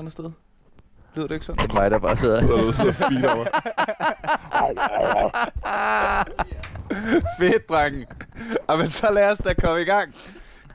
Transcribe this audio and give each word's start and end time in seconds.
andet 0.00 0.12
sted? 0.12 0.30
Lyder 1.14 1.26
det 1.28 1.34
ikke 1.34 1.46
sådan? 1.46 1.58
Det 1.64 1.70
er 1.70 1.74
mig, 1.74 1.90
der 1.90 1.98
bare 1.98 2.16
sidder. 2.16 2.40
Der 2.40 2.68
er 2.68 2.72
sidder 2.72 2.92
fint 2.92 3.24
over. 3.24 3.44
Fedt, 7.38 7.68
drengen. 7.68 8.06
Og 8.66 8.78
men 8.78 8.88
så 8.88 9.10
lad 9.10 9.30
os 9.30 9.38
da 9.38 9.54
komme 9.54 9.82
i 9.82 9.84
gang. 9.84 10.14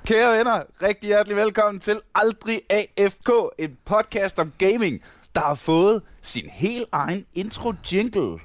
Kære 0.06 0.38
venner, 0.38 0.64
rigtig 0.82 1.08
hjertelig 1.08 1.38
velkommen 1.38 1.80
til 1.80 2.02
Aldrig 2.16 2.62
AFK, 2.70 3.30
en 3.58 3.78
podcast 3.86 4.40
om 4.40 4.54
gaming, 4.58 5.02
der 5.36 5.42
har 5.42 5.56
fået 5.56 6.02
sin 6.22 6.50
helt 6.50 6.86
egen 6.92 7.26
intro-jingle. 7.34 8.40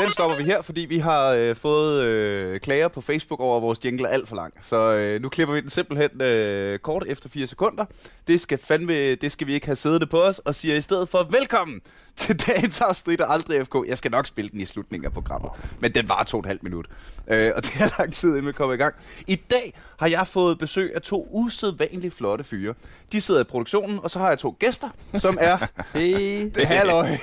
Den 0.00 0.12
stopper 0.12 0.36
vi 0.36 0.44
her, 0.44 0.62
fordi 0.62 0.80
vi 0.80 0.98
har 0.98 1.28
øh, 1.28 1.56
fået 1.56 2.02
øh, 2.02 2.60
klager 2.60 2.88
på 2.88 3.00
Facebook 3.00 3.40
over, 3.40 3.56
at 3.56 3.62
vores 3.62 3.84
jingle 3.84 4.08
er 4.08 4.12
alt 4.12 4.28
for 4.28 4.36
lang. 4.36 4.54
Så 4.60 4.92
øh, 4.92 5.22
nu 5.22 5.28
klipper 5.28 5.54
vi 5.54 5.60
den 5.60 5.70
simpelthen 5.70 6.22
øh, 6.22 6.78
kort 6.78 7.04
efter 7.06 7.28
4 7.28 7.46
sekunder. 7.46 7.84
Det 8.26 8.40
skal, 8.40 8.58
fandme, 8.58 9.14
det 9.14 9.32
skal 9.32 9.46
vi 9.46 9.54
ikke 9.54 9.66
have 9.66 9.76
siddende 9.76 10.06
på 10.06 10.22
os, 10.22 10.38
og 10.38 10.54
siger 10.54 10.76
i 10.76 10.80
stedet 10.80 11.08
for 11.08 11.28
velkommen 11.30 11.80
til 12.20 12.40
dagens 12.46 12.80
afsnit 12.80 13.20
af 13.20 13.32
Aldrig 13.32 13.66
FK. 13.66 13.74
Jeg 13.88 13.98
skal 13.98 14.10
nok 14.10 14.26
spille 14.26 14.50
den 14.50 14.60
i 14.60 14.64
slutningen 14.64 15.06
af 15.06 15.12
programmet, 15.12 15.50
men 15.80 15.94
den 15.94 16.08
var 16.08 16.22
to 16.24 16.36
og 16.36 16.40
et 16.40 16.46
halvt 16.46 16.62
minut. 16.62 16.86
Øh, 17.28 17.52
og 17.56 17.64
det 17.64 17.80
er 17.80 17.98
lang 17.98 18.12
tid, 18.12 18.28
inden 18.28 18.46
vi 18.46 18.52
kommer 18.52 18.74
i 18.74 18.76
gang. 18.76 18.94
I 19.26 19.34
dag 19.34 19.74
har 19.98 20.06
jeg 20.06 20.26
fået 20.26 20.58
besøg 20.58 20.92
af 20.94 21.02
to 21.02 21.28
usædvanligt 21.30 22.14
flotte 22.14 22.44
fyre. 22.44 22.74
De 23.12 23.20
sidder 23.20 23.40
i 23.40 23.44
produktionen, 23.44 24.00
og 24.02 24.10
så 24.10 24.18
har 24.18 24.28
jeg 24.28 24.38
to 24.38 24.56
gæster, 24.58 24.88
som 25.14 25.38
er... 25.40 25.58
Hey. 25.94 26.50
Det 26.54 26.66
halløj. 26.66 27.08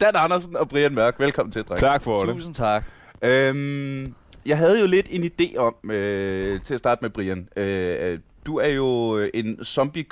Dan 0.00 0.14
Andersen 0.14 0.56
og 0.56 0.68
Brian 0.68 0.94
Mørk. 0.94 1.20
Velkommen 1.20 1.52
til, 1.52 1.62
drenge. 1.62 1.80
Tak 1.80 2.02
for 2.02 2.24
det. 2.24 2.34
Tusind 2.34 2.54
tak. 2.54 2.84
Øhm, 3.22 4.14
jeg 4.46 4.58
havde 4.58 4.80
jo 4.80 4.86
lidt 4.86 5.06
en 5.10 5.24
idé 5.24 5.56
om, 5.56 5.90
øh, 5.90 6.60
til 6.60 6.74
at 6.74 6.80
starte 6.80 6.98
med, 7.02 7.10
Brian. 7.10 7.48
Øh, 7.56 8.18
du 8.46 8.56
er 8.56 8.68
jo 8.68 9.18
en 9.34 9.64
zombie 9.64 10.04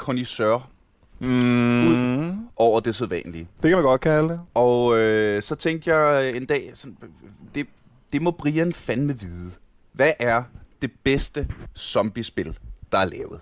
Mm, 1.23 2.49
over 2.57 2.81
det 2.81 2.95
sædvanlige. 2.95 3.49
det 3.63 3.69
kan 3.69 3.73
man 3.73 3.83
godt 3.83 4.01
kalde 4.01 4.29
det. 4.29 4.41
Og 4.55 4.99
øh, 4.99 5.43
så 5.43 5.55
tænkte 5.55 5.95
jeg 5.95 6.37
en 6.37 6.47
dag, 6.47 6.73
sådan, 6.75 6.97
det, 7.55 7.67
det 8.13 8.23
må 8.23 8.31
Brian 8.31 8.73
fandme 8.73 9.21
vide. 9.21 9.51
Hvad 9.93 10.11
er 10.19 10.43
det 10.83 10.91
bedste 11.05 11.49
zombiespil, 11.79 12.59
der 12.93 12.99
er 12.99 13.05
lavet? 13.05 13.41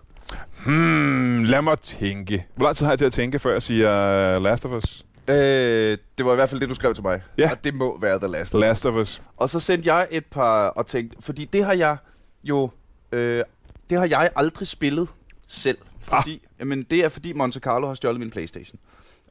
Hmm, 0.66 1.44
lad 1.44 1.62
mig 1.62 1.78
tænke. 1.78 2.46
Hvor 2.56 2.64
lang 2.64 2.76
tid 2.76 2.86
har 2.86 2.92
jeg 2.92 2.98
til 2.98 3.04
at 3.04 3.12
tænke, 3.12 3.38
før 3.38 3.52
jeg 3.52 3.62
siger 3.62 4.36
uh, 4.36 4.42
Last 4.42 4.64
of 4.64 4.70
Us? 4.84 5.04
Øh, 5.28 5.98
det 6.18 6.26
var 6.26 6.32
i 6.32 6.34
hvert 6.34 6.48
fald 6.48 6.60
det, 6.60 6.68
du 6.68 6.74
skrev 6.74 6.94
til 6.94 7.02
mig. 7.04 7.22
Ja. 7.38 7.50
Og 7.50 7.64
det 7.64 7.74
må 7.74 7.98
være 8.00 8.18
The 8.18 8.28
Last. 8.28 8.54
Last 8.54 8.86
of 8.86 8.94
Us. 8.94 9.22
Og 9.36 9.50
så 9.50 9.60
sendte 9.60 9.94
jeg 9.94 10.08
et 10.10 10.26
par 10.26 10.68
og 10.68 10.86
tænkte, 10.86 11.16
fordi 11.20 11.44
det 11.44 11.64
har 11.64 11.72
jeg 11.72 11.96
jo, 12.44 12.70
øh, 13.12 13.44
det 13.90 13.98
har 13.98 14.06
jeg 14.06 14.30
aldrig 14.36 14.68
spillet 14.68 15.08
selv. 15.46 15.78
Fordi, 16.10 16.42
ah. 16.44 16.60
jamen, 16.60 16.82
det 16.82 17.04
er 17.04 17.08
fordi 17.08 17.32
Monte 17.32 17.60
Carlo 17.60 17.86
har 17.86 17.94
stjålet 17.94 18.20
min 18.20 18.30
Playstation. 18.30 18.78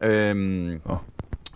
Øhm, 0.01 0.81
Åh. 0.85 0.97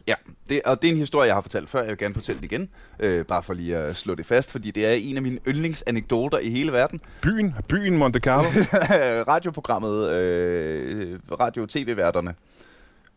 Ja, 0.07 0.13
det, 0.49 0.61
og 0.65 0.81
det 0.81 0.88
er 0.88 0.91
en 0.91 0.97
historie, 0.97 1.27
jeg 1.27 1.35
har 1.35 1.41
fortalt 1.41 1.69
før. 1.69 1.80
Jeg 1.80 1.89
vil 1.89 1.97
gerne 1.97 2.13
fortælle 2.13 2.41
det 2.41 2.52
igen. 2.52 2.69
Øh, 2.99 3.25
bare 3.25 3.43
for 3.43 3.53
lige 3.53 3.77
at 3.77 3.95
slå 3.95 4.15
det 4.15 4.25
fast, 4.25 4.52
fordi 4.52 4.71
det 4.71 4.85
er 4.85 4.91
en 4.91 5.15
af 5.15 5.21
mine 5.23 5.39
yndlingsanekdoter 5.47 6.39
i 6.39 6.49
hele 6.49 6.71
verden. 6.71 7.02
Byen, 7.21 7.55
byen 7.67 7.97
Monte 7.97 8.19
Carlo. 8.19 8.47
Radioprogrammet, 9.31 10.09
øh, 10.09 11.19
radio-tv-værterne. 11.39 12.35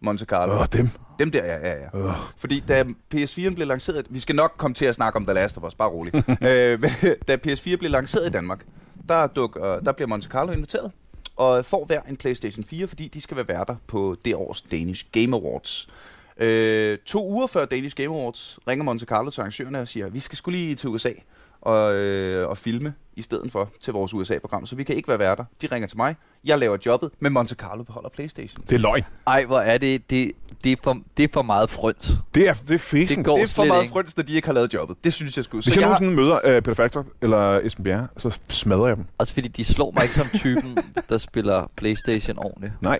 Monte 0.00 0.24
Carlo. 0.24 0.52
Åh, 0.52 0.60
oh, 0.60 0.66
dem. 0.72 0.88
Dem 1.18 1.30
der, 1.30 1.44
ja, 1.44 1.68
ja, 1.68 1.80
ja. 1.80 1.88
Oh. 1.92 2.12
Fordi 2.38 2.60
da 2.68 2.84
PS4 3.14 3.54
blev 3.54 3.66
lanceret, 3.66 4.06
vi 4.10 4.20
skal 4.20 4.36
nok 4.36 4.54
komme 4.56 4.74
til 4.74 4.84
at 4.84 4.94
snakke 4.94 5.16
om 5.16 5.26
The 5.26 5.34
Last 5.34 5.56
of 5.56 5.64
Us, 5.64 5.74
bare 5.74 5.88
roligt. 5.88 6.16
øh, 6.28 6.80
men 6.80 6.91
da 7.28 7.36
PS4 7.46 7.76
blev 7.76 7.91
lanceret 7.91 8.26
i 8.26 8.30
Danmark, 8.30 8.64
der, 9.08 9.26
duk, 9.26 9.58
øh, 9.60 9.64
der 9.64 9.92
bliver 9.92 10.08
Monte 10.08 10.28
Carlo 10.28 10.52
inviteret, 10.52 10.92
og 11.36 11.64
får 11.64 11.84
hver 11.84 12.02
en 12.02 12.16
PlayStation 12.16 12.64
4, 12.64 12.88
fordi 12.88 13.08
de 13.08 13.20
skal 13.20 13.36
være 13.36 13.48
værter 13.48 13.76
på 13.86 14.16
det 14.24 14.34
års 14.34 14.62
Danish 14.62 15.06
Game 15.12 15.36
Awards. 15.36 15.88
Øh, 16.36 16.98
to 16.98 17.28
uger 17.28 17.47
før 17.47 17.64
Danish 17.64 17.97
Game 17.97 18.14
Awards 18.14 18.58
ringer 18.69 18.84
Monte 18.84 19.06
Carlo 19.06 19.30
til 19.30 19.41
arrangørerne 19.41 19.80
og 19.80 19.88
siger, 19.88 20.08
vi 20.08 20.20
skal 20.20 20.38
skulle 20.38 20.58
lige 20.58 20.75
til 20.75 20.88
USA 20.88 21.12
og, 21.61 21.94
øh, 21.94 22.49
og 22.49 22.59
filme 22.59 22.94
i 23.17 23.22
stedet 23.22 23.53
for 23.53 23.71
til 23.81 23.93
vores 23.93 24.15
USA-program, 24.15 24.67
så 24.67 24.77
vi 24.77 24.84
kan 24.84 24.97
ikke 24.97 25.09
være 25.09 25.19
værter. 25.19 25.44
De 25.62 25.67
ringer 25.72 25.89
til 25.89 25.97
mig, 25.97 26.17
jeg 26.44 26.59
laver 26.59 26.77
jobbet, 26.87 27.11
men 27.21 27.33
Monte 27.33 27.55
Carlo 27.55 27.83
beholder 27.83 28.09
Playstation. 28.09 28.65
Det 28.69 28.75
er 28.75 28.78
løgn. 28.78 29.03
Ej, 29.27 29.44
hvor 29.44 29.59
er 29.59 29.78
det, 29.78 30.11
det, 30.11 30.33
det, 30.65 30.72
er, 30.72 30.77
for, 30.83 30.99
det 31.17 31.25
er 31.25 31.28
for 31.33 31.43
meget 31.43 31.71
frøns. 31.71 32.12
Det 32.34 32.49
er, 32.49 32.55
det 32.55 32.75
er 32.75 32.78
fesen. 32.78 33.17
Det 33.17 33.25
går 33.25 33.37
Det 33.37 33.43
er 33.43 33.49
for 33.49 33.65
meget 33.65 33.83
ikke. 33.83 33.93
frøns, 33.93 34.15
at 34.19 34.28
de 34.28 34.34
ikke 34.34 34.49
har 34.49 34.53
lavet 34.53 34.75
jobbet. 34.75 34.97
Det 35.05 35.12
synes 35.12 35.37
jeg 35.37 35.44
skulle. 35.44 35.65
Hvis 35.65 35.77
jeg 35.77 35.84
har, 35.84 35.89
nogensinde 36.00 36.17
møder 36.17 36.56
uh, 36.56 36.62
Peter 36.62 36.75
Factor 36.75 37.06
eller 37.22 37.61
Esben 37.61 37.84
Bjerre, 37.84 38.09
så 38.17 38.38
smadrer 38.49 38.87
jeg 38.87 38.97
dem. 38.97 39.05
Også 39.19 39.34
fordi 39.34 39.49
de 39.49 39.65
slår 39.65 39.91
mig 39.91 40.03
ikke 40.03 40.15
som 40.15 40.27
typen, 40.34 40.78
der 41.09 41.19
spiller 41.19 41.71
Playstation 41.77 42.38
ordentligt. 42.38 42.73
Nej. 42.81 42.99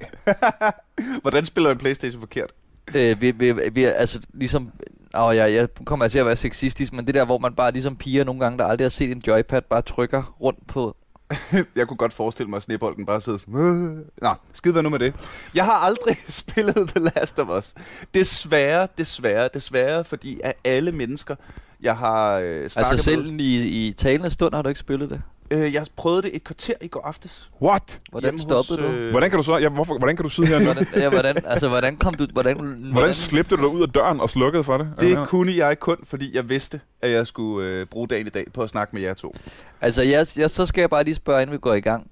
hvordan 1.23 1.45
spiller 1.45 1.71
en 1.71 1.79
Playstation 1.79 2.21
forkert? 2.21 2.53
Øh, 2.95 3.21
vi, 3.21 3.31
vi, 3.31 3.53
vi, 3.73 3.85
altså 3.85 4.21
ligesom... 4.35 4.73
Åh, 5.19 5.37
jeg, 5.37 5.53
jeg 5.53 5.69
kommer 5.85 6.09
til 6.09 6.19
at 6.19 6.27
være 6.27 6.37
sexistisk, 6.37 6.93
men 6.93 7.07
det 7.07 7.15
der, 7.15 7.25
hvor 7.25 7.39
man 7.39 7.55
bare 7.55 7.73
ligesom 7.73 7.97
piger 7.97 8.25
nogle 8.25 8.41
gange, 8.41 8.59
der 8.59 8.67
aldrig 8.67 8.85
har 8.85 8.91
set 8.91 9.11
en 9.11 9.23
joypad, 9.27 9.63
bare 9.63 9.83
trykker 9.83 10.37
rundt 10.41 10.67
på... 10.67 10.97
Jeg 11.77 11.89
kunne 11.89 11.97
godt 11.97 12.13
forestille 12.13 12.51
mig, 12.51 12.57
at 12.57 12.63
snebolden 12.63 13.07
bare 13.07 13.21
sidder 13.21 13.39
sådan... 13.39 14.05
Nå, 14.23 14.35
skid 14.53 14.73
være 14.73 14.83
nu 14.83 14.89
med 14.89 14.99
det. 14.99 15.15
Jeg 15.55 15.65
har 15.65 15.73
aldrig 15.73 16.17
spillet 16.29 16.91
The 16.97 17.11
Last 17.15 17.39
of 17.39 17.49
Us. 17.59 17.75
Desværre, 18.15 18.89
desværre, 18.99 19.49
desværre, 19.55 20.05
fordi 20.05 20.41
af 20.45 20.55
alle 20.65 20.93
mennesker, 20.93 21.37
jeg 21.81 21.97
har 21.97 22.39
øh, 22.39 22.71
snakket 22.71 22.91
Altså 22.91 23.05
selv 23.05 23.33
med... 23.33 23.41
i, 23.41 23.87
i 23.87 23.93
talende 23.93 24.31
stund 24.31 24.55
har 24.55 24.63
du 24.63 24.69
ikke 24.69 24.81
spillet 24.81 25.11
det. 25.11 25.23
Øh, 25.51 25.75
jeg 25.75 25.87
prøvede 25.97 26.23
det 26.23 26.31
et 26.37 26.45
kvarter 26.45 26.75
i 26.81 26.89
går 26.89 27.01
aftes. 27.07 27.51
What? 27.63 28.01
Hvordan 28.11 28.27
Hjemme 28.31 28.39
stoppede 28.39 28.81
hos, 28.81 28.91
du? 28.91 28.97
øh, 28.97 29.11
Hvordan 29.11 29.31
kan 29.31 29.37
du 29.37 29.43
så... 29.43 29.57
Ja, 29.59 29.69
hvorfor, 29.69 29.99
hvordan 29.99 30.17
kan 30.17 30.23
du 30.23 30.29
sidde 30.29 30.49
her 30.49 30.59
nu? 30.59 30.65
Hvordan, 30.65 30.87
ja, 30.97 31.09
hvordan, 31.09 31.37
altså, 31.47 31.69
hvordan 31.69 31.97
kom 31.97 32.15
du... 32.15 32.27
Hvordan, 32.33 32.57
Hvordan 32.93 33.15
slæbte 33.15 33.57
du 33.57 33.63
dig 33.63 33.69
ud 33.71 33.83
af 33.83 33.89
døren 33.89 34.21
og 34.21 34.31
slukkede 34.31 34.65
for 34.65 34.79
det? 34.79 34.89
Det 35.01 35.11
Ja. 35.13 35.25
kunne 35.25 35.57
jeg 35.57 35.81
kun, 35.81 35.97
fordi 36.05 36.37
jeg 36.37 36.49
vidste, 36.49 36.81
at 37.03 37.11
jeg 37.11 37.27
skulle 37.27 37.69
øh, 37.69 37.87
bruge 37.87 38.09
dagen 38.09 38.27
i 38.27 38.31
dag 38.31 38.45
på 38.55 38.63
at 38.63 38.69
snakke 38.71 38.95
med 38.97 39.03
jer 39.03 39.15
to. 39.15 39.35
Altså, 39.81 40.03
jeg, 40.03 40.27
jeg, 40.37 40.51
så 40.51 40.67
skal 40.67 40.81
jeg 40.83 40.91
bare 40.91 41.05
lige 41.05 41.15
spørge, 41.15 41.43
inden 41.43 41.53
vi 41.53 41.59
går 41.59 41.75
i 41.75 41.81
gang. 41.81 42.11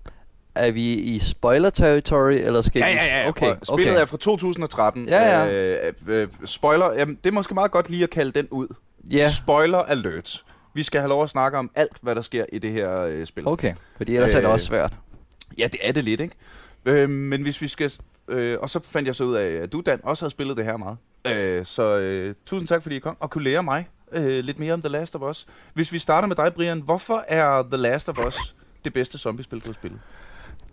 Er 0.54 0.70
vi 0.70 0.92
i 0.94 1.18
spoiler 1.18 1.70
territory, 1.70 2.32
eller 2.32 2.62
skal 2.62 2.82
vi... 2.82 2.86
Okay, 3.28 3.46
Prøv, 3.46 3.56
Spillet 3.62 3.92
okay. 3.92 4.00
er 4.02 4.06
fra 4.06 4.16
2013. 4.16 5.08
Ja, 5.08 5.40
ja. 5.44 5.52
Øh, 5.86 5.92
øh, 6.06 6.28
spoiler, 6.44 6.92
jamen, 6.92 7.18
det 7.24 7.30
er 7.30 7.34
måske 7.34 7.54
meget 7.54 7.70
godt 7.70 7.90
lige 7.90 8.02
at 8.02 8.10
kalde 8.10 8.32
den 8.32 8.48
ud. 8.50 8.66
Ja, 9.10 9.30
Spoiler 9.30 9.78
alert. 9.78 10.44
Vi 10.74 10.82
skal 10.82 11.00
have 11.00 11.08
lov 11.08 11.22
at 11.22 11.30
snakke 11.30 11.58
om 11.58 11.70
alt, 11.74 11.96
hvad 12.02 12.14
der 12.14 12.20
sker 12.22 12.44
i 12.52 12.58
det 12.58 12.72
her 12.72 13.00
øh, 13.00 13.26
spil. 13.26 13.48
okay. 13.48 13.74
Fordi 13.96 14.14
ellers 14.14 14.34
er 14.34 14.40
det 14.40 14.46
Øh, 14.46 14.52
også 14.52 14.66
svært. 14.66 14.92
Ja, 15.58 15.64
det 15.72 15.80
er 15.82 15.92
det 15.92 16.04
lidt, 16.04 16.20
ikke? 16.20 16.34
Øh, 16.84 17.10
men 17.10 17.42
hvis 17.42 17.60
vi 17.62 17.68
skal... 17.68 17.92
Øh, 18.28 18.58
og 18.60 18.70
så 18.70 18.80
fandt 18.88 19.06
jeg 19.06 19.14
så 19.14 19.24
ud 19.24 19.34
af, 19.34 19.46
at 19.50 19.72
du, 19.72 19.82
Dan, 19.86 20.00
også 20.02 20.24
havde 20.24 20.30
spillet 20.30 20.56
det 20.56 20.64
her 20.64 20.76
meget. 20.76 20.96
Øh, 21.26 21.64
så 21.66 21.98
øh, 21.98 22.34
tusind 22.46 22.68
tak, 22.68 22.82
fordi 22.82 22.96
I 22.96 22.98
kom 22.98 23.16
og 23.20 23.30
kunne 23.30 23.44
lære 23.44 23.62
mig 23.62 23.88
øh, 24.12 24.44
lidt 24.44 24.58
mere 24.58 24.72
om 24.72 24.80
The 24.82 24.88
Last 24.88 25.16
of 25.16 25.22
Us. 25.30 25.46
Hvis 25.74 25.92
vi 25.92 25.98
starter 25.98 26.28
med 26.28 26.36
dig, 26.36 26.54
Brian. 26.54 26.80
Hvorfor 26.80 27.24
er 27.28 27.62
The 27.62 27.76
Last 27.76 28.08
of 28.08 28.26
Us 28.26 28.54
det 28.84 28.92
bedste 28.92 29.18
zombiespil, 29.18 29.60
du 29.60 29.66
har 29.66 29.72
spillet? 29.74 30.00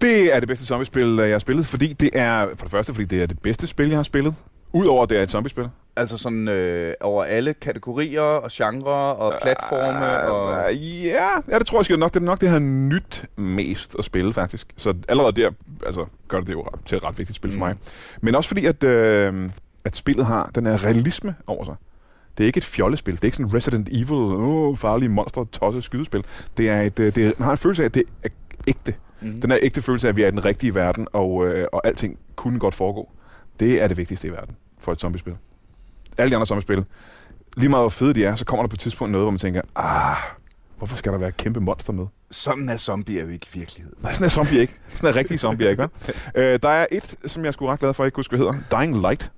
Det 0.01 0.35
er 0.35 0.39
det 0.39 0.47
bedste 0.47 0.65
zombiespil, 0.65 1.19
øh, 1.19 1.25
jeg 1.27 1.33
har 1.33 1.39
spillet, 1.39 1.65
fordi 1.65 1.93
det 1.93 2.09
er... 2.13 2.47
For 2.47 2.65
det 2.65 2.71
første, 2.71 2.93
fordi 2.93 3.05
det 3.05 3.21
er 3.21 3.25
det 3.25 3.39
bedste 3.39 3.67
spil, 3.67 3.87
jeg 3.89 3.97
har 3.97 4.03
spillet. 4.03 4.35
Udover 4.73 5.03
at 5.03 5.09
det 5.09 5.17
er 5.17 5.23
et 5.23 5.31
zombiespil. 5.31 5.67
Altså 5.95 6.17
sådan 6.17 6.47
øh, 6.47 6.93
over 7.01 7.23
alle 7.23 7.53
kategorier 7.53 8.21
og 8.21 8.49
genrer 8.51 8.91
og 9.11 9.33
platforme 9.41 10.19
og... 10.31 10.67
Uh, 10.71 11.05
ja, 11.05 11.29
ja, 11.51 11.59
det 11.59 11.67
tror 11.67 11.79
jeg 11.79 11.85
sgu 11.85 11.95
nok. 11.95 12.13
Det 12.13 12.19
er 12.19 12.25
nok 12.25 12.41
det, 12.41 12.49
har 12.49 12.59
nyt 12.59 13.25
mest 13.35 13.95
at 13.99 14.05
spille, 14.05 14.33
faktisk. 14.33 14.67
Så 14.77 14.93
allerede 15.09 15.41
der 15.41 15.51
altså, 15.85 16.05
gør 16.27 16.37
det 16.39 16.47
det 16.47 16.53
jo 16.53 16.65
til 16.85 16.95
et 16.95 17.03
ret 17.03 17.17
vigtigt 17.17 17.35
spil 17.35 17.51
for 17.51 17.55
Mm. 17.55 17.59
mig. 17.59 17.75
Men 18.21 18.35
også 18.35 18.47
fordi, 18.47 18.65
at, 18.65 18.83
øh, 18.83 19.49
at 19.85 19.95
spillet 19.95 20.25
har 20.25 20.51
den 20.55 20.65
her 20.65 20.83
realisme 20.83 21.35
over 21.47 21.65
sig. 21.65 21.75
Det 22.37 22.43
er 22.43 22.47
ikke 22.47 22.57
et 22.57 22.65
fjollespil. 22.65 23.13
Det 23.15 23.21
er 23.21 23.25
ikke 23.25 23.37
sådan 23.37 23.53
Resident 23.53 23.89
Evil, 23.91 24.11
åh, 24.13 24.77
farlige 24.77 25.09
monster, 25.09 25.45
tosset 25.51 25.83
skydespil. 25.83 26.25
Det 26.57 26.69
er 26.69 26.81
et, 26.81 26.99
øh, 26.99 27.15
det 27.15 27.25
er, 27.25 27.31
man 27.37 27.43
har 27.45 27.51
en 27.51 27.57
følelse 27.57 27.81
af, 27.83 27.85
at 27.85 27.93
det 27.93 28.03
er 28.23 28.29
ægte. 28.67 28.93
Mm. 29.21 29.41
Den 29.41 29.51
her 29.51 29.59
ægte 29.61 29.81
følelse 29.81 30.07
af, 30.07 30.09
at 30.09 30.15
vi 30.15 30.23
er 30.23 30.27
i 30.27 30.31
den 30.31 30.45
rigtige 30.45 30.75
verden, 30.75 31.07
og, 31.13 31.47
øh, 31.47 31.67
og 31.71 31.87
alting 31.87 32.19
kunne 32.35 32.59
godt 32.59 32.75
foregå. 32.75 33.09
Det 33.59 33.81
er 33.81 33.87
det 33.87 33.97
vigtigste 33.97 34.27
i 34.27 34.31
verden 34.31 34.55
for 34.79 34.91
et 34.91 34.99
zombiespil. 34.99 35.33
Alle 36.17 36.29
de 36.31 36.35
andre 36.35 36.45
zombiespil, 36.47 36.83
lige 37.57 37.69
meget 37.69 37.83
hvor 37.83 37.89
fede 37.89 38.13
de 38.13 38.25
er, 38.25 38.35
så 38.35 38.45
kommer 38.45 38.63
der 38.63 38.67
på 38.67 38.73
et 38.73 38.79
tidspunkt 38.79 39.11
noget, 39.11 39.23
hvor 39.25 39.31
man 39.31 39.39
tænker, 39.39 39.61
ah, 39.75 40.15
hvorfor 40.77 40.97
skal 40.97 41.11
der 41.11 41.17
være 41.17 41.31
kæmpe 41.31 41.59
monster 41.59 41.93
med? 41.93 42.05
Sådan 42.31 42.69
er 42.69 42.77
zombier 42.77 43.21
jo 43.21 43.27
ikke 43.29 43.47
i 43.53 43.57
virkeligheden. 43.59 43.97
Nej, 44.01 44.13
sådan 44.13 44.25
er 44.25 44.29
zombie 44.29 44.59
ikke. 44.59 44.73
Sådan 44.93 45.09
er 45.09 45.15
rigtige 45.15 45.37
zombie 45.37 45.69
ikke, 45.69 45.83
øh, 46.35 46.59
der 46.63 46.69
er 46.69 46.85
et, 46.91 47.15
som 47.25 47.45
jeg 47.45 47.53
sgu 47.53 47.67
ret 47.67 47.79
glad 47.79 47.93
for, 47.93 48.03
at 48.03 48.05
jeg 48.05 48.07
ikke 48.07 48.15
huske, 48.15 48.37
hvad 48.37 48.39
hedder. 48.53 48.77
Dying 48.79 49.01
Light 49.01 49.31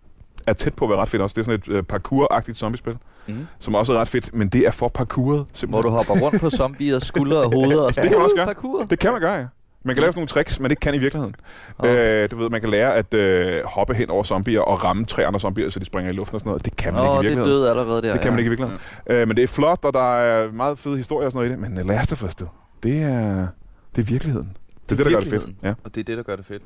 er 0.48 0.54
tæt 0.54 0.74
på 0.74 0.86
at 0.86 0.90
være 0.90 1.00
ret 1.00 1.10
fedt 1.10 1.22
også. 1.22 1.34
Det 1.34 1.42
er 1.42 1.46
sådan 1.46 1.60
et 1.60 1.78
øh, 1.78 1.84
parkour-agtigt 1.94 2.54
zombiespil, 2.58 2.98
Mm. 3.28 3.48
som 3.60 3.76
også 3.76 3.94
er 3.94 3.98
ret 3.98 4.08
fedt, 4.08 4.34
men 4.34 4.48
det 4.50 4.68
er 4.68 4.72
for 4.72 4.88
parkouret, 4.88 5.38
Hvor 5.38 5.48
simpelthen. 5.54 5.84
du 5.84 5.90
hopper 5.98 6.14
rundt 6.14 6.42
på 6.42 6.50
zombier, 6.50 7.00
skuldre 7.00 7.38
og 7.38 7.52
hoveder 7.54 7.82
og 7.82 7.88
Det 7.96 8.04
kan 8.04 8.12
man 8.12 8.22
også 8.22 8.36
gøre. 8.36 8.46
Parkour. 8.46 8.84
Det 8.84 9.00
kan 9.00 9.12
man 9.12 9.22
gøre, 9.22 9.34
ja. 9.34 9.46
Man 9.84 9.96
kan 9.96 10.02
lave 10.02 10.14
sådan 10.14 10.20
nogle 10.20 10.28
tricks, 10.28 10.60
men 10.60 10.70
det 10.70 10.80
kan 10.80 10.96
i 10.96 10.98
virkeligheden. 10.98 11.36
Okay. 11.78 12.24
Øh, 12.24 12.32
du 12.32 12.38
ved, 12.38 12.50
man 12.50 12.62
kan 12.62 12.70
lære 12.70 12.96
at 12.96 13.14
øh, 13.14 13.64
hoppe 13.66 13.94
hen 13.94 14.10
over 14.10 14.24
zombier 14.24 14.62
og 14.62 14.84
ramme 14.84 15.06
tre 15.06 15.26
andre 15.26 15.40
zombier, 15.40 15.70
så 15.70 15.80
de 15.80 15.86
springer 15.86 16.12
i 16.12 16.16
luften 16.16 16.36
og 16.36 16.40
sådan 16.40 16.50
noget. 16.50 16.66
Det 16.66 16.76
kan 16.76 16.94
man 16.94 17.02
Åh, 17.02 17.08
ikke 17.08 17.14
i 17.14 17.16
det 17.16 17.18
er 17.18 17.22
virkeligheden. 17.22 17.62
død 17.62 17.68
allerede 17.70 18.02
der. 18.02 18.12
Det 18.12 18.22
kan 18.22 18.32
man 18.32 18.40
ja. 18.40 18.42
ikke 18.42 18.48
i 18.48 18.50
virkeligheden. 18.50 18.82
Øh, 19.08 19.28
men 19.28 19.38
det 19.38 19.44
er 19.44 19.48
flot, 19.48 19.86
og 19.86 19.94
der 19.94 20.18
er 20.20 20.52
meget 20.52 20.80
fede 20.80 20.98
historier 20.98 21.26
og 21.26 21.32
sådan 21.32 21.50
noget 21.50 21.60
i 21.60 21.72
det. 21.72 21.72
Men 21.76 21.88
Last 21.88 22.12
of 22.12 22.24
Us. 22.24 22.36
Det 22.36 22.46
er, 22.86 23.48
det 23.96 24.02
er 24.02 24.06
virkeligheden. 24.06 24.58
Det 24.90 24.92
er 24.92 24.96
det, 24.96 25.06
der 25.06 25.12
gør 25.12 25.20
det 25.20 25.24
fedt. 25.24 25.32
virkeligheden. 25.32 25.58
Ja. 25.64 25.74
Og 25.84 25.96
det 25.96 26.00
er 26.02 26.06
det, 26.06 26.18
der 26.18 26.24
gør 26.24 26.36
det 26.36 26.46
fedt. 26.46 26.64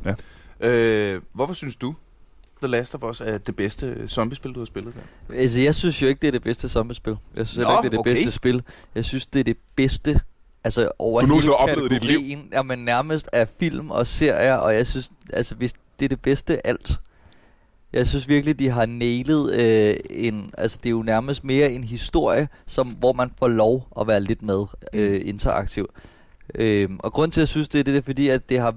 Ja. 0.62 0.70
Øh, 0.70 1.22
hvorfor 1.34 1.54
synes 1.54 1.76
du, 1.76 1.96
The 2.62 2.68
Last 2.68 2.96
of 2.96 3.04
Us 3.04 3.22
er 3.22 3.38
det 3.38 3.56
bedste 3.56 4.08
zombiespil, 4.08 4.52
du 4.54 4.60
har 4.60 4.66
spillet 4.66 4.94
der? 5.30 5.36
Altså, 5.36 5.60
jeg 5.60 5.76
synes 5.76 6.02
jo 6.02 6.08
ikke, 6.08 6.20
det 6.22 6.28
er 6.28 6.32
det 6.32 6.44
bedste 6.44 6.70
zombiespil. 6.70 7.18
Jeg 7.36 7.48
synes 7.48 7.64
Nå, 7.66 7.72
ikke, 7.72 7.78
det 7.82 7.86
er 7.86 7.90
det 7.90 8.00
okay. 8.00 8.14
bedste 8.14 8.32
spil. 8.32 8.64
Jeg 8.96 9.06
synes, 9.06 9.26
det 9.26 9.40
er 9.40 9.44
det 9.44 9.58
bedste, 9.76 10.20
altså 10.64 10.92
over 11.00 11.22
Du 11.22 11.36
hele 11.36 11.56
oplevet 11.56 11.92
i 11.92 11.96
dit 11.96 12.04
liv? 12.04 12.38
Jamen, 12.52 12.80
nærmest 12.80 13.30
af 13.34 13.48
film 13.60 13.92
og 13.92 14.08
serier, 14.08 14.56
og 14.56 14.76
jeg 14.76 14.88
synes, 14.88 15.12
altså, 15.34 15.56
hvis 15.56 15.74
det 16.00 16.06
er 16.06 16.10
det 16.10 16.22
bedste 16.22 16.68
alt. 16.68 17.00
Jeg 17.94 18.08
synes 18.08 18.28
virkelig, 18.28 18.60
de 18.60 18.70
har 18.70 18.86
nailet 18.86 19.54
øh, 19.54 19.96
en, 20.10 20.52
altså 20.58 20.78
det 20.84 20.90
er 20.90 20.92
jo 20.92 21.04
nærmest 21.04 21.44
mere 21.44 21.72
en 21.72 21.84
historie, 21.84 22.48
som, 22.66 22.88
hvor 22.88 23.14
man 23.14 23.32
får 23.40 23.48
lov 23.48 23.88
at 24.00 24.08
være 24.08 24.22
lidt 24.22 24.42
med 24.42 24.66
øh, 24.94 25.22
interaktiv. 25.26 25.90
Øh, 26.56 26.90
og 27.00 27.14
grund 27.14 27.32
til, 27.32 27.40
at 27.40 27.42
jeg 27.42 27.48
synes 27.48 27.70
det, 27.70 27.86
det 27.86 27.98
er 27.98 28.02
fordi, 28.02 28.30
at 28.30 28.50
det 28.50 28.60
har, 28.60 28.76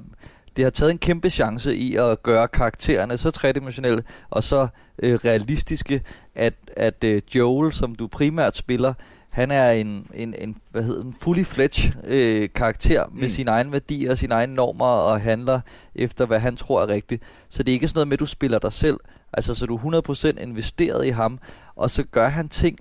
det 0.56 0.64
har 0.64 0.70
taget 0.70 0.92
en 0.92 0.98
kæmpe 0.98 1.30
chance 1.30 1.76
i 1.76 1.96
at 1.96 2.22
gøre 2.22 2.48
karaktererne 2.48 3.18
så 3.18 3.30
tredimensionelle 3.30 4.02
og 4.30 4.44
så 4.44 4.68
øh, 5.02 5.14
realistiske, 5.14 6.02
at, 6.34 6.54
at 6.76 7.04
øh, 7.04 7.22
Joel, 7.34 7.72
som 7.72 7.94
du 7.94 8.06
primært 8.06 8.56
spiller, 8.56 8.94
han 9.30 9.50
er 9.50 9.70
en, 9.70 10.06
en, 10.14 10.34
en 10.38 10.56
hvad 10.70 10.82
hedder 10.82 11.04
en 11.04 11.14
fully 11.20 11.42
fledged 11.42 11.92
øh, 12.06 12.48
karakter 12.54 13.04
med 13.12 13.22
Mm. 13.22 13.28
sine 13.28 13.50
egne 13.50 13.72
værdier, 13.72 14.14
sine 14.14 14.34
egne 14.34 14.54
normer 14.54 14.84
og 14.86 15.20
handler 15.20 15.60
efter, 15.94 16.26
hvad 16.26 16.40
han 16.40 16.56
tror 16.56 16.82
er 16.82 16.88
rigtigt. 16.88 17.22
Så 17.48 17.62
det 17.62 17.72
er 17.72 17.74
ikke 17.74 17.88
sådan 17.88 17.98
noget 17.98 18.08
med, 18.08 18.12
at 18.16 18.20
du 18.20 18.26
spiller 18.26 18.58
dig 18.58 18.72
selv. 18.72 18.96
Altså, 19.32 19.54
så 19.54 19.66
du 19.66 19.76
er 19.76 20.02
100% 20.36 20.42
investeret 20.42 21.06
i 21.06 21.10
ham, 21.10 21.38
og 21.76 21.90
så 21.90 22.02
gør 22.04 22.28
han 22.28 22.48
ting, 22.48 22.78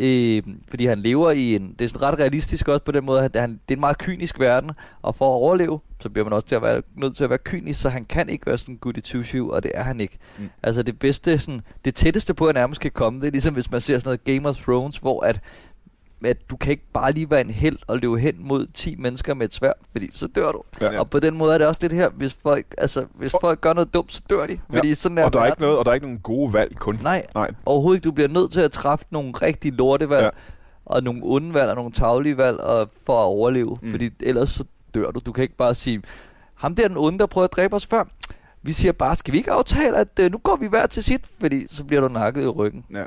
øh, 0.00 0.42
fordi 0.68 0.86
han 0.86 0.98
lever 0.98 1.30
i 1.30 1.54
en... 1.56 1.74
Det 1.78 1.84
er 1.84 1.88
sådan 1.88 2.02
ret 2.02 2.18
realistisk 2.18 2.68
også 2.68 2.84
på 2.84 2.92
den 2.92 3.04
måde, 3.04 3.22
at 3.24 3.36
han, 3.36 3.52
det 3.52 3.74
er 3.74 3.76
en 3.76 3.80
meget 3.80 3.98
kynisk 3.98 4.40
verden, 4.40 4.70
og 5.02 5.14
for 5.14 5.24
at 5.24 5.34
overleve, 5.40 5.80
så 6.02 6.10
bliver 6.10 6.24
man 6.24 6.32
også 6.32 6.46
til 6.46 6.54
at 6.54 6.62
være, 6.62 6.82
nødt 6.96 7.16
til 7.16 7.24
at 7.24 7.30
være 7.30 7.38
kynisk, 7.44 7.80
så 7.80 7.88
han 7.88 8.04
kan 8.04 8.28
ikke 8.28 8.46
være 8.46 8.58
sådan 8.58 8.76
goody 8.76 9.02
two 9.02 9.22
shoe, 9.22 9.52
og 9.52 9.62
det 9.62 9.70
er 9.74 9.82
han 9.82 10.00
ikke. 10.00 10.18
Mm. 10.38 10.48
Altså 10.62 10.82
det 10.82 10.98
bedste, 10.98 11.38
sådan, 11.38 11.60
det 11.84 11.94
tætteste 11.94 12.34
på, 12.34 12.46
at 12.46 12.54
nærmest 12.54 12.80
kan 12.80 12.90
komme, 12.90 13.20
det 13.20 13.26
er 13.26 13.30
ligesom 13.32 13.54
hvis 13.54 13.70
man 13.70 13.80
ser 13.80 13.98
sådan 13.98 14.08
noget 14.08 14.24
Game 14.24 14.48
of 14.48 14.56
Thrones, 14.56 14.96
hvor 14.98 15.20
at 15.24 15.40
at 16.24 16.50
du 16.50 16.56
kan 16.56 16.70
ikke 16.70 16.84
bare 16.92 17.12
lige 17.12 17.30
være 17.30 17.40
en 17.40 17.50
held 17.50 17.78
og 17.86 17.98
løbe 17.98 18.18
hen 18.18 18.34
mod 18.38 18.66
10 18.74 18.96
mennesker 18.98 19.34
med 19.34 19.46
et 19.46 19.54
sværd, 19.54 19.74
fordi 19.92 20.08
så 20.12 20.26
dør 20.26 20.52
du. 20.52 20.62
Ja. 20.80 20.90
Ja. 20.92 20.98
Og 21.00 21.10
på 21.10 21.20
den 21.20 21.36
måde 21.36 21.54
er 21.54 21.58
det 21.58 21.66
også 21.66 21.78
lidt 21.82 21.92
her, 21.92 22.08
hvis 22.08 22.36
folk, 22.42 22.66
altså, 22.78 23.04
hvis 23.14 23.34
Og- 23.34 23.40
folk 23.40 23.60
gør 23.60 23.72
noget 23.72 23.94
dumt, 23.94 24.12
så 24.12 24.22
dør 24.30 24.46
de. 24.46 24.52
Ja. 24.72 24.76
Fordi 24.78 24.94
sådan 24.94 25.18
er 25.18 25.24
Og 25.24 25.32
der 25.32 25.40
er 25.40 25.46
ikke 25.46 25.60
noget, 25.60 25.78
og 25.78 25.84
der 25.84 25.90
er 25.90 25.94
ikke 25.94 26.06
nogen 26.06 26.20
gode 26.22 26.52
valg 26.52 26.78
kun. 26.78 26.98
Nej, 27.02 27.26
Nej. 27.34 27.50
overhovedet 27.66 27.96
ikke. 27.98 28.04
Du 28.04 28.10
bliver 28.12 28.28
nødt 28.28 28.52
til 28.52 28.60
at 28.60 28.72
træffe 28.72 29.04
nogle 29.10 29.32
rigtig 29.42 29.72
lortevalg, 29.72 30.24
Ja. 30.24 30.30
og 30.86 31.02
nogle 31.02 31.20
onde 31.24 31.54
valg, 31.54 31.70
og 31.70 31.76
nogle 31.76 31.92
taglige 31.92 32.36
valg, 32.36 32.60
og 32.60 32.90
for 33.06 33.20
at 33.20 33.24
overleve. 33.24 33.78
Mm. 33.82 33.90
Fordi 33.90 34.10
ellers 34.20 34.50
så 34.50 34.64
dør 34.94 35.10
du. 35.10 35.20
Du 35.26 35.32
kan 35.32 35.42
ikke 35.42 35.56
bare 35.56 35.74
sige, 35.74 36.02
ham 36.54 36.74
der 36.74 36.84
er 36.84 36.88
den 36.88 36.96
onde, 36.96 37.18
der 37.18 37.26
prøvede 37.26 37.48
at 37.52 37.56
dræbe 37.56 37.76
os 37.76 37.86
før. 37.86 38.04
Vi 38.66 38.72
siger 38.72 38.92
bare, 38.92 39.16
skal 39.16 39.32
vi 39.32 39.38
ikke 39.38 39.52
aftale, 39.52 39.96
at 39.96 40.08
øh, 40.20 40.32
nu 40.32 40.38
går 40.38 40.56
vi 40.56 40.66
hver 40.66 40.86
til 40.86 41.04
sit? 41.04 41.20
Fordi 41.40 41.66
så 41.70 41.84
bliver 41.84 42.00
du 42.00 42.08
nakket 42.08 42.42
i 42.42 42.46
ryggen. 42.46 42.84
Ja, 42.92 42.98
ja, 42.98 43.06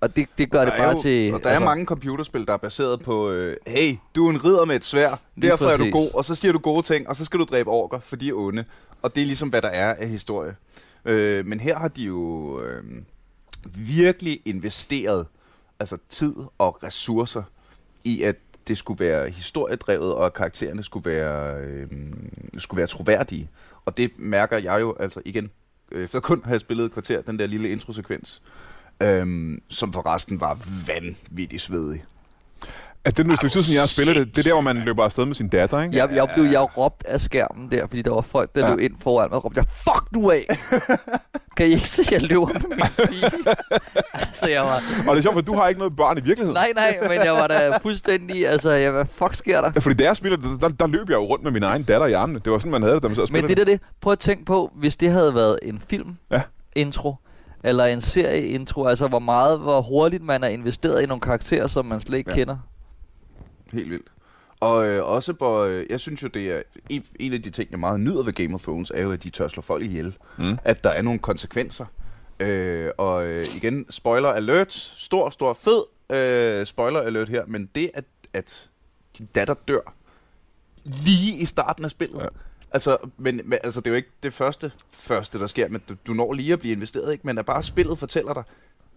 Og 0.00 0.16
det, 0.16 0.28
det 0.38 0.50
gør 0.50 0.64
det 0.64 0.74
bare 0.78 0.90
jo, 0.90 1.02
til... 1.02 1.34
Og 1.34 1.42
der 1.42 1.50
altså, 1.50 1.64
er 1.64 1.68
mange 1.68 1.84
computerspil, 1.84 2.46
der 2.46 2.52
er 2.52 2.56
baseret 2.56 3.00
på, 3.00 3.30
øh, 3.30 3.56
hey, 3.66 3.96
du 4.14 4.26
er 4.26 4.30
en 4.30 4.44
ridder 4.44 4.64
med 4.64 4.76
et 4.76 4.84
svær, 4.84 5.20
derfor 5.42 5.66
er 5.66 5.76
du 5.76 5.82
præcis. 5.82 5.92
god, 5.92 6.10
og 6.14 6.24
så 6.24 6.34
siger 6.34 6.52
du 6.52 6.58
gode 6.58 6.86
ting, 6.86 7.08
og 7.08 7.16
så 7.16 7.24
skal 7.24 7.40
du 7.40 7.44
dræbe 7.44 7.70
orker, 7.70 7.98
for 7.98 8.16
de 8.16 8.28
er 8.28 8.34
onde. 8.34 8.64
Og 9.02 9.14
det 9.14 9.22
er 9.22 9.26
ligesom, 9.26 9.48
hvad 9.48 9.62
der 9.62 9.68
er 9.68 9.94
af 9.94 10.08
historie. 10.08 10.56
Øh, 11.04 11.46
men 11.46 11.60
her 11.60 11.78
har 11.78 11.88
de 11.88 12.02
jo 12.02 12.60
øh, 12.62 12.82
virkelig 13.74 14.40
investeret 14.44 15.26
altså 15.80 15.96
tid 16.08 16.34
og 16.58 16.82
ressourcer 16.82 17.42
i, 18.04 18.22
at 18.22 18.36
det 18.68 18.78
skulle 18.78 19.04
være 19.04 19.28
historiedrevet, 19.28 20.14
og 20.14 20.32
karaktererne 20.32 20.82
skulle 20.82 21.10
være, 21.10 21.60
øh, 21.60 21.86
skulle 22.58 22.78
være 22.78 22.86
troværdige. 22.86 23.48
Og 23.84 23.96
det 23.96 24.18
mærker 24.18 24.58
jeg 24.58 24.80
jo 24.80 24.96
altså 25.00 25.22
igen, 25.24 25.50
øh, 25.92 26.04
efter 26.04 26.20
kun 26.20 26.40
at 26.42 26.48
have 26.48 26.60
spillet 26.60 26.84
et 26.84 26.92
kvarter, 26.92 27.22
den 27.22 27.38
der 27.38 27.46
lille 27.46 27.68
introsekvens, 27.68 28.42
øhm, 29.02 29.62
som 29.68 29.92
forresten 29.92 30.40
var 30.40 30.58
vanvittigt 30.86 31.62
svedig. 31.62 32.04
At 33.04 33.16
det 33.16 33.22
er 33.22 33.26
nu 33.26 33.32
et 33.34 33.52
siden, 33.52 33.74
jeg 33.74 33.82
har 33.82 33.86
spillet 33.86 34.16
det. 34.16 34.26
Det 34.36 34.38
er 34.38 34.42
der, 34.42 34.52
hvor 34.52 34.60
man 34.60 34.76
løber 34.76 35.04
afsted 35.04 35.24
med 35.26 35.34
sin 35.34 35.48
datter, 35.48 35.82
ikke? 35.82 35.96
Jeg, 35.96 36.08
jeg 36.14 36.28
blev 36.34 36.44
jeg 36.44 36.76
råbt 36.78 37.04
af 37.06 37.20
skærmen 37.20 37.70
der, 37.70 37.86
fordi 37.86 38.02
der 38.02 38.10
var 38.14 38.20
folk, 38.20 38.54
der 38.54 38.64
Ja. 38.64 38.70
løb 38.70 38.78
ind 38.80 38.92
foran 39.00 39.28
mig, 39.30 39.36
og 39.36 39.44
råbte 39.44 39.58
jeg, 39.58 39.64
fuck 39.68 40.12
nu 40.12 40.30
af! 40.30 40.46
kan 41.56 41.66
I 41.66 41.70
ikke 41.70 41.88
se, 41.88 42.02
at 42.02 42.12
jeg 42.12 42.22
løber 42.22 42.46
med 42.46 42.60
min 42.68 43.08
pige? 43.08 43.30
altså, 44.26 44.48
jeg 44.48 44.62
var, 44.62 44.82
Og 45.08 45.16
det 45.16 45.18
er 45.18 45.22
sjovt, 45.22 45.34
for 45.34 45.40
du 45.40 45.54
har 45.54 45.68
ikke 45.68 45.78
noget 45.78 45.96
børn 45.96 46.18
i 46.18 46.20
virkeligheden. 46.20 46.54
nej, 46.54 46.72
nej, 46.76 47.08
men 47.08 47.24
jeg 47.24 47.32
var 47.32 47.46
da 47.46 47.76
fuldstændig, 47.82 48.48
altså, 48.48 48.70
jeg, 48.70 48.90
hvad 48.90 49.04
fuck 49.14 49.34
sker 49.34 49.60
der? 49.60 49.70
Ja, 49.74 49.80
Fordi 49.80 49.94
da 49.96 50.04
jeg 50.04 50.16
spiller, 50.16 50.36
der, 50.38 50.58
der, 50.58 50.68
der 50.68 50.86
løb 50.86 51.08
jeg 51.08 51.16
jo 51.16 51.24
rundt 51.24 51.44
med 51.44 51.50
min 51.52 51.62
egen 51.62 51.82
datter 51.82 52.06
i 52.06 52.12
armene. 52.12 52.40
Det 52.44 52.52
var 52.52 52.58
sådan, 52.58 52.72
man 52.72 52.82
havde 52.82 52.94
det, 52.94 53.02
da 53.02 53.08
man 53.08 53.14
sad 53.14 53.22
og 53.22 53.28
Men 53.32 53.48
det 53.48 53.56
der 53.56 53.64
det, 53.64 53.80
prøv 54.00 54.12
at 54.12 54.18
tænke 54.18 54.44
på, 54.44 54.70
hvis 54.76 54.96
det 54.96 55.10
havde 55.10 55.34
været 55.34 55.58
en 55.62 55.82
film, 55.90 56.16
Ja. 56.30 56.42
intro, 56.76 57.14
eller 57.64 57.84
en 57.84 58.00
serie 58.00 58.46
intro, 58.46 58.86
altså 58.86 59.06
hvor 59.06 59.18
meget, 59.18 59.58
hvor 59.58 59.82
hurtigt 59.82 60.22
man 60.24 60.44
er 60.44 60.48
investeret 60.48 61.02
i 61.02 61.06
nogle 61.06 61.20
karakterer, 61.20 61.66
som 61.66 61.86
man 61.86 62.00
slet 62.00 62.18
ikke 62.18 62.30
ja. 62.30 62.36
kender. 62.36 62.56
Helt 63.72 63.90
vildt. 63.90 64.06
Og 64.60 64.86
øh, 64.86 65.04
også, 65.04 65.32
hvor, 65.32 65.64
øh, 65.64 65.86
jeg 65.90 66.00
synes 66.00 66.22
jo, 66.22 66.28
det 66.28 66.52
er 66.52 66.62
en, 66.88 67.04
en 67.20 67.32
af 67.32 67.42
de 67.42 67.50
ting, 67.50 67.70
jeg 67.70 67.78
meget 67.78 68.00
nyder 68.00 68.22
ved 68.22 68.32
Game 68.32 68.54
of 68.54 68.62
Thrones, 68.62 68.92
er 68.94 69.02
jo, 69.02 69.12
at 69.12 69.22
de 69.22 69.30
tør 69.30 69.48
slå 69.48 69.62
folk 69.62 69.84
ihjel. 69.84 70.16
Mm. 70.38 70.58
At 70.64 70.84
der 70.84 70.90
er 70.90 71.02
nogle 71.02 71.18
konsekvenser. 71.18 71.86
Øh, 72.40 72.90
og 72.98 73.26
øh, 73.26 73.46
igen, 73.56 73.86
spoiler 73.90 74.28
alert, 74.28 74.72
stor, 74.72 75.30
stor, 75.30 75.52
fed 75.54 75.82
øh, 76.16 76.66
spoiler 76.66 77.00
alert 77.00 77.28
her, 77.28 77.44
men 77.46 77.70
det, 77.74 77.90
at, 77.94 78.04
at 78.32 78.70
din 79.18 79.28
datter 79.34 79.54
dør 79.68 79.94
lige 80.84 81.36
i 81.36 81.44
starten 81.44 81.84
af 81.84 81.90
spillet, 81.90 82.20
ja. 82.20 82.26
Altså, 82.72 82.96
men, 83.16 83.40
men 83.44 83.58
altså, 83.64 83.80
det 83.80 83.86
er 83.86 83.90
jo 83.90 83.96
ikke 83.96 84.10
det 84.22 84.32
første, 84.32 84.72
første 84.90 85.38
der 85.38 85.46
sker, 85.46 85.68
men 85.68 85.82
du, 85.88 85.96
du 86.06 86.12
når 86.12 86.32
lige 86.32 86.52
at 86.52 86.60
blive 86.60 86.72
investeret, 86.72 87.12
ikke? 87.12 87.26
Men 87.26 87.38
at 87.38 87.46
bare 87.46 87.62
spillet 87.62 87.98
fortæller 87.98 88.34
dig, 88.34 88.42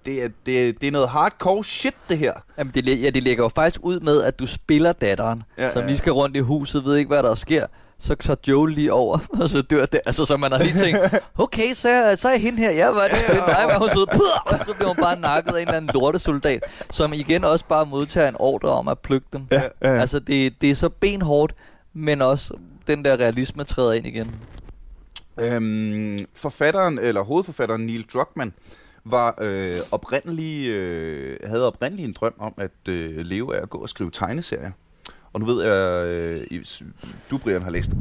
det 0.05 0.23
er, 0.23 0.27
det, 0.45 0.81
det 0.81 0.87
er 0.87 0.91
noget 0.91 1.09
hardcore 1.09 1.63
shit, 1.63 1.95
det 2.09 2.17
her. 2.17 2.33
Jamen, 2.57 2.73
det, 2.73 3.01
ja, 3.03 3.09
det 3.09 3.23
lægger 3.23 3.43
jo 3.43 3.49
faktisk 3.49 3.79
ud 3.83 3.99
med, 3.99 4.23
at 4.23 4.39
du 4.39 4.45
spiller 4.45 4.93
datteren, 4.93 5.43
Ja, 5.57 5.65
ja, 5.65 5.73
som 5.73 5.81
ja, 5.81 5.87
lige 5.87 5.97
skal 5.97 6.11
rundt 6.13 6.35
i 6.35 6.39
huset, 6.39 6.85
ved 6.85 6.95
ikke, 6.95 7.07
hvad 7.07 7.23
der 7.23 7.35
sker. 7.35 7.67
Så 7.99 8.15
tager 8.15 8.37
Joel 8.47 8.73
lige 8.73 8.93
over, 8.93 9.19
og 9.41 9.49
så 9.49 9.61
dør 9.61 9.85
det. 9.85 9.99
Altså, 10.05 10.25
så 10.25 10.37
man 10.37 10.51
har 10.51 10.63
lige 10.63 10.77
tænkt, 10.77 10.99
okay, 11.37 11.73
så 11.73 12.15
så 12.17 12.29
er 12.29 12.37
hende 12.37 12.59
her, 12.59 12.71
jeg 12.71 12.95
var 12.95 13.07
det 13.07 13.17
spændende. 13.17 13.47
Nej, 13.47 13.65
hvad 13.65 13.75
hun 13.75 13.89
så, 13.89 14.05
og 14.45 14.65
så 14.65 14.73
bliver 14.75 14.87
hun 14.87 14.97
bare 14.97 15.19
nakket 15.19 15.53
af 15.53 15.61
en 15.61 15.67
eller 15.67 15.77
anden 15.77 15.91
lortesoldat, 15.93 16.63
som 16.91 17.13
igen 17.13 17.43
også 17.43 17.65
bare 17.65 17.85
modtager 17.85 18.27
en 18.27 18.35
ordre 18.39 18.69
om 18.69 18.87
at 18.87 18.99
plukke 18.99 19.27
dem. 19.33 19.47
Ja, 19.51 19.61
ja, 19.61 19.93
ja. 19.93 19.99
Altså, 19.99 20.19
det, 20.19 20.61
det 20.61 20.71
er 20.71 20.75
så 20.75 20.89
benhårdt, 20.89 21.55
men 21.93 22.21
også 22.21 22.53
den 22.87 23.05
der 23.05 23.17
realisme 23.17 23.63
træder 23.63 23.93
ind 23.93 24.07
igen. 24.07 24.35
Øhm, 25.39 26.25
forfatteren, 26.33 26.99
eller 26.99 27.21
hovedforfatteren 27.21 27.85
Neil 27.85 28.05
Druckmann, 28.13 28.53
var 29.05 29.35
øh, 29.41 29.79
oprindelig, 29.91 30.67
øh, 30.67 31.37
havde 31.45 31.67
oprindelig 31.67 32.05
en 32.05 32.13
drøm 32.13 32.33
om 32.37 32.53
at 32.57 32.89
øh, 32.89 33.17
leve 33.17 33.57
af 33.57 33.61
at 33.61 33.69
gå 33.69 33.77
og 33.77 33.89
skrive 33.89 34.11
tegneserier. 34.11 34.71
Og 35.33 35.39
nu 35.39 35.45
ved 35.45 35.63
jeg, 35.63 36.05
øh, 36.07 36.65
du 37.31 37.37
Brian 37.37 37.61
har 37.61 37.69
læst 37.69 37.91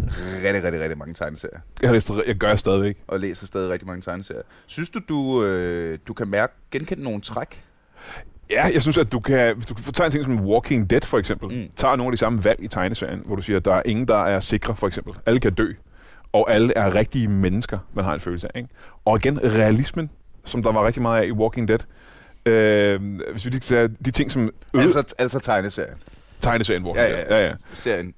rigtig, 0.43 0.65
rigtig, 0.65 0.81
rigtig 0.81 0.99
mange 0.99 1.15
tegneserier. 1.15 1.59
Jeg, 1.83 1.89
har 1.89 1.95
læst, 1.95 2.11
jeg 2.27 2.35
gør 2.35 2.57
stadigvæk. 2.57 2.99
Og 3.07 3.21
læser 3.21 3.47
stadig 3.47 3.71
rigtig 3.71 3.89
mange 3.89 4.03
tegneserier. 4.03 4.43
Synes 4.67 4.91
du, 4.91 5.01
du, 5.09 5.45
øh, 5.45 5.99
du 6.07 6.15
kan 6.15 6.29
mærke, 6.29 6.53
genkende 6.71 7.03
nogle 7.03 7.21
træk? 7.21 7.65
Ja, 8.51 8.65
jeg 8.75 8.83
synes, 8.83 8.99
at 8.99 9.13
du 9.13 9.21
kan... 9.21 9.57
Hvis 9.57 9.67
du 9.67 9.75
kan 9.75 9.85
tage 9.93 10.07
en 10.07 10.13
ting 10.13 10.25
som 10.25 10.41
Walking 10.41 10.91
Dead, 10.91 11.01
for 11.01 11.19
eksempel. 11.19 11.49
Mm. 11.49 11.71
Tager 11.77 11.97
nogle 11.97 12.09
af 12.09 12.13
de 12.13 12.19
samme 12.19 12.45
valg 12.45 12.63
i 12.63 12.69
tegneserien, 12.69 13.23
hvor 13.25 13.37
du 13.37 13.43
siger, 13.43 13.57
at 13.57 13.65
der 13.65 13.75
er 13.75 13.83
ingen, 13.85 14.09
der 14.09 14.25
er 14.25 14.41
sikre, 14.41 14.77
for 14.77 14.87
eksempel. 14.87 15.15
Alle 15.27 15.41
kan 15.41 15.55
dø. 15.55 15.73
Og 16.33 16.51
alle 16.53 16.73
er 16.77 16.95
rigtige 16.95 17.29
mennesker, 17.29 17.79
man 17.95 18.05
har 18.05 18.15
en 18.15 18.21
følelse 18.21 18.57
af. 18.57 18.61
Ikke? 18.61 18.69
Og 19.05 19.17
igen, 19.17 19.45
realismen, 19.45 20.11
som 20.45 20.63
der 20.63 20.73
var 20.73 20.87
rigtig 20.87 21.03
meget 21.03 21.23
af 21.23 21.27
i 21.27 21.33
Walking 21.33 21.69
Dead. 21.69 21.79
Øh, 22.47 23.01
hvis 23.33 23.45
vi 23.45 23.51
lige 23.51 23.63
skal 23.63 23.97
de 24.05 24.11
ting, 24.11 24.33
som 24.33 24.51
øde 24.75 24.83
altså, 24.85 25.15
Altså, 25.19 25.39
tegneserier. 25.39 25.95
tegneserien 26.41 26.85
Walking 26.85 27.07
Ja, 27.07 27.13
Dead. 27.17 27.27
ja, 27.31 27.39
ja, 27.39 27.47
ja. 27.47 27.55
Serien. 27.73 28.15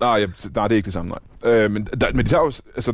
Nej, 0.00 0.10
ja, 0.10 0.26
nej, 0.54 0.68
det 0.68 0.74
er 0.74 0.76
ikke 0.76 0.84
det 0.86 0.92
samme, 0.92 1.10
nej. 1.42 1.52
Øh, 1.52 1.70
men, 1.70 1.84
der, 2.00 2.12
men 2.14 2.24
de 2.26 2.30
tager 2.30 2.42
jo, 2.44 2.52
altså, 2.76 2.92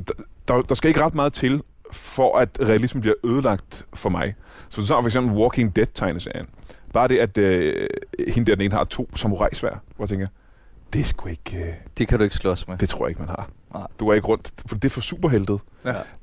der, 0.48 0.62
der 0.62 0.74
skal 0.74 0.88
ikke 0.88 1.00
ret 1.00 1.14
meget 1.14 1.32
til, 1.32 1.62
for 1.92 2.38
at 2.38 2.48
realismen 2.60 3.00
bliver 3.00 3.14
ødelagt 3.24 3.86
for 3.94 4.08
mig. 4.10 4.34
Så 4.68 4.80
du 4.80 4.86
tager 4.86 5.00
for 5.00 5.08
eksempel 5.08 5.36
Walking 5.36 5.76
Dead-tegneserien. 5.76 6.46
Bare 6.92 7.08
det, 7.08 7.18
at 7.18 7.38
øh, 7.38 7.86
hende 8.28 8.50
der, 8.50 8.56
den 8.56 8.64
ene 8.64 8.74
har 8.74 8.84
to 8.84 9.10
samurai-svær, 9.16 9.82
hvor 9.96 10.04
jeg 10.04 10.08
tænker, 10.08 10.26
det 10.92 11.00
er 11.00 11.04
sgu 11.04 11.28
ikke, 11.28 11.56
øh, 11.58 11.72
Det 11.98 12.08
kan 12.08 12.18
du 12.18 12.24
ikke 12.24 12.36
slås 12.36 12.68
med. 12.68 12.78
det 12.78 12.88
tror 12.88 13.06
jeg 13.06 13.10
ikke, 13.10 13.20
man 13.20 13.28
har. 13.28 13.48
Nej. 13.74 13.86
Du 14.00 14.08
er 14.08 14.14
ikke 14.14 14.26
rundt, 14.26 14.50
for 14.68 14.74
det 14.76 14.84
er 14.84 14.90
for 14.90 15.00
superheltet. 15.00 15.60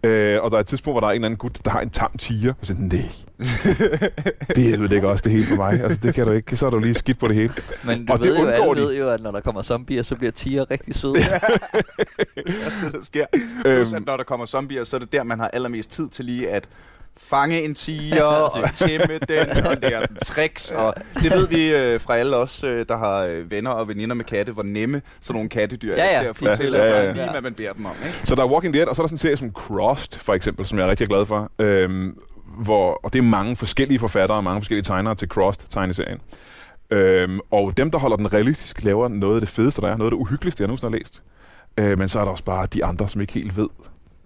Ja. 0.04 0.10
Øh, 0.10 0.44
og 0.44 0.52
der 0.52 0.58
er 0.58 0.62
et 0.62 0.68
tidspunkt, 0.68 0.94
hvor 0.94 1.00
der 1.00 1.08
er 1.08 1.12
en 1.12 1.16
eller 1.16 1.26
anden 1.26 1.38
gut, 1.38 1.60
der 1.66 1.72
har 1.72 1.82
en 1.82 1.90
tam 1.90 2.18
tiger, 2.18 2.54
og 2.62 2.66
så 2.68 2.76
nej, 2.78 3.06
det 4.56 4.80
ødelægger 4.80 5.10
også 5.10 5.22
det 5.22 5.32
hele 5.32 5.46
for 5.46 5.56
mig. 5.56 5.84
Altså, 5.84 6.00
det 6.04 6.14
kan 6.14 6.26
du 6.28 6.32
ikke, 6.32 6.58
så 6.58 6.66
er 6.66 6.70
du 6.70 6.80
lige 6.80 6.94
skidt 6.94 7.20
på 7.20 7.28
det 7.28 7.36
hele. 7.36 7.54
Men 7.86 8.06
du 8.06 8.14
Og 8.14 8.20
det 8.20 8.28
ved 8.30 8.36
jo, 8.38 8.42
undgår 8.46 8.72
alle 8.72 8.82
de. 8.82 8.88
ved 8.88 8.98
jo, 8.98 9.10
at 9.10 9.22
når 9.22 9.32
der 9.32 9.40
kommer 9.40 9.62
zombier, 9.62 10.04
så 10.04 10.16
bliver 10.16 10.32
tiger 10.32 10.72
rigtig 10.72 10.96
søde. 10.96 11.14
det 11.20 11.24
er 11.26 12.84
det, 12.84 12.92
der 12.94 13.04
sker. 13.04 13.26
Plus, 13.62 13.88
Øhm. 13.88 13.96
at 13.96 14.06
når 14.06 14.18
der 14.18 14.24
kommer 14.24 14.46
zombier, 14.46 14.84
så 14.84 14.96
er 14.96 15.00
det 15.00 15.12
der, 15.14 15.24
man 15.24 15.40
har 15.40 15.48
allermest 15.48 15.92
tid 15.92 16.10
til 16.10 16.26
lige 16.26 16.50
at 16.50 16.70
fange 17.24 17.62
en 17.64 17.76
tiger 17.76 18.24
og 18.56 18.74
tæmme 18.74 19.20
den 19.28 19.50
og 19.70 19.78
lære 19.82 20.08
den 20.08 20.18
tricks. 20.26 20.72
Og 20.72 20.94
det 21.24 21.32
ved 21.32 21.48
vi 21.48 21.74
øh, 21.76 22.02
fra 22.02 22.18
alle 22.18 22.36
os, 22.36 22.64
øh, 22.64 22.86
der 22.90 22.98
har 22.98 23.18
øh, 23.18 23.52
venner 23.52 23.72
og 23.72 23.88
veninder 23.88 24.16
med 24.16 24.26
katte, 24.26 24.52
hvor 24.52 24.64
nemme 24.64 25.02
sådan 25.22 25.36
nogle 25.36 25.50
kattedyr 25.50 25.96
Ja, 25.96 26.04
er 26.04 26.16
ja, 26.16 26.20
til 26.20 26.30
at 26.30 26.36
fortælle 26.36 26.78
ja, 26.78 26.86
ja, 26.86 27.04
ja. 27.04 27.12
lige, 27.12 27.32
hvad 27.32 27.42
man 27.42 27.54
beder 27.54 27.74
dem 27.74 27.86
om. 27.86 27.96
Ikke? 28.06 28.18
Så 28.24 28.36
der 28.36 28.44
er 28.44 28.48
Walking 28.48 28.74
Dead, 28.74 28.86
og 28.86 28.96
så 28.96 29.02
er 29.02 29.04
der 29.04 29.08
sådan 29.08 29.16
en 29.16 29.20
serie 29.20 29.38
som 29.38 29.52
Crossed, 29.52 30.20
for 30.20 30.34
eksempel, 30.34 30.66
som 30.66 30.78
jeg 30.78 30.86
er 30.86 30.90
rigtig 30.90 31.08
glad 31.08 31.26
for. 31.26 31.52
Øhm, 31.60 32.18
hvor, 32.58 33.00
og 33.04 33.14
det 33.14 33.20
er 33.20 33.24
mange 33.24 33.56
forskellige 33.56 34.00
forfattere 34.00 34.38
og 34.38 34.44
mange 34.44 34.62
forskellige 34.62 34.84
tegnere 34.84 35.16
til 35.16 35.28
Crossed-tegneserien. 35.28 36.20
Øhm, 36.92 37.40
og 37.52 37.78
dem, 37.78 37.92
der 37.92 37.98
holder 38.00 38.18
den 38.18 38.34
realistisk, 38.34 38.84
laver 38.84 39.08
noget 39.08 39.36
af 39.36 39.42
det 39.42 39.50
fedeste, 39.50 39.82
der 39.82 39.88
er. 39.88 39.98
Noget 39.98 40.12
af 40.12 40.18
det 40.18 40.22
uhyggeligste, 40.22 40.62
jeg 40.62 40.68
nogensinde 40.68 40.92
har 40.92 41.00
læst. 41.00 41.22
Øh, 41.78 42.00
men 42.00 42.10
så 42.10 42.20
er 42.20 42.24
der 42.24 42.32
også 42.32 42.44
bare 42.44 42.66
de 42.66 42.86
andre, 42.86 43.10
som 43.10 43.22
ikke 43.22 43.34
helt 43.34 43.58
ved, 43.58 43.68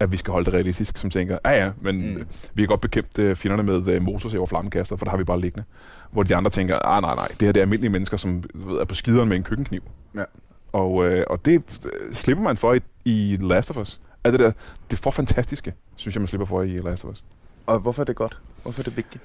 at 0.00 0.12
vi 0.12 0.16
skal 0.16 0.32
holde 0.32 0.44
det 0.44 0.54
realistisk, 0.54 0.96
som 0.96 1.10
tænker, 1.10 1.38
ja 1.44 1.64
ja, 1.64 1.70
men 1.80 2.14
Mm. 2.16 2.26
vi 2.54 2.62
kan 2.62 2.68
godt 2.68 2.80
bekæmpe 2.80 3.22
øh, 3.22 3.36
fjenderne 3.36 3.62
med 3.62 3.88
øh, 3.94 4.02
motorsav 4.02 4.40
og 4.40 4.48
flammekaster, 4.48 4.96
for 4.96 5.04
der 5.04 5.10
har 5.10 5.16
vi 5.18 5.24
bare 5.24 5.40
liggende. 5.40 5.64
Hvor 6.10 6.22
de 6.22 6.36
andre 6.36 6.50
tænker, 6.50 6.78
ah 6.86 7.02
nej 7.02 7.14
nej, 7.14 7.28
det 7.28 7.42
her 7.42 7.52
det 7.52 7.60
er 7.60 7.64
almindelige 7.64 7.90
mennesker, 7.92 8.16
som 8.16 8.42
ved, 8.54 8.76
er 8.78 8.84
på 8.84 8.94
skideren 8.94 9.28
med 9.28 9.36
en 9.36 9.42
køkkenkniv. 9.42 9.82
Ja. 10.14 10.24
Og, 10.72 11.04
øh, 11.06 11.24
og 11.30 11.44
det 11.44 11.62
øh, 11.84 12.14
slipper 12.14 12.44
man 12.44 12.56
for 12.56 12.74
i, 12.74 12.80
i 13.04 13.36
Last 13.40 13.70
of 13.70 13.76
Us. 13.76 14.00
Alt 14.24 14.32
det 14.32 14.40
der, 14.40 14.52
det 14.90 14.96
er 14.96 15.02
for 15.02 15.10
fantastiske, 15.10 15.74
synes 15.96 16.14
jeg, 16.14 16.20
man 16.20 16.28
slipper 16.28 16.46
for 16.46 16.62
i 16.62 16.76
Last 16.76 17.04
of 17.04 17.10
Us. 17.10 17.24
Og 17.66 17.78
hvorfor 17.78 18.02
er 18.02 18.04
det 18.04 18.16
godt? 18.16 18.38
Hvorfor 18.62 18.80
er 18.80 18.84
det 18.84 18.96
vigtigt? 18.96 19.24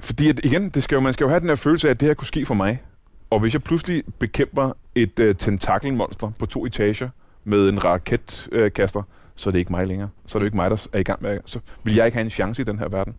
Fordi 0.00 0.28
at, 0.28 0.44
igen, 0.44 0.68
det 0.68 0.82
skal 0.82 0.94
jo, 0.96 1.00
man 1.00 1.12
skal 1.12 1.24
jo 1.24 1.28
have 1.28 1.40
den 1.40 1.48
her 1.48 1.56
følelse 1.56 1.88
af, 1.88 1.90
at 1.90 2.00
det 2.00 2.06
her 2.08 2.14
kunne 2.14 2.26
ske 2.26 2.46
for 2.46 2.54
mig. 2.54 2.82
Og 3.30 3.40
hvis 3.40 3.52
jeg 3.54 3.62
pludselig 3.62 4.02
bekæmper 4.18 4.72
et 4.94 5.18
øh, 5.20 5.34
tentakelmonster 5.36 6.30
på 6.38 6.46
to 6.46 6.66
etager 6.66 7.08
med 7.44 7.68
en 7.68 7.84
raketkaster, 7.84 9.02
så 9.36 9.50
er 9.50 9.52
det 9.52 9.58
ikke 9.58 9.72
mig 9.72 9.86
længere. 9.86 10.08
Så 10.26 10.38
er 10.38 10.40
det 10.40 10.44
jo 10.44 10.46
ikke 10.46 10.56
mig, 10.56 10.70
der 10.70 10.86
er 10.92 10.98
i 10.98 11.02
gang 11.02 11.22
med 11.22 11.38
Så 11.44 11.58
vil 11.84 11.94
jeg 11.94 12.06
ikke 12.06 12.16
have 12.16 12.24
en 12.24 12.30
chance 12.30 12.62
i 12.62 12.64
den 12.64 12.78
her 12.78 12.88
verden. 12.88 13.14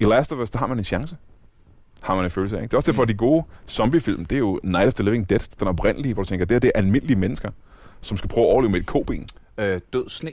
I 0.00 0.04
Last 0.04 0.32
of 0.32 0.38
Us, 0.38 0.50
der 0.50 0.58
har 0.58 0.66
man 0.66 0.78
en 0.78 0.84
chance. 0.84 1.16
Har 2.00 2.14
man 2.14 2.24
en 2.24 2.30
følelse 2.30 2.56
af. 2.56 2.62
Ikke? 2.62 2.70
Det 2.70 2.74
er 2.74 2.78
også 2.78 2.90
derfor, 2.92 3.02
at 3.02 3.08
de 3.08 3.14
gode 3.14 3.44
zombiefilm, 3.68 4.24
det 4.24 4.36
er 4.36 4.38
jo 4.40 4.60
Night 4.62 4.86
of 4.86 4.94
the 4.94 5.04
Living 5.04 5.30
Dead, 5.30 5.40
den 5.60 5.68
oprindelige, 5.68 6.14
hvor 6.14 6.22
du 6.22 6.28
tænker, 6.28 6.44
det 6.46 6.54
her 6.54 6.58
det 6.60 6.72
er 6.74 6.78
almindelige 6.78 7.18
mennesker, 7.18 7.50
som 8.00 8.16
skal 8.16 8.28
prøve 8.30 8.46
at 8.46 8.50
overleve 8.52 8.70
med 8.72 8.80
et 8.80 8.86
koben. 8.86 9.28
Øh, 9.58 9.80
død 9.92 10.08
sne. 10.08 10.30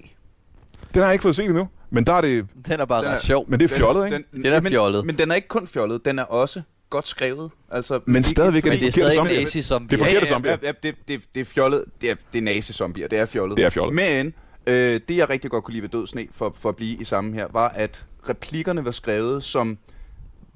Den 0.93 1.01
har 1.01 1.03
jeg 1.03 1.13
ikke 1.13 1.23
fået 1.23 1.35
set 1.35 1.45
endnu, 1.45 1.67
men 1.89 2.03
der 2.05 2.13
er 2.13 2.21
det, 2.21 2.47
Den 2.67 2.79
er 2.79 2.85
bare 2.85 3.01
Den 3.01 3.07
er- 3.09 3.13
ret 3.15 3.21
sjov. 3.21 3.45
men 3.49 3.59
det 3.59 3.71
er 3.71 3.75
fjollet, 3.77 4.05
ikke? 4.05 4.15
Den, 4.33 4.43
Den 4.43 4.53
er 4.53 4.61
men, 4.61 4.71
fjollet. 4.71 5.05
Men 5.05 5.17
den 5.17 5.31
er 5.31 5.35
ikke 5.35 5.47
kun 5.47 5.67
fjollet, 5.67 6.05
den 6.05 6.19
er 6.19 6.23
også 6.23 6.61
godt 6.89 7.07
skrevet. 7.07 7.51
Altså, 7.71 7.99
Men 8.05 8.23
stadigvæk 8.23 8.65
er 8.65 8.69
Men 8.69 8.79
det 8.79 8.87
er 8.87 8.91
forkerte 8.91 9.01
stadig 9.11 9.15
zombier. 9.15 9.39
nazi 9.39 9.61
zombie. 9.61 9.89
Det 9.97 10.01
er 10.01 10.05
forkerte 10.05 10.25
ja, 10.25 10.31
zombier. 10.31 10.51
Ja, 10.61 10.67
ja, 10.67 10.71
det, 10.83 10.95
det, 11.07 11.21
det 11.35 11.41
er 11.41 11.45
fjollet. 11.45 11.83
Det 12.01 12.09
er, 12.11 12.15
det 12.33 12.39
er 12.39 12.43
nazi-zombier. 12.43 13.07
Det 13.07 13.19
er 13.19 13.25
fjollet. 13.25 13.57
Det 13.57 13.65
er 13.65 13.69
fjollet. 13.69 13.95
Men 13.95 14.33
øh, 14.67 15.01
det, 15.07 15.17
jeg 15.17 15.29
rigtig 15.29 15.51
godt 15.51 15.63
kunne 15.63 15.73
lide 15.73 15.81
ved 15.81 15.89
Død 15.89 16.07
Sne, 16.07 16.27
for, 16.31 16.55
for 16.59 16.69
at 16.69 16.75
blive 16.75 16.97
i 16.97 17.03
samme 17.03 17.33
her, 17.33 17.47
var, 17.51 17.69
at 17.69 18.05
replikkerne 18.29 18.85
var 18.85 18.91
skrevet 18.91 19.43
som, 19.43 19.77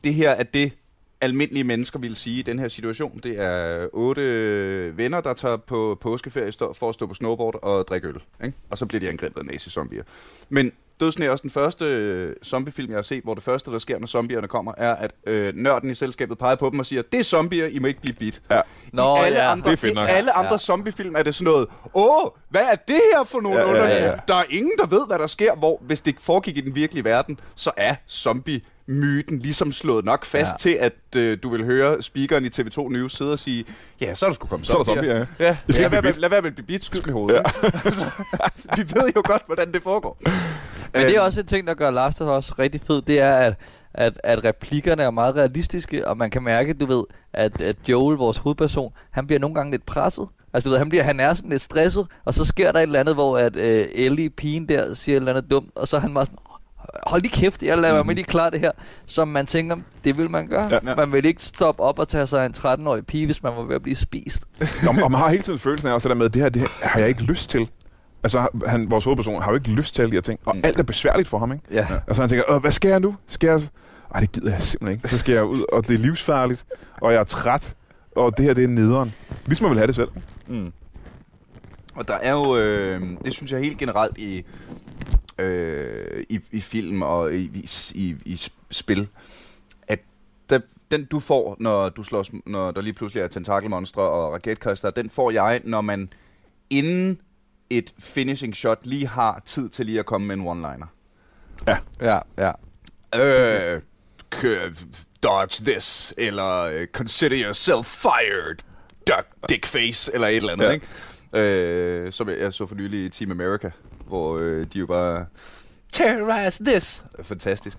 det 0.04 0.14
her 0.14 0.30
er 0.30 0.44
det, 0.44 0.72
almindelige 1.22 1.64
mennesker 1.64 2.00
ville 2.00 2.16
sige 2.16 2.40
i 2.40 2.42
den 2.42 2.60
her 2.60 2.68
situation. 2.68 3.20
Det 3.24 3.40
er 3.40 3.88
otte 3.94 4.98
venner, 4.98 5.22
der 5.22 5.34
tager 5.34 5.58
på 5.58 5.98
påskeferie 6.02 6.52
for 6.74 6.90
at 6.90 6.96
stå 6.96 7.08
på 7.08 7.14
snowboard 7.14 7.60
og 7.62 7.88
drikke 7.88 8.08
øl. 8.08 8.22
Ikke? 8.44 8.58
Og 8.70 8.78
så 8.78 8.86
bliver 8.86 9.00
de 9.00 9.10
angrebet 9.10 9.40
af 9.40 9.46
nazi-zombier. 9.46 10.04
Men 10.50 10.72
Dødsne 11.00 11.26
er 11.26 11.30
også 11.30 11.42
den 11.42 11.50
første 11.50 11.86
øh, 11.86 12.36
zombiefilm, 12.46 12.90
jeg 12.92 12.98
har 12.98 13.02
set, 13.02 13.24
hvor 13.24 13.34
det 13.34 13.44
første, 13.44 13.72
der 13.72 13.80
sker, 13.80 14.00
når 14.00 14.08
zombierne 14.08 14.48
kommer, 14.48 14.72
er, 14.78 14.96
at 14.96 15.12
øh, 15.28 15.54
nørden 15.56 15.90
i 15.90 15.96
selskabet 15.96 16.38
peger 16.38 16.56
på 16.56 16.70
dem 16.70 16.80
og 16.80 16.86
siger, 16.86 17.02
det 17.12 17.20
er 17.20 17.24
zombier, 17.24 17.66
I 17.66 17.80
må 17.80 17.88
ikke 17.88 18.02
blive 18.02 18.16
bit. 18.16 18.42
Ja. 18.52 18.62
Nå, 18.94 19.16
I 19.18 19.20
alle 19.26 19.40
ja. 19.44 19.52
andre, 19.52 19.66
Det 19.70 19.74
er 19.74 19.78
fedt 19.78 19.98
i 19.98 20.02
alle 20.08 20.32
andre 20.32 20.52
Ja. 20.52 20.58
zombiefilm 20.58 21.16
er 21.16 21.24
det 21.24 21.36
sådan 21.36 21.52
noget, 21.52 21.68
åh, 21.94 22.30
hvad 22.50 22.62
er 22.72 22.76
det 22.76 23.02
her 23.16 23.24
for 23.24 23.40
nogle 23.42 23.60
Ja, 23.60 23.64
ja, 23.66 23.72
underlige? 23.74 24.06
ja. 24.06 24.16
Der 24.28 24.36
er 24.36 24.44
ingen, 24.50 24.72
der 24.80 24.86
ved, 24.86 25.08
hvad 25.08 25.20
der 25.20 25.28
sker, 25.28 25.56
hvor 25.56 25.80
hvis 25.82 26.02
det 26.02 26.16
foregik 26.20 26.58
i 26.58 26.62
den 26.62 26.76
virkelige 26.76 27.04
verden, 27.04 27.40
så 27.56 27.72
er 27.78 27.96
zombie 28.10 28.62
myten 28.88 29.40
ligesom 29.40 29.72
slået 29.72 30.06
nok 30.06 30.26
fast 30.26 30.50
Ja. 30.50 30.52
ja. 30.52 30.58
til, 30.58 30.70
at 30.70 31.16
øh, 31.22 31.38
du 31.44 31.50
vil 31.50 31.66
høre 31.66 32.02
speakeren 32.02 32.46
i 32.46 32.48
TV2 32.48 32.90
News 32.90 33.18
sidde 33.18 33.32
og 33.32 33.40
sige, 33.40 33.66
ja, 34.02 34.16
så 34.16 34.26
er 34.26 34.30
der 34.30 34.34
skulle 34.36 34.50
komme 34.50 34.66
Så 34.66 34.74
er 34.74 34.78
der 34.78 34.84
zombier. 34.84 35.18
ja. 35.18 35.26
Ja, 35.40 35.58
skal 35.70 35.82
lad, 35.82 35.90
være 35.90 36.02
med, 36.02 36.14
lad 36.14 36.30
være 36.30 36.42
med 36.42 36.50
at 36.50 36.56
blive 36.56 36.68
bit, 36.68 36.86
skyd 36.86 37.02
med 37.02 37.14
hovedet. 37.14 37.36
Ja. 37.36 37.42
vi 38.78 38.82
ved 38.96 39.12
jo 39.16 39.22
godt, 39.26 39.42
hvordan 39.46 39.72
det 39.72 39.84
foregår. 39.84 40.18
Men 40.94 41.02
det 41.02 41.16
er 41.16 41.22
Øhm, 41.22 41.26
også 41.26 41.40
en 41.42 41.48
ting, 41.48 41.68
der 41.68 41.74
gør 41.74 41.92
Last 41.92 42.22
of 42.22 42.40
Us 42.40 42.60
rigtig 42.60 42.82
fed, 42.88 43.02
det 43.02 43.20
er, 43.20 43.34
at, 43.34 43.54
at, 43.94 44.14
at 44.24 44.44
replikkerne 44.46 45.04
er 45.04 45.12
meget 45.12 45.36
realistiske, 45.36 46.08
og 46.08 46.18
man 46.18 46.30
kan 46.32 46.44
mærke, 46.44 46.74
du 46.74 46.86
ved, 46.86 47.04
at, 47.34 47.62
at 47.62 47.76
Joel, 47.88 48.18
vores 48.18 48.38
hovedperson, 48.38 48.94
han 49.12 49.28
bliver 49.28 49.40
nogle 49.40 49.56
gange 49.56 49.72
lidt 49.72 49.86
presset. 49.86 50.28
Altså, 50.54 50.70
du 50.70 50.72
ved, 50.72 50.78
han, 50.78 50.90
bliver, 50.90 51.04
han 51.04 51.20
er 51.20 51.34
sådan 51.34 51.50
lidt 51.50 51.62
stresset, 51.62 52.08
og 52.26 52.34
så 52.34 52.46
sker 52.46 52.72
der 52.72 52.80
et 52.80 52.84
eller 52.84 53.00
andet, 53.00 53.16
hvor 53.16 53.38
at, 53.38 53.56
øh, 53.56 53.86
Ellie, 53.96 54.30
pigen 54.30 54.70
der, 54.70 54.94
siger 54.94 55.16
et 55.16 55.20
eller 55.20 55.34
andet 55.34 55.52
dumt, 55.52 55.70
og 55.76 55.88
så 55.88 55.96
er 55.98 56.02
han 56.02 56.14
bare 56.14 56.26
sådan, 56.26 56.40
hold 57.08 57.22
lige 57.22 57.32
kæft, 57.32 57.64
jeg 57.64 57.78
lader 57.78 58.04
mig 58.04 58.16
lige 58.16 58.26
klare 58.26 58.52
det 58.52 58.60
her. 58.60 58.72
Som 59.06 59.28
man 59.28 59.46
tænker, 59.46 59.76
det 60.04 60.18
vil 60.18 60.30
man 60.30 60.48
gøre. 60.48 60.68
Ja. 60.72 60.80
Ja. 60.88 60.96
Man 60.96 61.12
vil 61.12 61.26
ikke 61.26 61.44
stoppe 61.44 61.84
op 61.84 62.00
og 62.00 62.08
tage 62.08 62.28
sig 62.28 62.46
en 62.46 62.54
13-årig 62.58 63.06
pige, 63.06 63.26
hvis 63.26 63.44
man 63.44 63.56
var 63.56 63.64
ved 63.64 63.76
at 63.76 63.82
blive 63.84 63.96
spist. 63.96 64.44
og, 64.60 64.96
og 65.04 65.12
man 65.12 65.20
har 65.20 65.30
hele 65.30 65.44
tiden 65.44 65.60
følelsen 65.60 65.90
af 65.90 65.94
også 65.94 66.10
det 66.10 66.16
der 66.16 66.22
med, 66.24 66.30
det 66.30 66.42
her, 66.42 66.50
det 66.50 66.62
her 66.62 66.68
har 66.88 67.00
jeg 67.00 67.10
ikke 67.10 67.24
lyst 67.24 67.50
til. 67.50 67.70
Altså, 68.24 68.48
han, 68.68 68.92
vores 68.92 69.04
hovedperson 69.06 69.42
har 69.42 69.52
jo 69.52 69.56
ikke 69.56 69.70
lyst 69.70 69.96
til 69.96 70.02
alle 70.02 70.10
de 70.12 70.16
her 70.16 70.22
ting, 70.22 70.40
og 70.46 70.56
Mm. 70.56 70.62
alt 70.64 70.80
er 70.80 70.84
besværligt 70.84 71.28
for 71.28 71.38
ham, 71.40 71.52
ikke? 71.52 71.64
Ja. 71.72 71.88
Og 72.08 72.16
så 72.16 72.22
han 72.22 72.30
tænker, 72.30 72.60
hvad 72.60 72.72
skal 72.72 72.90
jeg 72.90 73.00
nu? 73.00 73.16
Skal 73.28 73.48
jeg... 73.48 73.62
Ej, 74.14 74.20
det 74.20 74.32
gider 74.32 74.52
jeg 74.52 74.62
simpelthen 74.62 74.98
ikke. 74.98 75.10
Så 75.10 75.18
skal 75.18 75.34
jeg 75.34 75.44
ud, 75.46 75.64
og 75.72 75.88
det 75.88 75.94
er 75.94 75.98
livsfarligt, 76.00 76.66
og 77.02 77.14
jeg 77.14 77.20
er 77.20 77.24
træt, 77.24 77.74
og 78.16 78.38
det 78.38 78.46
her, 78.46 78.54
det 78.54 78.64
er 78.64 78.68
nederen. 78.68 79.14
Ligesom 79.46 79.64
man 79.64 79.70
vil 79.72 79.78
have 79.78 79.88
det 79.88 79.96
selv. 79.96 80.10
Mm. 80.48 80.72
Og 81.96 82.08
der 82.08 82.14
er 82.22 82.32
jo, 82.32 82.58
øh, 82.58 83.02
det 83.26 83.34
synes 83.34 83.52
jeg 83.52 83.60
helt 83.60 83.78
generelt 83.78 84.18
i, 84.18 84.46
øh, 85.38 86.24
i, 86.30 86.40
i 86.52 86.62
film 86.62 87.02
og 87.02 87.34
i, 87.34 87.44
i, 87.54 87.70
i, 87.96 88.16
i 88.26 88.42
spil, 88.72 89.08
at 89.88 90.00
der, 90.50 90.60
den 90.92 91.06
du 91.06 91.20
får, 91.20 91.56
når 91.60 91.90
du 91.90 92.04
slås, 92.04 92.32
når 92.46 92.72
der 92.72 92.82
lige 92.82 92.94
pludselig 92.94 93.22
er 93.24 93.28
tentakelmonstre 93.28 94.02
og 94.02 94.34
raketkaster, 94.34 94.90
den 94.92 95.10
får 95.10 95.32
jeg, 95.32 95.62
når 95.64 95.82
man 95.82 96.10
inden 96.70 97.22
et 97.70 97.94
finishing 98.00 98.56
shot 98.56 98.80
lige 98.84 99.08
har 99.08 99.42
tid 99.46 99.70
til 99.70 99.86
lige 99.86 100.00
at 100.00 100.06
komme 100.06 100.28
med 100.28 100.36
en 100.36 100.48
one-liner. 100.48 100.86
Ja, 102.02 102.20
ja. 102.38 102.52
Øh, 103.16 103.82
k- 104.36 104.86
dodge 105.24 105.66
this, 105.72 106.14
eller 106.18 106.52
øh, 106.62 106.88
consider 106.88 107.44
yourself 107.46 107.86
fired, 107.86 108.56
duck, 109.08 109.28
dick 109.50 109.66
face, 109.66 110.14
eller 110.14 110.28
et 110.28 110.36
eller 110.36 110.52
andet, 110.54 110.64
Ja. 110.66 110.70
ja. 110.70 110.74
ikke? 110.74 110.88
Øh, 111.36 112.12
som 112.12 112.30
jeg, 112.30 112.40
jeg 112.40 112.54
så 112.54 112.66
for 112.66 112.76
nylig 112.76 113.06
i 113.06 113.10
Team 113.10 113.32
America, 113.32 113.70
hvor 114.08 114.38
øh, 114.38 114.66
de 114.74 114.80
jo 114.80 114.86
bare 114.86 115.26
terrorize 115.92 116.64
this. 116.64 117.04
Fantastisk. 117.24 117.78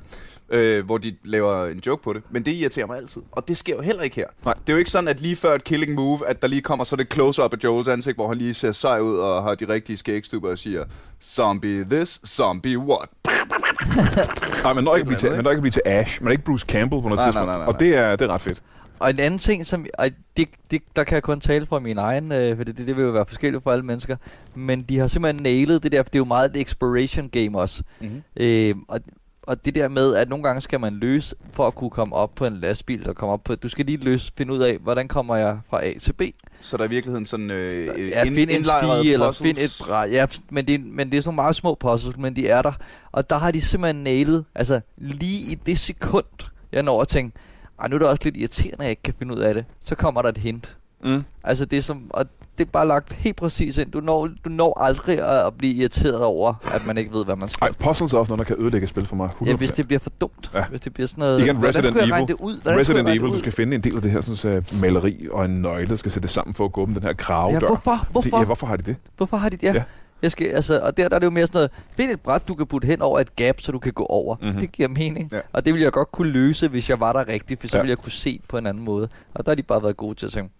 Øh, 0.50 0.84
hvor 0.84 0.98
de 0.98 1.16
laver 1.24 1.66
en 1.66 1.82
joke 1.86 2.02
på 2.02 2.12
det. 2.12 2.22
Men 2.30 2.44
det 2.44 2.52
irriterer 2.52 2.86
mig 2.86 2.96
altid. 2.96 3.22
Og 3.32 3.48
det 3.48 3.56
sker 3.56 3.74
jo 3.74 3.80
heller 3.82 4.02
ikke 4.02 4.16
her. 4.16 4.26
Nej. 4.44 4.54
Det 4.54 4.68
er 4.68 4.72
jo 4.72 4.78
ikke 4.78 4.90
sådan, 4.90 5.08
at 5.08 5.20
lige 5.20 5.36
før 5.36 5.54
et 5.54 5.64
killing 5.64 5.94
move, 5.94 6.26
at 6.28 6.42
der 6.42 6.48
lige 6.48 6.62
kommer 6.62 6.84
sådan 6.84 7.06
et 7.06 7.12
close-up 7.12 7.52
af 7.52 7.58
Joels 7.64 7.88
ansigt, 7.88 8.16
hvor 8.16 8.28
han 8.28 8.36
lige 8.36 8.54
ser 8.54 8.72
sej 8.72 9.00
ud 9.00 9.18
og 9.18 9.42
har 9.42 9.54
de 9.54 9.68
rigtige 9.68 9.96
skægstubber 9.96 10.50
og 10.50 10.58
siger, 10.58 10.84
zombie 11.24 11.84
this, 11.90 12.20
zombie 12.26 12.78
what? 12.78 13.08
Nej, 14.62 14.72
man 14.72 14.84
når 14.84 14.96
ikke, 14.96 15.02
at 15.02 15.06
blive 15.06 15.18
til, 15.18 15.30
man 15.30 15.44
når 15.44 15.50
ikke 15.50 15.58
at 15.58 15.62
blive 15.62 15.70
til 15.70 15.82
Ash. 15.84 16.22
Man 16.22 16.28
er 16.28 16.32
ikke 16.32 16.44
Bruce 16.44 16.66
Campbell 16.68 17.02
på 17.02 17.08
noget 17.08 17.18
Nej, 17.18 17.24
nej, 17.24 17.30
tidspunkt. 17.32 17.46
nej, 17.48 17.58
nej, 17.58 17.66
Og 17.66 17.80
det 17.80 17.96
er, 17.96 18.16
det 18.16 18.24
er 18.30 18.34
ret 18.34 18.40
fedt. 18.40 18.62
Og 18.98 19.10
en 19.10 19.18
anden 19.18 19.38
ting, 19.38 19.66
som 19.66 19.86
og 19.98 20.08
det, 20.36 20.48
det, 20.70 20.82
der 20.96 21.04
kan 21.04 21.14
jeg 21.14 21.22
kun 21.22 21.40
tale 21.40 21.66
fra 21.66 21.78
min 21.80 21.98
egen, 21.98 22.32
øh, 22.32 22.56
for 22.56 22.64
det, 22.64 22.78
det, 22.78 22.86
det 22.86 22.96
vil 22.96 23.02
jo 23.04 23.10
være 23.10 23.26
forskelligt 23.26 23.62
for 23.62 23.72
alle 23.72 23.84
mennesker, 23.84 24.16
men 24.54 24.82
de 24.82 24.98
har 24.98 25.08
simpelthen 25.08 25.42
nailet 25.42 25.82
det 25.82 25.92
der, 25.92 26.02
for 26.02 26.08
det 26.10 26.14
er 26.16 26.20
jo 26.20 26.24
meget 26.24 26.50
et 26.56 26.60
exploration 26.62 27.28
game 27.28 27.58
også. 27.60 27.82
Mm-hmm. 28.00 28.22
Øh, 28.36 28.74
og, 28.88 29.00
og 29.42 29.64
det 29.64 29.74
der 29.74 29.88
med, 29.88 30.14
at 30.14 30.28
nogle 30.28 30.42
gange 30.44 30.60
skal 30.60 30.80
man 30.80 30.94
løse, 30.94 31.36
for 31.52 31.66
at 31.66 31.74
kunne 31.74 31.90
komme 31.90 32.16
op 32.16 32.34
på 32.34 32.46
en 32.46 32.56
lastbil, 32.60 33.04
der 33.04 33.12
kommer 33.12 33.32
op 33.34 33.44
på, 33.44 33.54
du 33.54 33.68
skal 33.68 33.86
lige 33.86 34.04
løse, 34.04 34.32
finde 34.38 34.52
ud 34.52 34.58
af, 34.58 34.78
hvordan 34.78 35.08
kommer 35.08 35.36
jeg 35.36 35.58
fra 35.70 35.84
A 35.86 35.92
til 35.98 36.12
B. 36.12 36.22
Så 36.60 36.76
der 36.76 36.82
er 36.82 36.86
i 36.88 36.90
virkeligheden 36.90 37.26
sådan 37.26 37.50
øh, 37.50 37.86
Ja, 37.86 38.24
ind- 38.24 38.34
find 38.34 38.50
en 38.50 38.64
stige, 38.64 39.12
eller 39.12 39.32
find 39.32 39.58
et 39.58 39.76
bræt. 39.80 40.12
Ja, 40.12 40.26
men 40.50 40.68
det, 40.68 40.80
men 40.80 41.10
det 41.12 41.18
er 41.18 41.22
sådan 41.22 41.28
nogle 41.28 41.42
meget 41.44 41.56
små 41.56 41.74
puzzles, 41.74 42.16
men 42.16 42.36
de 42.36 42.48
er 42.48 42.62
der. 42.62 42.72
Og 43.12 43.30
der 43.30 43.38
har 43.38 43.50
de 43.50 43.60
simpelthen 43.60 44.04
nailet, 44.04 44.44
altså 44.54 44.80
lige 44.96 45.52
i 45.52 45.54
det 45.54 45.78
sekund, 45.78 46.24
jeg 46.72 46.82
når 46.82 47.00
at 47.00 47.08
tænke, 47.08 47.38
ej, 47.80 47.88
nu 47.88 47.94
er 47.94 47.98
det 47.98 48.08
også 48.08 48.20
lidt 48.24 48.36
irriterende, 48.36 48.76
at 48.78 48.82
jeg 48.82 48.90
ikke 48.90 49.02
kan 49.02 49.14
finde 49.18 49.34
ud 49.34 49.38
af 49.38 49.54
det. 49.54 49.64
Så 49.84 49.94
kommer 49.94 50.22
der 50.22 50.28
et 50.28 50.38
hint. 50.38 50.76
Mm. 51.04 51.24
Altså 51.44 51.64
det 51.64 51.78
er 51.78 51.82
som, 51.82 52.06
og 52.10 52.26
det 52.58 52.66
er 52.66 52.70
bare 52.70 52.88
lagt 52.88 53.12
helt 53.12 53.36
præcis 53.36 53.78
ind. 53.78 53.90
Du 53.92 54.00
når, 54.00 54.28
du 54.44 54.50
når 54.50 54.80
aldrig 54.80 55.18
at, 55.18 55.46
at 55.46 55.54
blive 55.54 55.74
irriteret 55.74 56.22
over, 56.22 56.54
at 56.74 56.86
man 56.86 56.98
ikke 56.98 57.12
ved, 57.12 57.24
hvad 57.24 57.36
man 57.36 57.48
skal. 57.48 57.64
Ej, 57.64 57.72
puzzles 57.72 58.12
er 58.12 58.18
også 58.18 58.30
noget, 58.30 58.48
der 58.48 58.54
kan 58.54 58.64
ødelægge 58.64 58.86
spil 58.86 59.06
for 59.06 59.16
mig. 59.16 59.30
100%. 59.40 59.46
Ja, 59.46 59.56
hvis 59.56 59.72
det 59.72 59.86
bliver 59.86 60.00
for 60.00 60.10
dumt. 60.10 60.50
Ja. 60.54 60.64
Hvis 60.64 60.80
det 60.80 60.94
bliver 60.94 61.06
sådan 61.06 61.20
noget... 61.20 61.40
Igen, 61.40 61.64
Resident 61.64 61.96
Evil. 61.96 62.28
det 62.28 62.36
ud? 62.40 62.60
Hvordan 62.62 62.80
Resident 62.80 63.08
Evil, 63.08 63.20
du 63.20 63.38
skal 63.38 63.52
finde 63.52 63.74
en 63.74 63.80
del 63.80 63.96
af 63.96 64.02
det 64.02 64.10
her 64.10 64.20
sådan, 64.20 64.58
uh, 64.58 64.80
maleri 64.80 65.28
og 65.30 65.44
en 65.44 65.62
nøgle, 65.62 65.88
der 65.88 65.96
skal 65.96 66.12
sætte 66.12 66.28
sammen 66.28 66.54
for 66.54 66.64
at 66.64 66.72
gå 66.72 66.80
åbne 66.82 66.94
den 66.94 67.02
her 67.02 67.12
krave 67.12 67.52
Ja, 67.52 67.58
hvorfor? 67.58 68.06
Hvorfor? 68.10 68.38
Ja, 68.38 68.44
hvorfor 68.44 68.66
har 68.66 68.76
de 68.76 68.82
det? 68.82 68.96
Hvorfor 69.16 69.36
har 69.36 69.48
de 69.48 69.56
det? 69.56 69.62
Ja. 69.62 69.72
Ja. 69.72 69.82
Jeg 70.22 70.30
skal, 70.30 70.46
altså, 70.46 70.80
og 70.80 70.96
der, 70.96 71.08
der 71.08 71.14
er 71.14 71.18
det 71.18 71.26
jo 71.26 71.30
mere 71.30 71.46
sådan 71.46 71.58
noget, 71.58 71.70
find 71.96 72.10
et 72.10 72.20
bræt, 72.20 72.48
du 72.48 72.54
kan 72.54 72.66
putte 72.66 72.86
hen 72.86 73.02
over 73.02 73.20
et 73.20 73.36
gap, 73.36 73.60
så 73.60 73.72
du 73.72 73.78
kan 73.78 73.92
gå 73.92 74.04
over. 74.04 74.36
Mhm. 74.36 74.44
Mm-hmm. 74.46 74.60
Det 74.60 74.72
giver 74.72 74.88
mening. 74.88 75.28
Ja. 75.32 75.40
Og 75.52 75.64
det 75.64 75.74
ville 75.74 75.84
jeg 75.84 75.92
godt 75.92 76.12
kunne 76.12 76.30
løse, 76.32 76.68
hvis 76.68 76.90
jeg 76.90 77.00
var 77.00 77.12
der 77.12 77.28
rigtigt, 77.28 77.60
for 77.60 77.68
så 77.68 77.76
Ja. 77.76 77.82
ville 77.82 77.90
jeg 77.90 77.98
kunne 77.98 78.12
se 78.12 78.40
på 78.48 78.58
en 78.58 78.66
anden 78.66 78.84
måde. 78.84 79.08
Og 79.34 79.46
der 79.46 79.50
har 79.50 79.54
de 79.56 79.62
bare 79.62 79.82
været 79.82 79.96
gode 79.96 80.14
til 80.14 80.26
at 80.26 80.32
tænke, 80.32 80.54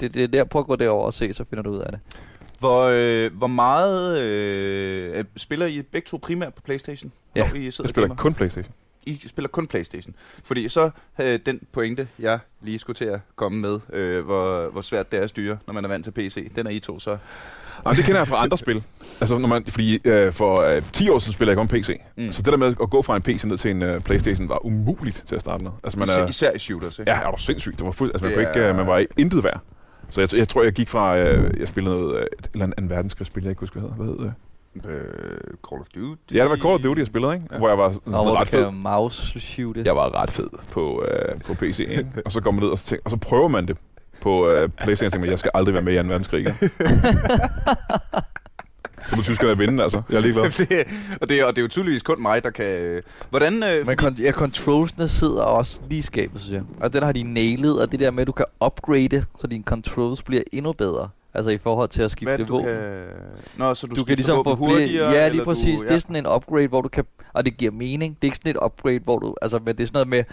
det, 0.00 0.14
det 0.14 0.22
er 0.24 0.28
der, 0.28 0.44
prøv 0.44 0.60
at 0.60 0.66
gå 0.66 0.76
derover 0.76 1.06
og 1.06 1.14
se, 1.14 1.32
så 1.32 1.44
finder 1.50 1.62
du 1.62 1.70
ud 1.70 1.78
af 1.78 1.92
det. 1.92 2.00
Hvor, 2.58 2.84
øh, 2.92 3.36
hvor 3.36 3.46
meget 3.46 4.18
øh, 4.20 5.24
spiller 5.36 5.66
I 5.66 5.82
begge 5.82 6.06
to 6.06 6.16
primært 6.22 6.54
på 6.54 6.62
Playstation? 6.62 7.12
Ja. 7.36 7.44
I 7.54 7.70
sidder 7.70 7.84
Jeg 7.84 7.90
spiller 7.90 8.14
kun 8.14 8.34
Playstation. 8.34 8.72
I 9.02 9.28
spiller 9.28 9.48
kun 9.48 9.66
Playstation. 9.66 10.14
Fordi 10.44 10.68
så 10.68 10.90
øh, 11.20 11.38
den 11.46 11.60
pointe, 11.72 12.08
jeg 12.18 12.38
lige 12.62 12.78
skulle 12.78 12.96
til 12.96 13.04
at 13.04 13.20
komme 13.36 13.60
med, 13.60 13.80
øh, 13.92 14.24
hvor, 14.24 14.70
hvor 14.70 14.80
svært 14.80 15.12
det 15.12 15.18
er 15.18 15.22
at 15.22 15.30
styre, 15.30 15.58
når 15.66 15.74
man 15.74 15.84
er 15.84 15.88
vant 15.88 16.04
til 16.04 16.10
PC, 16.10 16.54
den 16.54 16.66
er 16.66 16.70
I 16.70 16.80
to 16.80 16.98
så. 16.98 17.18
Jamen, 17.84 17.96
det 17.96 18.04
kender 18.04 18.20
jeg 18.20 18.28
fra 18.28 18.42
andre 18.42 18.58
spil. 18.58 18.82
Altså, 19.20 19.38
når 19.38 19.48
man, 19.48 19.64
fordi 19.68 20.00
øh, 20.04 20.32
for 20.32 20.60
øh, 20.60 20.82
10 20.92 21.08
år 21.08 21.18
siden 21.18 21.32
spillede 21.32 21.50
jeg 21.50 21.68
kun 21.68 21.68
PC. 21.68 22.00
Mm. 22.16 22.32
Så 22.32 22.42
det 22.42 22.52
der 22.52 22.56
med 22.58 22.74
at 22.82 22.90
gå 22.90 23.02
fra 23.02 23.16
en 23.16 23.22
PC 23.22 23.44
ned 23.44 23.58
til 23.58 23.70
en 23.70 23.82
øh, 23.82 24.00
Playstation 24.00 24.48
var 24.48 24.66
umuligt 24.66 25.22
til 25.26 25.34
at 25.34 25.40
starte 25.40 25.64
med. 25.64 25.72
Altså, 25.84 25.98
man 25.98 26.08
Især, 26.08 26.22
er, 26.22 26.28
især 26.28 26.52
i 26.52 26.58
shooters, 26.58 26.98
ikke? 26.98 27.10
ja, 27.10 27.20
er 27.20 27.30
du 27.30 27.38
sindssygt. 27.38 27.78
Det 27.78 27.86
var 27.86 27.92
fuld, 27.92 28.10
altså, 28.14 28.24
man, 28.24 28.38
Det 28.38 28.46
kunne 28.46 28.60
ikke, 28.60 28.68
øh, 28.68 28.76
man 28.76 28.86
var 28.86 29.04
intet 29.16 29.44
værd. 29.44 29.60
Så 30.10 30.20
jeg, 30.20 30.34
jeg 30.34 30.48
tror, 30.48 30.62
jeg 30.62 30.72
gik 30.72 30.88
fra, 30.88 31.18
øh, 31.18 31.60
jeg 31.60 31.68
spillede 31.68 31.94
noget, 31.96 32.16
øh, 32.16 32.22
et 32.22 32.50
eller 32.52 32.66
andet 32.78 32.90
verdenskrigsspil, 32.90 33.42
jeg 33.42 33.50
ikke 33.50 33.60
husker, 33.60 33.80
hvad 33.80 33.90
hedder. 33.90 34.04
Hvad 34.04 34.14
hedder 34.14 34.24
det? 34.24 34.34
Øh, 34.76 34.82
Call 35.68 35.80
of 35.80 35.86
Duty. 35.94 36.32
Ja, 36.34 36.42
det 36.42 36.50
var 36.50 36.56
Call 36.56 36.74
of 36.74 36.80
Duty, 36.80 36.98
jeg 36.98 37.06
spillede, 37.06 37.34
ikke? 37.34 37.46
Ja. 37.52 37.58
Hvor 37.58 37.68
jeg 37.68 37.78
var 37.78 37.92
sådan, 37.92 38.14
Og 38.14 38.24
hvor 38.24 38.40
ret 38.40 38.48
fed. 38.48 38.70
mouse 38.70 39.40
shoote. 39.40 39.82
Jeg 39.86 39.96
var 39.96 40.22
ret 40.22 40.30
fed 40.30 40.48
på, 40.72 41.04
øh, 41.08 41.40
på 41.40 41.54
PC, 41.54 41.78
ikke? 41.78 42.06
og 42.24 42.32
så 42.32 42.40
går 42.40 42.50
man 42.50 42.62
ned 42.62 42.68
og 42.70 42.78
så, 42.78 42.84
tænker, 42.84 43.02
og 43.04 43.10
så 43.10 43.16
prøver 43.16 43.48
man 43.48 43.66
det 43.68 43.76
på 44.22 44.48
øh, 44.48 44.68
Playstation, 44.68 45.06
og 45.06 45.12
tænker 45.12 45.18
man, 45.20 45.30
jeg 45.30 45.38
skal 45.38 45.50
aldrig 45.54 45.74
være 45.74 45.82
med 45.82 45.92
i 45.94 46.02
2. 46.02 46.08
verdenskrig 46.08 46.46
så 49.08 49.16
må 49.16 49.22
tyskerne 49.22 49.58
vinde, 49.58 49.82
altså. 49.82 50.02
Jeg 50.10 50.16
er 50.16 50.20
ligeglad. 50.20 50.44
det, 50.68 50.86
og, 51.20 51.28
det, 51.28 51.40
er- 51.40 51.44
og 51.44 51.50
det 51.56 51.58
er 51.58 51.62
jo 51.62 51.68
tydeligvis 51.68 52.02
kun 52.02 52.22
mig, 52.22 52.44
der 52.44 52.50
kan... 52.50 52.64
øh, 52.66 53.02
Hvordan... 53.30 53.62
Øh, 53.62 53.86
Men 53.86 54.00
kon- 54.00 54.22
ja, 54.22 54.32
controlsene 54.32 55.08
sidder 55.08 55.42
også 55.42 55.80
lige 55.90 56.02
skabet, 56.02 56.40
synes 56.40 56.54
jeg. 56.54 56.62
Og 56.80 56.92
den 56.92 57.02
har 57.02 57.12
de 57.12 57.22
nailet, 57.22 57.82
og 57.82 57.92
det 57.92 58.00
der 58.00 58.10
med, 58.10 58.20
at 58.20 58.26
du 58.26 58.32
kan 58.32 58.44
upgrade, 58.64 59.24
så 59.40 59.46
dine 59.46 59.64
controls 59.64 60.22
bliver 60.22 60.42
endnu 60.52 60.72
bedre. 60.72 61.08
Altså 61.34 61.50
i 61.50 61.58
forhold 61.58 61.88
til 61.88 62.02
at 62.02 62.10
skifte 62.10 62.36
hvad 62.36 62.46
du 62.46 62.52
våben. 62.52 62.66
kan... 62.66 63.02
Nå, 63.56 63.74
så 63.74 63.86
du, 63.86 63.94
Du, 63.94 64.04
kan 64.04 64.16
ligesom 64.16 64.44
få 64.44 64.56
flere... 64.56 65.10
Ja, 65.12 65.28
lige 65.28 65.44
præcis. 65.44 65.78
Du, 65.78 65.86
Det 65.86 65.94
er 65.94 65.98
sådan 65.98 66.16
en 66.16 66.26
upgrade, 66.26 66.68
hvor 66.68 66.80
du 66.82 66.88
kan... 66.88 67.04
Og 67.32 67.44
det 67.44 67.56
giver 67.56 67.72
mening. 67.72 68.14
Det 68.14 68.20
er 68.22 68.26
ikke 68.26 68.36
sådan 68.36 68.50
et 68.56 68.64
upgrade, 68.64 68.98
hvor 68.98 69.18
du... 69.18 69.34
Altså, 69.42 69.58
men 69.58 69.76
det 69.76 69.82
er 69.82 69.86
sådan 69.86 69.96
noget 69.96 70.08
med... 70.08 70.24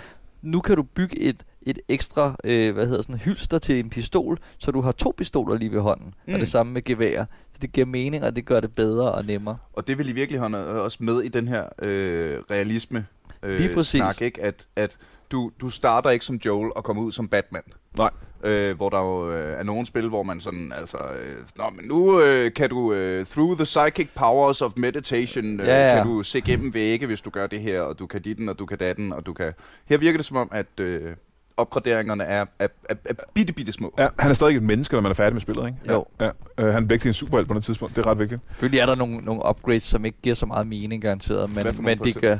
Nu 0.41 0.61
kan 0.61 0.75
du 0.75 0.83
bygge 0.83 1.19
et, 1.19 1.43
et 1.61 1.79
ekstra, 1.87 2.35
øh, 2.43 2.73
hvad 2.73 2.85
hedder 2.87 3.01
sådan, 3.01 3.15
hylster 3.19 3.57
til 3.59 3.79
en 3.79 3.89
pistol, 3.89 4.39
så 4.57 4.71
du 4.71 4.81
har 4.81 4.91
to 4.91 5.13
pistoler 5.17 5.55
lige 5.57 5.71
ved 5.71 5.79
hånden. 5.79 6.13
Mm. 6.27 6.33
Og 6.33 6.39
det 6.39 6.47
samme 6.47 6.73
med 6.73 6.83
gevær. 6.83 7.25
Så 7.53 7.59
det 7.61 7.71
giver 7.71 7.85
mening, 7.87 8.23
og 8.23 8.35
det 8.35 8.45
gør 8.45 8.59
det 8.59 8.75
bedre 8.75 9.11
og 9.11 9.25
nemmere. 9.25 9.57
Og 9.73 9.87
det 9.87 9.97
vil 9.97 10.09
i 10.09 10.11
virkeligheden 10.11 10.53
også 10.53 10.97
med 11.01 11.21
i 11.21 11.27
den 11.27 11.47
her 11.47 11.63
øh, 11.81 12.37
realisme 12.51 13.05
øh, 13.43 13.59
Lige 13.59 13.73
præcis. 13.73 13.99
snak, 13.99 14.21
ikke? 14.21 14.43
At, 14.43 14.67
at 14.75 14.97
du, 15.31 15.51
du 15.61 15.69
starter 15.69 16.09
ikke 16.09 16.25
som 16.25 16.35
Joel 16.35 16.71
og 16.75 16.83
kommer 16.83 17.03
ud 17.03 17.11
som 17.11 17.27
Batman. 17.27 17.61
Nej. 17.97 18.09
Øh, 18.43 18.75
hvor 18.75 18.89
der 18.89 18.99
jo 18.99 19.31
øh, 19.31 19.59
er 19.59 19.63
nogle 19.63 19.85
spil, 19.85 20.09
hvor 20.09 20.23
man 20.23 20.39
sådan, 20.39 20.73
altså, 20.79 20.97
øh, 20.97 21.35
Nå, 21.55 21.63
men 21.75 21.85
nu 21.85 22.21
øh, 22.21 22.53
kan 22.53 22.69
du, 22.69 22.93
øh, 22.93 23.25
through 23.25 23.55
the 23.57 23.63
psychic 23.63 24.07
powers 24.15 24.61
of 24.61 24.71
meditation, 24.75 25.59
øh, 25.59 25.67
Ja, 25.67 25.89
ja. 25.89 25.95
kan 25.95 26.07
du 26.07 26.23
se 26.23 26.41
gennem 26.41 26.73
vægge, 26.73 27.05
hvis 27.05 27.21
du 27.21 27.29
gør 27.29 27.47
det 27.47 27.61
her, 27.61 27.81
og 27.81 27.99
du 27.99 28.07
kan 28.07 28.21
ditten, 28.21 28.49
og 28.49 28.59
du 28.59 28.65
kan 28.65 28.77
datten, 28.77 29.13
og 29.13 29.25
du 29.25 29.33
kan... 29.33 29.53
Her 29.85 29.97
virker 29.97 30.17
det 30.17 30.25
som 30.25 30.37
om, 30.37 30.49
at 30.51 30.79
øh, 30.79 31.15
opgraderingerne 31.57 32.23
er, 32.23 32.45
er, 32.59 32.67
er, 32.89 32.95
er 33.05 33.13
bitte, 33.33 33.53
bitte 33.53 33.71
små. 33.71 33.93
Ja, 33.97 34.07
han 34.19 34.31
er 34.31 34.35
stadig 34.35 34.55
et 34.55 34.63
menneske, 34.63 34.95
når 34.95 35.01
man 35.01 35.09
er 35.09 35.13
færdig 35.13 35.33
med 35.33 35.41
spillet, 35.41 35.67
ikke? 35.67 35.93
Jo. 35.93 36.05
Ja, 36.19 36.29
øh, 36.57 36.73
han 36.73 36.87
bliver 36.87 36.99
til 36.99 37.07
en 37.07 37.13
superhelt 37.13 37.47
på 37.47 37.53
noget 37.53 37.65
tidspunkt. 37.65 37.95
Det 37.95 38.05
er 38.05 38.09
ret 38.09 38.19
vigtigt. 38.19 38.41
Selvfølgelig 38.49 38.79
er 38.79 38.85
der 38.85 38.95
nogle, 38.95 39.17
nogle 39.17 39.41
upgrades, 39.49 39.83
som 39.83 40.05
ikke 40.05 40.17
giver 40.21 40.35
så 40.35 40.45
meget 40.45 40.67
mening 40.67 41.01
garanteret, 41.01 41.55
men, 41.55 41.65
men 41.65 41.89
eksempel? 41.89 42.13
gør... 42.21 42.37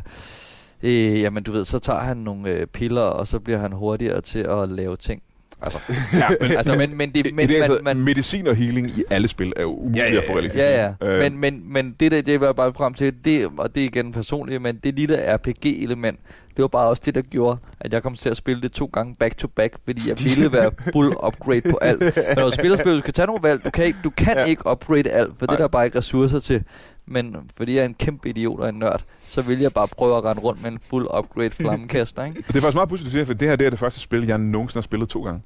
Øh, 0.84 1.22
jamen 1.22 1.44
du 1.44 1.52
ved, 1.52 1.66
så 1.66 1.80
tager 1.80 2.00
han 2.00 2.18
nogle 2.18 2.50
øh, 2.50 2.68
piller, 2.68 3.02
og 3.02 3.28
så 3.28 3.40
bliver 3.40 3.60
han 3.60 3.72
hurtigere 3.72 4.22
til 4.22 4.40
at 4.40 4.70
lave 4.70 4.98
ting. 4.98 5.22
Altså, 5.62 5.80
Ja, 6.14 6.28
men, 6.42 6.52
altså 6.58 6.76
men, 6.76 6.98
men 6.98 7.12
det, 7.12 7.36
men, 7.36 7.48
det 7.48 7.56
er 7.58 7.60
man, 7.62 7.72
altså, 7.72 7.84
man, 7.84 7.98
medicin 8.00 8.48
og 8.48 8.56
healing 8.56 8.88
i 8.90 9.04
alle 9.10 9.28
spil 9.28 9.54
er 9.56 9.62
jo 9.62 9.76
umuligt 9.76 9.98
Ja, 10.06 10.12
ja, 10.14 10.18
at 10.18 10.24
få 10.28 10.34
realistisk. 10.34 10.62
Ja, 10.62 10.94
ja. 11.02 11.08
Øh, 11.08 11.20
Men, 11.20 11.38
men, 11.38 11.74
men 11.74 11.96
det 12.00 12.12
der, 12.12 12.22
det 12.22 12.42
var 12.42 12.54
bare 12.54 12.74
frem 12.74 12.94
til, 12.94 13.14
det, 13.26 13.48
og 13.58 13.76
det 13.76 13.82
er 13.82 13.88
igen 13.88 14.12
personligt, 14.12 14.62
men 14.62 14.80
det 14.84 14.96
lille 14.96 15.36
RPG-element, 15.36 16.20
det 16.56 16.62
var 16.62 16.68
bare 16.68 16.88
også 16.90 17.04
det, 17.06 17.16
der 17.16 17.22
gjorde, 17.22 17.58
at 17.80 17.94
jeg 17.94 18.04
kom 18.04 18.16
til 18.16 18.30
at 18.30 18.38
spille 18.38 18.62
det 18.62 18.72
to 18.72 18.90
gange 18.94 19.16
back-to-back, 19.20 19.74
fordi 19.86 20.02
jeg 20.10 20.18
ville 20.24 20.52
være 20.62 20.72
fuld 20.94 21.14
upgrade 21.28 21.62
på 21.72 21.78
alt. 21.82 22.00
Men 22.02 22.14
når 22.38 22.46
du 22.46 22.52
spiller 22.52 22.78
spil, 22.78 22.94
du 22.94 23.00
skal 23.00 23.14
tage 23.14 23.26
nogle 23.26 23.44
valg, 23.44 23.64
du 23.66 23.70
kan 23.70 23.86
ikke, 23.86 24.00
du 24.04 24.10
kan 24.10 24.38
Ja. 24.38 24.44
ikke 24.44 24.72
upgrade 24.72 25.10
alt, 25.10 25.30
for 25.40 25.46
det 25.46 25.48
Nej. 25.48 25.54
er 25.56 25.58
der 25.60 25.68
bare 25.68 25.86
ikke 25.86 25.98
ressourcer 25.98 26.40
til. 26.40 26.64
Men 27.08 27.36
fordi 27.58 27.76
jeg 27.76 27.82
er 27.82 27.86
en 27.86 27.94
kæmpe 27.94 28.30
idiot 28.30 28.60
og 28.60 28.70
en 28.70 28.76
nørd, 28.76 29.04
så 29.20 29.42
vil 29.42 29.60
jeg 29.60 29.72
bare 29.72 29.88
prøve 29.88 30.18
at 30.18 30.24
rende 30.24 30.42
rundt 30.42 30.64
med 30.64 30.72
en 30.72 30.80
fuld 30.90 31.08
upgrade 31.18 31.50
flammekaster, 31.50 32.24
ikke? 32.24 32.44
Det 32.48 32.56
er 32.56 32.62
faktisk 32.62 32.76
meget 32.76 32.90
pudsigt, 32.90 33.06
du 33.06 33.12
siger, 33.12 33.26
for 33.26 33.34
det 33.34 33.48
her 33.48 33.56
det 33.56 33.66
er 33.66 33.70
det 33.70 33.80
første 33.80 34.00
spil, 34.00 34.26
jeg 34.28 34.38
nogensinde 34.38 34.78
har 34.78 34.82
spillet 34.82 35.10
to 35.10 35.24
gange. 35.24 35.42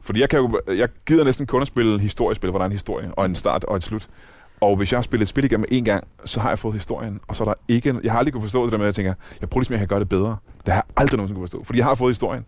Fordi 0.00 0.20
jeg, 0.20 0.28
kan 0.28 0.38
jo, 0.38 0.60
jeg 0.68 0.88
gider 1.06 1.24
næsten 1.24 1.46
kun 1.46 1.62
at 1.62 1.68
spille 1.68 2.00
historiespil, 2.00 2.50
hvor 2.50 2.58
der 2.58 2.64
er 2.64 2.66
en 2.66 2.72
historie 2.72 3.14
og 3.14 3.26
en 3.26 3.34
start 3.34 3.64
og 3.64 3.76
et 3.76 3.84
slut. 3.84 4.08
Og 4.60 4.76
hvis 4.76 4.92
jeg 4.92 4.98
har 4.98 5.02
spillet 5.02 5.22
et 5.24 5.28
spil 5.28 5.44
igennem 5.44 5.64
en 5.70 5.84
gang, 5.84 6.04
så 6.24 6.40
har 6.40 6.48
jeg 6.48 6.58
fået 6.58 6.74
historien, 6.74 7.20
og 7.28 7.36
så 7.36 7.44
er 7.44 7.48
der 7.48 7.54
ikke... 7.68 7.94
Jeg 8.02 8.12
har 8.12 8.18
aldrig 8.18 8.32
kunne 8.32 8.42
forstå 8.42 8.64
det 8.64 8.72
der 8.72 8.78
med, 8.78 8.86
at 8.86 8.86
jeg 8.86 8.94
tænker, 8.94 9.14
jeg 9.40 9.48
prøver 9.48 9.60
ligesom, 9.60 9.74
at 9.74 9.80
jeg 9.80 9.88
kan 9.88 9.88
gøre 9.88 10.00
det 10.00 10.08
bedre. 10.08 10.36
Det 10.66 10.72
har 10.72 10.74
jeg 10.74 10.82
aldrig 10.96 11.16
nogensinde 11.16 11.38
kunne 11.38 11.48
forstå, 11.48 11.64
fordi 11.64 11.78
jeg 11.78 11.86
har 11.86 11.94
fået 11.94 12.10
historien. 12.10 12.44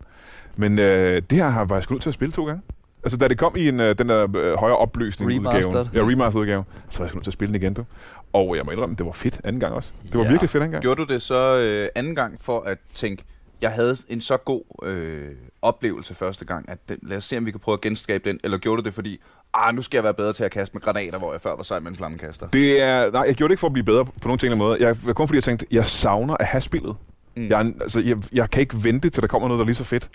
Men 0.55 0.79
øh, 0.79 1.21
det 1.29 1.37
her 1.37 1.49
har 1.49 1.59
jeg 1.59 1.69
faktisk 1.69 1.91
nødt 1.91 2.01
til 2.01 2.09
at 2.09 2.13
spille 2.13 2.31
to 2.31 2.45
gange. 2.45 2.61
Altså, 3.07 3.17
da 3.17 3.27
det 3.27 3.37
kom 3.37 3.55
i 3.57 3.67
en, 3.69 3.79
øh, 3.79 3.97
den 3.97 4.09
der 4.09 4.27
øh, 4.37 4.53
højere 4.53 4.77
opløsning 4.77 5.31
udgave, 5.31 5.89
ja, 5.93 6.01
remastered 6.01 6.41
udgave, 6.41 6.63
så 6.89 6.99
var 6.99 7.05
jeg 7.05 7.13
nødt 7.15 7.23
til 7.23 7.29
at 7.29 7.33
spille 7.33 7.53
den 7.53 7.61
igen, 7.61 7.73
du. 7.73 7.85
Og 8.33 8.55
jeg 8.55 8.65
må 8.65 8.71
indrømme, 8.71 8.95
det 8.95 9.05
var 9.05 9.11
fedt 9.11 9.41
anden 9.43 9.59
gang 9.59 9.73
også. 9.73 9.91
Det 10.03 10.17
var 10.17 10.23
Ja. 10.23 10.29
virkelig 10.29 10.49
fedt 10.49 10.61
anden 10.63 10.71
gang. 10.71 10.81
Gjorde 10.81 11.05
du 11.05 11.13
det 11.13 11.21
så 11.21 11.57
øh, 11.57 11.89
anden 11.95 12.15
gang 12.15 12.37
for 12.41 12.61
at 12.61 12.77
tænke, 12.93 13.23
jeg 13.61 13.71
havde 13.71 13.97
en 14.09 14.21
så 14.21 14.37
god 14.37 14.61
øh, 14.83 15.25
oplevelse 15.61 16.15
første 16.15 16.45
gang, 16.45 16.69
at 16.69 16.77
den, 16.89 16.97
lad 17.01 17.17
os 17.17 17.23
se, 17.23 17.37
om 17.37 17.45
vi 17.45 17.51
kan 17.51 17.59
prøve 17.59 17.73
at 17.73 17.81
genskabe 17.81 18.29
den, 18.29 18.39
eller 18.43 18.57
gjorde 18.57 18.81
du 18.81 18.85
det, 18.85 18.93
fordi 18.93 19.19
ah, 19.53 19.75
nu 19.75 19.81
skal 19.81 19.97
jeg 19.97 20.03
være 20.03 20.13
bedre 20.13 20.33
til 20.33 20.43
at 20.43 20.51
kaste 20.51 20.73
med 20.75 20.81
granater, 20.81 21.17
hvor 21.19 21.31
jeg 21.31 21.41
før 21.41 21.55
var 21.55 21.63
sej 21.63 21.79
med 21.79 21.89
en 21.91 21.95
flammekaster? 21.97 22.47
Det 22.47 22.81
er, 22.81 23.11
nej, 23.11 23.21
jeg 23.27 23.35
gjorde 23.35 23.49
det 23.49 23.53
ikke 23.53 23.59
for 23.59 23.67
at 23.67 23.73
blive 23.73 23.85
bedre 23.85 24.05
på 24.05 24.11
nogen 24.23 24.39
ting 24.39 24.51
eller 24.51 24.57
måde. 24.57 24.77
Jeg, 24.79 24.97
kun 25.15 25.27
fordi, 25.27 25.35
jeg 25.37 25.43
tænkte, 25.43 25.65
jeg 25.71 25.85
savner 25.85 26.37
at 26.39 26.45
have 26.45 26.61
spillet. 26.61 26.95
Mm. 27.35 27.47
Jeg, 27.49 27.73
altså, 27.81 27.99
jeg, 28.01 28.17
jeg 28.33 28.49
kan 28.51 28.61
ikke 28.61 28.83
vente 28.83 29.09
til, 29.09 29.21
der 29.21 29.27
kommer 29.27 29.47
noget, 29.47 29.59
der 29.59 29.63
er 29.63 29.67
lige 29.67 29.75
så 29.75 29.83
fedt. 29.83 30.09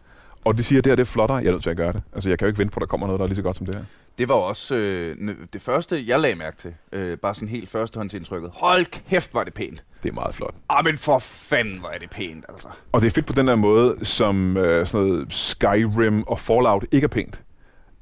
Og 0.44 0.57
det 0.57 0.64
siger, 0.64 0.78
at 0.81 0.85
det 0.85 0.90
her 0.90 0.96
det 0.96 1.02
er 1.02 1.07
flottere. 1.07 1.37
Jeg 1.38 1.46
er 1.46 1.50
nødt 1.50 1.62
til 1.62 1.70
at 1.70 1.76
gøre 1.76 1.92
det. 1.92 2.02
Altså, 2.12 2.28
jeg 2.28 2.38
kan 2.38 2.46
jo 2.46 2.48
ikke 2.48 2.59
vente 2.59 2.72
på, 2.72 2.78
at 2.78 2.81
der 2.81 2.87
kommer 2.87 3.07
noget, 3.07 3.18
der 3.18 3.24
er 3.24 3.28
lige 3.28 3.37
så 3.37 3.42
godt 3.42 3.57
som 3.57 3.66
det 3.66 3.74
her. 3.74 3.85
Det 4.18 4.28
var 4.28 4.35
også 4.35 4.74
øh, 4.74 5.16
det 5.52 5.62
første, 5.62 6.05
jeg 6.07 6.20
lagde 6.20 6.37
mærke 6.37 6.57
til. 6.57 6.74
Øh, 6.92 7.18
bare 7.18 7.35
sådan 7.35 7.48
helt 7.48 7.68
førstehåndsindtrykket. 7.68 8.50
Hold 8.55 8.87
kæft, 9.11 9.35
var 9.35 9.44
det 9.44 9.55
pænt. 9.55 9.85
Det 10.02 10.09
er 10.09 10.12
meget 10.12 10.35
flot. 10.35 10.55
Ah, 10.68 10.85
men 10.85 10.98
for 10.98 11.18
fanden, 11.18 11.78
hvor 11.78 11.88
er 11.88 11.98
det 11.98 12.11
pænt, 12.11 12.44
altså. 12.48 12.68
Og 12.92 13.00
det 13.00 13.07
er 13.07 13.11
fedt 13.11 13.26
på 13.26 13.33
den 13.33 13.48
der 13.48 13.57
måde, 13.57 13.96
som 14.05 14.57
øh, 14.57 14.87
sådan 14.87 15.07
noget 15.07 15.33
Skyrim 15.33 16.22
og 16.22 16.38
Fallout 16.38 16.85
ikke 16.92 17.05
er 17.05 17.09
pænt. 17.09 17.40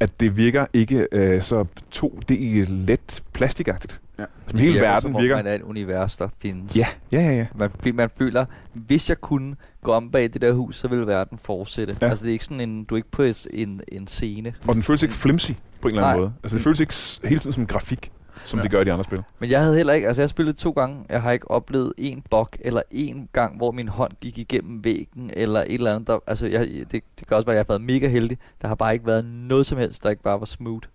At 0.00 0.20
det 0.20 0.36
virker 0.36 0.66
ikke 0.72 1.06
øh, 1.12 1.42
så 1.42 1.66
2D 1.94 2.34
let 2.68 3.22
plastikagtigt. 3.32 4.00
Ja. 4.20 4.24
Som 4.50 4.58
hele 4.58 4.72
virker, 4.72 4.86
verden 4.88 5.02
som 5.02 5.16
om 5.16 5.22
virker. 5.22 5.36
man 5.36 5.46
er 5.46 5.54
et 5.54 5.62
univers, 5.62 6.16
der 6.16 6.28
findes. 6.42 6.76
Ja, 6.76 6.86
ja, 7.12 7.20
ja, 7.20 7.32
ja. 7.32 7.46
Man, 7.54 7.70
man 7.94 8.10
føler, 8.18 8.44
hvis 8.72 9.08
jeg 9.08 9.20
kunne 9.20 9.56
gå 9.82 9.92
om 9.92 10.10
bag 10.10 10.22
det 10.32 10.42
der 10.42 10.52
hus, 10.52 10.76
så 10.76 10.88
ville 10.88 11.06
verden 11.06 11.38
fortsætte. 11.38 11.96
Ja. 12.00 12.06
Altså 12.08 12.24
det 12.24 12.30
er 12.30 12.32
ikke 12.32 12.44
sådan 12.44 12.60
en, 12.60 12.84
du 12.84 12.94
er 12.94 12.96
ikke 12.96 13.10
på 13.10 13.22
et, 13.22 13.46
en, 13.52 13.80
en 13.92 14.06
scene. 14.06 14.54
Og 14.68 14.74
den 14.74 14.82
føles 14.82 15.02
ikke 15.02 15.14
flimsy 15.14 15.50
på 15.80 15.88
en 15.88 15.94
eller 15.94 16.06
anden 16.06 16.16
Nej. 16.16 16.20
måde. 16.20 16.32
Altså, 16.42 16.56
det 16.56 16.64
føles 16.64 16.80
ikke 16.80 16.94
hele 17.28 17.40
tiden 17.40 17.52
som 17.54 17.66
grafik, 17.66 18.12
som 18.44 18.58
Ja. 18.58 18.62
det 18.62 18.70
gør 18.70 18.80
i 18.80 18.84
de 18.84 18.92
andre 18.92 19.04
spil. 19.04 19.22
Men 19.38 19.50
jeg 19.50 19.60
havde 19.60 19.76
heller 19.76 19.92
ikke, 19.92 20.06
altså 20.08 20.22
jeg 20.22 20.24
har 20.24 20.28
spillet 20.28 20.56
to 20.56 20.70
gange, 20.70 21.04
jeg 21.08 21.22
har 21.22 21.30
ikke 21.32 21.50
oplevet 21.50 21.92
en 21.98 22.22
bug, 22.30 22.48
eller 22.60 22.82
en 22.90 23.28
gang, 23.32 23.56
hvor 23.56 23.70
min 23.72 23.88
hånd 23.88 24.12
gik 24.22 24.38
igennem 24.38 24.84
væggen, 24.84 25.30
eller 25.36 25.60
et 25.60 25.74
eller 25.74 25.94
andet, 25.94 26.06
der, 26.06 26.18
altså 26.26 26.46
jeg, 26.46 26.68
det, 26.68 26.90
det 26.92 27.28
kan 27.28 27.36
også 27.36 27.46
være, 27.46 27.54
at 27.54 27.56
jeg 27.58 27.64
har 27.68 27.72
været 27.74 27.80
mega 27.82 28.08
heldig. 28.08 28.38
Der 28.62 28.68
har 28.68 28.74
bare 28.74 28.92
ikke 28.92 29.06
været 29.06 29.24
noget 29.24 29.66
som 29.66 29.78
helst, 29.78 30.02
der 30.02 30.10
ikke 30.10 30.22
bare 30.22 30.40
var 30.40 30.46
smooth. 30.46 30.88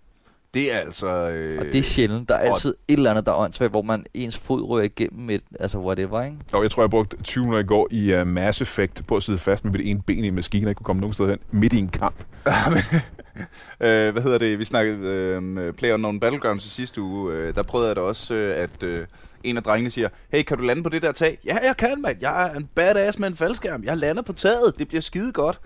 Det 0.54 0.74
er 0.74 0.78
altså... 0.78 1.06
Øh, 1.08 1.58
Og 1.60 1.64
det 1.66 1.78
er 1.78 1.82
sjældent. 1.82 2.28
Der 2.28 2.34
er 2.34 2.48
og- 2.50 2.54
altid 2.54 2.74
et 2.88 2.96
eller 2.96 3.10
andet, 3.10 3.26
der 3.26 3.32
er 3.32 3.36
åndssvagt, 3.36 3.70
hvor 3.72 3.82
man 3.82 4.06
ens 4.14 4.38
fod 4.38 4.62
rører 4.62 4.82
igennem 4.84 5.30
et, 5.30 5.42
altså 5.60 5.78
whatever, 5.78 6.22
ikke? 6.22 6.36
Og 6.52 6.62
jeg 6.62 6.70
tror, 6.70 6.82
jeg 6.82 6.90
brugte 6.90 7.16
20 7.22 7.44
minutter 7.44 7.64
i 7.64 7.66
går 7.66 7.88
i 7.90 8.14
uh, 8.20 8.26
Mass 8.26 8.60
Effect 8.60 9.06
på 9.06 9.16
at 9.16 9.22
sidde 9.22 9.38
fast 9.38 9.64
med 9.64 9.72
mit 9.72 9.80
ene 9.86 10.00
ben 10.06 10.24
i 10.24 10.28
en 10.28 10.34
maskine, 10.34 10.66
og 10.66 10.70
ikke 10.70 10.78
kunne 10.78 10.84
komme 10.84 11.00
nogen 11.00 11.14
sted 11.14 11.28
hen, 11.28 11.38
midt 11.50 11.72
i 11.72 11.78
en 11.78 11.88
kamp. 11.88 12.16
øh, 13.80 14.12
hvad 14.12 14.22
hedder 14.22 14.38
det? 14.38 14.58
Vi 14.58 14.64
snakkede 14.64 14.98
øh, 15.06 15.36
om 15.38 15.58
Player 15.78 16.18
Battlegrounds 16.20 16.66
i 16.66 16.68
sidste 16.68 17.00
uge. 17.02 17.32
Øh, 17.34 17.54
der 17.54 17.62
prøvede 17.62 17.88
jeg 17.88 17.96
da 17.96 18.00
også, 18.00 18.34
øh, 18.34 18.62
at 18.62 18.82
øh, 18.82 19.06
en 19.44 19.56
af 19.56 19.62
drengene 19.62 19.90
siger, 19.90 20.08
hey, 20.32 20.42
kan 20.42 20.56
du 20.58 20.62
lande 20.62 20.82
på 20.82 20.88
det 20.88 21.02
der 21.02 21.12
tag? 21.12 21.38
Ja, 21.46 21.56
jeg 21.66 21.76
kan, 21.78 22.02
mand. 22.02 22.16
Jeg 22.20 22.46
er 22.46 22.54
en 22.54 22.68
badass 22.74 23.18
med 23.18 23.28
en 23.28 23.36
faldskærm. 23.36 23.84
Jeg 23.84 23.96
lander 23.96 24.22
på 24.22 24.32
taget. 24.32 24.78
Det 24.78 24.88
bliver 24.88 25.00
skide 25.00 25.32
godt. 25.32 25.60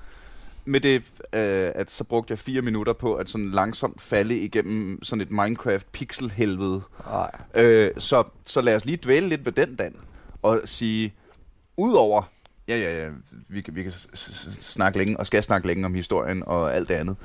Med 0.64 0.80
det, 0.80 1.02
øh, 1.32 1.72
at 1.74 1.90
så 1.90 2.04
brugte 2.04 2.30
jeg 2.32 2.38
fire 2.38 2.62
minutter 2.62 2.92
på 2.92 3.14
at 3.14 3.30
sådan 3.30 3.50
langsomt 3.50 4.02
falde 4.02 4.38
igennem 4.38 5.02
sådan 5.02 5.20
et 5.22 5.30
Minecraft 5.30 5.92
pixel-helvede. 5.92 6.82
Nej. 7.06 7.30
Øh, 7.54 7.90
så, 7.98 8.24
så 8.46 8.60
lad 8.60 8.76
os 8.76 8.84
lige 8.84 8.96
dvæle 9.02 9.28
lidt 9.28 9.44
ved 9.44 9.52
den, 9.52 9.74
Dan, 9.76 9.96
og 10.42 10.60
sige, 10.64 11.14
udover, 11.76 12.22
ja, 12.68 12.76
ja, 12.76 13.04
ja, 13.04 13.10
vi 13.48 13.60
kan, 13.60 13.74
vi 13.74 13.82
kan 13.82 13.92
snakke 14.60 14.98
længe, 14.98 15.16
og 15.16 15.26
skal 15.26 15.42
snakke 15.42 15.66
længe 15.66 15.86
om 15.86 15.94
historien 15.94 16.42
og 16.46 16.74
alt 16.74 16.88
det 16.88 16.94
andet, 16.94 17.16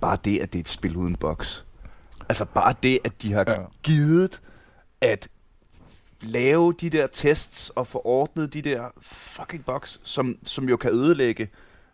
bare 0.00 0.18
det, 0.24 0.38
at 0.38 0.52
det 0.52 0.58
er 0.58 0.62
et 0.62 0.68
spil 0.68 0.96
uden 0.96 1.16
boks. 1.16 1.64
Altså 2.28 2.44
bare 2.44 2.74
det, 2.82 2.98
at 3.04 3.22
de 3.22 3.32
har 3.32 3.44
Ja. 3.48 3.56
givet 3.82 4.40
at 5.00 5.28
lave 6.20 6.72
de 6.80 6.90
der 6.90 7.06
tests 7.06 7.70
og 7.70 7.86
få 7.86 8.00
ordnet 8.04 8.52
de 8.52 8.62
der 8.62 8.84
fucking 9.02 9.64
boks, 9.64 10.00
som, 10.04 10.38
som 10.42 10.68
jo 10.68 10.76
kan 10.76 10.90
ødelægge 10.90 11.48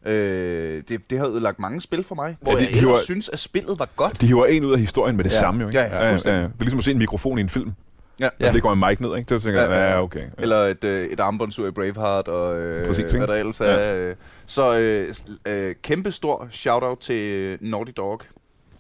Øh, 0.07 0.83
det, 0.89 1.11
det 1.11 1.19
har 1.19 1.27
ødelagt 1.29 1.59
mange 1.59 1.81
spil 1.81 2.05
for 2.05 2.15
mig, 2.15 2.37
hvor 2.41 2.53
Ja, 2.53 2.57
ja, 2.57 2.61
det- 2.61 2.67
jeg 2.67 2.75
de 2.75 2.79
ellers 2.79 2.93
var- 2.93 3.05
synes, 3.05 3.29
at 3.29 3.39
spillet 3.39 3.79
var 3.79 3.89
godt. 3.97 4.21
De 4.21 4.27
hiver 4.27 4.47
en 4.47 4.65
ud 4.65 4.73
af 4.73 4.79
historien 4.79 5.17
med 5.17 5.25
det 5.25 5.31
Ja. 5.33 5.39
samme, 5.39 5.61
jo 5.61 5.67
ikke? 5.69 5.79
Ja, 5.79 5.85
ja, 5.97 6.05
ja, 6.07 6.13
fuldstændig. 6.13 6.43
Det 6.43 6.49
er 6.59 6.63
ligesom 6.63 6.79
at 6.79 6.85
se 6.85 6.91
en 6.91 6.99
mikrofon 6.99 7.39
i 7.39 7.41
en 7.41 7.49
film. 7.49 7.73
Ja. 8.21 8.29
Ja. 8.41 8.47
Der 8.47 8.53
ligger 8.53 8.73
en 8.73 8.79
mic 8.89 9.01
ned, 9.01 9.17
ikke? 9.17 9.29
Så 9.29 9.39
tænker 9.41 9.61
jeg, 9.61 9.71
Ja, 9.71 9.77
ja, 9.77 9.85
ja. 9.85 9.91
ja, 9.91 10.03
okay. 10.03 10.21
Ja. 10.21 10.27
Eller 10.39 10.57
et, 10.57 10.85
øh, 10.85 11.05
et 11.07 11.21
armbåndsur 11.21 11.67
i 11.67 11.71
Braveheart, 11.71 12.29
og 12.29 12.59
øh, 12.61 12.87
Præcis, 12.87 13.13
hvad 13.13 13.27
der 13.27 13.35
ellers 13.35 13.61
er. 13.61 13.95
Øh. 13.95 14.15
Så 14.47 14.77
øh, 14.77 15.15
øh, 15.47 15.75
kæmpe 15.83 16.13
stor 16.13 16.49
shout-out 16.51 16.99
til 16.99 17.57
Naughty 17.61 17.93
Dog. 17.97 18.21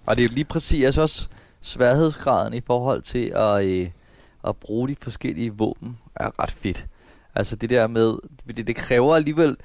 Og 0.06 0.16
det 0.16 0.22
er 0.24 0.28
jo 0.28 0.34
lige 0.34 0.44
præcis 0.44 0.84
altså 0.84 1.02
også 1.02 1.28
sværhedsgraden 1.60 2.54
i 2.54 2.60
forhold 2.66 3.02
til 3.02 3.32
at, 3.36 3.64
øh, 3.66 3.88
at 4.48 4.56
bruge 4.56 4.88
de 4.88 4.96
forskellige 5.02 5.52
våben 5.52 5.98
er 6.16 6.42
ret 6.42 6.50
fedt. 6.50 6.84
Altså 7.34 7.56
det 7.56 7.70
der 7.70 7.86
med, 7.86 8.14
det, 8.56 8.66
det 8.66 8.76
kræver 8.76 9.16
alligevel 9.16 9.56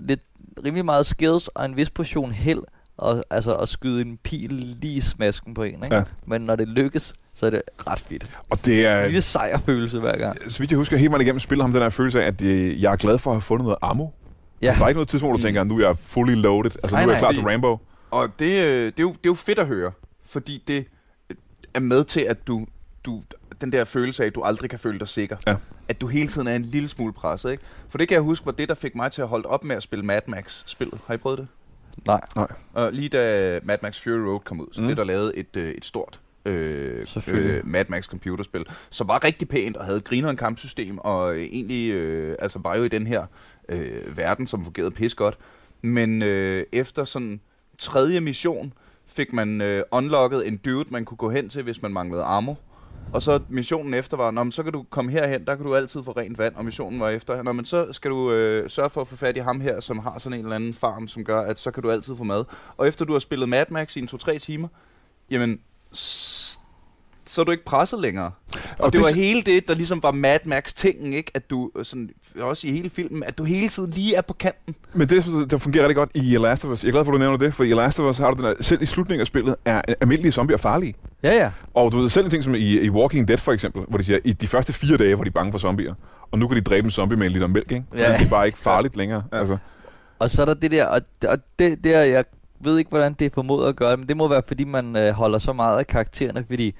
lidt 0.00 0.20
rimelig 0.64 0.84
meget 0.84 1.06
skills 1.06 1.48
og 1.48 1.64
en 1.64 1.76
vis 1.76 1.90
portion 1.90 2.32
held 2.32 2.62
og, 2.96 3.24
altså 3.30 3.54
at 3.56 3.68
skyde 3.68 4.00
en 4.00 4.16
pil 4.24 4.50
lige 4.52 4.94
i 4.94 5.00
smasken 5.00 5.54
på 5.54 5.62
en, 5.62 5.84
ikke? 5.84 5.96
Ja. 5.96 6.02
Men 6.26 6.40
når 6.42 6.56
det 6.56 6.68
lykkes, 6.68 7.14
så 7.34 7.46
er 7.46 7.50
det 7.50 7.62
ret 7.86 8.00
fedt. 8.00 8.30
Og 8.50 8.64
det 8.64 8.86
er, 8.86 8.98
En 9.00 9.04
lille 9.06 9.22
sejrfølelse 9.22 10.00
hver 10.00 10.16
gang. 10.18 10.50
så 10.52 10.58
vidt 10.58 10.70
jeg 10.70 10.78
husker, 10.78 10.96
helt 10.96 11.10
meget 11.10 11.22
igennem 11.22 11.40
spillet 11.40 11.62
ham 11.64 11.72
den 11.72 11.82
her 11.82 11.88
følelse 11.88 12.22
af, 12.22 12.26
at 12.26 12.42
øh, 12.42 12.82
jeg 12.82 12.92
er 12.92 12.96
glad 12.96 13.18
for 13.18 13.30
at 13.30 13.34
have 13.34 13.42
fundet 13.42 13.64
noget 13.64 13.78
ammo. 13.82 14.06
Ja. 14.62 14.74
Der 14.78 14.84
er 14.84 14.88
ikke 14.88 14.96
noget 14.98 15.08
tidspunkt, 15.08 15.30
hvor 15.32 15.36
du 15.36 15.42
tænker, 15.42 15.64
nu 15.64 15.78
er 15.78 15.86
jeg 15.86 15.98
fully 15.98 16.34
loaded. 16.34 16.70
Altså, 16.82 16.96
Nej, 16.96 17.04
nu 17.04 17.10
er 17.10 17.14
jeg 17.14 17.20
nej. 17.22 17.32
klar 17.32 17.42
til 17.42 17.50
Rambo. 17.50 17.78
Og 18.10 18.28
det, 18.38 18.44
øh, 18.64 18.84
det, 18.86 18.98
er 18.98 19.02
jo, 19.02 19.08
det 19.08 19.14
er 19.16 19.18
jo 19.26 19.34
fedt 19.34 19.58
at 19.58 19.66
høre, 19.66 19.92
fordi 20.24 20.62
det 20.68 20.84
er 21.74 21.80
med 21.80 22.04
til, 22.04 22.20
at 22.20 22.46
du, 22.46 22.66
du 23.04 23.22
den 23.60 23.72
der 23.72 23.84
følelse 23.84 24.22
af, 24.22 24.26
at 24.26 24.34
du 24.34 24.42
aldrig 24.42 24.70
kan 24.70 24.78
føle 24.78 24.98
dig 24.98 25.08
sikker. 25.08 25.36
Ja. 25.46 25.56
At 25.88 26.00
du 26.00 26.06
hele 26.06 26.28
tiden 26.28 26.46
er 26.48 26.56
en 26.56 26.62
lille 26.62 26.88
smule 26.88 27.12
presset. 27.12 27.50
Ikke? 27.50 27.62
For 27.88 27.98
det 27.98 28.08
kan 28.08 28.14
jeg 28.14 28.22
huske, 28.22 28.46
var 28.46 28.52
det, 28.52 28.68
der 28.68 28.74
fik 28.74 28.94
mig 28.94 29.12
til 29.12 29.22
at 29.22 29.28
holde 29.28 29.46
op 29.48 29.64
med 29.64 29.76
at 29.76 29.82
spille 29.82 30.04
Mad 30.04 30.20
Max-spillet. 30.26 31.00
Har 31.06 31.14
I 31.14 31.16
prøvet 31.16 31.38
det? 31.38 31.48
Nej, 32.06 32.20
Og 32.74 32.92
lige 32.92 33.08
da 33.08 33.60
Mad 33.62 33.78
Max 33.82 34.02
Fury 34.02 34.12
Road 34.18 34.40
kom 34.40 34.60
ud, 34.60 34.66
så 34.72 34.80
Mm. 34.80 34.86
blev 34.86 34.96
der 34.96 35.04
lavet 35.04 35.32
et, 35.36 35.56
øh, 35.56 35.70
et 35.70 35.84
stort 35.84 36.20
øh, 36.44 37.06
øh, 37.28 37.66
Mad 37.66 37.84
Max 37.88 38.04
computerspil, 38.04 38.64
som 38.90 39.08
var 39.08 39.24
rigtig 39.24 39.48
pænt 39.48 39.76
og 39.76 39.84
havde 39.84 39.98
et 39.98 40.04
grineren 40.04 40.36
kampsystem, 40.36 40.98
og 40.98 41.34
øh, 41.34 41.42
egentlig 41.42 41.92
øh, 41.92 42.36
altså 42.38 42.58
var 42.58 42.76
jo 42.76 42.84
i 42.84 42.88
den 42.88 43.06
her 43.06 43.26
øh, 43.68 44.16
verden, 44.16 44.46
som 44.46 44.64
fungerede 44.64 44.90
pis 44.90 45.14
godt. 45.14 45.38
Men 45.82 46.22
øh, 46.22 46.64
efter 46.72 47.04
sådan 47.04 47.40
tredje 47.78 48.20
mission, 48.20 48.72
fik 49.06 49.32
man 49.32 49.60
øh, 49.60 49.82
unlocket 49.92 50.48
en 50.48 50.56
dude, 50.56 50.84
man 50.90 51.04
kunne 51.04 51.18
gå 51.18 51.30
hen 51.30 51.48
til, 51.48 51.62
hvis 51.62 51.82
man 51.82 51.92
manglede 51.92 52.22
ammo. 52.22 52.54
Og 53.12 53.22
så 53.22 53.40
missionen 53.48 53.94
efter 53.94 54.16
var, 54.16 54.30
men 54.30 54.52
så 54.52 54.62
kan 54.62 54.72
du 54.72 54.86
komme 54.90 55.10
herhen, 55.12 55.46
der 55.46 55.56
kan 55.56 55.64
du 55.64 55.74
altid 55.74 56.02
få 56.02 56.12
rent 56.12 56.38
vand, 56.38 56.54
og 56.54 56.64
missionen 56.64 57.00
var 57.00 57.10
efter, 57.10 57.42
Nå, 57.42 57.52
men 57.52 57.64
så 57.64 57.92
skal 57.92 58.10
du 58.10 58.32
øh, 58.32 58.70
sørge 58.70 58.90
for 58.90 59.00
at 59.00 59.08
få 59.08 59.16
fat 59.16 59.36
i 59.36 59.40
ham 59.40 59.60
her, 59.60 59.80
som 59.80 59.98
har 59.98 60.18
sådan 60.18 60.38
en 60.38 60.44
eller 60.44 60.56
anden 60.56 60.74
farm, 60.74 61.08
som 61.08 61.24
gør, 61.24 61.40
at 61.40 61.58
så 61.58 61.70
kan 61.70 61.82
du 61.82 61.90
altid 61.90 62.16
få 62.16 62.24
mad. 62.24 62.44
Og 62.76 62.88
efter 62.88 63.04
du 63.04 63.12
har 63.12 63.18
spillet 63.18 63.48
Mad 63.48 63.64
Max 63.70 63.96
i 63.96 64.00
en 64.00 64.08
2-3 64.12 64.38
timer, 64.38 64.68
jamen, 65.30 65.60
så 67.26 67.40
er 67.40 67.44
du 67.44 67.50
ikke 67.50 67.64
presset 67.64 68.00
længere. 68.00 68.30
Og, 68.54 68.60
Og 68.78 68.92
det, 68.92 68.98
det- 68.98 69.06
var 69.06 69.14
hele 69.14 69.42
det, 69.42 69.68
der 69.68 69.74
ligesom 69.74 70.02
var 70.02 70.10
Mad 70.10 70.38
Max-tingen, 70.44 71.12
ikke? 71.12 71.30
At 71.34 71.50
du, 71.50 71.70
øh, 71.78 71.84
sådan, 71.84 72.10
også 72.40 72.66
i 72.66 72.70
hele 72.70 72.90
filmen, 72.90 73.22
at 73.22 73.38
du 73.38 73.44
hele 73.44 73.68
tiden 73.68 73.90
lige 73.90 74.14
er 74.14 74.20
på 74.20 74.32
kanten. 74.34 74.74
Men 74.94 75.08
det, 75.08 75.50
der 75.50 75.56
fungerer 75.58 75.82
rigtig 75.84 75.96
godt 75.96 76.10
i 76.14 76.20
The 76.20 76.38
Last 76.38 76.64
of 76.64 76.70
Us. 76.70 76.82
Jeg 76.84 76.88
er 76.88 76.92
glad 76.92 77.04
for, 77.04 77.12
at 77.12 77.14
du 77.14 77.18
nævner 77.18 77.36
det, 77.36 77.54
for 77.54 77.64
i 77.64 77.66
The 77.66 77.74
Last 77.74 78.00
of 78.00 78.10
Us 78.10 78.18
har 78.18 78.30
du 78.30 78.36
den 78.36 78.44
der, 78.44 78.54
selv 78.62 78.82
i 78.82 78.86
slutningen 78.86 79.20
af 79.20 79.26
spillet, 79.26 79.56
er 79.64 79.82
almindelige 80.00 80.32
zombier 80.32 80.56
farlige. 80.56 80.94
Ja, 81.22 81.34
ja. 81.34 81.50
Og 81.74 81.92
du 81.92 81.98
ved, 81.98 82.08
selv 82.08 82.24
en 82.24 82.30
ting 82.30 82.44
som 82.44 82.54
i, 82.54 82.58
i 82.80 82.90
Walking 82.90 83.28
Dead 83.28 83.38
for 83.38 83.52
eksempel, 83.52 83.82
hvor 83.88 83.98
de 83.98 84.04
siger, 84.04 84.18
i 84.24 84.32
de 84.32 84.46
første 84.48 84.72
fire 84.72 84.96
dage 84.96 85.18
var 85.18 85.24
de 85.24 85.30
bange 85.30 85.52
for 85.52 85.58
zombier. 85.58 85.94
Og 86.30 86.38
nu 86.38 86.48
kan 86.48 86.56
de 86.56 86.62
dræbe 86.62 86.84
en 86.84 86.90
zombie 86.90 87.16
med 87.18 87.26
en 87.26 87.32
liter 87.32 87.46
mælk, 87.46 87.72
ikke? 87.72 87.84
Fordi 87.90 88.02
Ja. 88.02 88.12
det 88.12 88.26
er 88.26 88.30
bare 88.30 88.46
ikke 88.46 88.58
farligt 88.68 88.96
længere. 88.96 89.22
Ja. 89.32 89.38
Altså, 89.38 89.56
Og 90.18 90.30
så 90.30 90.42
er 90.42 90.46
der 90.46 90.54
det 90.54 90.70
der, 90.70 90.86
og, 90.86 91.00
og 91.28 91.38
det 91.58 91.84
der, 91.84 92.00
jeg 92.00 92.24
ved 92.60 92.78
ikke, 92.78 92.88
hvordan 92.88 93.12
det 93.14 93.24
er 93.24 93.30
formået 93.34 93.68
at 93.68 93.76
gøre 93.76 93.90
det, 93.90 93.98
men 93.98 94.08
det 94.08 94.16
må 94.16 94.28
være, 94.28 94.42
fordi 94.48 94.64
man 94.64 94.96
øh, 94.96 95.12
holder 95.12 95.38
så 95.38 95.52
meget 95.52 95.78
af 95.78 95.86
karaktererne, 95.86 96.44
fordi 96.48 96.74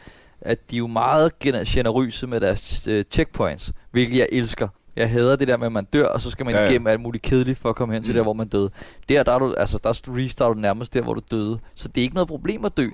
at 0.46 0.70
de 0.70 0.76
er 0.76 0.78
jo 0.78 0.86
meget 0.86 1.38
gen- 1.38 1.64
generøse 1.66 2.26
med 2.26 2.40
deres 2.40 2.86
øh, 2.88 3.04
checkpoints, 3.10 3.72
hvilket 3.90 4.18
jeg 4.18 4.28
elsker. 4.32 4.68
Jeg 4.96 5.10
hader 5.10 5.36
det 5.36 5.48
der 5.48 5.56
med, 5.56 5.66
at 5.66 5.72
man 5.72 5.84
dør, 5.92 6.06
og 6.06 6.20
så 6.20 6.30
skal 6.30 6.46
man 6.46 6.54
Ja, 6.54 6.62
ja, 6.62 6.68
igennem 6.70 6.86
alt 6.86 7.00
muligt 7.00 7.22
kedeligt 7.24 7.58
for 7.58 7.68
at 7.68 7.76
komme 7.76 7.94
hen 7.94 8.02
til 8.02 8.12
Mm. 8.12 8.16
der, 8.16 8.22
hvor 8.22 8.32
man 8.32 8.48
døde. 8.48 8.70
Der, 9.08 9.22
der, 9.22 9.32
er 9.32 9.38
du, 9.38 9.54
altså, 9.54 9.78
der 9.82 9.90
restarter 10.16 10.54
du 10.54 10.60
nærmest 10.60 10.94
der, 10.94 11.02
hvor 11.02 11.14
du 11.14 11.20
døde. 11.30 11.58
Så 11.74 11.88
det 11.88 11.98
er 11.98 12.02
ikke 12.02 12.14
noget 12.14 12.28
problem 12.28 12.64
at 12.64 12.76
dø. 12.76 12.88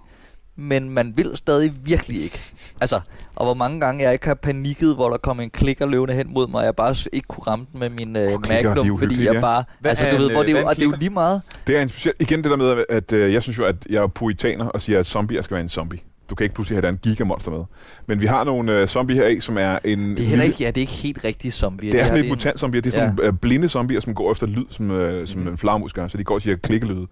Men 0.57 0.91
man 0.91 1.13
vil 1.17 1.31
stadig 1.35 1.73
virkelig 1.85 2.23
ikke. 2.23 2.39
Altså, 2.81 3.01
og 3.37 3.45
hvor 3.47 3.55
mange 3.55 3.81
gange 3.81 4.05
jeg 4.05 4.13
ikke 4.13 4.27
har 4.27 4.35
panikket, 4.35 4.95
hvor 4.95 5.11
der 5.11 5.17
kom 5.17 5.41
en 5.41 5.51
klikker 5.51 5.87
løvende 5.87 6.15
hen 6.15 6.33
mod 6.33 6.49
mig, 6.49 6.59
og 6.61 6.65
jeg 6.65 6.77
bare 6.77 6.97
ikke 7.13 7.27
kunne 7.29 7.45
ramme 7.47 7.67
den 7.73 7.81
med 7.81 7.91
min 7.91 8.17
øh, 8.17 8.23
er 8.23 8.39
Magnum, 8.49 8.99
fordi 8.99 9.25
jeg 9.25 9.35
ja. 9.35 9.41
bare... 9.41 9.65
Hvad 9.81 9.91
altså, 9.91 10.05
du 10.11 10.17
en, 10.17 10.23
ved, 10.23 10.31
hvor 10.31 10.41
øh, 10.41 10.47
det 10.47 10.55
er 10.57 10.61
jo, 10.61 10.67
er 10.67 10.69
en 10.69 10.69
og 10.69 10.77
det 10.77 10.83
er 10.83 10.87
jo 10.87 10.95
lige 10.99 11.11
meget... 11.11 11.43
det 11.67 11.77
er 11.77 11.83
en 11.83 11.89
speciel, 11.89 12.15
igen 12.21 12.43
det 12.43 12.51
der 12.51 12.57
med, 12.57 12.85
at 12.89 13.13
øh, 13.13 13.33
jeg 13.33 13.43
synes 13.43 13.59
jo, 13.59 13.65
at 13.65 13.77
jeg 13.91 14.03
er 14.03 14.07
puritaner 14.07 14.65
og 14.69 14.83
siger, 14.83 14.99
at 15.01 15.07
zombier 15.07 15.43
skal 15.43 15.55
være 15.55 15.63
en 15.63 15.69
zombie. 15.69 15.99
Du 16.31 16.35
kan 16.35 16.45
ikke 16.45 16.55
pludselig 16.55 16.77
have 16.77 16.83
der 16.83 16.89
en 16.89 16.99
gigamonster 17.03 17.51
med. 17.51 17.65
Men 18.07 18.21
vi 18.21 18.27
har 18.27 18.45
nogle 18.45 18.81
øh, 18.81 18.87
zombie 18.89 19.17
her 19.17 19.41
som 19.41 19.59
er 19.59 19.79
en... 19.85 20.11
Det 20.11 20.21
er 20.21 20.27
heller 20.27 20.45
ikke, 20.45 20.57
ja, 20.61 20.67
det 20.67 20.77
er 20.77 20.81
ikke 20.81 20.93
helt 20.93 21.25
rigtige 21.25 21.51
zombier. 21.53 21.91
Det 21.91 21.99
er 21.99 22.03
her, 22.03 22.09
sådan 22.09 22.25
et 22.25 22.27
en- 22.29 22.33
mutant-zombier. 22.33 22.81
Det 22.81 22.95
er 22.95 22.99
sådan 22.99 23.19
ja. 23.25 23.31
blinde 23.31 23.69
zombier, 23.69 24.01
som 24.01 24.15
går 24.15 24.33
efter 24.33 24.47
lyd, 24.47 24.65
som, 24.71 24.91
øh, 24.91 25.27
som 25.27 25.41
Mhm. 25.41 25.49
en 25.49 25.59
flagermus 25.59 25.93
gør. 25.93 26.09
Så 26.09 26.19
de 26.19 26.25
går 26.25 26.35
og 26.35 26.43
siger 26.43 26.57
klikkelyde 26.57 27.07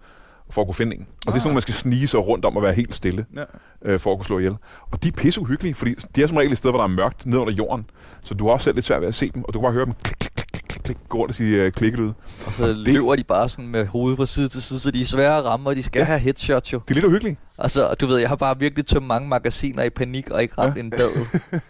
for 0.49 0.61
at 0.61 0.67
kunne 0.67 0.75
finde 0.75 0.95
en. 0.95 1.07
Og 1.27 1.33
det 1.33 1.37
er 1.37 1.41
sådan, 1.41 1.49
Ah. 1.51 1.55
man 1.55 1.61
skal 1.61 1.73
snige 1.73 2.07
sig 2.07 2.19
rundt 2.27 2.45
om 2.45 2.55
og 2.57 2.63
være 2.63 2.73
helt 2.73 2.95
stille, 2.95 3.25
Ja. 3.35 3.43
øh, 3.85 3.99
for 3.99 4.11
at 4.11 4.17
kunne 4.17 4.25
slå 4.25 4.37
ihjel. 4.39 4.55
Og 4.91 5.03
de 5.03 5.07
er 5.07 5.11
pisse 5.11 5.41
uhyggelige, 5.41 5.73
fordi 5.73 5.95
de 6.15 6.23
er 6.23 6.27
som 6.27 6.37
regel 6.37 6.51
et 6.51 6.57
sted, 6.57 6.69
hvor 6.69 6.77
der 6.79 6.83
er 6.83 6.87
mørkt, 6.89 7.25
ned 7.25 7.37
under 7.37 7.53
jorden. 7.53 7.85
Så 8.23 8.33
du 8.33 8.45
har 8.45 8.51
også 8.53 8.63
selv 8.63 8.75
lidt 8.75 8.85
svært 8.85 9.01
ved 9.01 9.07
at 9.07 9.15
se 9.15 9.31
dem, 9.35 9.43
og 9.43 9.53
du 9.53 9.59
kan 9.59 9.63
bare 9.63 9.73
høre 9.73 9.85
dem 9.85 9.93
klik, 10.03 10.15
klik, 10.19 10.31
klik, 10.35 10.50
klik, 10.83 10.95
klik, 10.95 10.97
klik, 10.97 11.09
gå 11.09 11.17
rundt 11.17 11.29
og 11.29 11.35
sige 11.35 11.63
øh, 11.63 11.71
klikkelyd. 11.71 12.11
Og 12.45 12.53
så 12.57 12.73
løber 12.73 13.15
de 13.15 13.23
bare 13.23 13.49
sådan 13.49 13.67
med 13.67 13.85
hovedet 13.85 14.17
fra 14.17 14.25
side 14.25 14.49
til 14.49 14.61
side, 14.61 14.79
så 14.79 14.91
de 14.91 15.01
er 15.01 15.05
svære 15.05 15.37
at 15.37 15.43
ramme, 15.45 15.69
og 15.69 15.75
de 15.75 15.83
skal 15.83 15.99
Ja. 15.99 16.05
have 16.05 16.19
headshots 16.19 16.73
jo. 16.73 16.77
De 16.77 16.91
er 16.91 16.93
lidt 16.93 17.05
uhyggelige. 17.05 17.37
Altså, 17.57 17.87
og 17.87 18.01
du 18.01 18.07
ved, 18.07 18.17
jeg 18.17 18.29
har 18.29 18.35
bare 18.35 18.59
virkelig 18.59 18.85
tømt 18.85 19.07
mange 19.07 19.27
magasiner 19.29 19.83
i 19.83 19.89
panik, 19.89 20.29
og 20.29 20.41
ikke 20.41 20.53
ramt 20.57 20.75
Ja. 20.75 20.79
en 20.79 20.89
dad. 20.89 21.09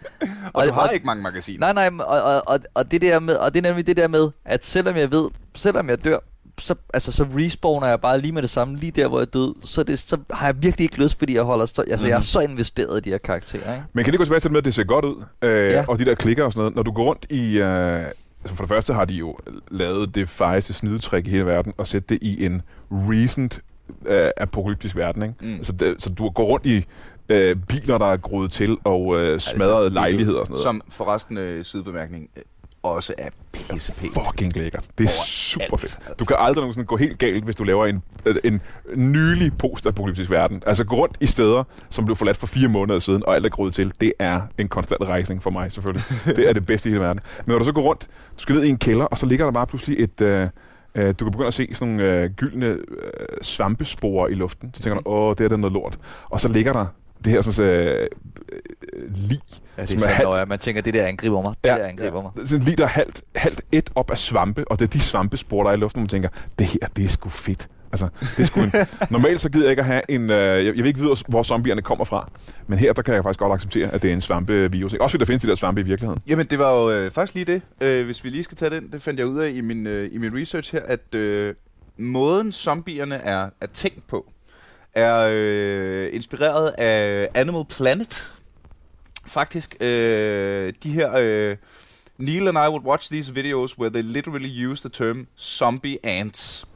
Og, 0.54 0.66
du 0.68 0.72
har 0.72 0.80
og, 0.80 0.94
ikke 0.94 1.06
mange 1.06 1.22
magasiner. 1.22 1.72
Nej, 1.72 1.90
nej, 1.90 2.04
og, 2.04 2.22
og, 2.22 2.42
og, 2.46 2.58
og, 2.74 2.90
det 2.90 3.02
der 3.02 3.20
med, 3.20 3.34
og 3.36 3.54
det 3.54 3.66
er 3.66 3.70
nemlig 3.70 3.86
det 3.86 3.96
der 3.96 4.08
med, 4.08 4.30
at 4.44 4.66
selvom 4.66 4.96
jeg 4.96 5.10
ved, 5.10 5.28
selvom 5.54 5.88
jeg 5.88 6.04
dør, 6.04 6.18
så, 6.58 6.74
altså, 6.94 7.12
så 7.12 7.26
respawner 7.38 7.86
jeg 7.86 8.00
bare 8.00 8.20
lige 8.20 8.32
med 8.32 8.42
det 8.42 8.50
samme, 8.50 8.76
lige 8.76 8.90
der, 8.90 9.08
hvor 9.08 9.18
jeg 9.18 9.34
død. 9.34 9.54
Så, 9.64 9.82
det, 9.82 9.98
så 9.98 10.16
har 10.30 10.46
jeg 10.46 10.62
virkelig 10.62 10.84
ikke 10.84 11.02
lyst, 11.02 11.18
fordi 11.18 11.34
jeg 11.34 11.42
holder 11.42 11.66
så, 11.66 11.82
altså, 11.90 12.04
mm. 12.06 12.08
jeg 12.08 12.14
er 12.14 12.18
Mhm. 12.18 12.22
så 12.22 12.40
investeret 12.40 12.98
i 12.98 13.00
de 13.00 13.10
her 13.10 13.18
karakterer, 13.18 13.74
ikke? 13.74 13.84
Men 13.92 14.04
kan 14.04 14.12
det 14.12 14.18
gå 14.18 14.24
tilbage 14.24 14.40
til 14.40 14.44
det 14.48 14.52
med, 14.52 14.58
at 14.58 14.64
det 14.64 14.74
ser 14.74 14.84
godt 14.84 15.04
ud? 15.04 15.24
Øh, 15.42 15.70
Ja. 15.70 15.84
Og 15.88 15.98
de 15.98 16.04
der 16.04 16.14
klikker 16.14 16.44
og 16.44 16.52
sådan 16.52 16.60
noget. 16.60 16.74
Når 16.76 16.82
du 16.82 16.90
går 16.92 17.04
rundt 17.04 17.26
i... 17.30 17.58
Øh, 17.58 18.02
altså 18.42 18.54
for 18.56 18.64
det 18.64 18.68
første 18.68 18.94
har 18.94 19.04
de 19.04 19.14
jo 19.14 19.38
lavet 19.70 20.14
det 20.14 20.28
fejeste 20.28 20.74
snydetrik 20.74 21.26
i 21.26 21.30
hele 21.30 21.46
verden, 21.46 21.72
og 21.76 21.86
sætte 21.86 22.14
det 22.14 22.22
i 22.22 22.46
en 22.46 22.62
recent 22.90 23.60
øh, 24.06 24.30
apokalyptisk 24.36 24.96
verden, 24.96 25.22
ikke? 25.22 25.34
Mm. 25.40 25.64
Så, 25.64 25.72
det, 25.72 25.94
så 25.98 26.10
du 26.10 26.28
går 26.28 26.44
rundt 26.44 26.66
i 26.66 26.86
øh, 27.28 27.56
biler, 27.56 27.98
der 27.98 28.06
er 28.06 28.16
groet 28.16 28.52
til, 28.52 28.76
og 28.84 29.20
øh, 29.20 29.40
smadrede 29.40 29.84
Altså, 29.84 29.94
lejligheder 29.94 30.40
og 30.40 30.46
sådan 30.46 30.52
noget. 30.52 30.62
Som 30.62 30.82
forresten 30.88 31.38
øh, 31.38 31.64
sidebemærkning 31.64 32.30
øh, 32.36 32.42
også 32.82 33.14
er 33.18 33.28
pissepænt. 33.52 34.14
fucking 34.14 34.56
lækkert. 34.56 34.84
Det 34.98 35.04
er 35.04 35.08
Overalt, 35.08 35.28
super 35.28 35.76
fedt. 35.76 35.98
Du 36.18 36.24
kan 36.24 36.36
aldrig 36.40 36.62
nogensinde 36.62 36.86
gå 36.86 36.96
helt 36.96 37.18
galt, 37.18 37.44
hvis 37.44 37.56
du 37.56 37.64
laver 37.64 37.86
en, 37.86 38.02
øh, 38.26 38.36
en 38.44 38.60
nylig 38.94 39.58
postapokalyptisk 39.58 40.30
verden. 40.30 40.62
Altså 40.66 40.84
gå 40.84 40.96
rundt 40.96 41.16
i 41.20 41.26
steder, 41.26 41.64
som 41.90 42.04
blev 42.04 42.16
forladt 42.16 42.36
for 42.36 42.46
fire 42.46 42.68
måneder 42.68 42.98
siden, 42.98 43.26
og 43.26 43.34
alt 43.34 43.44
er 43.46 43.50
groet 43.50 43.74
til. 43.74 43.92
Det 44.00 44.12
er 44.18 44.40
en 44.58 44.68
konstant 44.68 45.02
rejsning 45.02 45.42
for 45.42 45.50
mig, 45.50 45.72
selvfølgelig. 45.72 46.04
det 46.36 46.48
er 46.48 46.52
det 46.52 46.66
bedste 46.66 46.88
i 46.88 46.92
hele 46.92 47.02
verden. 47.02 47.20
Men 47.46 47.52
når 47.52 47.58
du 47.58 47.64
så 47.64 47.72
går 47.72 47.82
rundt, 47.82 48.08
du 48.36 48.42
skal 48.42 48.54
ned 48.54 48.64
i 48.64 48.68
en 48.68 48.78
kælder, 48.78 49.04
og 49.04 49.18
så 49.18 49.26
ligger 49.26 49.44
der 49.44 49.52
bare 49.52 49.66
pludselig 49.66 50.00
et... 50.00 50.20
Øh, 50.20 50.48
øh, 50.94 51.14
du 51.18 51.24
kan 51.24 51.32
begynde 51.32 51.46
at 51.46 51.54
se 51.54 51.68
sådan 51.74 51.94
nogle 51.94 52.12
øh, 52.12 52.30
gyldne 52.30 52.66
øh, 52.66 52.78
svampesporer 53.42 54.28
i 54.28 54.34
luften. 54.34 54.70
Så 54.74 54.82
tænker 54.82 55.00
du, 55.00 55.10
åh, 55.10 55.34
det 55.38 55.44
er 55.44 55.48
da 55.48 55.56
noget 55.56 55.72
lort. 55.72 55.98
Og 56.30 56.40
så 56.40 56.48
ligger 56.48 56.72
der 56.72 56.86
det 57.24 57.32
her 57.32 57.40
sådan, 57.42 57.70
øh, 57.70 58.08
øh, 58.52 58.58
lig, 59.14 59.40
Ja, 59.76 59.82
det 59.82 59.88
som 59.88 59.98
er 59.98 60.00
er 60.00 60.00
sådan, 60.02 60.14
halvt- 60.16 60.28
når 60.28 60.36
jeg, 60.36 60.48
man 60.48 60.58
tænker, 60.58 60.82
det 60.82 60.94
der 60.94 61.06
angriber 61.06 61.42
mig. 61.42 61.54
Det 61.64 61.72
der 61.78 61.86
angriber 61.86 62.22
mig. 62.22 62.48
Sådan 62.48 62.64
lige 62.64 62.76
der 62.76 62.84
er 62.84 62.88
halvt, 62.88 63.22
halvt 63.36 63.60
et 63.72 63.90
op 63.94 64.10
af 64.10 64.18
svampe, 64.18 64.64
og 64.70 64.78
det 64.78 64.84
er 64.84 64.88
de 64.90 65.00
svampespor, 65.00 65.62
der 65.62 65.70
er 65.70 65.74
i 65.74 65.78
luften, 65.78 65.98
hvor 65.98 66.02
man 66.02 66.08
tænker, 66.08 66.28
det 66.58 66.66
her, 66.66 66.78
det 66.96 67.04
er 67.04 67.08
sgu 67.08 67.28
fedt. 67.28 67.68
Altså, 67.92 68.08
det 68.36 68.42
er 68.42 68.46
sgu 68.46 68.60
en, 68.60 68.72
normalt 69.10 69.40
så 69.40 69.48
gider 69.48 69.64
jeg 69.64 69.70
ikke 69.70 69.80
at 69.80 69.86
have 69.86 70.02
en... 70.08 70.30
Øh, 70.30 70.36
jeg, 70.36 70.64
jeg 70.64 70.74
vil 70.74 70.86
ikke 70.86 71.00
vide, 71.00 71.16
hvor 71.28 71.42
zombierne 71.42 71.82
kommer 71.82 72.04
fra. 72.04 72.30
Men 72.66 72.78
her, 72.78 72.92
der 72.92 73.02
kan 73.02 73.14
jeg 73.14 73.22
faktisk 73.22 73.38
godt 73.40 73.52
acceptere, 73.52 73.88
at 73.90 74.02
det 74.02 74.10
er 74.10 74.14
en 74.14 74.20
svampevirus. 74.20 74.92
Ikke? 74.92 75.02
Også 75.04 75.12
fordi 75.14 75.20
der 75.20 75.26
findes 75.26 75.42
de 75.42 75.48
der 75.48 75.54
svampe 75.54 75.80
i 75.80 75.84
virkeligheden. 75.84 76.22
Jamen, 76.28 76.46
det 76.46 76.58
var 76.58 76.72
jo 76.72 76.90
øh, 76.90 77.10
faktisk 77.10 77.34
lige 77.34 77.44
det. 77.44 77.62
Øh, 77.80 78.04
hvis 78.04 78.24
vi 78.24 78.28
lige 78.28 78.44
skal 78.44 78.56
tage 78.56 78.70
den, 78.70 78.92
det 78.92 79.02
fandt 79.02 79.18
jeg 79.20 79.26
ud 79.26 79.38
af 79.38 79.50
i 79.50 79.60
min, 79.60 79.86
øh, 79.86 80.08
i 80.12 80.18
min 80.18 80.40
research 80.40 80.72
her, 80.72 80.80
at 80.88 81.14
øh, 81.14 81.54
måden 81.96 82.52
zombierne 82.52 83.14
er, 83.14 83.48
er 83.60 83.66
tænkt 83.74 84.06
på, 84.08 84.32
er 84.94 85.28
øh, 85.32 86.08
inspireret 86.12 86.68
af 86.68 87.28
Animal 87.34 87.64
Planet. 87.68 88.32
Faktisk, 89.26 89.76
øh, 89.80 90.72
de 90.82 90.90
her... 90.90 91.12
Øh, 91.18 91.56
Neil 92.18 92.48
and 92.48 92.58
I 92.58 92.68
would 92.68 92.84
watch 92.84 93.10
these 93.10 93.34
videos 93.34 93.78
where 93.78 93.90
they 93.90 94.02
literally 94.02 94.66
use 94.66 94.88
the 94.88 94.90
term 94.90 95.26
zombie 95.38 95.98
ants. 96.06 96.66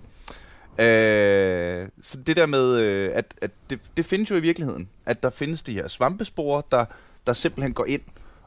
Øh, 0.79 1.89
så 2.03 2.19
det 2.27 2.37
der 2.37 2.47
med, 2.47 2.79
øh, 2.79 3.11
at, 3.15 3.35
at 3.43 3.51
det, 3.71 3.81
det 3.97 4.05
findes 4.05 4.31
jo 4.31 4.37
i 4.37 4.41
virkeligheden, 4.41 4.89
at 5.07 5.23
der 5.23 5.31
findes 5.31 5.63
de 5.63 5.73
her 5.73 5.89
svampesporer, 5.89 6.63
der, 6.71 6.85
der 7.27 7.33
simpelthen 7.33 7.75
går 7.75 7.85
ind 7.85 8.01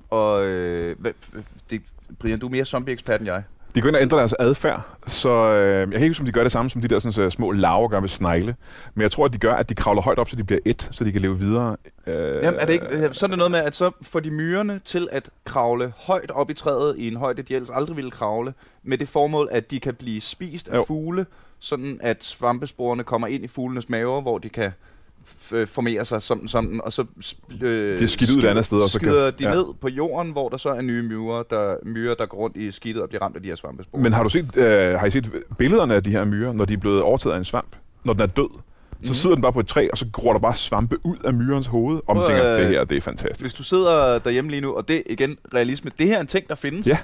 og... 0.10 0.46
Øh, 0.46 0.96
det, 1.70 1.82
Brian, 2.20 2.40
du 2.40 2.46
er 2.46 2.52
mere 2.52 2.66
zombie-ekspert 2.66 3.20
end 3.20 3.30
jeg. 3.30 3.44
De 3.76 3.82
går 3.82 3.88
ind 3.88 3.96
og 3.96 4.02
ændrer 4.02 4.20
deres 4.20 4.34
adfærd, 4.40 4.82
så 5.08 5.30
øh, 5.30 5.80
jeg 5.80 5.88
kan 5.88 5.94
ikke 5.94 6.08
huske, 6.10 6.22
om 6.22 6.26
de 6.26 6.32
gør 6.32 6.44
det 6.44 6.52
samme 6.52 6.70
som 6.70 6.82
de 6.82 6.88
der 6.88 7.00
sådan, 7.00 7.14
så 7.14 7.30
små 7.30 7.52
larver 7.52 7.88
gør 7.88 8.00
ved 8.00 8.10
snegle. 8.10 8.56
Men 8.96 9.02
jeg 9.02 9.12
tror, 9.12 9.26
at 9.26 9.34
de 9.34 9.38
gør, 9.38 9.54
at 9.54 9.70
de 9.70 9.76
kravler 9.76 10.02
højt 10.02 10.20
op, 10.20 10.30
så 10.30 10.36
de 10.36 10.44
bliver 10.44 10.60
et, 10.66 10.90
så 10.92 11.04
de 11.04 11.12
kan 11.12 11.22
leve 11.22 11.40
videre. 11.40 11.78
Øh, 12.08 12.36
Jamen, 12.44 12.60
er 12.60 12.66
det 12.66 12.74
ikke, 12.74 13.10
så 13.12 13.26
er 13.26 13.28
det 13.28 13.38
noget 13.38 13.52
med, 13.52 13.60
at 13.60 13.76
så 13.76 13.92
får 14.02 14.20
de 14.20 14.32
myrerne 14.32 14.82
til 14.86 15.08
at 15.12 15.30
kravle 15.46 15.94
højt 15.98 16.32
op 16.32 16.50
i 16.50 16.54
træet 16.54 16.96
i 16.98 17.08
en 17.08 17.16
højde, 17.16 17.42
de 17.42 17.56
ellers 17.56 17.70
aldrig 17.70 17.96
ville 17.96 18.12
kravle, 18.12 18.54
med 18.84 18.98
det 18.98 19.10
formål, 19.10 19.50
at 19.52 19.72
de 19.72 19.80
kan 19.80 19.94
blive 19.96 20.22
spist 20.22 20.68
af 20.68 20.78
Jo. 20.78 20.84
fugle, 20.88 21.26
sådan 21.60 22.00
at 22.02 22.24
svampesporene 22.24 23.04
kommer 23.04 23.28
ind 23.28 23.44
i 23.44 23.48
fuglenes 23.48 23.90
maver, 23.90 24.22
hvor 24.22 24.38
de 24.38 24.50
kan 24.50 24.72
øh, 25.52 25.68
formere 25.68 26.06
sig 26.06 26.22
sådan, 26.22 26.48
sådan 26.48 26.82
og 26.84 26.94
så 26.94 27.06
øh, 27.62 27.98
De 28.00 28.04
er 28.04 28.08
skidt 28.08 28.30
ud 28.32 28.38
et 28.44 28.46
andet 28.48 28.66
sted, 28.66 28.78
og 28.78 28.90
så 28.90 29.00
kan- 29.00 29.08
skider 29.10 29.32
de 29.32 29.44
ja. 29.50 29.56
ned 29.56 29.66
på 29.82 29.88
jorden, 29.88 30.32
hvor 30.32 30.50
der 30.50 30.58
så 30.58 30.70
er 30.70 30.82
nye 30.82 31.02
myrer, 31.04 31.44
der, 31.50 31.76
myrer, 31.86 32.16
der 32.16 32.26
går 32.26 32.38
rundt 32.38 32.58
i 32.58 32.72
skidtet 32.72 33.04
og 33.04 33.10
bliver 33.10 33.22
ramt 33.22 33.36
af 33.36 33.42
de 33.42 33.48
her 33.48 33.56
svampesporer. 33.56 34.02
Men 34.02 34.14
har 34.14 34.24
du 34.24 34.30
set, 34.30 34.56
øh, 34.58 34.94
har 35.00 35.06
I 35.06 35.12
set 35.12 35.32
billederne 35.58 35.96
af 35.96 36.04
de 36.04 36.10
her 36.10 36.26
myrer, 36.26 36.54
når 36.54 36.66
de 36.66 36.74
er 36.74 36.78
blevet 36.78 37.02
overtaget 37.02 37.34
af 37.34 37.38
en 37.38 37.46
svamp? 37.46 37.76
Når 38.04 38.14
den 38.14 38.22
er 38.22 38.26
død, 38.28 38.50
så 39.04 39.10
Mhm. 39.10 39.14
sidder 39.14 39.36
den 39.36 39.42
bare 39.42 39.54
på 39.54 39.60
et 39.60 39.68
træ, 39.68 39.88
og 39.92 39.98
så 39.98 40.06
gror 40.14 40.34
der 40.34 40.40
bare 40.40 40.56
svampe 40.56 40.98
ud 41.06 41.18
af 41.26 41.34
myrens 41.34 41.68
hoved. 41.68 42.00
Og 42.08 42.16
man 42.16 42.26
tænker, 42.28 42.58
det 42.58 42.68
her, 42.68 42.84
det 42.84 42.98
er 42.98 43.02
fantastisk. 43.02 43.42
Hvis 43.42 43.54
du 43.54 43.64
sidder 43.64 44.20
derhjemme 44.20 44.50
lige 44.52 44.62
nu, 44.62 44.74
og 44.74 44.88
det 44.88 45.04
igen, 45.10 45.38
realisme, 45.54 45.92
det 46.00 46.08
her 46.08 46.18
er 46.18 46.22
en 46.22 46.28
ting, 46.28 46.48
der 46.50 46.56
findes. 46.56 46.88
Ja. 46.88 46.98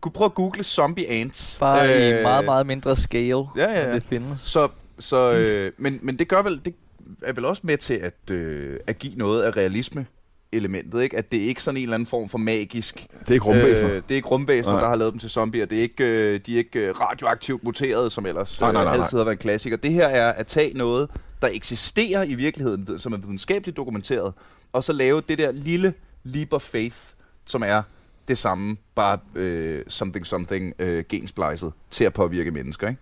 Kunne 0.00 0.12
prøve 0.12 0.26
at 0.26 0.34
google 0.34 0.64
zombie 0.64 1.08
ants. 1.10 1.56
Bare 1.60 2.12
øh, 2.12 2.18
i 2.20 2.22
meget, 2.22 2.44
meget 2.44 2.66
mindre 2.66 2.96
scale, 2.96 3.26
Ja, 3.28 3.44
ja, 3.56 3.86
ja. 3.88 3.92
det 3.94 4.02
findes. 4.08 4.40
Så, 4.40 4.68
så 4.98 5.30
øh, 5.32 5.72
men, 5.78 5.98
men 6.02 6.18
det 6.18 6.28
gør 6.28 6.42
vel, 6.42 6.60
det 6.64 6.74
er 7.24 7.32
vel 7.32 7.44
også 7.44 7.62
med 7.64 7.78
til 7.78 7.94
at, 7.94 8.30
øh, 8.30 8.78
at 8.86 8.98
give 8.98 9.14
noget 9.16 9.42
af 9.42 9.56
realisme 9.56 10.06
elementet, 10.52 11.02
ikke? 11.02 11.18
At 11.18 11.32
det 11.32 11.42
er 11.42 11.46
ikke 11.46 11.62
sådan 11.62 11.76
en 11.76 11.82
eller 11.82 11.94
anden 11.94 12.06
form 12.06 12.28
for 12.28 12.38
magisk... 12.38 13.06
Det 13.20 13.28
er 13.28 13.32
ikke 13.32 13.46
rumvæsener. 13.46 13.90
Øh, 13.90 13.96
det 13.96 14.10
er 14.10 14.14
ikke 14.14 14.28
rumvæsener, 14.28 14.80
der 14.80 14.88
har 14.88 14.96
lavet 14.96 15.12
dem 15.12 15.18
til 15.18 15.30
zombier. 15.30 15.66
Det 15.66 15.78
er 15.78 15.82
ikke, 15.82 16.04
øh, 16.04 16.40
de 16.46 16.54
er 16.54 16.58
ikke 16.58 16.80
øh, 16.80 17.00
radioaktivt 17.00 17.64
muteret, 17.64 18.12
som 18.12 18.26
ellers 18.26 18.60
Nej, 18.60 18.72
nej, 18.72 18.84
nej, 18.84 18.92
øh, 18.92 18.96
nej. 18.96 19.04
altid 19.04 19.18
har 19.18 19.24
været 19.24 19.34
en 19.34 19.38
klassiker. 19.38 19.76
Det 19.76 19.92
her 19.92 20.06
er 20.06 20.32
at 20.32 20.46
tage 20.46 20.74
noget, 20.74 21.10
der 21.42 21.48
eksisterer 21.52 22.22
i 22.22 22.34
virkeligheden, 22.34 22.98
som 22.98 23.12
er 23.12 23.16
videnskabeligt 23.16 23.76
dokumenteret, 23.76 24.32
og 24.72 24.84
så 24.84 24.92
lave 24.92 25.22
det 25.28 25.38
der 25.38 25.52
lille 25.52 25.94
leap 26.24 26.52
of 26.52 26.62
faith, 26.62 26.96
som 27.44 27.62
er 27.66 27.82
det 28.28 28.38
samme, 28.38 28.76
bare 28.94 29.18
øh, 29.34 29.84
something 29.88 30.26
something 30.26 30.74
øh, 30.78 31.04
gensplicet 31.08 31.72
til 31.90 32.04
at 32.04 32.12
påvirke 32.14 32.50
mennesker, 32.50 32.88
ikke? 32.88 33.00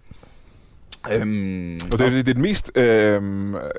Øhm, 1.13 1.75
Og 1.93 1.99
det, 1.99 2.01
er- 2.07 2.11
det 2.11 2.19
er 2.19 2.23
det 2.23 2.37
mest, 2.39 2.73
øh, 2.75 3.23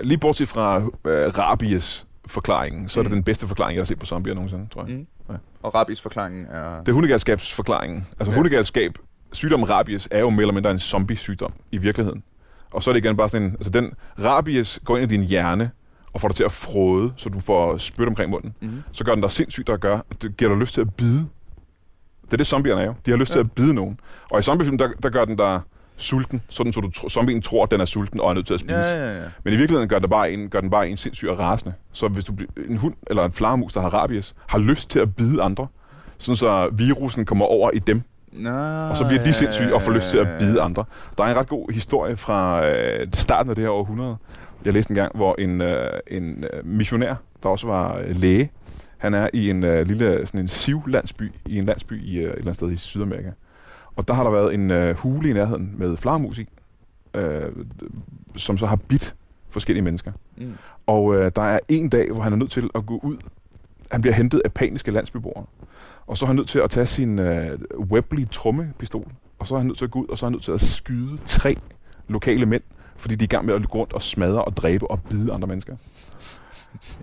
lige 0.01 0.17
bortset 0.17 0.47
fra 0.47 0.77
øh, 1.05 1.37
rabies 1.37 2.07
forklaringen, 2.27 2.89
så 2.89 2.99
er 2.99 3.03
det 3.03 3.11
Mm. 3.11 3.15
den 3.15 3.23
bedste 3.23 3.47
forklaring, 3.47 3.75
jeg 3.75 3.81
har 3.81 3.85
set 3.85 3.99
på 3.99 4.05
zombier 4.05 4.33
nogensinde, 4.33 4.67
tror 4.73 4.85
jeg. 4.87 4.95
Mm. 4.95 5.07
Ja. 5.29 5.35
Og 5.63 5.75
rabies 5.75 6.01
forklaringen 6.01 6.45
er... 6.45 6.79
Det 6.79 6.87
er 6.87 6.93
hundegalskabsforklaringen. 6.93 8.05
Altså 8.19 8.31
Ja. 8.31 8.35
hundegalskab, 8.35 8.97
sygdommen 9.31 9.69
rabies, 9.69 10.07
er 10.11 10.19
jo 10.19 10.29
mere 10.29 10.41
eller 10.41 10.53
mindre 10.53 10.71
en 10.71 10.79
zombie-sygdom 10.79 11.53
i 11.71 11.77
virkeligheden. 11.77 12.23
Og 12.71 12.83
så 12.83 12.89
er 12.89 12.93
det 12.93 13.05
igen 13.05 13.17
bare 13.17 13.29
sådan 13.29 13.47
en, 13.47 13.51
altså 13.53 13.69
den 13.69 13.91
rabies 14.23 14.79
går 14.85 14.97
ind 14.97 15.11
i 15.11 15.15
din 15.17 15.23
hjerne, 15.25 15.71
og 16.13 16.21
får 16.21 16.27
dig 16.27 16.35
til 16.37 16.43
at 16.43 16.51
frode, 16.51 17.13
så 17.17 17.29
du 17.29 17.39
får 17.39 17.77
spyt 17.77 18.07
omkring 18.07 18.29
munden. 18.31 18.53
Mm. 18.61 18.83
Så 18.91 19.03
gør 19.03 19.13
den 19.13 19.21
dig 19.21 19.31
sindssygt 19.31 19.69
at 19.69 19.79
gøre, 19.81 20.01
at 20.11 20.21
det 20.21 20.37
giver 20.37 20.51
dig 20.51 20.59
lyst 20.59 20.73
til 20.73 20.81
at 20.81 20.95
bide. 20.95 21.27
Det 22.25 22.33
er 22.33 22.37
det, 22.37 22.47
zombierne 22.47 22.81
er 22.81 22.85
jo. 22.85 22.93
De 23.05 23.11
har 23.11 23.17
lyst 23.17 23.29
Ja. 23.29 23.33
til 23.33 23.39
at 23.39 23.51
bide 23.51 23.73
nogen. 23.73 23.99
Og 24.31 24.39
i 24.39 24.41
zombiefilm, 24.41 24.77
der, 24.77 24.89
der 25.03 25.09
gør 25.09 25.25
den 25.25 25.35
dig 25.35 25.61
sulten, 26.01 26.41
sådan 26.49 26.73
så 26.73 26.79
du, 26.81 27.09
zombien 27.09 27.41
tror, 27.41 27.63
at 27.63 27.71
den 27.71 27.81
er 27.81 27.85
sulten 27.85 28.19
og 28.19 28.29
er 28.29 28.33
nødt 28.33 28.45
til 28.45 28.53
at 28.53 28.59
spise. 28.59 28.75
Ja, 28.75 29.07
ja, 29.07 29.21
ja. 29.21 29.23
Men 29.43 29.53
i 29.53 29.57
virkeligheden 29.57 29.89
gør, 29.89 29.99
det 29.99 30.09
bare 30.09 30.31
en, 30.31 30.49
gør 30.49 30.61
den 30.61 30.69
bare 30.69 30.89
en 30.89 30.97
sindssyg 30.97 31.29
og 31.29 31.39
rasende. 31.39 31.73
Så 31.91 32.07
hvis 32.07 32.25
du 32.25 32.33
en 32.69 32.77
hund 32.77 32.93
eller 33.07 33.25
en 33.25 33.31
flagermus, 33.31 33.73
der 33.73 33.81
har 33.81 33.89
rabies, 33.89 34.35
har 34.47 34.59
lyst 34.59 34.89
til 34.89 34.99
at 34.99 35.15
bide 35.15 35.41
andre, 35.41 35.67
sådan 36.17 36.35
så 36.35 36.69
virusen 36.73 37.25
kommer 37.25 37.45
over 37.45 37.71
i 37.71 37.79
dem, 37.79 38.01
Nå, 38.31 38.49
og 38.89 38.97
så 38.97 39.07
bliver 39.07 39.23
de 39.23 39.33
sindssyge 39.33 39.75
og 39.75 39.81
får 39.81 39.91
lyst 39.91 40.09
til 40.09 40.17
at 40.17 40.27
bide 40.39 40.61
andre. 40.61 40.85
Der 41.17 41.23
er 41.23 41.27
en 41.27 41.35
ret 41.35 41.47
god 41.47 41.73
historie 41.73 42.17
fra 42.17 42.65
øh, 42.65 43.07
starten 43.13 43.49
af 43.49 43.55
det 43.55 43.63
her 43.63 43.71
århundrede. 43.71 44.17
Jeg 44.65 44.73
læste 44.73 44.91
en 44.91 44.95
gang, 44.95 45.15
hvor 45.15 45.35
en, 45.39 45.61
øh, 45.61 45.91
en 46.07 46.45
øh, 46.53 46.65
missionær, 46.65 47.15
der 47.43 47.49
også 47.49 47.67
var 47.67 47.97
øh, 47.97 48.15
læge, 48.15 48.51
han 48.97 49.13
er 49.13 49.29
i 49.33 49.49
en 49.49 49.63
øh, 49.63 49.87
lille 49.87 50.25
sådan 50.25 50.39
en 50.39 50.47
siv-landsby, 50.47 51.31
i 51.45 51.57
en 51.57 51.65
landsby 51.65 52.03
i, 52.03 52.17
øh, 52.17 52.23
et 52.23 52.29
eller 52.29 52.41
andet 52.41 52.55
sted 52.55 52.71
i 52.71 52.75
Sydamerika. 52.75 53.29
Og 53.95 54.07
der 54.07 54.13
har 54.13 54.23
der 54.23 54.31
været 54.31 54.53
en 54.53 54.71
øh, 54.71 54.95
hule 54.95 55.29
i 55.29 55.33
nærheden 55.33 55.73
med 55.77 55.97
flagermus 55.97 56.37
i, 56.37 56.47
øh, 57.13 57.41
som 58.35 58.57
så 58.57 58.65
har 58.65 58.75
bidt 58.75 59.15
forskellige 59.49 59.83
mennesker. 59.83 60.11
Mm. 60.37 60.53
Og 60.87 61.15
øh, 61.15 61.31
der 61.35 61.41
er 61.41 61.59
en 61.69 61.89
dag, 61.89 62.11
hvor 62.11 62.21
han 62.21 62.33
er 62.33 62.37
nødt 62.37 62.51
til 62.51 62.69
at 62.75 62.85
gå 62.85 62.99
ud. 63.03 63.17
Han 63.91 64.01
bliver 64.01 64.13
hentet 64.13 64.41
af 64.45 64.53
paniske 64.53 64.91
landsbyboere. 64.91 65.45
Og 66.07 66.17
så 66.17 66.25
er 66.25 66.27
han 66.27 66.35
nødt 66.35 66.49
til 66.49 66.59
at 66.59 66.69
tage 66.69 66.85
sin 66.85 67.19
øh, 67.19 67.59
Webley 67.79 68.29
trommepistol. 68.31 69.11
Og 69.39 69.47
så 69.47 69.53
er 69.53 69.57
han 69.57 69.67
nødt 69.67 69.77
til 69.77 69.85
at 69.85 69.91
gå 69.91 69.99
ud, 69.99 70.07
og 70.07 70.17
så 70.17 70.25
er 70.25 70.27
han 70.27 70.31
nødt 70.31 70.43
til 70.43 70.51
at 70.51 70.61
skyde 70.61 71.17
tre 71.25 71.57
lokale 72.07 72.45
mænd, 72.45 72.61
fordi 72.97 73.15
de 73.15 73.23
er 73.23 73.25
i 73.25 73.27
gang 73.27 73.45
med 73.45 73.53
at 73.53 73.69
gå 73.69 73.77
rundt 73.77 73.93
og 73.93 74.01
smadre 74.01 74.45
og 74.45 74.57
dræbe 74.57 74.91
og 74.91 74.99
bide 75.09 75.33
andre 75.33 75.47
mennesker. 75.47 75.75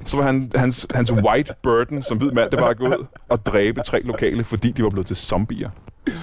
Så 0.05 0.17
var 0.17 0.25
han, 0.25 0.53
hans, 0.55 0.87
hans 0.95 1.13
white 1.13 1.55
burden 1.63 2.03
som 2.03 2.19
hvid 2.19 2.31
mand, 2.31 2.51
det 2.51 2.61
var 2.61 2.69
at 2.69 2.79
gå 2.79 2.87
ud 2.87 3.07
og 3.29 3.47
dræbe 3.47 3.81
tre 3.81 4.01
lokale, 4.01 4.45
fordi 4.45 4.71
de 4.71 4.83
var 4.83 4.91
blevet 4.91 5.07
til 5.07 5.17
zombier 5.17 5.71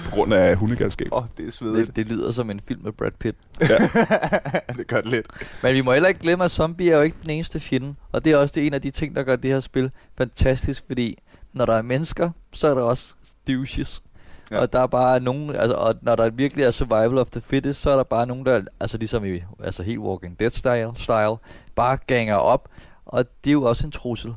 på 0.04 0.10
grund 0.10 0.34
af 0.34 0.56
hundegalskab. 0.56 1.08
Åh, 1.12 1.22
oh, 1.22 1.28
det 1.36 1.46
er 1.46 1.50
svedigt. 1.50 1.86
Det, 1.86 1.96
det 1.96 2.06
lyder 2.06 2.32
som 2.32 2.50
en 2.50 2.60
film 2.68 2.80
med 2.82 2.92
Brad 2.92 3.10
Pitt. 3.18 3.36
det 4.78 4.86
gør 4.86 5.00
det 5.00 5.10
lidt. 5.10 5.26
Men 5.62 5.74
vi 5.74 5.80
må 5.80 5.92
heller 5.92 6.08
ikke 6.08 6.20
glemme, 6.20 6.44
at 6.44 6.50
zombie 6.50 6.90
er 6.90 6.96
jo 6.96 7.02
ikke 7.02 7.16
den 7.22 7.30
eneste 7.30 7.60
fjende. 7.60 7.94
Og 8.12 8.24
det 8.24 8.32
er 8.32 8.36
også 8.36 8.52
det 8.54 8.66
en 8.66 8.74
af 8.74 8.82
de 8.82 8.90
ting, 8.90 9.16
der 9.16 9.22
gør 9.22 9.36
det 9.36 9.50
her 9.50 9.60
spil 9.60 9.90
fantastisk, 10.18 10.84
fordi 10.86 11.18
når 11.52 11.66
der 11.66 11.74
er 11.74 11.82
mennesker, 11.82 12.30
så 12.52 12.68
er 12.68 12.74
der 12.74 12.82
også 12.82 13.14
douches. 13.48 14.02
Ja. 14.02 14.06
Ja. 14.50 14.60
Og 14.60 14.72
der 14.72 14.80
er 14.80 14.86
bare 14.86 15.20
nogen, 15.20 15.56
altså, 15.56 15.74
og 15.74 15.94
når 16.02 16.16
der 16.16 16.30
virkelig 16.30 16.64
er 16.64 16.70
survival 16.70 17.18
of 17.18 17.30
the 17.30 17.40
fittest, 17.40 17.80
så 17.80 17.90
er 17.90 17.96
der 17.96 18.04
bare 18.04 18.26
nogen, 18.26 18.46
der, 18.46 18.60
altså 18.80 18.98
ligesom 18.98 19.24
i, 19.24 19.40
altså 19.64 19.82
helt 19.82 19.98
Walking 19.98 20.40
Dead 20.40 20.50
style, 20.50 20.92
style 20.96 21.36
bare 21.74 21.98
ganger 22.06 22.34
op, 22.34 22.68
og 23.06 23.24
det 23.44 23.50
er 23.50 23.52
jo 23.52 23.62
også 23.62 23.86
en 23.86 23.92
trussel. 23.92 24.34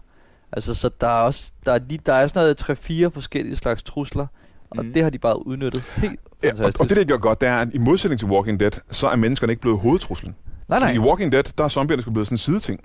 Altså, 0.52 0.74
så 0.74 0.90
der 1.02 1.08
er 1.08 1.22
også, 1.22 1.52
der 1.66 1.72
er, 1.72 1.80
lige, 1.90 2.00
der 2.06 2.14
er 2.14 2.28
sådan 2.28 2.56
noget 2.70 3.08
3-4 3.08 3.08
forskellige 3.08 3.56
slags 3.56 3.84
trusler, 3.84 4.28
og 4.72 4.86
Mhm. 4.86 4.94
det 4.94 5.04
har 5.04 5.10
de 5.10 5.18
bare 5.20 5.48
udnyttet 5.48 5.82
helt 5.98 6.20
Ja, 6.44 6.52
og, 6.52 6.58
fantastisk. 6.58 6.80
og 6.82 6.90
det, 6.90 6.98
der 6.98 7.04
gør 7.04 7.18
godt, 7.18 7.42
det 7.42 7.50
er, 7.50 7.58
at 7.58 7.68
i 7.74 7.78
modsætning 7.78 8.20
til 8.20 8.28
Walking 8.28 8.60
Dead, 8.60 8.72
så 8.92 9.08
er 9.08 9.16
menneskerne 9.16 9.52
ikke 9.54 9.62
blevet 9.62 9.80
hovedtruslen. 9.80 10.36
nej, 10.68 10.80
nej. 10.80 10.88
Fordi 10.88 10.96
I 10.96 11.00
Walking 11.00 11.32
Dead, 11.32 11.44
der 11.58 11.64
er 11.64 11.68
zombierne 11.70 12.02
sgu 12.02 12.12
blevet 12.12 12.28
sådan 12.28 12.34
en 12.34 12.38
sideting. 12.38 12.80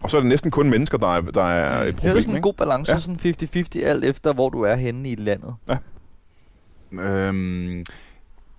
Og 0.00 0.10
så 0.10 0.16
er 0.16 0.20
det 0.20 0.28
næsten 0.28 0.50
kun 0.50 0.70
mennesker, 0.70 0.98
der 0.98 1.16
er, 1.16 1.20
der 1.20 1.42
er 1.44 1.82
Mm. 1.82 1.88
et 1.88 1.94
Det 1.94 2.02
Det 2.02 2.04
er 2.04 2.08
jo 2.08 2.12
problem. 2.12 2.22
sådan 2.22 2.36
en 2.36 2.42
god 2.42 2.54
balance, 2.54 2.90
Ja. 2.92 2.96
ja. 2.96 3.00
sådan 3.00 3.18
50-50, 3.18 3.82
alt 3.84 4.04
efter 4.04 4.32
hvor 4.32 4.48
du 4.50 4.62
er 4.62 4.74
henne 4.74 5.08
i 5.10 5.14
landet. 5.14 5.54
Øhm, 6.92 7.84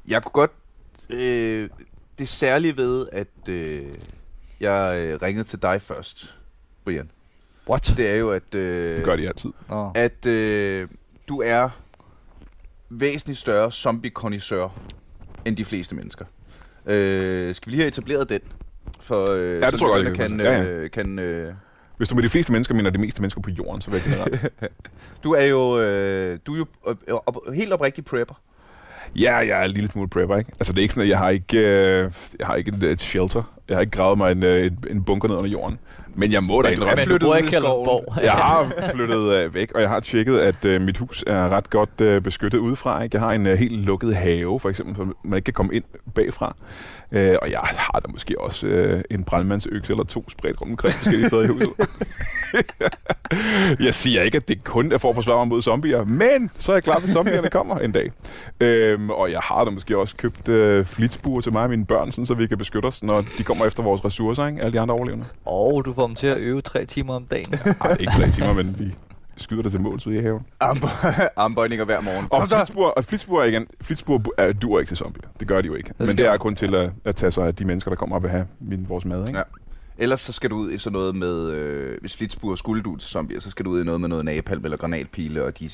jeg 0.08 0.24
kunne 0.24 0.32
godt... 0.32 0.52
Øh, 1.10 1.70
det 2.20 2.28
særlige 2.28 2.78
ved, 2.78 3.08
at 3.12 3.50
øh, 3.50 3.86
jeg 4.60 4.96
øh, 5.06 5.22
ringede 5.22 5.44
til 5.48 5.62
dig 5.62 5.82
først, 5.82 6.36
Brian, 6.86 7.12
What? 7.70 7.94
det 7.98 8.10
er 8.12 8.16
jo, 8.16 8.30
at, 8.30 8.56
øh, 8.56 8.98
Det 8.98 9.06
gør 9.06 9.16
de 9.16 9.28
altid. 9.28 9.50
Nå. 9.70 9.92
at 9.96 10.26
øh, 10.26 10.88
du 11.28 11.42
er 11.46 11.70
væsentligt 12.90 13.40
større 13.40 13.72
zombie 13.72 14.12
end 15.46 15.58
de 15.58 15.66
fleste 15.66 15.96
mennesker. 15.96 16.26
Øh, 16.86 17.56
skal 17.56 17.68
vi 17.68 17.72
lige 17.72 17.82
have 17.82 17.88
etableret 17.88 18.30
den? 18.30 18.40
For, 19.00 19.32
øh, 19.32 19.62
det 19.62 19.72
så 19.72 19.78
tror 19.78 19.98
jeg 19.98 20.06
godt, 20.06 20.18
kan, 20.18 20.30
kan. 20.30 20.40
Ja, 20.40 20.64
øh, 20.64 20.90
kan 20.92 21.20
øh, 21.20 21.54
Hvis 21.98 22.10
du 22.10 22.16
med 22.16 22.24
de 22.24 22.30
fleste 22.30 22.52
mennesker 22.52 22.76
mener 22.76 22.90
de 22.90 22.98
meste 22.98 23.22
mennesker 23.22 23.42
på 23.42 23.50
jorden, 23.50 23.82
så 23.82 23.92
vil 23.92 24.02
jeg 24.08 24.26
ret. 24.26 24.72
Du 25.24 25.34
er 25.34 25.46
jo, 25.46 25.80
øh, 25.80 26.40
du 26.46 26.54
er 26.54 26.58
jo 26.58 26.66
øh, 26.88 27.14
op, 27.26 27.38
helt 27.54 27.74
oprigtig 27.74 28.06
prepper. 28.06 28.42
Ja, 29.16 29.36
jeg 29.36 29.62
er 29.62 29.66
en 29.66 29.72
lille 29.72 29.92
smule 29.92 30.10
prepper, 30.10 30.38
ikke? 30.38 30.52
Altså, 30.60 30.74
det 30.74 30.80
er 30.80 30.82
ikke 30.82 30.94
sådan, 30.94 31.04
at 31.04 31.10
jeg 31.10 31.18
har 31.18 31.30
ikke, 31.30 31.58
øh, 31.58 32.12
jeg 32.40 32.48
har 32.48 32.56
ikke 32.56 32.72
et, 32.72 32.84
et 32.84 33.02
shelter. 33.02 33.55
Jeg 33.70 33.78
har 33.78 33.82
ikke 33.82 33.92
gravet 33.92 34.18
mig 34.18 34.32
en, 34.32 34.44
øh, 34.44 34.66
en, 34.66 34.78
en 34.90 35.04
bunker 35.04 35.28
ned 35.28 35.36
under 35.36 35.50
jorden. 35.50 35.80
Men 36.18 36.32
jeg 36.32 36.44
må 36.44 36.62
da 36.62 36.74
er 36.74 36.78
Men 36.78 36.88
du 36.88 36.96
flyttet 36.96 37.22
bor 37.22 37.34
ud 37.34 37.38
ikke 37.38 37.50
Kalundborg. 37.50 38.24
Jeg 38.24 38.32
har 38.44 38.72
flyttet 38.92 39.34
øh, 39.34 39.54
væk, 39.54 39.72
og 39.76 39.82
jeg 39.82 39.90
har 39.90 40.00
tjekket, 40.00 40.40
at 40.40 40.66
øh, 40.66 40.82
mit 40.82 40.98
hus 40.98 41.24
er 41.28 41.50
ret 41.50 41.70
godt 41.70 42.02
øh, 42.02 42.22
beskyttet 42.22 42.58
udefra. 42.58 43.04
Ikke? 43.04 43.16
Jeg 43.16 43.22
har 43.22 43.34
en 43.34 43.48
øh, 43.48 43.58
helt 43.58 43.86
lukket 43.86 44.16
have, 44.16 44.60
for 44.60 44.70
eksempel, 44.70 44.96
så 44.96 45.14
man 45.24 45.38
ikke 45.38 45.46
kan 45.46 45.54
komme 45.54 45.76
ind 45.76 45.84
bagfra. 46.16 46.56
Øh, 47.12 47.36
og 47.42 47.52
jeg 47.52 47.60
har 47.60 48.00
da 48.00 48.12
måske 48.12 48.42
også 48.42 48.68
øh, 48.68 49.04
en 49.12 49.24
brandmandsøkse 49.24 49.94
eller 49.94 50.04
to 50.04 50.30
spredt 50.30 50.62
rundt 50.62 50.72
omkring 50.72 50.94
forskellige 50.94 51.28
steder 51.28 51.44
i 51.44 51.48
huset. 51.48 51.70
jeg 53.86 53.94
siger 53.94 54.22
ikke, 54.22 54.36
at 54.36 54.48
det 54.48 54.64
kun 54.64 54.92
er 54.92 54.98
for 54.98 55.10
at 55.10 55.16
forsvare 55.16 55.38
mig 55.38 55.48
mod 55.48 55.62
zombier, 55.62 56.04
men 56.04 56.50
så 56.58 56.72
er 56.72 56.76
jeg 56.76 56.84
klar, 56.84 57.00
hvis 57.00 57.12
zombierne 57.12 57.50
kommer 57.50 57.78
en 57.78 57.92
dag. 57.92 58.12
Øhm, 58.60 59.10
og 59.10 59.32
jeg 59.32 59.40
har 59.40 59.64
da 59.64 59.72
måske 59.72 59.98
også 59.98 60.16
købt 60.18 60.50
øh, 60.50 60.86
flitsbuer 60.86 61.42
til 61.42 61.52
mig 61.52 61.64
og 61.64 61.70
mine 61.70 61.86
børn, 61.86 62.12
sådan, 62.12 62.26
så 62.26 62.34
vi 62.34 62.48
kan 62.48 62.58
beskytte 62.58 62.86
os, 62.86 63.04
når 63.04 63.26
de 63.38 63.44
kommer 63.44 63.55
efter 63.64 63.84
vores 63.84 64.06
ressourcer, 64.06 64.48
ikke? 64.48 64.62
alle 64.62 64.74
de 64.74 64.80
andre 64.80 64.96
overlevende. 64.96 65.26
Og 65.46 65.86
du 65.86 65.94
får 65.94 66.08
dem 66.08 66.16
til 66.16 66.28
at 66.28 66.38
øve 66.38 66.62
tre 66.62 66.86
timer 66.86 67.14
om 67.14 67.26
dagen. 67.26 67.54
Ej, 67.82 67.98
ikke 68.00 68.12
tre 68.16 68.32
timer, 68.32 68.54
men 68.54 68.76
vi 68.80 68.96
skyder 69.38 69.62
det 69.62 69.72
til 69.72 69.82
måls 69.82 70.08
ude 70.08 70.16
i 70.18 70.22
haven. 70.22 70.42
Armbøj- 70.64 71.28
Armbøjninger 71.36 71.86
hver 71.86 72.02
morgen. 72.02 72.26
Og 72.30 72.48
flitsbuer, 72.50 72.88
og 72.90 73.06
flitsbuer 73.06 73.44
igen, 73.44 73.68
flitsbuer 73.82 74.20
er, 74.38 74.54
duer 74.54 74.80
ikke 74.80 74.90
til 74.90 74.98
zombier. 74.98 75.30
Det 75.40 75.48
gør 75.48 75.62
de 75.62 75.68
jo 75.68 75.76
ikke. 75.76 75.92
Men 75.98 76.08
det 76.18 76.26
er 76.26 76.38
kun 76.38 76.56
til 76.56 76.76
at, 76.76 76.90
at 77.06 77.16
tage 77.16 77.32
sig 77.32 77.48
af 77.48 77.56
de 77.56 77.66
mennesker, 77.66 77.92
der 77.92 77.96
kommer 77.96 78.16
og 78.16 78.24
vil 78.24 78.32
have 78.32 78.48
min, 78.60 78.86
vores 78.90 79.06
mad. 79.06 79.28
Ikke? 79.28 79.38
Ja. 79.40 79.44
Ellers 79.98 80.22
så 80.22 80.32
skal 80.34 80.50
du 80.50 80.56
ud 80.56 80.72
i 80.72 80.78
sådan 80.78 80.94
noget 80.94 81.16
med, 81.16 81.52
øh, 81.52 81.98
hvis 82.02 82.18
Flitsburg 82.18 82.58
skulle 82.58 82.84
du 82.84 82.96
til 82.96 83.10
zombier, 83.10 83.40
så 83.42 83.50
skal 83.50 83.66
du 83.66 83.70
ud 83.72 83.82
i 83.82 83.84
noget 83.86 84.02
med 84.02 84.10
noget 84.10 84.26
napalm 84.26 84.64
eller 84.66 84.78
granatpile, 84.78 85.44
og 85.44 85.60
de... 85.60 85.70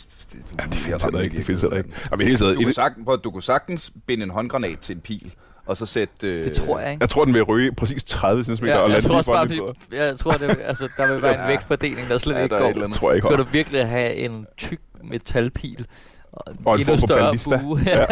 Ja, 0.59 0.63
det 0.65 0.73
findes 0.73 1.03
heller 1.03 1.19
ikke. 1.21 1.37
Det 1.37 1.45
findes 1.45 1.61
heller 1.61 1.77
ikke. 1.77 1.89
Og 2.11 2.21
i 2.21 2.23
hele 2.25 2.37
taget, 2.37 2.57
Du 2.57 2.61
kunne, 2.63 2.73
sagtens, 2.73 3.05
prøv, 3.05 3.17
du 3.23 3.31
kunne 3.31 3.43
sagtens 3.43 3.91
binde 4.07 4.23
en 4.23 4.29
håndgranat 4.29 4.79
til 4.79 4.95
en 4.95 5.01
pil, 5.01 5.33
og 5.65 5.77
så 5.77 5.85
sætte... 5.85 6.27
Øh, 6.27 6.43
Det 6.43 6.53
tror 6.53 6.79
jeg 6.79 6.91
ikke. 6.91 7.01
jeg 7.01 7.09
tror, 7.09 7.25
den 7.25 7.33
vil 7.33 7.43
ryge 7.43 7.71
præcis 7.71 8.03
30 8.03 8.43
cm 8.43 8.65
Ja, 8.65 8.77
og 8.77 8.81
jeg 8.81 8.89
lande 8.89 9.07
tror 9.07 9.15
lige 9.15 9.25
bare, 9.59 9.73
fordi, 9.79 9.95
jeg 9.97 10.19
tror, 10.19 10.31
det, 10.31 10.57
altså, 10.63 10.87
der 10.97 11.13
vil 11.13 11.21
være 11.21 11.33
en 11.33 11.39
Ja. 11.39 11.47
vægtfordeling, 11.47 12.09
der 12.09 12.17
slet 12.17 12.35
Ja, 12.35 12.41
ikke 12.43 12.55
der 12.55 12.61
er 12.61 12.73
går. 12.73 12.81
andet. 12.83 12.93
tror 12.97 13.09
jeg 13.09 13.15
ikke 13.15 13.27
Kan 13.27 13.37
du 13.37 13.43
virkelig 13.51 13.87
have 13.87 14.13
en 14.15 14.45
tyk 14.57 14.79
metalpil 15.03 15.87
og 16.33 16.51
en, 16.51 16.57
Og 16.65 16.73
en 16.75 16.79
endnu 16.79 16.91
form 16.91 16.99
for 16.99 17.07
større 17.07 17.19
ballista. 17.27 17.57
bue? 17.61 17.81
Ja. 17.85 18.05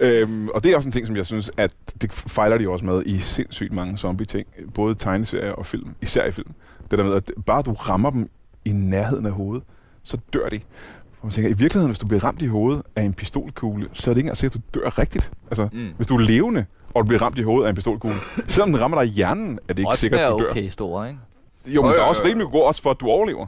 Øhm, 0.00 0.48
og 0.48 0.64
det 0.64 0.72
er 0.72 0.76
også 0.76 0.88
en 0.88 0.92
ting, 0.92 1.06
som 1.06 1.16
jeg 1.16 1.26
synes, 1.26 1.50
at 1.56 1.72
det 2.02 2.12
fejler 2.12 2.58
de 2.58 2.68
også 2.68 2.84
med 2.84 3.02
i 3.06 3.18
sindssygt 3.18 3.72
mange 3.72 3.98
zombie-ting. 3.98 4.46
Både 4.74 4.94
tegneserier 4.94 5.52
og 5.52 5.66
film. 5.66 5.94
Især 6.02 6.24
i 6.26 6.30
film. 6.30 6.52
Det 6.90 6.98
der 6.98 7.04
med, 7.04 7.14
at 7.14 7.30
bare 7.46 7.62
du 7.62 7.72
rammer 7.72 8.10
dem 8.10 8.30
i 8.64 8.70
nærheden 8.72 9.26
af 9.26 9.32
hovedet, 9.32 9.62
så 10.02 10.18
dør 10.32 10.48
de. 10.48 10.60
Og 11.20 11.26
man 11.26 11.30
tænker, 11.32 11.50
i 11.50 11.52
virkeligheden, 11.52 11.90
hvis 11.90 11.98
du 11.98 12.06
bliver 12.06 12.24
ramt 12.24 12.42
i 12.42 12.46
hovedet 12.46 12.82
af 12.96 13.02
en 13.02 13.12
pistolkugle, 13.14 13.88
så 13.92 14.10
er 14.10 14.14
det 14.14 14.18
ikke 14.18 14.26
engang 14.26 14.36
sikkert, 14.36 14.62
at 14.68 14.74
du 14.74 14.80
dør 14.80 14.98
rigtigt. 14.98 15.30
Altså, 15.50 15.68
Mm. 15.72 15.88
hvis 15.96 16.06
du 16.06 16.16
er 16.16 16.20
levende, 16.20 16.64
og 16.94 17.02
du 17.02 17.06
bliver 17.06 17.22
ramt 17.22 17.38
i 17.38 17.42
hovedet 17.42 17.66
af 17.66 17.70
en 17.70 17.74
pistolkugle, 17.76 18.16
selvom 18.48 18.72
den 18.72 18.80
rammer 18.80 19.02
dig 19.02 19.08
i 19.10 19.14
hjernen, 19.14 19.58
er 19.68 19.72
det 19.72 19.78
ikke 19.78 19.88
Oddsene 19.88 20.00
sikkert, 20.00 20.20
er 20.20 20.26
at 20.26 20.32
du 20.32 20.44
dør. 20.44 20.50
okay 20.50 20.68
store, 20.68 21.08
ikke? 21.08 21.20
Jo, 21.66 21.82
men 21.82 21.90
Jo, 21.90 21.96
der 21.96 22.02
er 22.02 22.06
også 22.08 22.22
rimelig 22.24 22.48
god 22.52 22.62
odds 22.68 22.80
for, 22.80 22.90
at 22.90 23.00
du 23.00 23.06
overlever. 23.06 23.46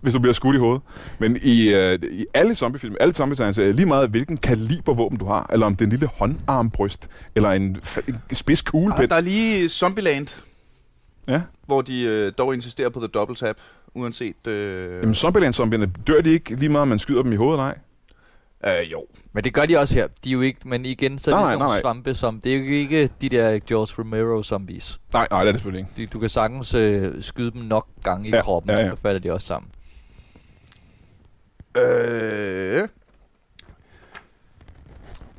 Hvis 0.00 0.14
du 0.14 0.20
bliver 0.20 0.32
skudt 0.34 0.56
i 0.56 0.58
hovedet. 0.58 0.82
Men 1.18 1.38
i, 1.42 1.74
øh, 1.74 1.98
i 2.10 2.26
alle 2.34 2.54
zombiefilm, 2.54 2.94
alle 3.00 3.14
zombie 3.14 3.72
lige 3.72 3.86
meget 3.86 4.10
hvilken 4.10 4.36
kaliber 4.36 4.94
våben 4.94 5.18
du 5.18 5.24
har, 5.26 5.46
eller 5.52 5.66
om 5.66 5.76
det 5.76 5.80
er 5.80 5.86
en 5.86 5.90
lille 5.90 6.06
håndarmbryst, 6.14 7.08
eller 7.36 7.50
en, 7.50 7.76
en 8.30 8.34
spids 8.34 8.60
Ah, 8.60 8.64
kuglepet. 8.64 9.10
der 9.10 9.16
er 9.16 9.20
lige 9.20 9.68
Zombieland, 9.68 10.26
Ja. 11.28 11.40
hvor 11.66 11.82
de 11.82 12.02
øh, 12.02 12.32
dog 12.38 12.54
insisterer 12.54 12.88
på 12.88 13.00
the 13.00 13.08
double 13.08 13.36
tap, 13.36 13.56
uanset... 13.94 14.46
Øh, 14.46 15.00
Jamen, 15.02 15.14
zombieland-zombierne, 15.14 15.90
dør 16.06 16.20
de 16.20 16.30
ikke 16.30 16.54
lige 16.56 16.68
meget, 16.68 16.82
om 16.82 16.88
man 16.88 16.98
skyder 16.98 17.22
dem 17.22 17.32
i 17.32 17.36
hovedet, 17.36 17.58
nej? 17.58 17.78
Øh, 18.66 18.92
jo. 18.92 19.06
Men 19.32 19.44
det 19.44 19.54
gør 19.54 19.66
de 19.66 19.76
også 19.78 19.94
her. 19.94 20.06
De 20.24 20.28
er 20.28 20.32
jo 20.32 20.40
ikke, 20.40 20.68
men 20.68 20.86
igen, 20.86 21.18
så 21.18 21.30
er 21.30 21.34
Nej, 21.34 21.40
det 21.40 21.48
nej, 21.48 21.54
nogle 21.58 21.72
nej, 21.72 21.80
svampe, 21.80 22.14
som... 22.14 22.40
Det 22.40 22.54
er 22.54 22.58
jo 22.58 22.64
ikke 22.64 23.10
de 23.20 23.28
der 23.28 23.58
George 23.58 24.02
Romero 24.02 24.42
zombies. 24.42 25.00
Nej, 25.12 25.26
nej, 25.30 25.40
det 25.40 25.48
er 25.48 25.52
det 25.52 25.60
selvfølgelig 25.60 25.88
ikke. 25.96 26.10
Du, 26.10 26.12
du 26.12 26.20
kan 26.20 26.28
sagtens 26.28 26.74
øh, 26.74 27.22
skyde 27.22 27.50
dem 27.50 27.62
nok 27.62 27.86
gange 28.02 28.28
i 28.28 28.30
Ja, 28.32 28.42
kroppen, 28.42 28.70
ja, 28.70 28.80
ja. 28.80 28.90
så 28.90 28.96
falder 28.96 29.20
de 29.20 29.32
også 29.32 29.46
sammen. 29.46 29.70
Øh, 31.76 32.88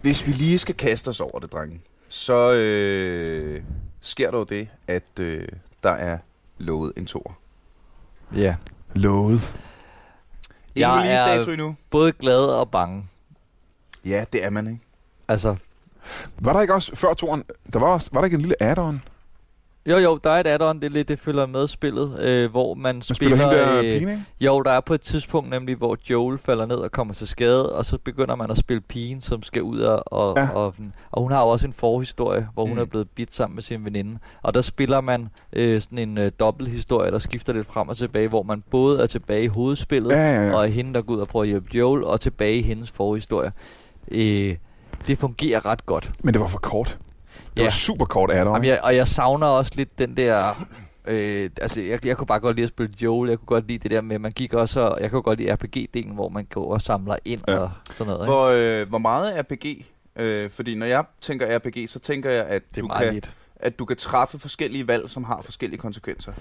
hvis 0.01 0.27
vi 0.27 0.31
lige 0.31 0.59
skal 0.59 0.75
kaste 0.75 1.09
os 1.09 1.19
over 1.19 1.39
det, 1.39 1.51
drenge, 1.51 1.81
så 2.09 2.53
øh, 2.53 3.63
sker 4.01 4.31
der 4.31 4.37
jo 4.37 4.43
det, 4.43 4.67
at 4.87 5.19
øh, 5.19 5.47
der 5.83 5.91
er 5.91 6.17
lovet 6.57 6.93
en 6.97 7.05
tor. 7.05 7.37
Ja. 8.35 8.55
Lovet. 8.95 9.55
Ingen 10.75 11.05
Jeg 11.05 11.35
er- 11.37 11.47
endnu. 11.47 11.75
Både 11.89 12.11
glad 12.11 12.45
og 12.45 12.71
bange. 12.71 13.05
Ja, 14.05 14.25
det 14.33 14.45
er 14.45 14.49
man, 14.49 14.67
ikke? 14.67 14.79
Altså, 15.27 15.55
Var 16.37 16.53
der 16.53 16.61
ikke 16.61 16.73
også, 16.73 16.95
før 16.95 17.13
toren, 17.13 17.43
der 17.73 17.79
var, 17.79 17.87
også, 17.87 18.09
var 18.13 18.19
der 18.21 18.25
ikke 18.25 18.35
en 18.35 18.41
lille 18.41 18.63
add-on? 18.63 19.01
Jo 19.89 19.97
jo, 19.97 20.19
der 20.23 20.29
er 20.29 20.39
et 20.39 20.47
add-on, 20.47 20.79
det, 20.81 21.07
det 21.07 21.19
følger 21.19 21.45
med 21.45 21.67
spillet, 21.67 22.19
øh, 22.19 22.51
hvor 22.51 22.73
man, 22.73 22.95
Man 22.95 23.01
spiller, 23.01 23.37
spiller... 23.37 23.49
der 23.65 23.77
øh, 23.77 23.83
pigen? 23.83 24.25
Jo, 24.41 24.61
der 24.61 24.71
er 24.71 24.79
på 24.79 24.93
et 24.93 25.01
tidspunkt 25.01 25.49
nemlig, 25.49 25.75
hvor 25.75 25.97
Joel 26.09 26.37
falder 26.37 26.65
ned 26.65 26.75
og 26.75 26.91
kommer 26.91 27.13
til 27.13 27.27
skade, 27.27 27.75
og 27.75 27.85
så 27.85 27.97
begynder 27.97 28.35
man 28.35 28.51
at 28.51 28.57
spille 28.57 28.81
pigen, 28.81 29.21
som 29.21 29.43
skal 29.43 29.61
ud 29.61 29.79
og... 29.79 30.03
Og, 30.13 30.37
Ja. 30.37 30.49
og, 30.49 30.75
og 31.11 31.21
hun 31.21 31.31
har 31.31 31.41
jo 31.41 31.47
også 31.47 31.67
en 31.67 31.73
forhistorie, 31.73 32.47
hvor 32.53 32.65
hun 32.65 32.75
Mm. 32.75 32.81
er 32.81 32.85
blevet 32.85 33.09
bidt 33.09 33.35
sammen 33.35 33.55
med 33.55 33.63
sin 33.63 33.85
veninde. 33.85 34.19
Og 34.41 34.53
der 34.53 34.61
spiller 34.61 35.01
man 35.01 35.29
øh, 35.53 35.81
sådan 35.81 35.97
en 35.97 36.17
øh, 36.17 36.31
dobbelthistorie, 36.39 37.11
der 37.11 37.19
skifter 37.19 37.53
lidt 37.53 37.67
frem 37.67 37.89
og 37.89 37.97
tilbage, 37.97 38.27
hvor 38.27 38.43
man 38.43 38.63
både 38.71 39.01
er 39.01 39.05
tilbage 39.05 39.43
i 39.43 39.47
hovedspillet, 39.47 40.11
Ja, 40.11 40.33
ja, 40.35 40.45
ja. 40.47 40.53
og 40.55 40.63
er 40.63 40.67
hende, 40.71 40.93
der 40.93 41.01
går 41.01 41.13
ud 41.13 41.19
og 41.19 41.27
prøver 41.27 41.43
at 41.43 41.49
hjælpe 41.49 41.69
Joel, 41.77 42.03
og 42.03 42.21
tilbage 42.21 42.55
i 42.57 42.61
hendes 42.61 42.91
forhistorie. 42.91 43.51
Øh, 44.11 44.55
det 45.07 45.17
fungerer 45.17 45.65
ret 45.65 45.85
godt. 45.85 46.11
Men 46.23 46.33
det 46.33 46.41
var 46.41 46.47
for 46.47 46.59
kort. 46.59 46.97
Det 47.59 47.63
Ja. 47.63 47.67
var 47.67 47.71
super 47.71 48.05
kort 48.05 48.31
add-on. 48.31 48.53
Jamen, 48.53 48.65
jeg, 48.65 48.79
og 48.83 48.95
jeg 48.95 49.07
savner 49.07 49.47
også 49.47 49.71
lidt 49.75 49.99
den 49.99 50.17
der... 50.17 50.65
Øh, 51.05 51.49
altså, 51.61 51.81
jeg, 51.81 52.05
jeg 52.05 52.17
kunne 52.17 52.27
bare 52.27 52.39
godt 52.39 52.55
lide 52.55 52.63
at 52.63 52.69
spille 52.69 52.93
Joel. 53.01 53.29
Jeg 53.29 53.37
kunne 53.37 53.45
godt 53.45 53.67
lide 53.67 53.77
det 53.79 53.91
der 53.91 54.01
med, 54.01 54.15
at 54.15 54.21
man 54.21 54.31
gik 54.31 54.53
også... 54.53 54.79
Og, 54.81 55.01
jeg 55.01 55.11
kunne 55.11 55.21
godt 55.21 55.39
lide 55.39 55.53
RPG-delen, 55.53 56.13
hvor 56.13 56.29
man 56.29 56.45
går 56.45 56.73
og 56.73 56.81
samler 56.81 57.15
ind 57.25 57.41
Ja. 57.47 57.57
og 57.57 57.71
sådan 57.93 58.13
noget. 58.13 58.23
Ikke? 58.25 58.31
Hvor, 58.33 58.47
øh, 58.81 58.89
hvor 58.89 58.97
meget 58.97 59.45
RPG? 59.51 59.85
Øh, 60.15 60.49
fordi 60.49 60.75
når 60.75 60.85
jeg 60.85 61.03
tænker 61.21 61.57
RPG, 61.57 61.89
så 61.89 61.99
tænker 61.99 62.29
jeg, 62.31 62.45
at 62.45 62.61
det 62.69 62.77
er 62.77 62.81
du 62.81 62.87
meget 62.87 63.03
kan, 63.03 63.13
lidt. 63.13 63.33
at 63.55 63.79
du 63.79 63.85
kan 63.85 63.97
træffe 63.97 64.39
forskellige 64.39 64.87
valg, 64.87 65.09
som 65.09 65.23
har 65.23 65.41
forskellige 65.41 65.79
konsekvenser. 65.79 66.33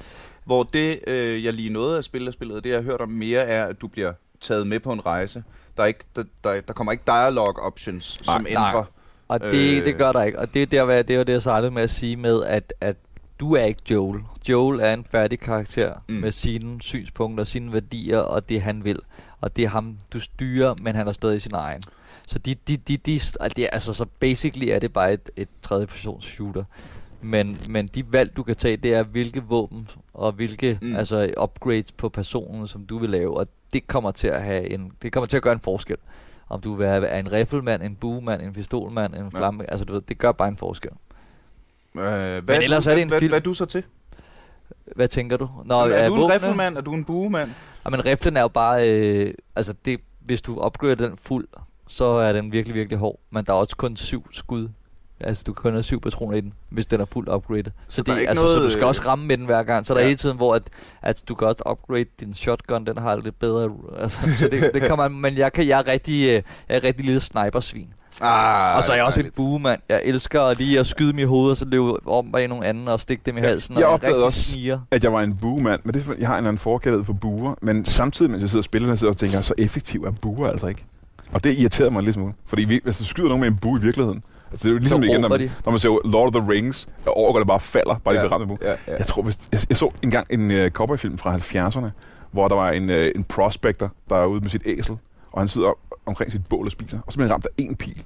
Hvor 0.45 0.63
det, 0.63 1.01
øh, 1.07 1.45
jeg 1.45 1.53
lige 1.53 1.71
nåede 1.73 1.99
at 1.99 2.05
spille 2.05 2.27
af 2.27 2.33
spillet, 2.33 2.65
det 2.65 2.71
jeg 2.71 2.77
har 2.79 2.83
hørt 2.83 3.01
om 3.01 3.09
mere, 3.09 3.41
er, 3.41 3.65
at 3.67 3.81
du 3.81 3.89
bliver 3.89 4.13
taget 4.41 4.67
med 4.67 4.81
på 4.81 4.93
en 4.93 5.07
rejse. 5.07 5.45
Der, 5.77 5.83
er 5.83 5.87
ikke, 5.87 6.05
der, 6.17 6.25
der, 6.45 6.61
der 6.61 6.73
kommer 6.73 6.93
ikke 6.93 7.05
dialogue 7.07 7.63
options, 7.63 8.19
Nej, 8.27 8.35
som 8.35 8.47
nej. 8.53 8.83
Og 9.29 9.41
det, 9.41 9.79
Øh. 9.79 9.85
det 9.85 9.97
gør 9.97 10.12
der 10.12 10.23
ikke. 10.23 10.38
Og 10.38 10.55
det 10.55 10.62
er 10.62 10.67
der, 10.67 10.85
hvad, 10.85 11.05
det 11.05 11.19
var 11.19 11.25
det, 11.25 11.33
jeg 11.33 11.41
startede 11.43 11.71
med 11.71 11.83
at 11.83 11.91
sige 11.91 12.17
med, 12.17 12.45
at, 12.45 12.73
at 12.81 12.97
du 13.41 13.55
er 13.55 13.64
ikke 13.64 13.83
Joel. 13.91 14.21
Joel 14.49 14.81
er 14.81 14.93
en 14.95 15.05
færdig 15.11 15.41
karakter 15.41 15.93
Mm. 16.09 16.14
med 16.14 16.33
sine 16.33 16.83
synspunkter, 16.83 17.45
sine 17.45 17.73
værdier 17.73 18.19
og 18.19 18.49
det, 18.49 18.62
han 18.62 18.85
vil. 18.85 18.99
Og 19.41 19.57
det 19.57 19.64
er 19.64 19.69
ham, 19.69 19.97
du 20.12 20.21
styrer, 20.21 20.75
men 20.83 20.95
han 20.95 21.09
er 21.09 21.12
stadig 21.12 21.43
sin 21.43 21.55
egen. 21.55 21.83
Så 22.27 22.38
de, 22.38 22.55
de, 22.69 22.77
de, 22.77 22.97
de, 22.97 23.17
er, 23.41 23.69
altså, 23.73 23.93
så 23.93 24.05
basically 24.21 24.67
er 24.69 24.79
det 24.79 24.93
bare 24.93 25.12
et, 25.12 25.31
et 25.37 25.49
tredje 25.62 25.87
persons 25.87 26.25
shooter. 26.25 26.64
Men, 27.23 27.59
men 27.69 27.87
de 27.87 28.12
valg, 28.12 28.37
du 28.37 28.43
kan 28.43 28.57
tage, 28.57 28.77
det 28.77 28.95
er, 28.95 29.03
hvilke 29.03 29.43
våben 29.43 29.88
og 30.14 30.33
hvilke 30.33 30.79
mm. 30.83 30.97
altså, 30.97 31.35
upgrades 31.43 31.93
på 31.93 32.09
personen, 32.09 32.69
som 32.69 32.87
du 32.87 32.99
vil 32.99 33.11
lave. 33.11 33.37
Og 33.37 33.47
det 33.73 33.87
kommer 33.87 34.11
til 34.11 34.29
at 34.29 34.43
have 34.43 34.71
en, 34.71 34.93
det 35.03 35.12
kommer 35.12 35.27
til 35.27 35.37
at 35.37 35.43
gøre 35.43 35.53
en 35.53 35.61
forskel. 35.61 35.97
Om 36.49 36.61
du 36.61 36.75
vil 36.75 36.79
være 36.89 37.19
en 37.21 37.33
riffelmand, 37.33 37.83
en 37.83 37.97
buemand, 37.97 38.43
en 38.43 38.53
pistolmand, 38.53 39.15
en 39.15 39.31
Ja. 39.33 39.39
flamme, 39.39 39.71
altså 39.71 39.85
du 39.85 39.93
ved, 39.93 40.01
det 40.01 40.19
gør 40.19 40.33
bare 40.33 40.49
en 40.49 40.57
forskel. 40.57 40.91
Øh, 41.95 42.03
hvad 42.03 42.43
Men 42.43 42.63
ellers 42.63 42.85
du, 42.85 42.91
er 42.91 42.95
det 42.95 43.03
en 43.03 43.09
hvad, 43.09 43.19
film. 43.21 43.31
Hvad 43.31 43.39
er 43.41 43.43
du 43.45 43.55
så 43.55 43.67
til? 43.67 43.83
Hvad 44.97 45.09
tænker 45.09 45.37
du? 45.37 45.49
Nå, 45.57 45.63
Nå, 45.65 45.93
er 45.93 46.09
du 46.09 46.15
en 46.15 46.33
riffelmand? 46.33 46.77
Er 46.77 46.81
du 46.81 46.93
en 46.95 47.05
buemand? 47.05 47.51
Ja, 47.85 47.91
men 47.91 48.05
riflen 48.07 48.37
er 48.37 48.41
jo 48.41 48.49
bare, 48.49 48.91
øh, 48.91 49.35
altså 49.57 49.75
det, 49.85 50.01
hvis 50.21 50.43
du 50.43 50.65
upgrader 50.67 50.95
den 50.95 51.17
fuld, 51.17 51.49
så 51.89 52.05
er 52.05 52.33
den 52.33 52.53
virkelig, 52.53 52.75
virkelig 52.75 52.99
hård. 52.99 53.19
Men 53.31 53.45
der 53.45 53.53
er 53.53 53.57
også 53.57 53.77
kun 53.77 53.97
syv 53.97 54.27
skud. 54.33 54.69
Altså 55.21 55.45
du 55.47 55.53
kan 55.53 55.63
kun 55.63 55.73
have 55.73 55.83
syv 55.83 56.01
patroner 56.01 56.37
i 56.37 56.41
den, 56.41 56.53
hvis 56.69 56.87
den 56.87 57.01
er 57.01 57.05
fuldt 57.05 57.29
upgraded. 57.29 57.65
Så, 57.65 57.97
Så 57.97 58.03
der 58.03 58.11
er 58.13 58.15
det, 58.15 58.21
ikke 58.21 58.31
altså, 58.31 58.45
så 58.45 58.55
noget, 58.57 58.67
du 58.67 58.71
skal 58.71 58.83
øh, 58.83 58.89
også 58.89 59.03
ramme 59.07 59.27
med 59.27 59.37
den 59.39 59.47
hver 59.47 59.63
gang. 59.63 59.87
Så 59.87 59.95
der 59.95 60.01
er 60.01 60.05
hele 60.05 60.17
tiden, 60.17 60.37
hvor 60.37 60.55
at, 60.55 60.63
at 61.03 61.23
du 61.29 61.35
kan 61.35 61.47
også 61.49 61.63
upgrade 61.71 62.05
din 62.21 62.35
shotgun, 62.35 62.87
den 62.87 62.99
har 62.99 63.17
lidt 63.17 63.39
bedre. 63.39 63.71
Altså, 63.99 64.19
så 64.39 64.49
det, 64.49 64.71
det 64.75 64.83
kan 64.83 64.97
man, 64.97 65.13
men 65.13 65.37
jeg, 65.37 65.53
kan, 65.53 65.69
jeg, 65.69 65.79
er 65.79 65.87
rigtig, 65.87 66.23
øh, 66.23 66.43
jeg 66.69 66.77
er 66.77 66.85
rigtig 66.85 67.05
lille 67.05 67.21
snipersvin. 67.21 67.89
Ah, 68.21 68.77
og 68.77 68.83
så 68.83 68.93
er 68.93 68.97
jeg 68.97 69.05
også 69.05 69.21
en 69.21 69.31
buemand. 69.37 69.81
Jeg 69.89 70.01
elsker 70.05 70.55
lige 70.55 70.79
at 70.79 70.87
skyde 70.87 71.11
dem 71.13 71.19
i 71.19 71.23
hovedet, 71.23 71.51
og 71.51 71.57
så 71.57 71.65
løbe 71.65 72.09
om 72.09 72.33
bag 72.33 72.49
nogle 72.49 72.67
andre 72.67 72.93
og 72.93 73.01
stikke 73.01 73.23
dem 73.27 73.39
i 73.39 73.41
halsen. 73.41 73.79
jeg 73.79 73.87
og 73.87 73.93
opdagede 73.93 74.25
også- 74.25 74.43
sniger. 74.43 74.79
at 74.91 75.05
jeg 75.05 75.13
var 75.13 75.23
en 75.23 75.37
buemand, 75.37 75.81
men 75.85 75.95
det 75.95 76.05
er, 76.09 76.13
jeg 76.19 76.27
har 76.29 76.35
en 76.35 76.39
eller 76.39 76.49
anden 76.49 76.59
forkærlighed 76.59 77.05
for 77.05 77.13
buer, 77.13 77.55
men 77.63 77.85
samtidig, 77.85 78.31
mens 78.31 78.41
jeg 78.41 78.51
sidder 78.51 78.61
og 78.61 78.65
spiller, 78.65 78.97
så 78.97 79.13
tænker 79.13 79.37
jeg, 79.37 79.45
så 79.45 79.55
effektiv 79.59 80.05
er 80.05 80.11
buer 80.11 80.49
altså 80.51 80.67
ikke. 80.67 80.85
Og 81.33 81.45
det 81.45 81.59
irriterede 81.59 81.91
mig 81.91 82.03
lidt 82.03 82.15
smule. 82.15 82.33
Fordi 82.47 82.65
vi, 82.65 82.81
hvis 82.85 82.99
du 82.99 83.05
skyder 83.05 83.29
nogen 83.29 83.41
med 83.41 83.49
en 83.49 83.57
bue 83.57 83.79
i 83.79 83.83
virkeligheden, 83.83 84.23
altså 84.51 84.63
det 84.63 84.65
er 84.65 84.73
jo 84.73 84.79
ligesom 84.79 85.03
Så 85.03 85.09
igen, 85.09 85.21
når 85.21 85.29
man, 85.29 85.41
de. 85.41 85.51
når 85.65 85.73
man 85.73 85.79
ser 85.79 86.09
Lord 86.09 86.37
of 86.37 86.43
the 86.43 86.53
Rings, 86.53 86.89
og 87.07 87.17
overgår 87.17 87.39
det 87.39 87.47
bare 87.47 87.61
falder, 87.61 87.99
bare 88.05 88.15
de 88.15 88.21
bliver 88.21 88.33
ramt. 88.33 88.63
Ja, 88.63 88.71
ja. 88.71 88.97
Jeg 88.99 89.07
tror, 89.07 89.23
hvis, 89.23 89.39
jeg, 89.53 89.61
jeg 89.69 89.77
så 89.77 89.91
engang 90.03 90.27
en 90.31 90.51
uh, 90.51 90.69
cowboyfilm 90.69 91.19
fra 91.19 91.37
70'erne, 91.37 91.87
hvor 92.31 92.49
der 92.49 92.55
var 92.55 92.71
en, 92.71 92.91
uh, 92.91 92.97
en 92.97 93.25
prospector, 93.25 93.93
der 94.09 94.17
er 94.17 94.27
ude 94.27 94.41
med 94.41 94.51
sit 94.51 94.63
æsel, 94.67 94.97
og 95.33 95.41
han 95.41 95.49
sidder 95.49 95.69
op, 95.69 95.77
omkring 96.07 96.33
sit 96.33 96.47
bål 96.47 96.67
og 96.67 96.73
spiser, 96.73 96.99
og 97.07 97.13
så 97.13 97.19
bliver 97.19 97.27
han 97.29 97.33
ramt 97.33 97.47
af 97.47 97.51
en 97.59 97.77
pil 97.77 98.03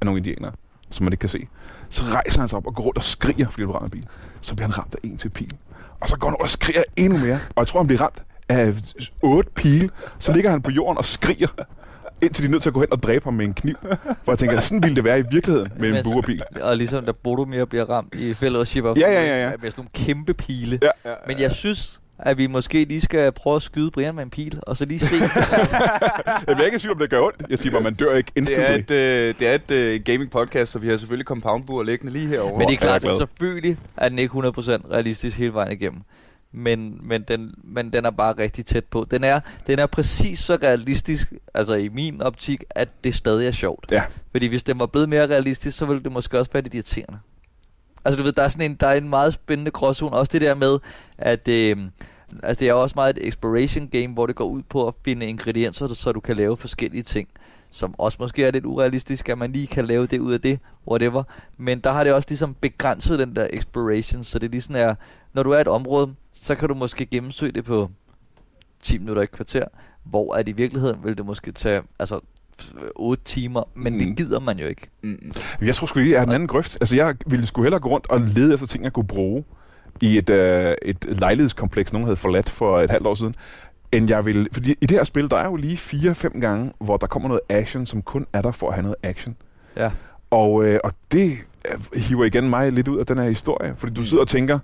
af 0.00 0.04
nogle 0.04 0.18
indianere, 0.18 0.52
som 0.90 1.04
man 1.04 1.12
ikke 1.12 1.20
kan 1.20 1.28
se. 1.28 1.46
Så 1.90 2.02
rejser 2.04 2.40
han 2.40 2.48
sig 2.48 2.56
op 2.56 2.66
og 2.66 2.74
går 2.74 2.82
rundt 2.84 2.98
og 2.98 3.04
skriger, 3.04 3.48
fordi 3.50 3.62
han 3.62 3.74
ramt 3.74 3.82
af 3.82 3.86
en 3.86 3.90
bil. 3.90 4.06
Så 4.40 4.54
bliver 4.54 4.68
han 4.68 4.78
ramt 4.78 4.94
af 4.94 4.98
en 5.08 5.16
til 5.16 5.28
pil. 5.28 5.52
Og 6.00 6.08
så 6.08 6.16
går 6.18 6.28
han 6.28 6.34
over 6.34 6.42
og 6.42 6.48
skriger 6.48 6.82
endnu 6.96 7.18
mere. 7.18 7.34
Og 7.34 7.58
jeg 7.60 7.66
tror, 7.66 7.80
han 7.80 7.86
bliver 7.86 8.00
ramt 8.02 8.22
af 8.48 8.74
otte 9.22 9.50
pile. 9.54 9.90
Så 10.18 10.32
ligger 10.32 10.50
han 10.50 10.62
på 10.62 10.70
jorden 10.70 10.98
og 10.98 11.04
skriger, 11.04 11.48
indtil 12.22 12.42
de 12.42 12.46
er 12.46 12.50
nødt 12.50 12.62
til 12.62 12.70
at 12.70 12.74
gå 12.74 12.80
hen 12.80 12.88
og 12.92 13.02
dræbe 13.02 13.24
ham 13.24 13.34
med 13.34 13.44
en 13.44 13.54
kniv. 13.54 13.74
Hvor 14.24 14.32
jeg 14.32 14.38
tænker, 14.38 14.60
sådan 14.60 14.82
ville 14.82 14.96
det 14.96 15.04
være 15.04 15.18
i 15.20 15.24
virkeligheden 15.30 15.72
med 15.78 15.88
en 15.98 16.04
buerpil. 16.04 16.42
Og 16.62 16.76
ligesom 16.76 17.04
da 17.04 17.12
Boromir 17.12 17.64
bliver 17.64 17.84
ramt 17.90 18.14
i 18.14 18.34
Fellowship 18.34 18.84
of 18.84 18.96
Ja, 18.98 19.12
ja, 19.12 19.26
ja, 19.26 19.44
ja. 19.44 19.50
med 19.62 19.70
sådan 19.70 19.72
nogle 19.76 20.06
kæmpe 20.06 20.34
pile. 20.34 20.78
Ja. 20.82 21.10
Ja, 21.10 21.14
Men 21.26 21.40
jeg 21.40 21.52
synes, 21.52 22.00
at 22.18 22.38
vi 22.38 22.46
måske 22.46 22.84
lige 22.84 23.00
skal 23.00 23.32
prøve 23.32 23.56
at 23.56 23.62
skyde 23.62 23.90
Brian 23.90 24.14
med 24.14 24.22
en 24.22 24.30
pil, 24.30 24.58
og 24.62 24.76
så 24.76 24.84
lige 24.84 24.98
se. 25.00 25.14
Jeg 26.46 26.60
er 26.60 26.64
ikke 26.64 26.78
tvivl 26.78 26.92
om, 26.94 26.98
det 26.98 27.10
gør 27.10 27.20
ondt. 27.20 27.42
Jeg 27.50 27.58
siger 27.58 27.72
bare, 27.72 27.82
man 27.82 27.94
dør 27.94 28.14
ikke 28.14 28.32
Det 28.36 28.36
er 28.36 28.40
instantly. 28.40 28.78
et, 28.78 28.90
øh, 28.90 29.34
det 29.38 29.48
er 29.48 29.54
et 29.54 29.70
øh, 29.70 30.00
gaming 30.04 30.30
podcast, 30.30 30.72
så 30.72 30.78
vi 30.78 30.88
har 30.88 30.96
selvfølgelig 30.96 31.26
compoundbuer 31.26 31.82
liggende 31.82 32.12
lige 32.12 32.28
herovre. 32.28 32.58
Men 32.58 32.68
det 32.68 32.74
er 32.74 32.78
klart, 32.78 33.04
at 33.04 33.16
selvfølgelig 33.16 33.76
er 33.96 34.08
den 34.08 34.18
ikke 34.18 34.32
100% 34.32 34.38
realistisk 34.92 35.38
hele 35.38 35.52
vejen 35.54 35.72
igennem. 35.72 36.00
Men, 36.58 36.98
men, 37.02 37.22
den, 37.22 37.54
men 37.64 37.92
den 37.92 38.04
er 38.04 38.10
bare 38.10 38.32
rigtig 38.38 38.66
tæt 38.66 38.84
på. 38.84 39.06
Den 39.10 39.24
er, 39.24 39.40
den 39.66 39.78
er 39.78 39.86
præcis 39.86 40.38
så 40.38 40.58
realistisk, 40.62 41.32
altså 41.54 41.74
i 41.74 41.88
min 41.88 42.22
optik, 42.22 42.64
at 42.70 42.88
det 43.04 43.14
stadig 43.14 43.46
er 43.46 43.52
sjovt. 43.52 43.86
Ja. 43.90 44.02
Fordi 44.30 44.46
hvis 44.46 44.62
den 44.62 44.78
var 44.78 44.86
blevet 44.86 45.08
mere 45.08 45.26
realistisk, 45.26 45.78
så 45.78 45.86
ville 45.86 46.02
det 46.02 46.12
måske 46.12 46.38
også 46.38 46.52
være 46.52 46.62
lidt 46.62 46.74
irriterende. 46.74 47.18
Altså 48.04 48.18
du 48.18 48.22
ved, 48.22 48.32
der 48.32 48.42
er 48.42 48.48
sådan 48.48 48.70
en, 48.70 48.76
der 48.76 48.86
er 48.86 48.94
en 48.94 49.08
meget 49.08 49.34
spændende 49.34 49.70
gråzone. 49.70 50.16
Også 50.16 50.32
det 50.32 50.40
der 50.40 50.54
med, 50.54 50.78
at 51.18 51.48
øh, 51.48 51.76
altså, 52.42 52.60
det 52.60 52.68
er 52.68 52.72
også 52.72 52.92
meget 52.96 53.18
et 53.18 53.28
exploration 53.28 53.88
game, 53.88 54.14
hvor 54.14 54.26
det 54.26 54.36
går 54.36 54.44
ud 54.44 54.62
på 54.62 54.88
at 54.88 54.94
finde 55.04 55.26
ingredienser, 55.26 55.94
så 55.94 56.12
du 56.12 56.20
kan 56.20 56.36
lave 56.36 56.56
forskellige 56.56 57.02
ting. 57.02 57.28
Som 57.70 57.94
også 57.98 58.16
måske 58.20 58.44
er 58.44 58.50
lidt 58.50 58.66
urealistisk, 58.66 59.28
at 59.28 59.38
man 59.38 59.52
lige 59.52 59.66
kan 59.66 59.84
lave 59.84 60.06
det 60.06 60.18
ud 60.18 60.32
af 60.32 60.40
det, 60.40 60.58
whatever. 60.88 61.22
Men 61.56 61.80
der 61.80 61.92
har 61.92 62.04
det 62.04 62.12
også 62.12 62.26
ligesom 62.28 62.54
begrænset 62.60 63.18
den 63.18 63.36
der 63.36 63.46
exploration, 63.50 64.24
så 64.24 64.38
det 64.38 64.50
lige 64.50 64.62
sådan 64.62 64.76
er, 64.76 64.94
når 65.32 65.42
du 65.42 65.50
er 65.50 65.58
et 65.58 65.68
område, 65.68 66.14
så 66.32 66.54
kan 66.54 66.68
du 66.68 66.74
måske 66.74 67.06
gennemsøge 67.06 67.52
det 67.52 67.64
på 67.64 67.90
10 68.82 68.98
minutter 68.98 69.22
i 69.22 69.26
kvarter, 69.26 69.64
hvor 70.04 70.34
at 70.34 70.48
i 70.48 70.52
virkeligheden 70.52 71.04
vil 71.04 71.16
det 71.16 71.26
måske 71.26 71.52
tage 71.52 71.82
altså 71.98 72.20
8 72.96 73.24
timer, 73.24 73.62
men 73.74 73.92
mm. 73.92 73.98
det 73.98 74.16
gider 74.16 74.40
man 74.40 74.58
jo 74.58 74.66
ikke. 74.66 74.90
Mm. 75.02 75.32
Jeg 75.62 75.74
tror 75.74 75.86
sgu 75.86 75.98
lige, 75.98 76.12
jeg 76.12 76.20
er 76.20 76.24
den 76.24 76.34
anden 76.34 76.48
grøft. 76.48 76.78
Altså, 76.80 76.96
jeg 76.96 77.16
ville 77.26 77.46
sgu 77.46 77.62
hellere 77.62 77.80
gå 77.80 77.88
rundt 77.88 78.10
og 78.10 78.20
lede 78.20 78.54
efter 78.54 78.66
ting, 78.66 78.84
jeg 78.84 78.92
kunne 78.92 79.06
bruge 79.06 79.44
i 80.00 80.18
et, 80.18 80.30
øh, 80.30 80.74
et 80.82 81.04
lejlighedskompleks, 81.20 81.92
nogen 81.92 82.06
havde 82.06 82.16
forladt 82.16 82.50
for 82.50 82.80
et 82.80 82.90
halvt 82.90 83.06
år 83.06 83.14
siden, 83.14 83.34
end 83.92 84.08
jeg 84.08 84.24
vil... 84.24 84.48
Fordi 84.52 84.70
i 84.80 84.86
det 84.86 84.90
her 84.90 85.04
spil, 85.04 85.30
der 85.30 85.36
er 85.36 85.44
jo 85.46 85.56
lige 85.56 85.76
fire-fem 85.76 86.40
gange, 86.40 86.72
hvor 86.78 86.96
der 86.96 87.06
kommer 87.06 87.28
noget 87.28 87.40
action, 87.48 87.86
som 87.86 88.02
kun 88.02 88.26
er 88.32 88.42
der 88.42 88.52
for 88.52 88.68
at 88.68 88.74
have 88.74 88.82
noget 88.82 88.96
action. 89.02 89.36
Ja. 89.76 89.90
Og, 90.30 90.64
øh, 90.64 90.80
og 90.84 90.92
det 91.12 91.36
øh, 91.94 92.00
hiver 92.00 92.24
igen 92.24 92.50
mig 92.50 92.72
lidt 92.72 92.88
ud 92.88 92.98
af 92.98 93.06
den 93.06 93.18
her 93.18 93.28
historie, 93.28 93.74
fordi 93.78 93.94
du 93.94 94.04
sidder 94.04 94.22
og 94.22 94.28
tænker, 94.28 94.58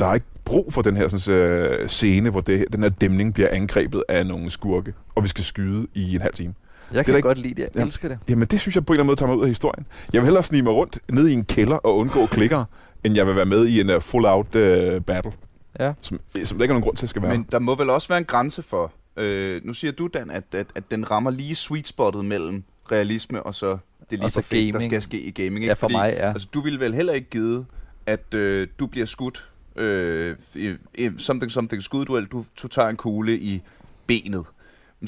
der 0.00 0.06
er 0.06 0.14
ikke 0.14 0.26
brug 0.44 0.72
for 0.72 0.82
den 0.82 0.96
her 0.96 1.08
sådan, 1.08 1.34
øh, 1.40 1.88
scene, 1.88 2.30
hvor 2.30 2.40
det, 2.40 2.64
den 2.72 2.82
her 2.82 2.88
dæmning 2.90 3.34
bliver 3.34 3.48
angrebet 3.52 4.02
af 4.08 4.26
nogle 4.26 4.50
skurke, 4.50 4.92
og 5.14 5.22
vi 5.22 5.28
skal 5.28 5.44
skyde 5.44 5.86
i 5.94 6.14
en 6.14 6.20
halv 6.20 6.34
time. 6.34 6.54
Jeg 6.92 7.04
kan 7.04 7.12
da 7.12 7.16
ikke- 7.16 7.26
godt 7.26 7.38
lide 7.38 7.54
det. 7.62 7.68
Jeg 7.74 7.82
elsker 7.82 8.08
det. 8.08 8.18
Jamen 8.28 8.48
det 8.48 8.60
synes 8.60 8.74
jeg 8.74 8.86
på 8.86 8.92
en 8.92 8.94
eller 8.94 9.02
anden 9.02 9.06
måde 9.06 9.16
tager 9.16 9.26
mig 9.28 9.36
ud 9.36 9.42
af 9.42 9.48
historien. 9.48 9.86
Jeg 10.12 10.20
vil 10.20 10.24
hellere 10.26 10.42
snige 10.44 10.62
mig 10.62 10.72
rundt 10.72 10.98
ned 11.12 11.28
i 11.28 11.32
en 11.32 11.44
kælder 11.44 11.76
og 11.76 11.96
undgå 11.96 12.26
klikker, 12.26 12.64
end 13.04 13.14
jeg 13.16 13.26
vil 13.26 13.36
være 13.36 13.44
med 13.46 13.66
i 13.66 13.80
en 13.80 13.90
uh, 13.90 14.00
full-out 14.00 14.46
uh, 14.54 15.02
battle, 15.02 15.32
Ja. 15.80 15.92
som, 16.00 16.20
som 16.44 16.58
der 16.58 16.64
ikke 16.64 16.72
er 16.72 16.74
nogen 16.74 16.82
grund 16.82 16.96
til 16.96 17.06
at 17.06 17.10
skal 17.10 17.22
være. 17.22 17.32
Men 17.32 17.46
der 17.52 17.58
må 17.58 17.74
vel 17.74 17.90
også 17.90 18.08
være 18.08 18.18
en 18.18 18.24
grænse 18.24 18.62
for... 18.62 18.92
Øh, 19.16 19.60
nu 19.64 19.74
siger 19.74 19.92
du, 19.92 20.06
Dan, 20.06 20.30
at, 20.30 20.44
at, 20.52 20.66
at 20.74 20.90
den 20.90 21.10
rammer 21.10 21.30
lige 21.30 21.54
sweet 21.54 21.88
spottet 21.88 22.24
mellem 22.24 22.64
realisme 22.92 23.42
og 23.42 23.54
så 23.54 23.78
det 24.10 24.18
lige 24.18 24.24
Og 24.24 24.30
så 24.30 24.40
perfekt, 24.40 24.74
der 24.74 24.80
skal 24.80 25.02
ske 25.02 25.20
i 25.20 25.30
gaming. 25.30 25.56
Ikke? 25.56 25.66
Ja, 25.66 25.72
for 25.72 25.88
mig, 25.88 26.14
ja. 26.16 26.32
Altså, 26.32 26.48
du 26.54 26.60
ville 26.60 26.80
vel 26.80 26.94
heller 26.94 27.12
ikke 27.12 27.30
give, 27.30 27.66
at 28.06 28.34
øh, 28.34 28.68
du 28.78 28.86
bliver 28.86 29.06
skudt, 29.06 29.48
øh, 29.76 30.36
i, 30.54 30.74
i, 30.94 31.10
something, 31.18 31.52
something 31.52 31.82
skudduel, 31.82 32.26
du, 32.26 32.44
du 32.62 32.68
tager 32.68 32.88
en 32.88 32.96
kugle 32.96 33.38
i 33.38 33.62
benet. 34.06 34.44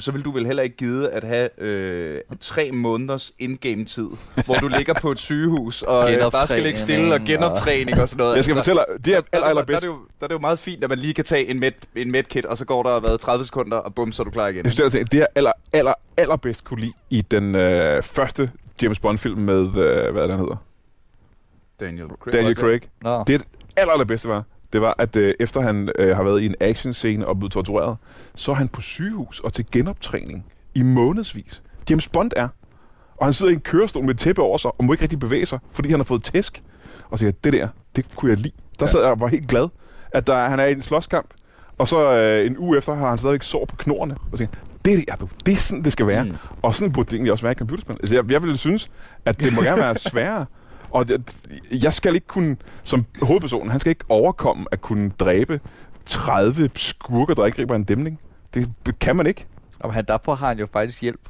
Så 0.01 0.11
vil 0.11 0.21
du 0.21 0.31
vel 0.31 0.45
heller 0.45 0.63
ikke 0.63 0.77
give 0.77 1.09
at 1.09 1.23
have 1.23 1.61
øh, 1.61 2.21
tre 2.39 2.71
måneders 2.71 3.31
indgame-tid, 3.39 4.09
hvor 4.45 4.55
du 4.55 4.67
ligger 4.67 4.93
på 5.01 5.11
et 5.11 5.19
sygehus 5.19 5.81
og 5.81 6.13
øh, 6.13 6.31
bare 6.31 6.47
skal 6.47 6.63
ligge 6.63 6.79
stille 6.79 7.13
og 7.13 7.19
Genoptræning 7.25 8.01
og 8.01 8.09
sådan 8.09 8.23
noget. 8.23 8.35
jeg 8.35 8.43
skal 8.43 8.57
Altså, 8.57 8.71
fortælle 8.71 8.95
dig, 8.97 9.05
det 9.05 9.13
er 9.15 9.21
der, 9.21 9.27
aller, 9.31 9.31
der, 9.31 9.39
der, 9.39 9.45
er 9.45 9.49
allerbedst. 9.49 9.81
det 9.81 9.87
jo, 9.87 9.97
der 10.19 10.23
er 10.23 10.27
det 10.27 10.33
jo 10.33 10.39
meget 10.39 10.59
fint, 10.59 10.83
at 10.83 10.89
man 10.89 10.99
lige 10.99 11.13
kan 11.13 11.25
tage 11.25 11.47
en, 11.49 11.59
med, 11.59 11.71
en 11.95 12.11
medkit, 12.11 12.45
og 12.45 12.57
så 12.57 12.65
går 12.65 12.83
der 12.83 12.99
været 12.99 13.19
30 13.19 13.45
sekunder, 13.45 13.77
og 13.77 13.95
bum, 13.95 14.11
så 14.11 14.21
er 14.21 14.25
du 14.25 14.31
klar 14.31 14.47
igen. 14.47 14.65
Jeg 14.65 14.71
synes, 14.73 14.91
det 14.93 15.01
er 15.01 15.05
det, 15.05 15.27
aller, 15.35 15.51
aller, 15.73 15.93
allerbedst 16.17 16.63
kunne 16.63 16.79
lide 16.79 16.93
i 17.09 17.21
den 17.21 17.55
øh, 17.55 18.03
første 18.03 18.51
James 18.81 18.99
Bond-film 18.99 19.41
med, 19.41 19.61
øh, 19.67 19.73
hvad 19.73 20.21
er 20.23 20.27
det, 20.27 20.29
han 20.31 20.39
hedder? 20.39 20.55
Daniel 21.79 22.07
Craig. 22.19 22.33
Daniel 22.33 22.55
det? 22.55 22.63
Craig. 22.63 22.81
Nå. 23.01 23.23
Det 23.27 23.41
aller, 23.77 23.91
allerbedste 23.93 24.27
var, 24.27 24.43
det 24.73 24.81
var, 24.81 24.95
at 24.97 25.15
øh, 25.15 25.33
efter 25.39 25.61
han 25.61 25.89
øh, 25.99 26.15
har 26.15 26.23
været 26.23 26.41
i 26.41 26.45
en 26.45 26.55
actionscene 26.61 27.27
og 27.27 27.37
blevet 27.39 27.51
tortureret, 27.51 27.97
så 28.35 28.51
er 28.51 28.55
han 28.55 28.67
på 28.67 28.81
sygehus 28.81 29.39
og 29.39 29.53
til 29.53 29.65
genoptræning 29.71 30.45
i 30.75 30.83
månedsvis. 30.83 31.63
James 31.89 32.07
Bond 32.07 32.31
er. 32.35 32.47
Og 33.17 33.25
han 33.25 33.33
sidder 33.33 33.51
i 33.51 33.55
en 33.55 33.61
kørestol 33.61 34.03
med 34.03 34.13
et 34.13 34.19
tæppe 34.19 34.41
over 34.41 34.57
sig, 34.57 34.71
og 34.77 34.85
må 34.85 34.93
ikke 34.93 35.01
rigtig 35.01 35.19
bevæge 35.19 35.45
sig, 35.45 35.59
fordi 35.71 35.89
han 35.89 35.99
har 35.99 36.03
fået 36.03 36.23
tæsk. 36.23 36.63
Og 37.09 37.19
siger, 37.19 37.31
det 37.43 37.53
der, 37.53 37.67
det 37.95 38.05
kunne 38.15 38.31
jeg 38.31 38.39
lide. 38.39 38.53
Der 38.79 38.85
Ja. 38.85 38.91
sad 38.91 39.01
jeg 39.01 39.11
og 39.11 39.19
var 39.19 39.27
helt 39.27 39.47
glad, 39.47 39.67
at 40.11 40.27
der, 40.27 40.47
han 40.49 40.59
er 40.59 40.65
i 40.65 40.71
en 40.71 40.81
slåskamp, 40.81 41.29
og 41.77 41.87
så 41.87 42.13
øh, 42.13 42.45
en 42.45 42.57
uge 42.57 42.77
efter 42.77 42.95
har 42.95 43.09
han 43.09 43.17
stadigvæk 43.17 43.43
sår 43.43 43.65
på 43.65 43.75
knorene. 43.75 44.15
Og 44.31 44.37
siger, 44.37 44.49
det 44.85 45.03
der, 45.07 45.15
du, 45.15 45.29
det 45.45 45.53
er 45.53 45.57
sådan, 45.57 45.83
det 45.83 45.91
skal 45.93 46.07
være. 46.07 46.23
Mm. 46.23 46.35
Og 46.61 46.75
sådan 46.75 46.91
burde 46.93 47.05
det 47.05 47.13
egentlig 47.13 47.31
også 47.31 47.41
være 47.41 47.51
i 47.51 47.55
computerspil. 47.55 47.97
Altså, 47.99 48.15
jeg, 48.15 48.31
jeg 48.31 48.41
ville 48.41 48.57
synes, 48.57 48.89
at 49.25 49.39
det 49.39 49.53
må 49.55 49.61
gerne 49.61 49.81
være 49.81 49.97
sværere. 50.11 50.45
Og 50.89 51.05
jeg 51.71 51.93
skal 51.93 52.15
ikke 52.15 52.27
kunne, 52.27 52.57
som 52.83 53.05
hovedpersonen, 53.21 53.71
han 53.71 53.79
skal 53.79 53.89
ikke 53.89 54.05
overkomme 54.09 54.65
at 54.71 54.81
kunne 54.81 55.11
dræbe 55.19 55.59
30 56.05 56.69
skurker, 56.75 57.33
der 57.33 57.45
ikke 57.45 57.55
griber 57.55 57.75
en 57.75 57.83
dæmning. 57.83 58.19
Det 58.53 58.99
kan 58.99 59.15
man 59.15 59.27
ikke. 59.27 59.45
Og 59.79 59.93
han, 59.93 60.05
derfor 60.05 60.35
har 60.35 60.47
han 60.47 60.59
jo 60.59 60.67
faktisk 60.73 61.01
hjælp. 61.01 61.21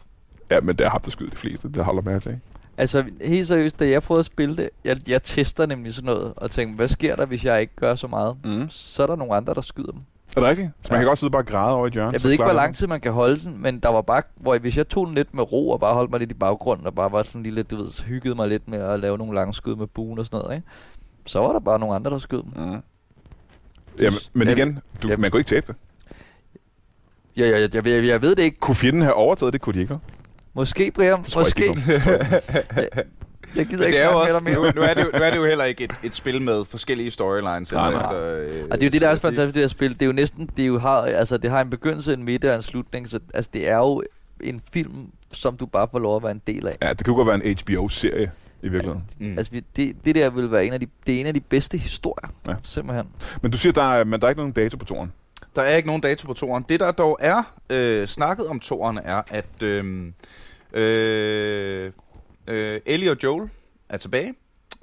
Ja, 0.50 0.60
men 0.60 0.76
det 0.76 0.86
er 0.86 0.90
ham, 0.90 1.02
der 1.02 1.12
skyder 1.12 1.30
de 1.30 1.38
fleste. 1.38 1.70
Det 1.72 1.86
holder 1.86 2.02
med 2.02 2.22
til. 2.22 2.40
Altså, 2.78 3.06
helt 3.22 3.48
seriøst, 3.48 3.80
da 3.80 3.90
jeg 3.90 4.04
prøvede 4.04 4.20
at 4.20 4.26
spille 4.26 4.58
det, 4.58 4.70
jeg, 4.84 4.98
jeg 5.08 5.24
tester 5.24 5.66
nemlig 5.66 5.94
sådan 5.94 6.06
noget, 6.06 6.34
og 6.36 6.52
tænker, 6.52 6.76
hvad 6.76 6.88
sker 6.88 7.16
der, 7.16 7.26
hvis 7.26 7.46
jeg 7.46 7.62
ikke 7.62 7.76
gør 7.76 7.96
så 7.96 8.08
meget? 8.08 8.38
Mm. 8.44 8.70
Så 8.70 9.04
er 9.04 9.08
der 9.08 9.16
nogle 9.16 9.36
andre, 9.36 9.54
der 9.54 9.62
skyder 9.62 9.92
dem. 9.92 10.02
Er 10.36 10.40
det 10.42 10.50
rigtigt? 10.50 10.70
Så 10.84 10.88
man 10.90 10.98
Ja. 10.98 10.98
kan 10.98 11.08
godt 11.08 11.20
sidde 11.20 11.32
bare 11.32 11.42
og 11.42 11.46
græde 11.46 11.76
over 11.76 11.86
i 11.86 11.88
et 11.88 11.94
hjørne. 11.94 12.12
Jeg 12.14 12.24
ved 12.24 12.32
ikke, 12.32 12.44
hvor 12.44 12.54
lang 12.54 12.76
tid 12.76 12.88
man 12.88 13.02
kan 13.02 13.12
holde 13.12 13.40
den, 13.42 13.62
men 13.62 13.80
der 13.80 13.90
var 13.90 14.02
bare, 14.02 14.22
hvor 14.36 14.58
hvis 14.58 14.78
jeg 14.78 14.88
tog 14.90 15.08
den 15.08 15.16
lidt 15.16 15.34
med 15.34 15.52
ro, 15.52 15.70
og 15.70 15.80
bare 15.80 15.94
holdt 15.94 16.12
mig 16.12 16.20
lidt 16.20 16.32
i 16.32 16.34
baggrunden, 16.34 16.88
og 16.88 16.96
bare 16.96 17.12
var 17.12 17.24
sådan 17.24 17.44
lille, 17.44 17.64
du 17.64 17.76
ved, 17.76 18.04
hyggede 18.06 18.36
mig 18.36 18.48
lidt 18.48 18.68
med 18.70 18.80
at 18.80 19.00
lave 19.00 19.18
nogle 19.18 19.36
lange 19.36 19.54
skud 19.54 19.76
med 19.76 19.88
buen 19.88 20.20
og 20.20 20.26
sådan 20.26 20.40
noget, 20.40 20.56
ikke? 20.56 20.68
Så 21.26 21.40
var 21.40 21.52
der 21.52 21.60
bare 21.60 21.80
nogle 21.80 21.96
andre, 21.96 22.12
der 22.12 22.18
skød 22.18 22.44
dem. 22.44 22.52
Mm. 22.66 22.82
Jamen, 24.00 24.20
men 24.34 24.48
Jeg- 24.48 24.58
igen, 24.58 24.80
du, 25.04 25.08
jeg- 25.08 25.20
man 25.20 25.32
kunne 25.32 25.40
ikke 25.40 25.50
tabe 25.50 25.68
det. 25.68 25.76
Ja, 27.38 27.50
ja, 27.50 27.60
jeg, 27.62 27.76
jeg, 27.76 27.86
jeg, 27.88 28.06
jeg 28.06 28.22
ved 28.22 28.36
det 28.36 28.44
ikke. 28.44 28.60
Kunne 28.60 28.76
fjenden 28.76 29.02
have 29.02 29.14
overtaget 29.14 29.54
det? 29.54 29.62
Kunne 29.62 29.74
de 29.74 29.80
ikke, 29.80 29.90
vel? 29.94 30.00
Måske, 30.54 30.92
Brian. 30.96 31.24
Tror 31.24 31.42
jeg 31.42 31.46
Måske. 31.46 31.66
ikke, 31.68 33.04
jeg 33.58 33.66
gider 33.68 33.86
ikke 33.86 33.98
det 33.98 34.04
er 34.04 34.06
jo 34.06 34.12
snakke 34.12 34.34
også, 34.34 34.40
med 34.40 34.52
dig 34.52 34.62
mere. 34.62 34.72
nu, 34.76 34.82
nu, 34.82 34.88
er 34.88 34.94
det 34.94 35.02
jo, 35.04 35.10
nu 35.18 35.24
er 35.24 35.30
det 35.30 35.38
jo 35.38 35.46
heller 35.46 35.64
ikke 35.66 35.84
et, 35.84 35.92
et 36.04 36.16
spil 36.16 36.42
med 36.42 36.66
forskellige 36.66 37.12
storylines. 37.12 37.72
Nej, 37.72 37.88
eller 37.88 38.00
nej. 38.00 38.08
Efter, 38.08 38.62
øh, 38.62 38.68
Og 38.72 38.78
det 38.78 38.84
er 38.84 38.88
jo 38.88 38.92
det, 38.92 39.02
der 39.02 39.08
er 39.10 39.14
så 39.16 39.20
så- 39.22 39.28
fantastisk 39.28 39.54
det 39.56 39.64
her 39.64 39.68
spil. 39.68 39.94
Det 39.94 40.02
er 40.02 40.06
jo 40.06 40.12
næsten, 40.12 40.50
det 40.58 40.64
er 40.64 40.68
jo 40.68 40.78
har, 40.80 40.98
altså 41.02 41.38
det 41.38 41.50
har 41.50 41.62
en 41.62 41.70
begyndelse, 41.70 42.14
en 42.14 42.24
midte 42.24 42.50
og 42.50 42.56
en 42.56 42.62
slutning, 42.62 43.10
så 43.10 43.20
altså 43.34 43.50
det 43.54 43.70
er 43.70 43.78
jo 43.78 44.04
en 44.44 44.62
film, 44.74 44.92
som 45.34 45.58
du 45.58 45.66
bare 45.66 45.88
får 45.92 46.00
lov 46.00 46.16
at 46.16 46.24
være 46.24 46.32
en 46.32 46.42
del 46.48 46.68
af. 46.68 46.78
Ja, 46.82 46.94
det 46.94 47.06
kunne 47.06 47.16
godt 47.16 47.28
være 47.28 47.46
en 47.48 47.58
HBO-serie 47.64 48.32
i 48.62 48.70
virkeligheden. 48.70 49.04
Mm. 49.20 49.38
Altså 49.38 49.62
det, 49.76 49.96
det 50.06 50.16
der 50.16 50.30
vil 50.30 50.52
være 50.52 50.66
en 50.66 50.74
af 50.74 50.80
de, 50.80 50.88
det 51.08 51.16
er 51.16 51.20
en 51.20 51.26
af 51.26 51.34
de 51.34 51.40
bedste 51.40 51.78
historier, 51.78 52.30
Ja. 52.48 52.54
simpelthen. 52.64 53.08
Men 53.42 53.52
du 53.52 53.58
siger, 53.58 53.74
der 53.74 53.94
er, 53.94 54.04
men 54.04 54.20
der 54.20 54.26
er 54.26 54.30
ikke 54.30 54.40
nogen 54.40 54.54
dato 54.54 54.78
på 54.78 54.86
toren. 54.86 55.12
Der 55.56 55.62
er 55.62 55.76
ikke 55.76 55.88
nogen 55.88 56.02
dato 56.02 56.28
på 56.28 56.34
toren. 56.34 56.66
Det, 56.70 56.80
der 56.80 56.92
dog 56.92 57.18
er 57.22 57.54
øh, 57.70 58.08
snakket 58.08 58.48
om 58.48 58.60
toren, 58.60 59.00
er, 59.04 59.22
at 59.30 59.64
øh, 59.64 60.06
øh, 60.74 61.92
øh, 62.48 62.82
Ellie 62.86 63.12
og 63.12 63.18
Joel 63.24 63.50
er 63.90 63.98
tilbage. 63.98 64.34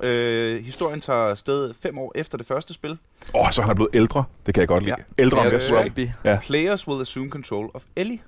Øh, 0.02 0.64
historien 0.64 1.00
tager 1.00 1.34
sted 1.34 1.74
fem 1.82 1.98
år 1.98 2.12
efter 2.14 2.38
det 2.38 2.46
første 2.46 2.74
spil. 2.74 2.90
Åh, 3.34 3.40
oh, 3.46 3.50
så 3.52 3.62
han 3.62 3.70
er 3.70 3.74
blevet 3.74 3.90
ældre. 3.94 4.24
Det 4.46 4.54
kan 4.54 4.60
jeg 4.60 4.68
godt 4.68 4.82
lide. 4.84 4.94
Ja. 5.18 5.22
Ældre 5.22 5.38
om 5.38 5.50
Det 5.50 5.72
rugby. 5.72 6.08
Ja. 6.24 6.38
Players 6.42 6.88
will 6.88 7.00
assume 7.00 7.30
control 7.30 7.70
of 7.74 7.82
Ellie. 7.96 8.18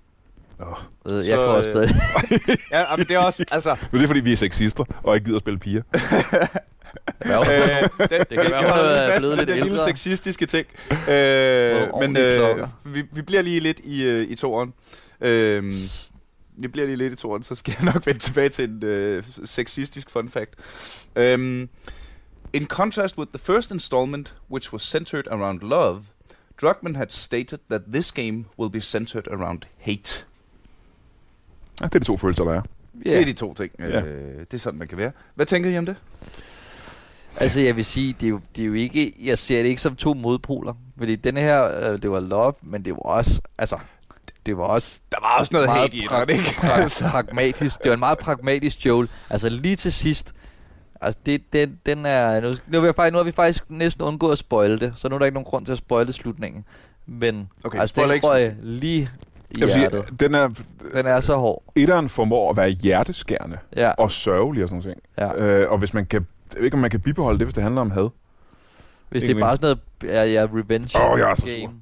Oh. 0.58 0.66
Øh, 1.06 1.16
Jeg 1.16 1.24
Så, 1.24 1.36
kan 1.36 1.44
også 1.44 1.70
øh, 1.70 1.88
stadig. 1.88 2.58
Ja, 2.72 2.96
men 2.96 3.06
det 3.06 3.14
er 3.14 3.18
også, 3.18 3.44
altså... 3.50 3.76
Men 3.92 3.98
det 4.00 4.04
er 4.04 4.06
fordi, 4.08 4.20
vi 4.20 4.32
er 4.32 4.36
sexister, 4.36 4.84
og 5.02 5.14
ikke 5.14 5.24
gider 5.24 5.36
at 5.36 5.40
spille 5.42 5.58
piger. 5.58 5.82
Ja, 7.24 7.40
Øh, 7.82 7.88
det, 7.98 8.10
det 8.10 8.28
kan 8.28 8.50
være, 8.50 8.62
hun 8.62 8.70
er 8.70 9.18
blevet 9.18 9.36
lidt 9.38 9.48
den 9.48 9.56
lille 9.56 9.70
ældre. 9.72 9.84
sexistiske 9.84 10.46
ting. 10.46 10.66
Øh, 11.08 11.88
men 12.00 12.16
øh, 12.16 12.68
vi, 12.84 13.02
vi 13.12 13.22
bliver 13.22 13.42
lige 13.42 13.60
lidt 13.60 13.80
i, 13.84 14.04
øh, 14.06 14.22
i 14.22 14.34
toren. 14.34 14.72
Øh, 15.20 15.72
vi 16.56 16.68
bliver 16.68 16.86
lige 16.86 16.96
lidt 16.96 17.12
i 17.12 17.16
toren, 17.16 17.42
så 17.42 17.54
skal 17.54 17.74
jeg 17.78 17.92
nok 17.94 18.06
vende 18.06 18.20
tilbage 18.20 18.48
til 18.48 18.70
en 18.70 18.84
øh, 18.84 19.24
sexistisk 19.44 20.10
fun 20.10 20.28
fact. 20.28 20.54
Um, 21.16 21.68
in 22.52 22.66
contrast 22.66 23.18
with 23.18 23.30
the 23.30 23.38
first 23.38 23.70
installment, 23.70 24.34
which 24.50 24.72
was 24.72 24.82
centered 24.82 25.26
around 25.30 25.60
love, 25.60 26.02
Druckmann 26.62 26.96
had 26.96 27.10
stated 27.10 27.58
that 27.70 27.82
this 27.92 28.12
game 28.12 28.44
will 28.58 28.70
be 28.70 28.80
centered 28.80 29.28
around 29.28 29.62
hate. 29.78 30.24
Ja, 31.80 31.86
det 31.86 31.94
er 31.94 31.98
de 31.98 32.04
to 32.04 32.16
følelser, 32.16 32.44
der 32.44 32.52
er. 32.52 32.62
Yeah. 33.06 33.16
Det 33.16 33.20
er 33.20 33.24
de 33.24 33.32
to 33.32 33.54
ting. 33.54 33.72
Ja. 33.78 34.02
Øh, 34.02 34.38
det 34.38 34.54
er 34.54 34.58
sådan, 34.58 34.78
man 34.78 34.88
kan 34.88 34.98
være. 34.98 35.12
Hvad 35.34 35.46
tænker 35.46 35.70
I 35.70 35.78
om 35.78 35.86
det? 35.86 35.96
Altså 37.36 37.60
jeg 37.60 37.76
vil 37.76 37.84
sige, 37.84 38.16
det 38.20 38.26
er, 38.26 38.30
jo, 38.30 38.40
det 38.56 38.62
er 38.62 38.66
jo 38.66 38.72
ikke, 38.72 39.14
jeg 39.22 39.38
ser 39.38 39.62
det 39.62 39.68
ikke 39.68 39.82
som 39.82 39.96
to 39.96 40.14
modpoler. 40.14 40.74
Fordi 40.98 41.16
denne 41.16 41.40
her, 41.40 41.92
øh, 41.92 42.02
det 42.02 42.10
var 42.10 42.20
love, 42.20 42.54
men 42.62 42.84
det 42.84 42.92
var 42.92 42.98
også, 42.98 43.40
altså, 43.58 43.78
det 44.46 44.56
var 44.56 44.64
også 44.64 44.98
Der 45.12 45.18
var 45.20 45.38
også 45.38 45.50
noget 45.54 45.68
hate 45.70 45.96
i 45.96 46.00
det, 46.26 46.30
ikke? 46.30 46.44
Altså. 46.62 47.04
pragmatisk. 47.08 47.78
Det 47.82 47.88
var 47.88 47.94
en 47.94 48.00
meget 48.00 48.18
pragmatisk 48.18 48.86
Joel. 48.86 49.08
Altså 49.30 49.48
lige 49.48 49.76
til 49.76 49.92
sidst, 49.92 50.32
altså 51.00 51.18
det, 51.26 51.52
den, 51.52 51.78
den 51.86 52.06
er, 52.06 52.40
nu, 52.40 52.52
nu, 52.66 52.84
jeg 52.84 52.94
faktisk, 52.94 53.12
nu 53.12 53.18
har 53.18 53.24
vi 53.24 53.32
faktisk 53.32 53.64
næsten 53.68 54.04
undgået 54.04 54.32
at 54.32 54.38
spoile 54.38 54.78
det, 54.78 54.92
så 54.96 55.08
nu 55.08 55.14
er 55.14 55.18
der 55.18 55.26
ikke 55.26 55.34
nogen 55.34 55.44
grund 55.44 55.64
til 55.66 55.72
at 55.72 55.78
spoile 55.78 56.12
slutningen. 56.12 56.64
Men 57.06 57.48
Okay, 57.64 57.78
altså 57.80 58.02
den 58.02 58.10
ikke 58.14 58.26
tror 58.26 58.34
jeg 58.34 58.54
lige 58.62 59.10
i 59.50 59.60
Jeg 59.60 59.68
hjertet. 59.76 60.04
sige, 60.08 60.16
den 60.20 60.34
er, 60.34 60.48
Den 60.94 61.06
er 61.06 61.20
så 61.20 61.36
hård. 61.36 61.62
etteren 61.76 62.08
formår 62.08 62.50
at 62.50 62.56
være 62.56 62.68
hjerteskærende 62.70 63.58
Ja, 63.76 63.90
og 63.98 64.10
sørgelig 64.12 64.62
og 64.62 64.68
sådan 64.68 64.82
noget. 65.18 65.38
ja. 65.38 65.46
Øh, 65.62 65.70
og 65.72 65.78
hvis 65.78 65.94
man 65.94 66.06
kan, 66.06 66.26
jeg 66.52 66.58
ved 66.58 66.64
ikke, 66.64 66.74
om 66.74 66.80
man 66.80 66.90
kan 66.90 67.00
bibeholde 67.00 67.38
det, 67.38 67.46
hvis 67.46 67.54
det 67.54 67.62
handler 67.62 67.80
om 67.80 67.90
had. 67.90 68.08
Hvis 69.08 69.22
det 69.22 69.30
er 69.30 69.34
egentlig. 69.34 69.42
bare 69.42 69.56
sådan 69.56 69.76
noget, 70.02 70.16
ja, 70.16 70.24
ja 70.40 70.46
revenge 70.54 70.98
Åh, 71.10 71.18
jeg 71.18 71.30
er 71.30 71.34
så 71.34 71.42
game. 71.46 71.58
sur. 71.60 71.72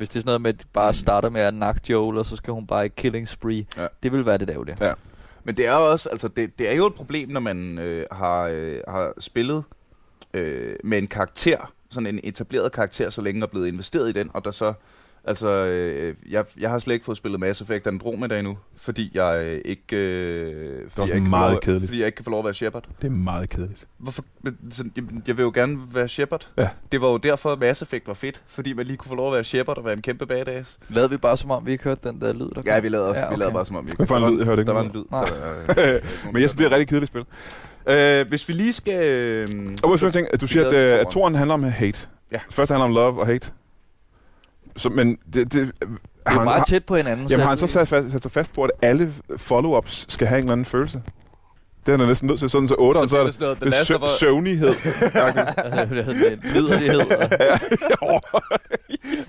Hvis 0.00 0.08
det 0.08 0.16
er 0.16 0.20
sådan 0.20 0.28
noget 0.28 0.40
med, 0.40 0.54
at 0.54 0.60
de 0.60 0.64
bare 0.72 0.94
starter 0.94 1.28
med 1.28 1.40
at 1.40 1.54
nakke 1.54 1.80
Joel, 1.88 2.18
og 2.18 2.26
så 2.26 2.36
skal 2.36 2.52
hun 2.52 2.66
bare 2.66 2.86
i 2.86 2.88
killing 2.88 3.28
spree. 3.28 3.66
Ja. 3.76 3.86
Det 4.02 4.12
vil 4.12 4.26
være 4.26 4.38
det 4.38 4.48
daglige. 4.48 4.76
Men 5.44 5.56
det 5.56 5.66
er 5.66 5.72
jo 5.72 5.90
også, 5.90 6.08
altså 6.08 6.28
det, 6.28 6.58
det 6.58 6.70
er 6.70 6.74
jo 6.74 6.86
et 6.86 6.94
problem, 6.94 7.28
når 7.28 7.40
man 7.40 7.78
øh, 7.78 8.06
har, 8.12 8.42
øh, 8.42 8.80
har 8.88 9.12
spillet 9.18 9.64
øh, 10.34 10.76
med 10.84 10.98
en 10.98 11.06
karakter, 11.06 11.72
sådan 11.90 12.06
en 12.06 12.20
etableret 12.24 12.72
karakter, 12.72 13.10
så 13.10 13.22
længe 13.22 13.42
er 13.42 13.46
blevet 13.46 13.68
investeret 13.68 14.08
i 14.08 14.12
den, 14.12 14.30
og 14.34 14.44
der 14.44 14.50
så 14.50 14.72
Altså, 15.24 15.48
øh, 15.48 16.14
jeg, 16.30 16.44
jeg 16.60 16.70
har 16.70 16.78
slet 16.78 16.94
ikke 16.94 17.04
fået 17.04 17.16
spillet 17.16 17.40
Mass 17.40 17.60
Effect 17.60 17.86
Andromeda 17.86 18.38
endnu, 18.38 18.58
fordi 18.76 19.10
jeg 19.14 19.42
øh, 19.46 19.60
ikke... 19.64 19.96
Øh, 19.96 20.80
fordi 20.90 21.00
også 21.00 21.12
jeg 21.12 21.16
ikke 21.16 21.30
meget 21.30 21.52
lov, 21.52 21.60
kedeligt. 21.60 21.88
Fordi 21.88 21.98
jeg 21.98 22.06
ikke 22.06 22.16
kan 22.16 22.24
få 22.24 22.30
lov 22.30 22.38
at 22.38 22.44
være 22.44 22.54
Shepard. 22.54 22.84
Det 23.02 23.06
er 23.06 23.10
meget 23.12 23.50
kedeligt. 23.50 23.86
Hvorfor? 23.98 24.24
Jeg, 24.44 24.52
jeg 25.26 25.36
vil 25.36 25.42
jo 25.42 25.50
gerne 25.54 25.78
være 25.92 26.08
Shepard. 26.08 26.48
Ja. 26.58 26.68
Det 26.92 27.00
var 27.00 27.08
jo 27.08 27.16
derfor, 27.16 27.52
at 27.52 27.58
Mass 27.58 27.82
Effect 27.82 28.06
var 28.06 28.14
fedt, 28.14 28.42
fordi 28.46 28.72
man 28.72 28.86
lige 28.86 28.96
kunne 28.96 29.08
få 29.08 29.14
lov 29.14 29.26
at 29.28 29.34
være 29.34 29.44
Shepard 29.44 29.78
og 29.78 29.84
være 29.84 29.94
en 29.94 30.02
kæmpe 30.02 30.26
badass. 30.26 30.78
Lavede 30.88 31.10
vi 31.10 31.16
bare 31.16 31.36
som 31.36 31.50
om, 31.50 31.66
vi 31.66 31.72
ikke 31.72 31.84
hørte 31.84 32.08
den 32.08 32.20
der 32.20 32.32
lyd, 32.32 32.50
der 32.54 32.62
Ja, 32.66 32.74
kom? 32.74 32.82
vi 32.82 32.88
lavede, 32.88 33.08
Ja, 33.08 33.18
ja, 33.18 33.24
okay. 33.26 33.34
vi 33.36 33.40
lavede 33.40 33.54
bare 33.54 33.66
som 33.66 33.76
om 33.76 33.84
vi 33.84 33.88
ikke... 33.90 33.96
Hvad 33.96 34.06
for 34.06 34.16
en 34.16 34.22
Der 34.22 34.28
var 34.28 34.32
lyd? 34.32 34.38
Jeg 34.38 34.46
hørte 34.46 34.60
ikke 34.62 34.68
Der 34.68 34.74
var 34.74 34.82
en 34.82 34.90
lyd. 34.94 35.04
Nej. 35.10 35.24
Der, 35.84 35.94
øh, 35.94 36.02
Men 36.32 36.42
jeg 36.42 36.50
synes, 36.50 36.54
det 36.58 36.60
er 36.64 36.66
et 36.68 36.72
rigtig 36.72 36.88
kedeligt 36.88 37.08
spil. 37.10 37.24
Øh, 37.88 38.28
hvis 38.28 38.48
vi 38.48 38.52
lige 38.52 38.72
skal... 38.72 39.04
Øh, 39.04 39.48
Og 39.82 39.90
jeg 40.02 40.12
tænker, 40.12 40.30
at 40.32 40.40
du 40.40 40.46
siger, 40.46 40.66
at, 40.66 40.72
øh, 40.72 41.00
at 41.00 41.06
toren 41.06 41.34
handler 41.34 41.54
om 41.54 41.62
hate. 41.64 42.08
Ja. 42.32 42.38
Først 42.50 42.70
handler 42.70 42.84
om 42.84 42.94
love 42.94 43.20
og 43.20 43.26
hate. 43.26 43.50
Så, 44.80 44.88
men 44.88 45.16
det, 45.16 45.34
det, 45.34 45.52
Det 45.52 45.68
er 46.26 46.34
jo 46.34 46.42
meget 46.42 46.66
tæt 46.66 46.84
på 46.84 46.96
hinanden. 46.96 47.26
Jamen 47.26 47.40
har 47.40 47.46
jeg 47.46 47.48
han 47.48 47.58
så 47.58 47.66
sat, 47.66 47.88
fast, 47.88 48.10
sat 48.10 48.22
sig 48.22 48.32
fast 48.32 48.52
på, 48.54 48.62
at 48.62 48.70
alle 48.82 49.14
follow-ups 49.36 50.04
skal 50.08 50.26
have 50.26 50.38
en 50.38 50.44
eller 50.44 50.52
anden 50.52 50.64
følelse? 50.64 51.02
Det 51.86 51.94
er 51.94 51.98
han 51.98 52.08
næsten 52.08 52.26
nødt 52.28 52.38
til. 52.38 52.50
Sådan 52.50 52.68
så 52.68 52.74
8'eren, 52.74 53.08
så, 53.08 53.08
bliver 53.08 53.20
er 53.20 53.24
det 53.24 53.74
sådan 53.86 54.00
noget, 54.00 54.12
sø- 54.12 54.26
søvnighed. 54.26 54.68
Liderlighed. 56.54 57.00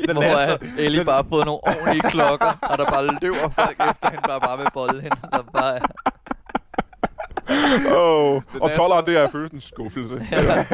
The 0.05 0.13
Hvor 0.13 0.21
Last 0.21 0.51
er 0.51 0.57
Ellie 0.77 1.03
bare 1.05 1.23
fået 1.29 1.45
nogle 1.45 1.59
ordentlige 1.63 2.01
klokker, 2.09 2.57
og 2.61 2.77
der 2.77 2.85
bare 2.85 3.17
løber 3.21 3.49
folk 3.55 3.75
efter 3.89 4.09
hende, 4.09 4.23
bare, 4.27 4.39
bare 4.41 4.57
med 4.57 4.65
bolden. 4.73 5.09
Der 5.31 5.43
bare. 5.53 5.79
oh. 7.95 8.41
Og 8.61 8.69
Last 8.69 8.79
12'eren, 8.79 9.05
det 9.05 9.17
er 9.17 9.29
følelsen 9.31 9.61
skuffelse. 9.61 10.27
Ja. 10.31 10.65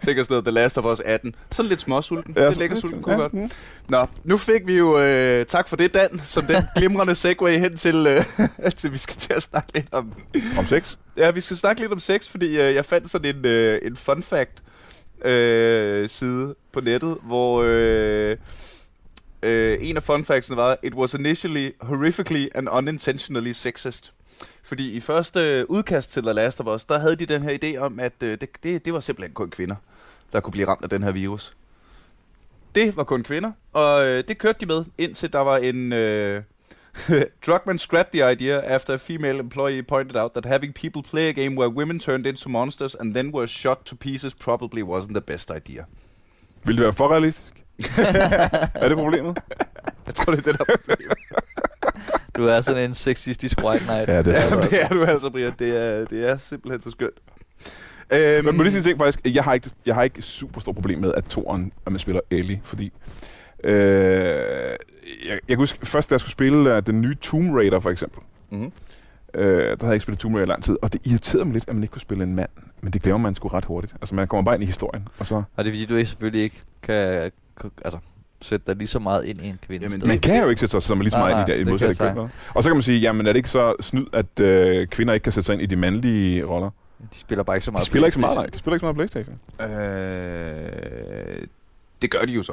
Tænker 0.00 0.22
sådan 0.22 0.32
noget, 0.32 0.44
The 0.44 0.50
Last 0.50 0.78
of 0.78 0.84
Us 0.84 1.00
18. 1.00 1.34
Sådan 1.50 1.68
lidt 1.68 1.80
småsulten. 1.80 2.34
Ja, 2.36 2.48
det 2.48 2.56
lækker 2.56 2.76
sulten 2.76 3.02
kunne 3.02 3.14
ja, 3.14 3.20
godt. 3.20 3.34
mm. 3.34 3.50
Nå, 3.88 4.06
nu 4.24 4.36
fik 4.36 4.66
vi 4.66 4.78
jo... 4.78 4.98
Øh, 4.98 5.46
tak 5.46 5.68
for 5.68 5.76
det, 5.76 5.94
Dan, 5.94 6.22
som 6.24 6.44
den 6.44 6.62
glimrende 6.76 7.14
segway 7.14 7.58
hen 7.58 7.76
til, 7.76 8.06
øh, 8.06 8.24
til 8.76 8.92
vi 8.92 8.98
skal 8.98 9.16
til 9.16 9.32
at 9.32 9.42
snakke 9.42 9.68
lidt 9.74 9.88
om... 9.92 10.12
Om 10.58 10.66
sex? 10.66 10.96
Ja, 11.16 11.30
vi 11.30 11.40
skal 11.40 11.56
snakke 11.56 11.80
lidt 11.80 11.92
om 11.92 11.98
sex, 11.98 12.28
fordi 12.28 12.60
øh, 12.60 12.74
jeg 12.74 12.84
fandt 12.84 13.10
sådan 13.10 13.36
en, 13.36 13.46
øh, 13.46 13.78
en 13.82 13.96
fun 13.96 14.22
fact 14.22 14.62
øh, 15.24 16.08
side 16.08 16.54
på 16.72 16.80
nettet, 16.80 17.16
hvor 17.22 17.62
øh, 17.66 18.36
øh, 19.42 19.78
en 19.80 19.96
af 19.96 20.02
fun 20.02 20.24
factsene 20.24 20.56
var, 20.56 20.76
It 20.82 20.94
was 20.94 21.14
initially 21.14 21.70
horrifically 21.80 22.46
and 22.54 22.68
unintentionally 22.72 23.52
sexist. 23.52 24.12
Fordi 24.70 24.92
i 24.92 25.00
første 25.00 25.66
udkast 25.70 26.12
til 26.12 26.22
The 26.22 26.32
Last 26.32 26.60
of 26.60 26.66
Us, 26.66 26.84
der 26.84 26.98
havde 26.98 27.16
de 27.16 27.26
den 27.26 27.42
her 27.42 27.58
idé 27.62 27.78
om, 27.78 28.00
at 28.00 28.12
øh, 28.22 28.40
det, 28.40 28.48
det, 28.62 28.84
det 28.84 28.92
var 28.92 29.00
simpelthen 29.00 29.34
kun 29.34 29.50
kvinder, 29.50 29.74
der 30.32 30.40
kunne 30.40 30.52
blive 30.52 30.68
ramt 30.68 30.82
af 30.82 30.88
den 30.88 31.02
her 31.02 31.12
virus. 31.12 31.56
Det 32.74 32.96
var 32.96 33.04
kun 33.04 33.22
kvinder, 33.22 33.52
og 33.72 34.06
øh, 34.06 34.24
det 34.28 34.38
kørte 34.38 34.60
de 34.60 34.66
med, 34.66 34.84
indtil 34.98 35.32
der 35.32 35.38
var 35.38 35.56
en... 35.56 35.92
Øh, 35.92 36.42
Druckmann 37.46 37.78
scrapped 37.78 38.12
the 38.12 38.32
idea 38.32 38.60
after 38.74 38.94
a 38.94 38.96
female 38.96 39.38
employee 39.38 39.82
pointed 39.82 40.16
out 40.16 40.32
that 40.32 40.44
having 40.44 40.74
people 40.74 41.10
play 41.10 41.28
a 41.28 41.32
game 41.32 41.58
where 41.58 41.68
women 41.68 41.98
turned 41.98 42.26
into 42.26 42.48
monsters 42.48 42.94
and 42.94 43.14
then 43.14 43.34
were 43.34 43.46
shot 43.46 43.78
to 43.84 43.96
pieces 43.96 44.34
probably 44.34 44.82
wasn't 44.82 45.12
the 45.12 45.20
best 45.20 45.50
idea. 45.50 45.84
Vil 46.64 46.76
det 46.76 46.82
være 46.82 46.92
for 46.92 47.08
realistisk? 47.08 47.64
er 48.82 48.88
det 48.88 48.96
problemet? 48.96 49.38
Jeg 50.06 50.14
tror, 50.14 50.34
det 50.34 50.46
er 50.46 50.52
det, 50.52 50.58
der 50.58 50.72
er 50.72 50.76
problemet. 50.76 51.18
Du 52.40 52.46
er 52.46 52.60
sådan 52.60 52.84
en 52.84 52.94
sexistisk 52.94 53.64
white 53.64 53.84
knight. 53.84 54.08
Ja, 54.08 54.22
det 54.22 54.36
er 54.36 54.40
Ja, 54.40 54.56
det. 54.56 54.70
det 54.70 54.82
er 54.82 54.88
du 54.88 55.04
altså, 55.04 55.30
Brian. 55.30 55.52
Det 55.58 55.82
er, 55.82 56.04
det 56.04 56.30
er 56.30 56.38
simpelthen 56.38 56.82
så 56.82 56.90
skønt. 56.90 57.14
Øhm, 58.12 58.44
Men 58.44 58.56
må 58.56 58.62
lige 58.62 58.72
sige 58.72 58.78
en 58.78 58.84
ting 58.84 58.98
faktisk. 58.98 59.34
Jeg 59.34 59.44
har 59.44 59.54
ikke, 59.54 59.70
jeg 59.86 59.94
har 59.94 60.02
ikke 60.02 60.22
super 60.22 60.60
stort 60.60 60.74
problem 60.74 60.98
med, 60.98 61.12
at 61.14 61.24
toren, 61.24 61.72
at 61.86 61.92
man 61.92 61.98
spiller 61.98 62.20
Ellie, 62.30 62.60
fordi... 62.64 62.92
Øh, 63.64 63.72
jeg, 63.74 64.76
jeg 65.28 65.38
kan 65.48 65.56
huske, 65.56 65.86
først 65.86 66.10
da 66.10 66.12
jeg 66.12 66.20
skulle 66.20 66.32
spille 66.32 66.76
uh, 66.76 66.82
den 66.86 67.00
nye 67.00 67.14
Tomb 67.14 67.54
Raider, 67.54 67.80
for 67.80 67.90
eksempel, 67.90 68.20
mm-hmm. 68.50 68.72
øh, 69.34 69.42
der 69.44 69.60
havde 69.62 69.76
jeg 69.82 69.92
ikke 69.94 70.02
spillet 70.02 70.18
Tomb 70.18 70.34
Raider 70.34 70.46
i 70.46 70.50
lang 70.50 70.64
tid, 70.64 70.76
og 70.82 70.92
det 70.92 71.06
irriterede 71.06 71.44
mig 71.44 71.52
lidt, 71.52 71.64
at 71.68 71.74
man 71.74 71.82
ikke 71.82 71.92
kunne 71.92 72.00
spille 72.00 72.24
en 72.24 72.34
mand. 72.34 72.48
Men 72.80 72.92
det 72.92 73.02
glemmer 73.02 73.18
man 73.18 73.34
sgu 73.34 73.48
ret 73.48 73.64
hurtigt. 73.64 73.94
Altså, 74.00 74.14
man 74.14 74.28
kommer 74.28 74.44
bare 74.44 74.54
ind 74.54 74.62
i 74.62 74.66
historien, 74.66 75.08
og 75.18 75.26
så... 75.26 75.34
Og 75.34 75.64
det 75.64 75.70
er 75.70 75.74
fordi, 75.74 75.84
du 75.84 75.96
ikke 75.96 76.10
selvfølgelig 76.10 76.42
ikke 76.42 76.60
kan, 76.82 77.30
kan 77.60 77.70
altså, 77.84 77.98
sætte 78.42 78.66
dig 78.66 78.76
lige 78.76 78.88
så 78.88 78.98
meget 78.98 79.24
ind 79.24 79.40
i 79.40 79.46
en 79.48 79.58
kvinde. 79.66 79.84
Jamen. 79.86 80.02
Man 80.06 80.18
kan 80.18 80.42
jo 80.42 80.48
ikke 80.48 80.60
sætte 80.60 80.70
sig 80.72 80.82
så 80.82 80.94
lige 80.94 81.10
så 81.10 81.18
Nej, 81.18 81.30
meget 81.30 81.40
ind 81.42 81.48
i 81.48 81.50
nej, 81.50 81.54
det, 81.56 81.60
i 81.60 81.64
det 81.64 81.66
modsat 81.72 81.96
kan 81.96 82.06
jeg 82.06 82.14
køn. 82.14 82.28
Og 82.54 82.62
så 82.62 82.68
kan 82.68 82.76
man 82.76 82.82
sige, 82.82 82.98
jamen 83.00 83.26
er 83.26 83.32
det 83.32 83.36
ikke 83.36 83.48
så 83.48 83.74
snyd, 83.80 84.06
at 84.12 84.40
øh, 84.40 84.86
kvinder 84.86 85.14
ikke 85.14 85.24
kan 85.24 85.32
sætte 85.32 85.46
sig 85.46 85.52
ind 85.52 85.62
i 85.62 85.66
de 85.66 85.76
mandlige 85.76 86.44
roller? 86.44 86.70
De 87.12 87.18
spiller 87.18 87.42
bare 87.42 87.56
ikke 87.56 87.64
så 87.64 87.70
meget 87.70 87.80
De 87.82 87.86
spiller 87.86 88.06
ikke 88.06 88.14
så 88.14 88.20
meget, 88.20 88.36
nej. 88.36 88.46
De 88.46 88.58
spiller 88.58 88.74
ikke 88.74 88.80
så 88.80 88.92
meget 88.92 88.96
Playstation. 88.96 89.38
øh, 89.60 91.46
det 92.02 92.10
gør 92.10 92.20
de 92.20 92.32
jo 92.32 92.42
så. 92.42 92.52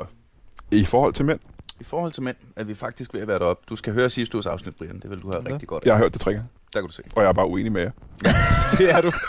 I 0.71 0.85
forhold 0.85 1.13
til 1.13 1.25
mænd. 1.25 1.39
I 1.79 1.83
forhold 1.83 2.11
til 2.11 2.23
mænd 2.23 2.35
er 2.55 2.63
vi 2.63 2.75
faktisk 2.75 3.13
ved 3.13 3.21
at 3.21 3.27
være 3.27 3.39
deroppe. 3.39 3.63
Du 3.69 3.75
skal 3.75 3.93
høre 3.93 4.09
sidste 4.09 4.35
uges 4.35 4.45
afsnit, 4.45 4.75
Brian. 4.75 4.99
Det 4.99 5.09
vil 5.09 5.19
du 5.19 5.31
have 5.31 5.43
Ja. 5.47 5.53
rigtig 5.53 5.67
godt 5.67 5.83
af. 5.83 5.87
Jeg 5.87 5.95
har 5.95 6.03
hørt 6.03 6.13
det 6.13 6.21
tre 6.21 6.31
gange, 6.33 6.47
Der 6.73 6.79
kan 6.79 6.87
du 6.87 6.93
se. 6.93 7.03
og 7.15 7.21
jeg 7.23 7.29
er 7.29 7.33
bare 7.33 7.47
uenig 7.47 7.71
med 7.71 7.81
jer. 7.81 7.91
det 8.77 8.91
er 8.91 9.01
du. 9.01 9.11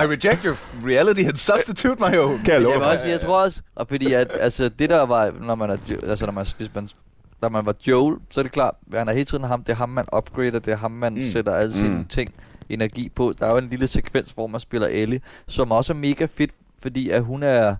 I 0.00 0.06
reject 0.06 0.42
your 0.44 0.56
reality 0.86 1.20
and 1.20 1.36
substitute 1.36 1.96
my 2.10 2.16
own. 2.18 2.38
Kan 2.44 2.52
jeg 2.54 2.60
love 2.62 2.72
jeg 2.72 2.80
vil 2.80 2.88
også 2.88 3.02
sige, 3.02 3.12
jeg 3.12 3.20
tror 3.20 3.42
også, 3.42 3.60
og 3.74 3.88
fordi 3.88 4.12
at, 4.12 4.30
altså, 4.40 4.68
det 4.68 4.90
der 4.90 5.02
var, 5.02 5.30
når 5.40 5.54
man 5.54 5.70
er, 5.70 5.76
altså, 6.02 6.26
når 6.26 6.32
man, 6.32 6.46
hvis 6.56 6.74
man, 6.74 6.88
da 7.42 7.48
man 7.48 7.66
var 7.66 7.74
Joel, 7.86 8.16
så 8.30 8.40
er 8.40 8.42
det 8.42 8.52
klart, 8.52 8.74
at 8.92 8.98
han 8.98 9.08
er 9.08 9.12
hele 9.12 9.24
tiden 9.24 9.44
ham, 9.44 9.64
det 9.64 9.72
er 9.72 9.76
ham, 9.76 9.88
man 9.88 10.04
upgrader, 10.16 10.58
det 10.58 10.72
er 10.72 10.76
ham, 10.76 10.90
man 10.90 11.12
Mm. 11.12 11.18
mm. 11.18 11.24
sætter 11.30 11.54
alle 11.54 11.72
sine 11.72 11.96
Mm. 11.98 12.04
ting, 12.04 12.34
energi 12.68 13.08
på. 13.08 13.34
Der 13.38 13.46
er 13.46 13.50
jo 13.50 13.56
en 13.56 13.68
lille 13.68 13.86
sekvens, 13.86 14.30
hvor 14.32 14.46
man 14.46 14.60
spiller 14.60 14.88
Ellie, 14.88 15.20
som 15.46 15.72
også 15.72 15.92
er 15.92 15.96
mega 15.96 16.26
fedt, 16.34 16.50
fordi 16.82 17.10
at 17.10 17.22
hun 17.24 17.42
er, 17.42 17.76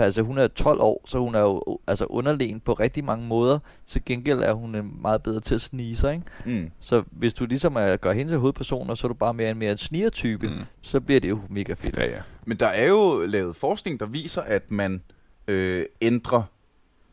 altså 0.00 0.22
hun 0.22 0.38
er 0.38 0.48
12 0.48 0.80
år, 0.80 1.04
så 1.06 1.18
hun 1.18 1.34
er 1.34 1.40
jo 1.40 1.78
altså 1.86 2.04
underlegen 2.04 2.60
på 2.60 2.72
rigtig 2.72 3.04
mange 3.04 3.26
måder. 3.26 3.58
Til 3.86 4.04
gengæld 4.04 4.38
er 4.38 4.52
hun 4.52 4.74
øh, 4.74 5.02
meget 5.02 5.22
bedre 5.22 5.40
til 5.40 5.54
at 5.54 5.60
snige 5.60 5.96
sig, 5.96 6.12
ikke? 6.14 6.60
Mm. 6.60 6.70
Så 6.80 7.02
hvis 7.10 7.34
du 7.34 7.46
ligesom 7.46 7.76
er, 7.76 7.96
gør 7.96 8.12
hende 8.12 8.32
til 8.32 8.38
hovedperson, 8.38 8.90
og 8.90 8.98
så 8.98 9.06
er 9.06 9.08
du 9.08 9.14
bare 9.14 9.34
mere 9.34 9.50
en 9.50 9.58
mere 9.58 9.72
en 9.72 9.78
snigertype, 9.78 10.46
Mm. 10.48 10.52
mm. 10.54 10.60
så 10.82 11.00
bliver 11.00 11.20
det 11.20 11.28
jo 11.30 11.40
mega 11.48 11.72
fedt. 11.74 11.96
Ja, 11.96 12.06
ja. 12.10 12.20
Men 12.44 12.56
der 12.56 12.66
er 12.66 12.86
jo 12.88 13.26
lavet 13.26 13.56
forskning, 13.56 14.00
der 14.00 14.06
viser, 14.06 14.42
at 14.42 14.70
man 14.70 15.02
øh, 15.48 15.84
ændrer 16.00 16.42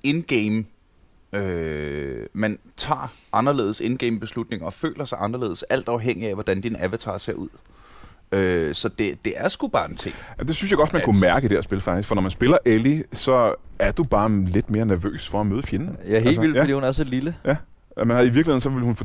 in-game. 0.03 0.65
Øh, 1.33 2.25
man 2.33 2.59
tager 2.77 3.13
anderledes 3.33 3.79
in-game 3.79 4.19
beslutninger 4.19 4.65
og 4.65 4.73
føler 4.73 5.05
sig 5.05 5.17
anderledes, 5.21 5.63
alt 5.63 5.87
afhængig 5.87 6.27
af, 6.27 6.33
hvordan 6.33 6.61
din 6.61 6.75
avatar 6.75 7.17
ser 7.17 7.33
ud. 7.33 7.49
Øh, 8.31 8.75
så 8.75 8.89
det, 8.89 9.25
det 9.25 9.33
er 9.35 9.49
sgu 9.49 9.67
bare 9.67 9.89
en 9.89 9.95
ting. 9.95 10.15
Ja, 10.39 10.43
det 10.43 10.55
synes 10.55 10.71
jeg 10.71 10.77
godt, 10.77 10.93
man 10.93 11.01
At- 11.01 11.05
kunne 11.05 11.19
mærke 11.21 11.45
i 11.45 11.47
det 11.47 11.57
her 11.57 11.61
spil 11.61 11.81
faktisk. 11.81 12.07
For 12.07 12.15
når 12.15 12.21
man 12.21 12.31
spiller 12.31 12.57
Ellie, 12.65 13.03
så 13.13 13.53
er 13.79 13.91
du 13.91 14.03
bare 14.03 14.45
lidt 14.45 14.69
mere 14.69 14.85
nervøs 14.85 15.27
for 15.27 15.39
at 15.41 15.47
møde 15.47 15.63
fjenden. 15.63 15.97
Jeg 16.07 16.11
er 16.11 16.15
helt 16.15 16.27
Altså, 16.27 16.41
vildt, 16.41 16.55
ja. 16.55 16.61
fordi 16.61 16.73
hun 16.73 16.83
er 16.83 16.91
så 16.91 17.03
lille. 17.03 17.35
Man 17.97 18.09
har, 18.09 18.19
I 18.21 18.23
virkeligheden, 18.23 18.61
så 18.61 18.69
vil 18.69 18.83
hun 18.83 18.95
få... 18.95 19.03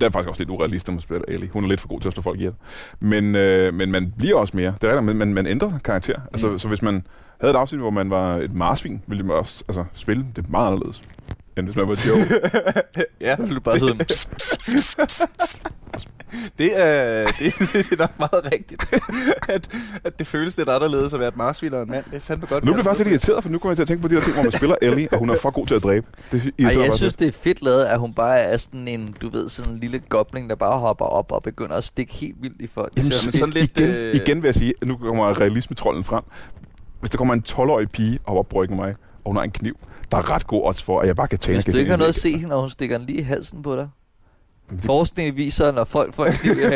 Det 0.00 0.02
er 0.06 0.10
faktisk 0.10 0.28
også 0.28 0.40
lidt 0.40 0.50
urealistisk, 0.50 0.86
når 0.88 0.92
man 0.92 1.00
spiller 1.00 1.24
Ellie. 1.28 1.48
Hun 1.52 1.64
er 1.64 1.68
lidt 1.68 1.80
for 1.80 1.88
god 1.88 2.00
til 2.00 2.08
at 2.08 2.12
slå 2.14 2.22
folk 2.22 2.36
ihjel. 2.38 2.52
Men, 3.00 3.34
øh, 3.36 3.74
men 3.74 3.90
man 3.90 4.12
bliver 4.18 4.36
også 4.36 4.56
mere. 4.56 4.74
Det 4.80 4.84
er 4.84 4.92
rigtigt, 4.92 5.04
men 5.04 5.16
man, 5.18 5.34
man 5.34 5.46
ændrer 5.46 5.78
karakter. 5.84 6.20
Altså, 6.32 6.50
Mm. 6.50 6.58
Så 6.58 6.68
hvis 6.68 6.82
man 6.82 7.06
havde 7.40 7.54
et 7.54 7.58
afsnit, 7.58 7.80
hvor 7.80 7.90
man 7.90 8.10
var 8.10 8.36
et 8.36 8.54
marsvin, 8.54 9.02
ville 9.06 9.22
man 9.24 9.36
også 9.36 9.64
altså, 9.68 9.84
spille 9.94 10.26
det 10.36 10.50
meget 10.50 10.66
anderledes, 10.66 11.02
end 11.58 11.66
hvis 11.66 11.76
man 11.76 11.88
var 11.88 12.00
Joe. 12.06 12.16
ja, 13.20 13.36
Så 13.36 13.42
vil 13.42 13.54
du 13.54 13.60
bare 13.60 13.78
sidde 13.78 13.98
det 16.58 16.80
er, 16.80 17.26
det, 17.26 17.54
det 17.72 17.92
er 17.92 17.96
nok 17.98 18.18
meget 18.18 18.52
rigtigt, 18.52 18.84
at, 19.54 19.68
at 20.04 20.18
det 20.18 20.26
føles 20.26 20.56
lidt 20.56 20.68
anderledes 20.68 21.12
at 21.14 21.20
være 21.20 21.28
et 21.28 21.36
marsvin 21.36 21.74
og 21.74 21.82
en 21.82 21.90
mand. 21.90 22.04
Det 22.10 22.16
er 22.16 22.20
fandme 22.20 22.46
godt. 22.46 22.64
nu 22.64 22.72
bliver 22.72 22.78
jeg 22.78 22.84
faktisk 22.84 22.98
lidt 22.98 23.08
irriteret, 23.08 23.42
for 23.42 23.50
nu 23.50 23.58
kommer 23.58 23.70
jeg 23.72 23.76
til 23.76 23.82
at 23.82 23.88
tænke 23.88 24.02
på 24.02 24.08
de 24.08 24.14
der 24.14 24.20
ting, 24.20 24.34
hvor 24.34 24.42
man 24.42 24.52
spiller 24.52 24.76
Ellie, 24.82 25.08
og 25.12 25.18
hun 25.18 25.30
er 25.30 25.36
for 25.36 25.50
god 25.50 25.66
til 25.66 25.74
at 25.74 25.82
dræbe. 25.82 26.06
Det 26.32 26.50
Ej, 26.58 26.64
jeg 26.66 26.72
synes, 26.82 27.00
lidt. 27.00 27.18
det 27.18 27.28
er 27.28 27.32
fedt 27.32 27.62
lavet, 27.62 27.84
at 27.84 27.98
hun 27.98 28.14
bare 28.14 28.38
er 28.38 28.56
sådan 28.56 28.88
en, 28.88 29.16
du 29.22 29.28
ved, 29.30 29.48
sådan 29.48 29.72
en 29.72 29.78
lille 29.78 29.98
gobling, 30.08 30.50
der 30.50 30.56
bare 30.56 30.78
hopper 30.78 31.04
op 31.04 31.32
og 31.32 31.42
begynder 31.42 31.74
at 31.76 31.84
stikke 31.84 32.14
helt 32.14 32.36
vildt 32.40 32.62
i 32.62 32.66
folk. 32.74 32.92
Jamen, 32.96 33.12
sådan- 33.12 33.32
så, 33.32 33.38
sådan 33.38 33.54
lidt, 33.54 33.78
igen, 33.78 33.88
øh, 33.90 34.14
igen 34.14 34.42
vil 34.42 34.48
jeg 34.48 34.54
sige, 34.54 34.72
at 34.82 34.88
nu 34.88 34.96
kommer 34.96 35.40
realismetrollen 35.40 36.04
frem. 36.04 36.22
Hvis 37.00 37.10
der 37.10 37.18
kommer 37.18 37.34
en 37.34 37.42
12-årig 37.48 37.90
pige 37.90 38.18
og 38.24 38.38
op 38.38 38.48
bryggen 38.48 38.76
mig, 38.76 38.94
og 39.24 39.34
har 39.34 39.42
en 39.42 39.50
kniv, 39.50 39.76
der 40.12 40.18
er 40.18 40.30
ret 40.30 40.46
god 40.46 40.62
odds 40.64 40.82
for, 40.82 41.00
at 41.00 41.06
jeg 41.06 41.16
bare 41.16 41.28
kan 41.28 41.38
tage 41.38 41.54
Hvis 41.54 41.64
du 41.64 41.78
ikke 41.78 41.90
har 41.90 41.96
noget 41.96 42.08
at 42.08 42.14
se. 42.14 42.32
hende, 42.32 42.48
når 42.48 42.60
hun 42.60 42.70
stikker 42.70 42.98
den 42.98 43.06
lige 43.06 43.18
i 43.18 43.22
halsen 43.22 43.62
på 43.62 43.76
dig. 43.76 43.88
det- 44.70 44.84
Forskningen 44.84 45.36
viser, 45.36 45.70
når 45.72 45.84
folk 45.84 46.14
får 46.14 46.26
en 46.26 46.32
kniv 46.32 46.52
i 46.52 46.64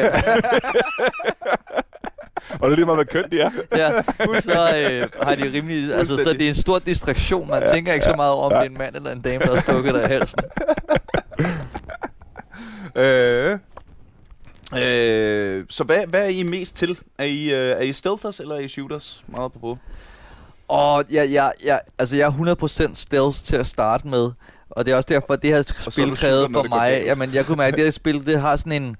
Og 2.60 2.70
det 2.70 2.72
er 2.72 2.76
lige 2.76 2.84
meget, 2.84 2.96
hvad 2.98 3.04
køn 3.06 3.30
de 3.30 3.40
er. 3.40 3.50
ja, 3.76 3.90
så 4.40 4.52
øh, 4.76 5.08
har 5.22 5.34
de 5.34 5.52
rimelig... 5.52 5.94
Altså, 5.94 6.16
så 6.16 6.32
det 6.32 6.42
er 6.42 6.48
en 6.48 6.54
stor 6.54 6.78
distraktion. 6.78 7.48
Man 7.48 7.62
Ja, 7.62 7.68
tænker 7.68 7.92
ikke 7.92 8.04
så 8.04 8.10
ja, 8.10 8.16
meget 8.16 8.32
over, 8.32 8.44
om 8.46 8.52
ja. 8.52 8.58
det 8.58 8.64
er 8.66 8.70
en 8.70 8.78
mand 8.78 8.96
eller 8.96 9.12
en 9.12 9.20
dame, 9.20 9.44
der 9.44 9.54
har 9.54 9.62
stukket 9.62 9.94
dig 9.94 10.02
i 10.04 10.06
halsen. 10.06 10.38
Øh, 12.96 13.58
øh, 14.74 15.64
så 15.70 15.84
hvad, 15.84 16.06
hvad 16.06 16.24
er 16.24 16.28
I 16.28 16.42
mest 16.42 16.76
til? 16.76 16.98
Er 17.18 17.24
I, 17.24 17.44
øh, 17.44 17.70
er 17.70 17.80
I 17.80 17.92
stealthers 17.92 18.40
eller 18.40 18.54
er 18.54 18.58
I 18.58 18.68
shooters? 18.68 19.24
Meget 19.26 19.52
på 19.52 19.58
på. 19.58 19.78
Og 20.68 21.04
jeg, 21.10 21.32
jeg, 21.32 21.52
jeg, 21.64 21.80
altså 21.98 22.16
jeg 22.16 22.26
er 22.26 22.90
100% 22.90 22.94
stealth 22.94 23.44
til 23.44 23.56
at 23.56 23.66
starte 23.66 24.08
med. 24.08 24.30
Og 24.70 24.86
det 24.86 24.92
er 24.92 24.96
også 24.96 25.06
derfor, 25.10 25.32
at 25.32 25.42
det 25.42 25.50
her 25.50 25.58
er 25.58 25.90
spil 25.90 26.16
krævede 26.16 26.48
for 26.52 26.62
mig... 26.68 27.02
Jamen, 27.06 27.34
jeg 27.34 27.46
kunne 27.46 27.56
mærke, 27.56 27.72
at 27.72 27.76
det 27.76 27.84
her 27.84 27.90
spil, 27.90 28.26
det 28.26 28.40
har 28.40 28.56
sådan 28.56 28.82
en... 28.82 28.96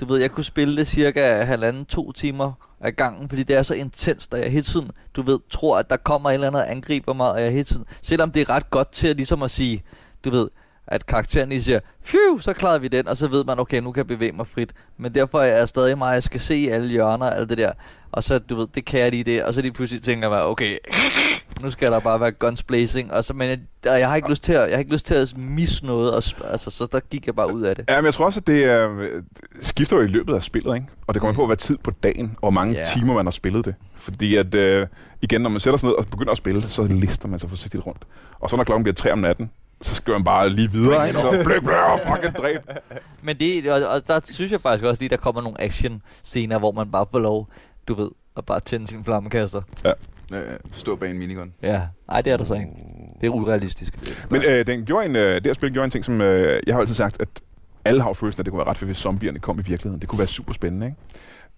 Du 0.00 0.06
ved, 0.06 0.20
jeg 0.20 0.30
kunne 0.30 0.44
spille 0.44 0.76
det 0.76 0.86
cirka 0.86 1.44
halvanden, 1.44 1.84
to 1.84 2.12
timer 2.12 2.52
af 2.80 2.96
gangen, 2.96 3.28
fordi 3.28 3.42
det 3.42 3.56
er 3.56 3.62
så 3.62 3.74
intenst, 3.74 4.34
og 4.34 4.40
jeg 4.40 4.50
hele 4.50 4.64
tiden, 4.64 4.90
du 5.16 5.22
ved, 5.22 5.38
tror, 5.50 5.78
at 5.78 5.90
der 5.90 5.96
kommer 5.96 6.30
et 6.30 6.34
eller 6.34 6.46
andet 6.46 6.62
og 6.62 6.70
angriber 6.70 7.12
mig, 7.12 7.32
og 7.32 7.42
jeg 7.42 7.50
hele 7.52 7.64
tiden, 7.64 7.84
selvom 8.02 8.30
det 8.30 8.42
er 8.42 8.50
ret 8.50 8.70
godt 8.70 8.92
til 8.92 9.08
at 9.08 9.16
ligesom 9.16 9.42
at 9.42 9.50
sige, 9.50 9.84
du 10.24 10.30
ved, 10.30 10.48
at 10.92 11.06
karakteren 11.06 11.48
lige 11.48 11.62
siger, 11.62 11.80
phew, 12.06 12.38
så 12.38 12.52
klarede 12.52 12.80
vi 12.80 12.88
den, 12.88 13.08
og 13.08 13.16
så 13.16 13.28
ved 13.28 13.44
man, 13.44 13.58
okay, 13.58 13.80
nu 13.80 13.92
kan 13.92 13.98
jeg 13.98 14.06
bevæge 14.06 14.32
mig 14.32 14.46
frit. 14.46 14.72
Men 14.98 15.14
derfor 15.14 15.40
er 15.40 15.56
jeg 15.58 15.68
stadig 15.68 15.98
meget, 15.98 16.14
jeg 16.14 16.22
skal 16.22 16.40
se 16.40 16.68
alle 16.70 16.88
hjørner 16.88 17.26
og 17.26 17.36
alt 17.38 17.50
det 17.50 17.58
der. 17.58 17.72
Og 18.12 18.22
så, 18.22 18.38
du 18.38 18.56
ved, 18.56 18.66
det 18.74 18.84
kan 18.84 19.00
jeg 19.00 19.10
lige 19.10 19.24
det, 19.24 19.44
og 19.44 19.54
så 19.54 19.60
lige 19.60 19.72
pludselig 19.72 20.02
tænker 20.02 20.32
jeg 20.34 20.42
okay, 20.42 20.76
nu 21.62 21.70
skal 21.70 21.88
der 21.88 21.98
bare 22.00 22.20
være 22.20 22.30
guns 22.30 22.62
blazing, 22.62 23.12
og 23.12 23.24
så, 23.24 23.34
men 23.34 23.48
jeg, 23.50 23.58
og 23.92 24.00
jeg 24.00 24.08
har 24.08 24.16
ikke 24.16 24.28
lyst 24.30 24.44
til 24.44 24.52
at, 24.52 24.60
jeg 24.60 24.72
har 24.72 24.78
ikke 24.78 24.92
lyst 24.92 25.06
til 25.06 25.14
at 25.14 25.36
misse 25.36 25.86
noget, 25.86 26.10
og, 26.10 26.22
altså, 26.50 26.70
så 26.70 26.86
der 26.92 27.00
gik 27.10 27.26
jeg 27.26 27.34
bare 27.34 27.56
ud 27.56 27.62
af 27.62 27.76
det. 27.76 27.84
Ja, 27.88 27.96
men 27.96 28.04
jeg 28.04 28.14
tror 28.14 28.24
også, 28.24 28.40
at 28.40 28.46
det 28.46 28.66
øh, 28.66 29.22
skifter 29.62 29.96
jo 29.96 30.02
i 30.02 30.06
løbet 30.06 30.34
af 30.34 30.42
spillet, 30.42 30.74
ikke? 30.74 30.86
Og 31.06 31.14
det 31.14 31.20
kommer 31.20 31.32
mm. 31.32 31.36
på, 31.36 31.46
hvad 31.46 31.56
tid 31.56 31.78
på 31.78 31.90
dagen, 32.02 32.26
og 32.26 32.38
hvor 32.40 32.50
mange 32.50 32.74
Ja. 32.74 32.84
timer 32.96 33.14
man 33.14 33.26
har 33.26 33.30
spillet 33.30 33.64
det. 33.64 33.74
Fordi 33.94 34.36
at, 34.36 34.54
øh, 34.54 34.86
igen, 35.22 35.40
når 35.40 35.50
man 35.50 35.60
sætter 35.60 35.78
sig 35.78 35.86
ned 35.88 35.96
og 35.96 36.06
begynder 36.06 36.32
at 36.32 36.38
spille, 36.38 36.62
så 36.62 36.82
lister 36.82 37.28
man 37.28 37.38
sig 37.38 37.48
forsigtigt 37.48 37.86
rundt. 37.86 38.02
Og 38.40 38.50
så 38.50 38.56
når 38.56 38.64
klokken 38.64 38.82
bliver 38.82 38.94
3 38.94 39.12
om 39.12 39.18
natten, 39.18 39.50
så 39.82 39.94
skal 39.94 40.12
man 40.12 40.24
bare 40.24 40.48
lige 40.50 40.70
videre, 40.72 41.08
ikke? 41.08 41.20
Så 41.20 41.30
blæk, 41.44 41.62
blæk, 41.62 41.76
og 41.76 42.00
fucking 42.14 42.36
dræb. 42.36 42.60
Men 43.22 43.36
det, 43.38 43.72
og, 43.72 43.88
og 43.88 44.06
der 44.08 44.20
synes 44.24 44.52
jeg 44.52 44.60
faktisk 44.60 44.84
også 44.84 45.00
lige, 45.00 45.08
der 45.08 45.16
kommer 45.16 45.42
nogle 45.42 45.60
action 45.62 46.02
scener, 46.24 46.58
hvor 46.58 46.72
man 46.72 46.90
bare 46.90 47.06
får 47.10 47.18
lov, 47.18 47.48
du 47.88 47.94
ved, 47.94 48.10
at 48.36 48.44
bare 48.46 48.60
tænde 48.60 48.88
sin 48.88 49.04
flammekaster. 49.04 49.62
Øh, 50.34 50.40
stå 50.72 50.96
bag 50.96 51.10
en 51.10 51.18
minigun. 51.18 51.52
Ja, 51.62 51.80
nej, 52.08 52.20
det 52.20 52.32
er 52.32 52.36
der 52.36 52.44
så 52.44 52.54
ikke. 52.54 52.66
Det 53.20 53.26
er 53.26 53.30
urealistisk. 53.30 53.98
Men 54.30 54.42
øh, 54.48 54.66
den 54.66 54.84
gjorde 54.84 55.06
en, 55.06 55.16
øh, 55.16 55.34
det 55.34 55.46
her 55.46 55.52
spil 55.52 55.72
gjorde 55.72 55.84
en 55.84 55.90
ting, 55.90 56.04
som 56.04 56.20
øh, 56.20 56.62
jeg 56.66 56.74
har 56.74 56.80
altid 56.80 56.94
sagt, 56.94 57.20
at 57.20 57.28
alle 57.84 58.02
har 58.02 58.12
følelsen, 58.12 58.40
at 58.40 58.44
det 58.46 58.50
kunne 58.52 58.58
være 58.58 58.68
ret 58.68 58.76
fedt, 58.78 58.88
hvis 58.88 58.96
zombierne 58.96 59.38
kom 59.38 59.58
i 59.58 59.62
virkeligheden. 59.62 60.00
Det 60.00 60.08
kunne 60.08 60.18
være 60.18 60.28
super 60.28 60.52
spændende, 60.52 60.86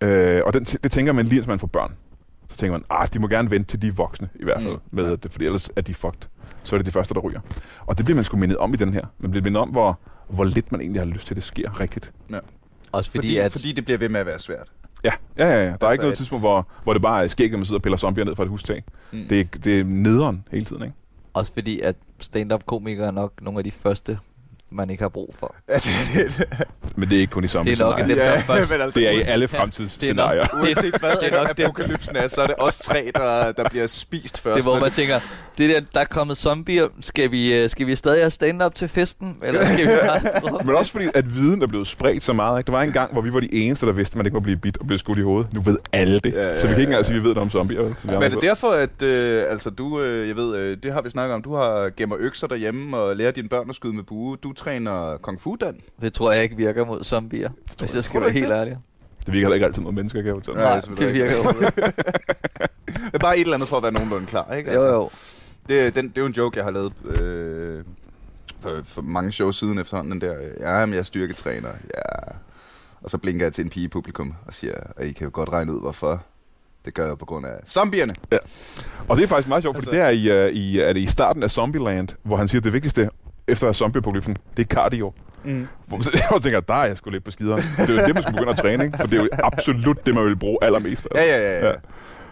ikke? 0.01 0.15
Øh, 0.15 0.43
og 0.47 0.53
den, 0.55 0.65
det 0.65 0.93
tænker 0.93 1.13
man 1.13 1.27
lige, 1.27 1.41
når 1.41 1.49
man 1.49 1.59
får 1.59 1.67
børn. 1.67 1.93
Så 2.51 2.57
tænker 2.57 2.73
man, 2.73 2.85
ah, 2.91 3.09
de 3.13 3.19
må 3.19 3.29
gerne 3.29 3.51
vente 3.51 3.71
til 3.71 3.83
de 3.83 3.89
er 3.89 3.93
voksne, 3.93 4.29
i 4.41 4.45
hvert 4.45 4.63
fald, 4.63 4.73
Mm. 4.75 4.81
med, 4.91 5.13
at 5.13 5.23
det, 5.23 5.33
fordi 5.33 5.45
ellers 5.45 5.71
er 5.77 5.81
de 5.81 5.95
fucked. 5.95 6.21
Så 6.65 6.77
er 6.77 6.79
det 6.79 6.87
de 6.87 6.91
første, 6.91 7.15
der 7.15 7.21
ryger. 7.21 7.41
Og 7.87 7.97
det 7.99 8.05
bliver 8.05 8.15
man 8.15 8.25
sgu 8.25 8.37
mindet 8.37 8.59
om 8.59 8.75
i 8.75 8.77
den 8.77 8.95
her. 8.95 9.03
Man 9.19 9.31
bliver 9.31 9.45
mindet 9.45 9.63
om, 9.63 9.69
hvor, 9.69 9.99
hvor 10.29 10.45
lidt 10.45 10.73
man 10.73 10.81
egentlig 10.81 11.01
har 11.01 11.07
lyst 11.07 11.27
til, 11.27 11.35
at 11.35 11.37
det 11.37 11.45
sker 11.45 11.81
rigtigt. 11.81 12.13
Også 12.93 13.11
fordi, 13.11 13.19
Fordi, 13.29 13.37
at... 13.37 13.53
fordi 13.53 13.73
det 13.73 13.85
bliver 13.85 13.99
ved 13.99 14.09
med 14.09 14.21
at 14.21 14.27
være 14.27 14.39
svært. 14.39 14.69
Ja, 15.05 15.11
ja, 15.39 15.47
ja. 15.49 15.55
ja. 15.55 15.61
Der 15.61 15.67
er 15.67 15.73
Altså 15.73 15.91
ikke 15.91 16.03
noget 16.03 16.13
et- 16.13 16.17
tidspunkt, 16.19 16.43
hvor, 16.43 16.69
hvor 16.85 16.93
det 16.93 17.03
bare 17.03 17.25
er 17.25 17.29
skægt, 17.29 17.53
at 17.53 17.59
man 17.59 17.67
sidder 17.67 17.79
og 17.79 17.83
piller 17.83 17.97
zombier 17.97 18.25
ned 18.25 18.37
fra 18.37 18.43
et 18.43 18.49
hustag. 18.49 18.85
Mm. 19.13 19.25
Det, 19.29 19.41
er, 19.41 19.45
det 19.65 19.81
er 19.81 19.85
nederen 19.85 20.45
hele 20.51 20.65
tiden, 20.65 20.83
ikke? 20.83 20.95
Også 21.33 21.53
fordi, 21.53 21.81
at 21.81 21.97
stand-up-komikere 22.21 23.07
er 23.07 23.11
nok 23.11 23.33
nogle 23.43 23.59
af 23.59 23.65
de 23.65 23.71
første, 23.71 24.19
man 24.73 24.91
ikke 24.91 25.03
har 25.03 25.09
brug 25.09 25.35
for. 25.39 25.55
Ja, 25.69 25.75
det, 25.75 25.85
det, 26.15 26.39
det, 26.39 26.67
Men 26.97 27.09
det 27.09 27.17
er 27.17 27.21
ikke 27.21 27.31
kun 27.31 27.45
i 27.45 27.49
zombie 27.49 27.75
Det 27.75 27.81
er 27.81 27.85
nok 27.85 28.01
en 28.01 28.07
lidt- 28.07 28.19
ja, 28.19 28.41
først- 28.41 28.71
men 28.71 28.81
altså, 28.81 29.01
Det 29.01 29.09
er 29.09 29.13
i 29.13 29.21
alle 29.23 29.49
Ja, 29.53 29.59
fremtidsscenarier. 29.59 30.43
det 30.43 30.51
er 30.53 30.57
nok- 30.57 30.65
Uanset 30.65 30.97
hvad 31.01 31.11
Det 31.21 31.33
er 31.33 31.39
nok 31.45 31.57
det. 31.57 31.65
apokalypsen 31.65 32.17
er, 32.17 32.29
så 32.29 32.41
er 32.43 32.47
det 32.47 32.55
os 32.59 32.79
tre, 32.79 33.11
der, 33.15 33.53
der 33.53 33.69
bliver 33.69 33.87
spist 33.87 34.41
først. 34.41 34.55
Det 34.57 34.61
er, 34.67 34.71
hvor 34.71 34.81
man 34.81 34.93
tænker, 34.93 35.21
det 35.59 35.71
der, 35.71 35.81
der 35.95 36.01
er 36.01 36.05
kommet 36.05 36.37
zombier, 36.37 36.87
skal 37.01 37.31
vi, 37.31 37.55
øh, 37.59 37.71
skal 37.71 37.87
vi 37.87 37.95
stadig 37.95 38.23
have 38.23 38.31
stand-up 38.31 38.75
til 38.75 38.89
festen? 38.89 39.37
Eller 39.43 39.65
skal 39.65 39.79
vi 39.87 39.91
bare... 40.07 40.61
Men 40.67 40.75
også 40.77 40.93
fordi, 40.93 41.05
at 41.15 41.35
viden 41.35 41.63
er 41.63 41.67
blevet 41.67 41.87
spredt 41.87 42.25
så 42.25 42.33
meget. 42.33 42.59
Ikke? 42.59 42.67
Der 42.67 42.73
var 42.73 42.83
en 42.83 42.93
gang, 42.93 43.13
hvor 43.13 43.21
vi 43.23 43.33
var 43.33 43.41
de 43.41 43.55
eneste, 43.55 43.87
der 43.87 43.93
vidste, 43.93 44.13
at 44.15 44.17
man 44.17 44.27
ikke 44.27 44.35
må 44.35 44.41
blive 44.41 44.57
bit 44.57 44.79
og 44.79 44.87
blive 44.87 44.99
skudt 44.99 45.19
i 45.19 45.23
hovedet. 45.23 45.53
Nu 45.53 45.61
ved 45.61 45.77
alle 45.93 46.21
det. 46.21 46.33
Ja, 46.33 46.49
ja, 46.49 46.57
så 46.61 46.67
vi 46.67 46.73
kan 46.73 46.81
ikke 46.81 46.91
engang 46.91 47.05
sige, 47.05 47.17
at 47.17 47.23
vi 47.23 47.29
ved 47.29 47.35
noget 47.35 47.43
om 47.47 47.51
zombier. 47.51 47.83
vel? 47.83 47.97
Men 48.05 48.15
er 48.23 48.29
det 48.29 48.43
derfor, 48.43 48.71
at 48.71 49.03
øh, 49.03 49.45
altså 49.51 49.71
du, 49.71 50.01
øh, 50.03 50.29
jeg 50.29 50.37
ved, 50.37 50.57
øh, 50.57 50.77
det 50.83 50.93
har 50.93 51.03
vi 51.03 51.11
snakket 51.11 51.35
om, 51.35 51.43
du 51.43 51.55
har 51.55 51.91
gemmer 51.97 52.17
økser 52.21 52.47
derhjemme 52.47 52.97
og 52.97 53.17
lærer 53.17 53.31
dine 53.31 53.49
børn 53.49 53.71
at 53.71 53.77
skyde 53.77 53.93
med 53.93 54.03
bue. 54.05 54.37
Du 54.43 54.53
træner 54.55 55.17
kung 55.17 55.41
fu, 55.41 55.57
Dan. 55.61 55.81
Det 56.01 56.13
tror 56.15 56.33
jeg 56.33 56.43
ikke 56.43 56.57
virker 56.57 56.85
mod 56.87 57.05
zombier, 57.05 57.51
hvis 57.79 57.95
jeg 57.95 58.05
skal 58.05 58.21
være 58.21 58.31
helt 58.31 58.49
det? 58.49 58.55
ærlig. 58.55 58.77
Det 59.27 59.33
virker 59.33 59.45
heller 59.47 59.55
ikke 59.55 59.67
altid 59.67 59.83
mod 59.83 59.93
mennesker, 59.93 60.19
kan 60.23 60.27
jeg 60.27 60.35
fortælle. 60.35 60.61
Ja, 60.63 60.69
Nej, 60.69 60.81
selvfølgelig 60.81 61.21
det 61.23 61.29
ikke. 61.29 61.37
virker 61.43 61.61
jo. 61.61 61.71
Det 62.87 63.15
er 63.15 63.19
bare 63.19 63.37
et 63.39 63.41
eller 63.41 63.55
andet 63.55 63.69
for 63.69 63.77
at 63.77 63.83
være 63.83 63.93
nogenlunde 63.93 64.27
klar, 64.27 64.53
ikke? 64.55 64.73
Jo, 64.75 64.87
jo. 64.87 65.11
Det, 65.69 65.95
den, 65.95 66.09
det 66.09 66.19
er 66.19 66.23
jo 66.23 66.27
en 66.27 66.33
joke, 66.33 66.57
jeg 66.57 66.65
har 66.65 66.71
lavet 66.71 66.93
øh, 67.05 67.85
for, 68.61 68.71
for 68.85 69.03
mange 69.03 69.33
shows 69.33 69.57
siden 69.59 69.79
efterhånden, 69.79 70.13
den 70.13 70.21
der, 70.21 70.35
ja, 70.61 70.87
men 70.87 70.93
jeg 70.93 70.99
er 70.99 71.03
styrketræner, 71.03 71.69
ja. 71.69 72.33
Og 73.03 73.11
så 73.11 73.19
blinker 73.19 73.47
jeg 73.47 73.53
til 73.53 73.65
en 73.65 73.71
pige 73.71 73.85
i 73.85 73.89
publikum 73.89 74.35
og 74.47 74.55
siger, 74.55 74.75
at 74.97 75.07
I 75.07 75.13
kan 75.13 75.25
jo 75.25 75.31
godt 75.33 75.49
regne 75.49 75.73
ud, 75.75 75.81
hvorfor. 75.81 76.23
Det 76.85 76.95
gør 76.95 77.07
jeg 77.07 77.19
på 77.19 77.25
grund 77.25 77.47
af 77.47 77.53
zombierne. 77.67 78.15
Og 79.09 79.17
det 79.17 79.23
er 79.23 79.27
faktisk 79.27 79.49
meget 79.49 79.63
sjovt, 79.65 79.77
fordi 79.77 79.97
Altså- 79.97 80.11
det 80.13 80.29
er 80.31 80.45
i, 80.45 80.49
uh, 80.51 80.55
i, 80.57 80.79
er 80.81 80.93
det 80.93 81.01
i 81.01 81.07
starten 81.07 81.43
af 81.43 81.51
Zombieland, 81.51 82.09
hvor 82.23 82.37
han 82.37 82.49
siger, 82.49 82.61
at 82.61 82.65
det 82.65 82.73
vigtigste 82.73 83.11
efter 83.49 83.73
zombieapokalypsen, 83.73 84.37
det 84.57 84.63
er 84.63 84.67
cardio. 84.67 85.13
Mm. 85.45 85.67
Hvor 85.87 85.97
man, 85.97 86.07
jeg 86.33 86.43
tænker, 86.43 86.61
der 86.61 86.75
er 86.75 86.85
jeg 86.85 86.97
sgu 86.97 87.11
lidt 87.11 87.25
på 87.25 87.31
skideren. 87.31 87.63
Det 87.77 87.91
er 87.91 88.01
jo 88.01 88.07
det, 88.07 88.15
man 88.15 88.23
skal 88.23 88.35
begynde 88.35 88.51
at 88.51 88.59
træne, 88.59 88.85
ikke? 88.85 88.99
For 88.99 89.07
det 89.07 89.19
er 89.19 89.23
jo 89.23 89.29
absolut 89.33 90.07
det, 90.07 90.15
man 90.15 90.25
vil 90.25 90.37
bruge 90.37 90.59
allermest. 90.63 91.09
Ja, 91.15 91.23
ja, 91.23 91.39
ja. 91.39 91.67
ja. 91.67 91.69
Ja. 91.69 91.75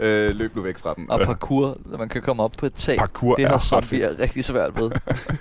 Øh, 0.00 0.36
løb 0.36 0.56
nu 0.56 0.62
væk 0.62 0.78
fra 0.78 0.94
dem. 0.96 1.10
Og 1.10 1.20
parkour, 1.20 1.78
så 1.90 1.96
man 1.96 2.08
kan 2.08 2.22
komme 2.22 2.42
op 2.42 2.52
på 2.58 2.66
et 2.66 2.74
tag. 2.74 2.98
Parkour 2.98 3.34
det 3.34 3.44
er 3.44 3.48
har 3.48 3.58
zombier 3.58 4.18
rigtig 4.18 4.44
svært 4.44 4.80
ved. 4.80 4.90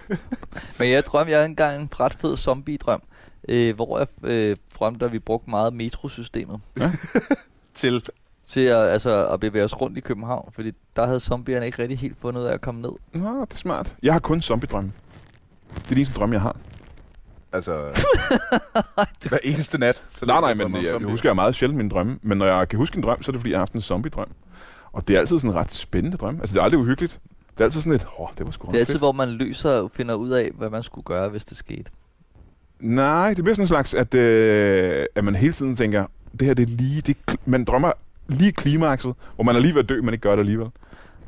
Men 0.79 0.89
jeg 0.89 1.05
drømte, 1.05 1.31
jeg 1.31 1.39
havde 1.39 1.49
engang 1.49 1.81
en 1.81 1.89
ret 1.99 2.13
fed 2.13 2.37
zombie-drøm, 2.37 3.01
øh, 3.49 3.75
hvor 3.75 3.97
jeg 3.97 4.07
øh, 4.23 4.55
drømte, 4.79 5.05
at 5.05 5.11
vi 5.11 5.19
brugte 5.19 5.49
meget 5.49 5.73
metrosystemet 5.73 6.59
Til 7.73 8.03
til 8.47 8.61
at, 8.61 8.87
altså, 8.87 9.27
at 9.27 9.39
bevæge 9.39 9.65
os 9.65 9.81
rundt 9.81 9.97
i 9.97 10.01
København, 10.01 10.51
fordi 10.53 10.71
der 10.95 11.05
havde 11.05 11.19
zombierne 11.19 11.65
ikke 11.65 11.81
rigtig 11.81 11.99
helt 11.99 12.17
fundet 12.21 12.41
ud 12.41 12.45
af 12.45 12.53
at 12.53 12.61
komme 12.61 12.81
ned. 12.81 12.91
Nå, 13.13 13.41
det 13.41 13.53
er 13.53 13.57
smart. 13.57 13.95
Jeg 14.03 14.13
har 14.13 14.19
kun 14.19 14.41
zombie-drømme. 14.41 14.91
Det 15.75 15.83
er 15.83 15.87
den 15.89 15.97
eneste 15.97 16.15
drømme, 16.15 16.33
jeg 16.33 16.41
har. 16.41 16.55
Altså, 17.53 17.71
hver 19.29 19.37
eneste 19.43 19.77
nat. 19.77 20.03
Så 20.09 20.25
Nej, 20.25 20.41
nej, 20.41 20.53
men 20.53 20.75
jeg, 20.75 20.83
jeg 20.83 21.07
husker 21.09 21.29
jeg 21.29 21.35
meget 21.35 21.55
sjældent 21.55 21.77
mine 21.77 21.89
drømme. 21.89 22.19
Men 22.21 22.37
når 22.37 22.45
jeg 22.45 22.69
kan 22.69 22.77
huske 22.77 22.97
en 22.97 23.03
drøm, 23.03 23.21
så 23.23 23.31
er 23.31 23.33
det 23.33 23.41
fordi, 23.41 23.51
jeg 23.51 23.57
har 23.57 23.61
haft 23.61 23.73
en 23.73 23.81
zombie-drøm. 23.81 24.27
Og 24.91 25.07
det 25.07 25.15
er 25.15 25.19
altid 25.19 25.39
sådan 25.39 25.49
en 25.49 25.55
ret 25.55 25.73
spændende 25.73 26.17
drøm. 26.17 26.39
Altså, 26.39 26.53
det 26.53 26.59
er 26.59 26.63
aldrig 26.63 26.79
uhyggeligt. 26.79 27.19
Det 27.53 27.59
er 27.59 27.63
altid 27.65 27.81
sådan 27.81 27.93
et, 27.93 28.07
åh, 28.19 28.27
det 28.37 28.45
var 28.45 28.51
sgu 28.51 28.67
Det 28.67 28.75
er 28.75 28.79
altid, 28.79 28.93
fedt. 28.93 29.01
hvor 29.01 29.11
man 29.11 29.29
løser 29.29 29.69
og 29.69 29.91
finder 29.93 30.15
ud 30.15 30.29
af, 30.29 30.51
hvad 30.57 30.69
man 30.69 30.83
skulle 30.83 31.05
gøre, 31.05 31.29
hvis 31.29 31.45
det 31.45 31.57
skete. 31.57 31.91
Nej, 32.79 33.33
det 33.33 33.43
bliver 33.43 33.55
sådan 33.55 33.63
en 33.63 33.67
slags, 33.67 33.93
at, 33.93 34.15
øh, 34.15 35.05
at 35.15 35.23
man 35.23 35.35
hele 35.35 35.53
tiden 35.53 35.75
tænker, 35.75 36.05
det 36.39 36.47
her 36.47 36.53
det 36.53 36.63
er 36.63 36.75
lige, 36.75 37.01
det 37.01 37.17
man 37.45 37.63
drømmer 37.65 37.91
lige 38.27 38.51
klimakset, 38.51 39.13
hvor 39.35 39.43
man 39.43 39.55
er 39.55 39.59
lige 39.59 39.73
ved 39.75 39.83
at 39.83 39.89
dø, 39.89 40.01
men 40.01 40.13
ikke 40.13 40.21
gør 40.21 40.31
det 40.31 40.39
alligevel. 40.39 40.67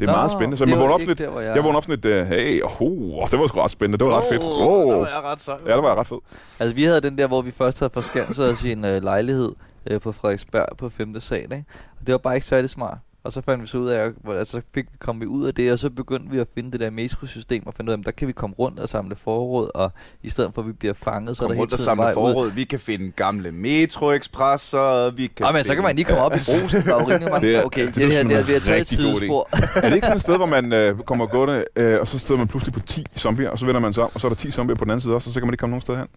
Det 0.04 0.10
er 0.10 0.14
Nå, 0.14 0.18
meget 0.18 0.32
spændende. 0.32 0.58
Så 0.58 0.66
det 0.66 0.70
man 0.70 0.80
vågner 0.80 0.94
op 0.94 1.00
lidt, 1.00 1.20
der, 1.20 1.40
jeg- 1.40 1.56
jeg 1.56 1.64
vågner 1.64 1.78
op 1.78 1.84
sådan 1.84 1.96
lidt, 1.96 2.06
øh, 2.06 2.28
hey, 2.28 2.62
oh, 2.64 3.28
det 3.32 3.40
var 3.40 3.48
sgu 3.48 3.60
ret 3.60 3.72
spændende, 3.72 3.98
det 3.98 4.08
var 4.12 4.18
ret 4.18 4.26
fedt. 4.30 4.42
Oh, 4.44 4.92
Der 4.92 4.98
var 4.98 5.06
jeg 5.08 5.24
ret 5.24 5.40
sej. 5.40 5.56
Ja, 5.68 5.74
det 5.76 5.84
var 5.84 5.96
ret 5.96 6.08
fedt. 6.08 6.20
Altså, 6.60 6.76
vi 6.76 6.84
havde 6.84 7.02
den 7.02 7.18
der, 7.18 7.28
hvor 7.28 7.42
vi 7.42 7.52
først 7.52 7.80
havde 7.80 7.90
forskanset 7.94 8.50
os 8.50 8.64
i 8.64 8.72
en 8.72 8.86
øh, 8.86 9.04
lejlighed 9.04 9.52
øh, 9.90 10.02
på 10.02 10.12
Frederiksberg 10.12 10.66
på 10.78 10.90
5. 10.90 11.20
sal, 11.20 11.42
ikke? 11.42 11.64
Og 12.00 12.08
det 12.08 12.12
var 12.12 12.18
bare 12.18 12.36
ikke 12.36 12.48
særlig 12.48 12.70
smart. 12.70 12.98
Og 13.24 13.32
så 13.32 13.42
fandt 13.42 13.62
vi 13.62 13.68
så 13.68 13.78
ud 13.78 13.90
af, 13.90 14.12
altså, 14.30 14.52
så 14.58 14.62
fik 14.74 14.86
vi, 14.92 14.98
kom 15.00 15.22
vi 15.22 15.26
ud 15.26 15.46
af 15.48 15.54
det, 15.54 15.72
og 15.72 15.80
så 15.80 15.90
begyndte 15.90 16.32
vi 16.32 16.40
at 16.40 16.48
finde 16.56 16.72
det 16.72 16.80
der 16.80 16.90
metrosystem, 16.90 17.68
og 17.68 17.74
finde 17.74 17.90
ud 17.90 17.94
af, 17.94 17.98
at 18.00 18.06
der 18.06 18.12
kan 18.12 18.28
vi 18.28 18.32
komme 18.34 18.56
rundt 18.60 18.80
og 18.80 18.90
samle 18.90 19.16
forråd, 19.16 19.72
og 19.76 19.92
i 20.24 20.30
stedet 20.30 20.52
for, 20.54 20.62
at 20.62 20.68
vi 20.68 20.72
bliver 20.74 20.94
fanget, 20.94 21.38
så 21.38 21.44
er 21.44 21.48
Kom 21.48 21.50
der 21.50 21.54
hele 21.56 21.62
rundt 21.62 21.74
og 21.74 21.80
tiden 21.80 21.86
samle 21.86 22.02
vej 22.04 22.12
ud. 22.12 22.14
forråd. 22.14 22.52
Vi 22.52 22.64
kan 22.64 22.80
finde 22.80 23.12
gamle 23.12 23.52
Metro 23.52 24.12
Express, 24.12 24.74
og 24.74 25.18
vi 25.18 25.28
kan 25.28 25.46
Nå, 25.46 25.52
men 25.52 25.64
så 25.64 25.74
kan 25.76 25.84
man 25.84 25.96
lige 25.96 26.06
komme 26.06 26.22
op 26.22 26.32
i 26.36 26.38
brusen, 26.38 26.82
der 26.82 26.96
er 26.96 27.02
jo 27.02 27.08
rimelig 27.08 27.30
mange. 27.32 27.48
Det 27.48 27.56
er- 27.56 27.64
okay, 27.64 27.86
det 27.88 27.96
det, 27.96 28.04
er 28.04 28.08
det 28.08 28.16
her, 28.18 28.24
det, 28.24 28.36
er, 28.36 28.40
en 28.40 28.46
det 28.46 28.54
har 28.54 28.60
taget 28.60 28.82
et 28.82 28.88
sidespor. 28.88 29.50
Er 29.78 29.90
det 29.90 29.96
ikke 29.96 30.06
sådan 30.08 30.16
et 30.18 30.22
sted, 30.22 30.38
hvor 30.38 30.46
man 30.46 30.74
øh, 30.74 31.00
kommer 31.00 31.26
gående, 31.26 31.66
øh, 31.76 32.00
og 32.00 32.08
så 32.08 32.20
støder 32.20 32.38
man 32.38 32.48
pludselig 32.48 32.74
på 32.74 32.80
10 32.80 33.06
zombier, 33.18 33.50
og 33.50 33.60
så 33.60 33.66
vender 33.66 33.82
man 33.82 33.94
sig 33.94 34.04
om, 34.04 34.10
og 34.14 34.22
så 34.22 34.28
er 34.28 34.30
der 34.30 34.36
10 34.36 34.52
zombier 34.52 34.76
på 34.78 34.84
den 34.86 34.92
anden 34.92 35.02
side 35.02 35.14
også, 35.14 35.30
og 35.30 35.34
så 35.34 35.40
kan 35.40 35.48
man 35.48 35.54
ikke 35.54 35.60
komme 35.60 35.72
nogen 35.72 35.82
sted 35.82 35.98
hen? 35.98 36.08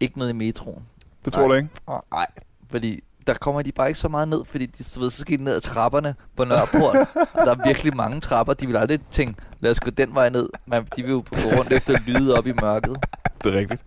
ikke 0.00 0.18
noget 0.18 0.30
i 0.30 0.34
metroen. 0.34 0.82
Det 1.24 1.32
tror 1.32 1.42
Nej. 1.42 1.50
jeg 1.54 1.58
ikke. 1.62 1.74
Nej. 2.12 2.26
Fordi 2.70 3.00
der 3.26 3.34
kommer 3.34 3.62
de 3.62 3.72
bare 3.72 3.88
ikke 3.88 4.00
så 4.00 4.08
meget 4.08 4.28
ned, 4.28 4.40
fordi 4.50 4.66
de, 4.66 4.84
så, 4.84 5.00
ved, 5.00 5.10
så 5.10 5.20
skal 5.20 5.38
de 5.38 5.44
ned 5.44 5.54
ad 5.54 5.60
trapperne 5.60 6.14
på 6.36 6.44
Nørreport. 6.44 6.96
der 7.44 7.50
er 7.54 7.66
virkelig 7.66 7.96
mange 7.96 8.20
trapper. 8.20 8.54
De 8.54 8.66
vil 8.66 8.76
aldrig 8.76 8.98
tænke, 9.10 9.34
lad 9.60 9.70
os 9.70 9.80
gå 9.80 9.90
den 9.90 10.14
vej 10.14 10.28
ned. 10.28 10.48
Men 10.66 10.82
de 10.96 11.02
vil 11.02 11.10
jo 11.10 11.24
gå 11.30 11.58
rundt 11.58 11.72
efter 11.72 11.94
lyde 12.06 12.34
op 12.38 12.46
i 12.46 12.52
mørket. 12.62 12.96
Det 13.44 13.54
er 13.54 13.58
rigtigt. 13.58 13.82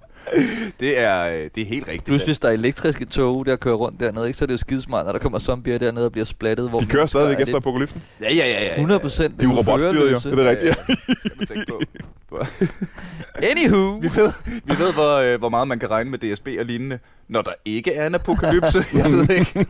Det 0.79 0.99
er, 0.99 1.23
øh, 1.25 1.49
det 1.55 1.61
er 1.61 1.65
helt 1.65 1.87
rigtigt. 1.87 2.05
Plus 2.05 2.25
hvis 2.25 2.39
der 2.39 2.47
er 2.49 2.53
elektriske 2.53 3.05
tog, 3.05 3.45
der 3.45 3.55
kører 3.55 3.75
rundt 3.75 3.99
dernede, 3.99 4.27
ikke, 4.27 4.37
så 4.39 4.45
er 4.45 4.47
det 4.47 4.53
jo 4.53 4.57
skidesmart, 4.57 5.05
når 5.05 5.11
der 5.11 5.19
kommer 5.19 5.39
zombier 5.39 5.77
dernede 5.77 6.05
og 6.05 6.11
bliver 6.11 6.25
splattet. 6.25 6.69
Hvor 6.69 6.79
De 6.79 6.85
man 6.85 6.91
kører 6.91 7.05
stadigvæk 7.05 7.35
er 7.37 7.41
efter 7.41 7.45
lidt- 7.45 7.55
apokalypsen. 7.57 8.03
Ja, 8.21 8.33
ja, 8.33 8.45
ja, 8.47 8.63
ja. 8.65 8.73
100 8.73 8.99
procent. 8.99 9.39
De 9.41 9.45
er 9.45 9.49
jo 9.49 9.57
robotstyret, 9.57 10.11
jo. 10.11 10.17
Det 10.17 10.25
er 10.25 10.35
det 10.35 10.45
rigtige. 10.45 10.73
Skal 11.19 11.31
man 11.37 11.47
tænke 11.47 11.65
på. 11.69 11.81
Anywho. 13.51 13.97
Vi 14.01 14.09
ved, 14.15 14.31
vi 14.65 14.79
ved 14.79 14.93
hvor, 14.93 15.17
øh, 15.17 15.39
hvor 15.39 15.49
meget 15.49 15.67
man 15.67 15.79
kan 15.79 15.91
regne 15.91 16.09
med 16.09 16.19
DSB 16.19 16.47
og 16.59 16.65
lignende, 16.65 16.99
når 17.27 17.41
der 17.41 17.51
ikke 17.65 17.93
er 17.93 18.07
en 18.07 18.15
apokalypse. 18.15 18.85
Jeg 18.97 19.11
ved 19.11 19.29
ikke. 19.29 19.65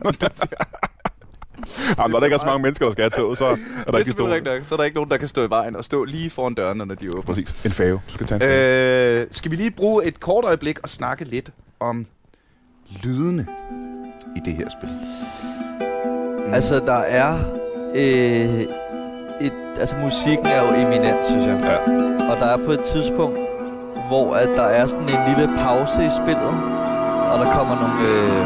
Jamen, 1.98 2.10
når 2.10 2.18
der 2.18 2.24
ikke 2.24 2.34
er 2.34 2.38
så 2.38 2.46
mange 2.46 2.62
mennesker, 2.62 2.86
der 2.86 2.92
skal 2.92 3.02
have 3.02 3.10
toget, 3.10 3.38
så 3.38 3.44
er 3.46 3.56
der 3.86 3.92
er 3.92 3.98
ikke 3.98 4.12
stor... 4.12 4.28
rigtigt 4.28 4.54
nok. 4.54 4.64
Så 4.64 4.74
er 4.74 4.76
der 4.76 4.84
ikke 4.84 4.94
nogen, 4.94 5.10
der 5.10 5.16
kan 5.16 5.28
stå 5.28 5.46
i 5.46 5.50
vejen 5.50 5.76
og 5.76 5.84
stå 5.84 6.04
lige 6.04 6.30
foran 6.30 6.54
dørene, 6.54 6.86
når 6.86 6.94
de 6.94 7.10
åbner. 7.10 7.22
Præcis. 7.22 7.64
En 7.64 7.70
fave. 7.70 8.00
Du 8.08 8.12
skal 8.12 8.26
tage 8.26 8.36
en 8.36 8.40
fave. 8.40 9.20
Øh, 9.20 9.26
skal 9.30 9.50
vi 9.50 9.56
lige 9.56 9.70
bruge 9.70 10.04
et 10.04 10.20
kort 10.20 10.44
øjeblik 10.44 10.78
og 10.78 10.88
snakke 10.88 11.24
lidt 11.24 11.50
om 11.80 12.06
lydene 13.02 13.46
i 14.36 14.40
det 14.44 14.54
her 14.54 14.68
spil? 14.68 14.88
Mm. 16.46 16.54
Altså, 16.54 16.78
der 16.78 16.98
er... 16.98 17.38
Øh, 17.94 18.89
et, 19.40 19.52
altså, 19.80 19.96
musikken 20.04 20.46
er 20.46 20.60
jo 20.66 20.68
eminent, 20.86 21.26
synes 21.30 21.46
jeg. 21.46 21.58
Ja. 21.62 21.76
Og 22.30 22.36
der 22.40 22.46
er 22.46 22.56
på 22.66 22.70
et 22.72 22.80
tidspunkt, 22.80 23.38
hvor 24.08 24.34
at 24.34 24.48
der 24.56 24.62
er 24.62 24.86
sådan 24.86 25.02
en 25.08 25.20
lille 25.28 25.50
pause 25.58 25.98
i 26.06 26.10
spillet, 26.22 26.52
og 27.32 27.36
der 27.42 27.48
kommer 27.56 27.74
nogle, 27.82 27.98
øh, 28.10 28.42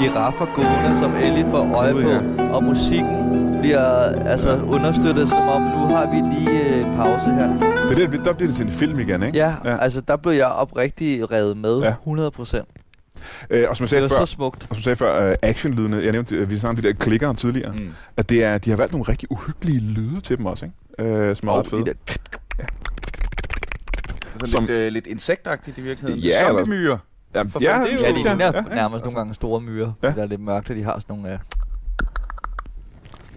giraffer 0.00 0.46
gående, 0.54 0.98
som 1.00 1.14
Ellie 1.14 1.46
får 1.50 1.74
øje 1.76 1.92
Gud, 1.92 2.02
på, 2.02 2.08
ja. 2.42 2.48
og 2.54 2.64
musikken 2.64 3.56
bliver 3.60 3.84
altså 4.26 4.50
Ja. 4.50 4.62
understøttet, 4.62 5.28
som 5.28 5.48
om 5.48 5.62
nu 5.62 5.94
har 5.96 6.06
vi 6.10 6.16
lige 6.16 6.74
øh, 6.74 6.86
en 6.86 6.96
pause 6.96 7.30
her. 7.30 7.48
Det 7.90 8.02
er 8.02 8.08
det, 8.08 8.24
der 8.24 8.32
bliver 8.32 8.48
det 8.48 8.56
til 8.56 8.66
en 8.66 8.72
film 8.72 8.98
igen, 8.98 9.22
ikke? 9.22 9.38
Ja, 9.38 9.52
Ja. 9.64 9.76
altså 9.80 10.00
der 10.00 10.16
blev 10.16 10.32
jeg 10.32 10.46
oprigtig 10.46 11.32
revet 11.32 11.56
med, 11.56 11.78
Ja. 11.80 11.88
100 12.04 12.30
procent. 12.30 12.68
Øh, 13.50 13.64
og 13.68 13.76
som 13.76 13.82
jeg 13.84 13.86
Det 13.86 13.90
sagde 13.90 14.02
var 14.02 14.08
før, 14.08 14.24
så 14.24 14.32
smukt. 14.32 14.62
og 14.62 14.68
som 14.68 14.76
jeg 14.76 14.82
sagde 14.82 14.96
før, 14.96 15.28
uh, 15.30 15.34
actionlydene, 15.42 15.96
jeg 15.96 16.12
nævnte, 16.12 16.42
uh, 16.42 16.50
vi 16.50 16.58
snakkede 16.58 16.78
om 16.78 16.82
de 16.82 16.98
der 16.98 17.04
klikker 17.04 17.32
tidligere, 17.32 17.72
mm. 17.72 17.90
At 18.16 18.28
det 18.30 18.44
er, 18.44 18.58
de 18.58 18.70
har 18.70 18.76
valgt 18.76 18.92
nogle 18.92 19.04
rigtig 19.08 19.30
uhyggelige 19.32 19.80
lyde 19.80 20.20
til 20.20 20.38
dem 20.38 20.46
også, 20.46 20.64
ikke? 20.98 21.30
Uh, 21.30 21.36
som 21.36 21.48
er 21.48 21.58
ret 21.58 21.66
fede. 21.66 21.80
de 21.80 21.86
der- 21.86 22.14
Sådan 24.32 24.48
Som- 24.48 24.60
lidt, 24.64 24.70
øh, 24.70 24.92
lidt 24.92 25.06
insektagtigt 25.06 25.78
i 25.78 25.80
virkeligheden. 25.80 26.20
Ja, 26.24 26.48
eller- 26.48 26.64
Zombiemyrer. 26.64 26.98
Ja, 27.34 27.38
ja, 27.38 27.44
det 27.44 27.56
er 27.56 27.60
Ja, 27.60 27.78
jo- 27.78 27.84
de 27.98 28.04
ja, 28.04 28.10
ligner 28.10 28.30
ja. 28.30 28.36
nærmest 28.36 28.74
altså- 28.74 28.98
nogle 29.04 29.16
gange 29.16 29.34
store 29.34 29.60
myrer. 29.60 29.92
Ja. 30.02 30.08
Ja. 30.08 30.14
Der 30.14 30.22
er 30.22 30.26
lidt 30.26 30.40
mørkt, 30.40 30.70
og 30.70 30.76
de 30.76 30.82
har 30.82 30.98
sådan 31.00 31.16
nogle... 31.16 31.32
Øh, 31.32 31.38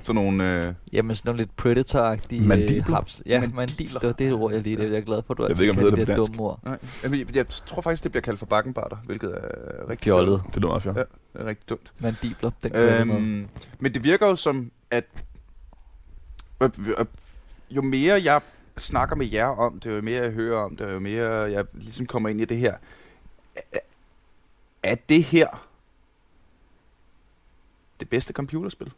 Sådan 0.03 0.15
nogle... 0.23 0.67
Øh, 0.67 0.73
jamen 0.93 1.15
sådan 1.15 1.29
nogle 1.29 1.37
lidt 1.41 1.51
predator-agtige... 1.61 2.41
Mandibler? 2.47 2.87
Øh, 2.87 2.93
haps. 2.93 3.23
Ja, 3.25 3.39
Mandibler. 3.39 3.55
mandibler. 3.55 3.99
Det 3.99 4.07
var 4.07 4.13
det 4.13 4.33
ord, 4.33 4.53
jeg 4.53 4.61
lige 4.61 4.77
det. 4.77 4.91
Jeg 4.91 4.97
er 4.97 5.01
glad 5.01 5.21
for, 5.27 5.33
at 5.33 5.37
du 5.37 5.43
Jeg 5.43 5.49
altid 5.49 5.65
ved 5.65 5.69
ikke, 5.73 5.87
om 5.87 5.95
det 5.95 6.07
det 6.07 6.15
på 6.15 6.25
dumme 6.25 6.41
ord. 6.43 6.59
nej. 6.63 6.77
Jamen, 7.03 7.19
jeg, 7.19 7.35
jeg 7.35 7.47
tror 7.49 7.81
faktisk, 7.81 8.03
det 8.03 8.11
bliver 8.11 8.21
kaldt 8.21 8.39
for 8.39 8.45
bakkenbarter, 8.45 8.97
hvilket 9.05 9.29
er 9.31 9.89
rigtig 9.89 10.03
Fjollet. 10.05 10.41
Det 10.47 10.55
lyder 10.55 10.67
meget 10.67 10.83
fjollet. 10.83 10.99
Ja. 10.99 11.39
Det 11.39 11.45
er 11.45 11.49
rigtig 11.49 11.69
dumt. 11.69 11.91
Mandibler, 11.99 12.51
den. 12.63 12.75
Øhm, 12.75 13.47
men 13.79 13.93
det 13.93 14.03
virker 14.03 14.27
jo 14.27 14.35
som, 14.35 14.71
at 14.91 15.05
jo 17.69 17.81
mere 17.81 18.21
jeg 18.23 18.41
snakker 18.77 19.15
med 19.15 19.27
jer 19.27 19.45
om 19.45 19.79
det, 19.79 19.95
jo 19.97 20.01
mere 20.01 20.23
jeg 20.23 20.31
hører 20.31 20.59
om 20.59 20.77
det, 20.77 20.93
jo 20.93 20.99
mere 20.99 21.31
jeg 21.31 21.65
ligesom 21.73 22.05
kommer 22.05 22.29
ind 22.29 22.41
i 22.41 22.45
det 22.45 22.57
her, 22.57 22.75
er- 23.73 23.79
er 24.83 24.95
det 25.09 25.23
her 25.23 25.67
det 27.99 28.09
bedste 28.09 28.33
computerspil? 28.33 28.91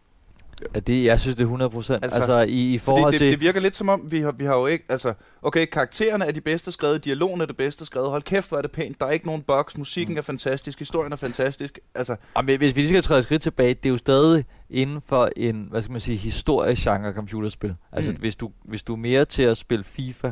Ja, 0.76 0.80
det, 0.80 1.04
jeg 1.06 1.20
synes, 1.20 1.36
det 1.36 1.42
er 1.42 1.46
100 1.46 1.70
procent. 1.70 2.04
Altså, 2.04 2.20
Altså, 2.20 2.42
i, 2.42 2.74
i 2.74 2.78
forhold 2.78 3.12
det, 3.12 3.20
til... 3.20 3.32
det 3.32 3.42
virker 3.42 3.60
lidt 3.60 3.76
som 3.76 3.90
om, 3.90 4.02
vi 4.12 4.22
har, 4.22 4.32
vi 4.32 4.46
har 4.46 4.56
jo 4.58 4.66
ikke, 4.66 4.86
altså, 4.90 5.14
okay, 5.42 5.66
karaktererne 5.66 6.26
er 6.26 6.32
de 6.32 6.42
bedste 6.42 6.72
skrevet, 6.72 7.06
dialogen 7.06 7.42
er 7.42 7.46
det 7.46 7.58
bedste 7.58 7.86
skrevet, 7.86 8.10
hold 8.10 8.22
kæft, 8.24 8.50
hvor 8.50 8.58
er 8.58 8.62
det 8.62 8.72
pænt, 8.72 9.00
der 9.00 9.06
er 9.06 9.12
ikke 9.12 9.26
nogen 9.26 9.42
bugs, 9.42 9.78
musikken 9.78 10.18
er 10.18 10.22
fantastisk, 10.22 10.80
historien 10.80 11.12
er 11.12 11.18
fantastisk, 11.18 11.80
altså, 11.96 12.16
Jamen, 12.38 12.58
hvis 12.58 12.76
vi 12.76 12.82
lige 12.82 12.90
skal 12.90 13.04
træde 13.04 13.24
skridt 13.24 13.42
tilbage, 13.42 13.74
det 13.74 13.86
er 13.86 13.90
jo 13.90 13.98
stadig 13.98 14.46
inden 14.70 15.02
for 15.06 15.30
en, 15.36 15.68
hvad 15.72 15.82
skal 15.82 15.92
man 15.92 16.02
sige, 16.02 16.18
historiegenre 16.18 17.14
computerspil. 17.14 17.76
Altså, 17.92 18.12
Mm. 18.12 18.16
mm. 18.16 18.20
hvis, 18.22 18.36
du, 18.36 18.52
hvis 18.64 18.84
du 18.84 18.94
er 18.94 18.98
mere 18.98 19.26
til 19.26 19.44
at 19.44 19.58
spille 19.58 19.84
FIFA, 19.84 20.32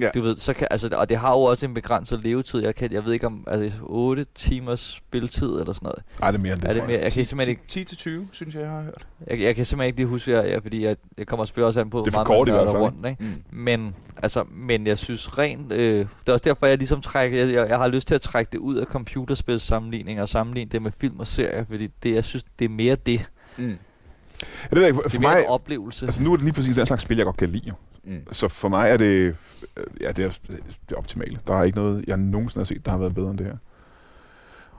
Ja. 0.00 0.08
du 0.14 0.20
ved, 0.22 0.36
så 0.36 0.52
kan, 0.52 0.66
altså, 0.70 0.88
og 0.92 1.08
det 1.08 1.16
har 1.16 1.30
jo 1.32 1.38
også 1.42 1.66
en 1.66 1.74
begrænset 1.74 2.22
levetid. 2.22 2.62
Jeg, 2.62 2.74
kan, 2.74 2.92
jeg 2.92 3.04
ved 3.04 3.12
ikke 3.12 3.26
om, 3.26 3.44
altså 3.46 3.78
8 3.82 4.26
timers 4.34 4.80
spilletid 4.80 5.60
eller 5.60 5.72
sådan 5.72 5.86
noget. 5.86 6.02
Ej, 6.22 6.30
det 6.30 6.38
er 6.38 6.42
mere 6.42 6.52
end 6.52 6.62
det, 6.62 6.68
Er 6.70 6.74
det 6.74 6.82
mere, 6.82 6.92
jeg. 6.92 7.02
jeg 7.02 7.12
kan 7.12 7.24
simpelthen 7.24 7.50
ikke, 7.50 7.62
10 7.68 7.84
til 7.84 7.96
20, 7.96 8.28
synes 8.32 8.54
jeg, 8.54 8.62
jeg 8.62 8.70
har 8.70 8.82
hørt. 8.82 9.06
jeg, 9.26 9.40
jeg 9.40 9.56
kan 9.56 9.64
simpelthen 9.66 9.86
ikke 9.86 9.98
lige 9.98 10.06
huske, 10.06 10.30
jeg, 10.30 10.48
jeg, 10.50 10.62
fordi 10.62 10.84
jeg, 10.84 10.96
jeg 11.18 11.26
kommer 11.26 11.44
selvfølgelig 11.44 11.66
også 11.66 11.80
an 11.80 11.90
på, 11.90 11.98
Det 11.98 12.06
er 12.06 12.10
for 12.12 12.24
hvor 12.24 12.34
kort 12.36 12.48
i 12.48 12.50
meget 12.50 12.66
man 12.66 12.72
hvert 12.74 12.92
fald, 12.92 12.94
rundt, 13.04 13.20
ikke? 13.20 13.34
Mm. 13.50 13.56
Men, 13.58 13.94
altså, 14.22 14.44
men 14.54 14.86
jeg 14.86 14.98
synes 14.98 15.38
rent, 15.38 15.72
øh, 15.72 15.98
det 15.98 16.28
er 16.28 16.32
også 16.32 16.44
derfor, 16.44 16.66
jeg 16.66 16.78
ligesom 16.78 17.00
trækker, 17.00 17.38
jeg, 17.38 17.54
jeg, 17.54 17.68
jeg 17.68 17.78
har 17.78 17.88
lyst 17.88 18.08
til 18.08 18.14
at 18.14 18.20
trække 18.20 18.48
det 18.52 18.58
ud 18.58 18.76
af 18.76 18.86
computerspils 18.86 19.62
sammenligning 19.62 20.20
og 20.20 20.28
sammenligne 20.28 20.70
det 20.70 20.82
med 20.82 20.92
film 21.00 21.20
og 21.20 21.26
serier, 21.26 21.64
fordi 21.64 21.86
det, 22.02 22.14
jeg 22.14 22.24
synes, 22.24 22.44
det 22.58 22.64
er 22.64 22.68
mere 22.68 22.94
det. 22.94 23.24
Mm. 23.58 23.64
Ja, 23.64 23.74
det 24.70 24.76
ved 24.76 24.82
jeg 24.82 24.88
ikke. 24.88 25.02
Det 25.02 25.12
For 25.12 25.18
er 25.18 25.20
mere 25.20 25.34
mig, 25.34 25.40
en 25.42 25.48
oplevelse. 25.48 26.06
altså 26.06 26.22
nu 26.22 26.32
er 26.32 26.36
det 26.36 26.44
lige 26.44 26.54
præcis 26.54 26.74
den 26.76 26.86
slags 26.86 27.02
spil, 27.02 27.16
jeg 27.16 27.26
godt 27.26 27.36
kan 27.36 27.48
lide. 27.48 27.72
Mm. 28.04 28.32
Så 28.32 28.48
for 28.48 28.68
mig 28.68 28.90
er 28.90 28.96
det, 28.96 29.36
øh, 29.76 29.84
ja, 30.00 30.12
det 30.12 30.24
er 30.24 30.30
det 30.88 30.96
optimale. 30.96 31.38
Der 31.46 31.54
er 31.54 31.62
ikke 31.62 31.78
noget, 31.78 32.04
jeg 32.06 32.16
nogensinde 32.16 32.60
har 32.60 32.64
set, 32.64 32.84
der 32.84 32.90
har 32.90 32.98
været 32.98 33.14
bedre 33.14 33.30
end 33.30 33.38
det 33.38 33.46
her. 33.46 33.56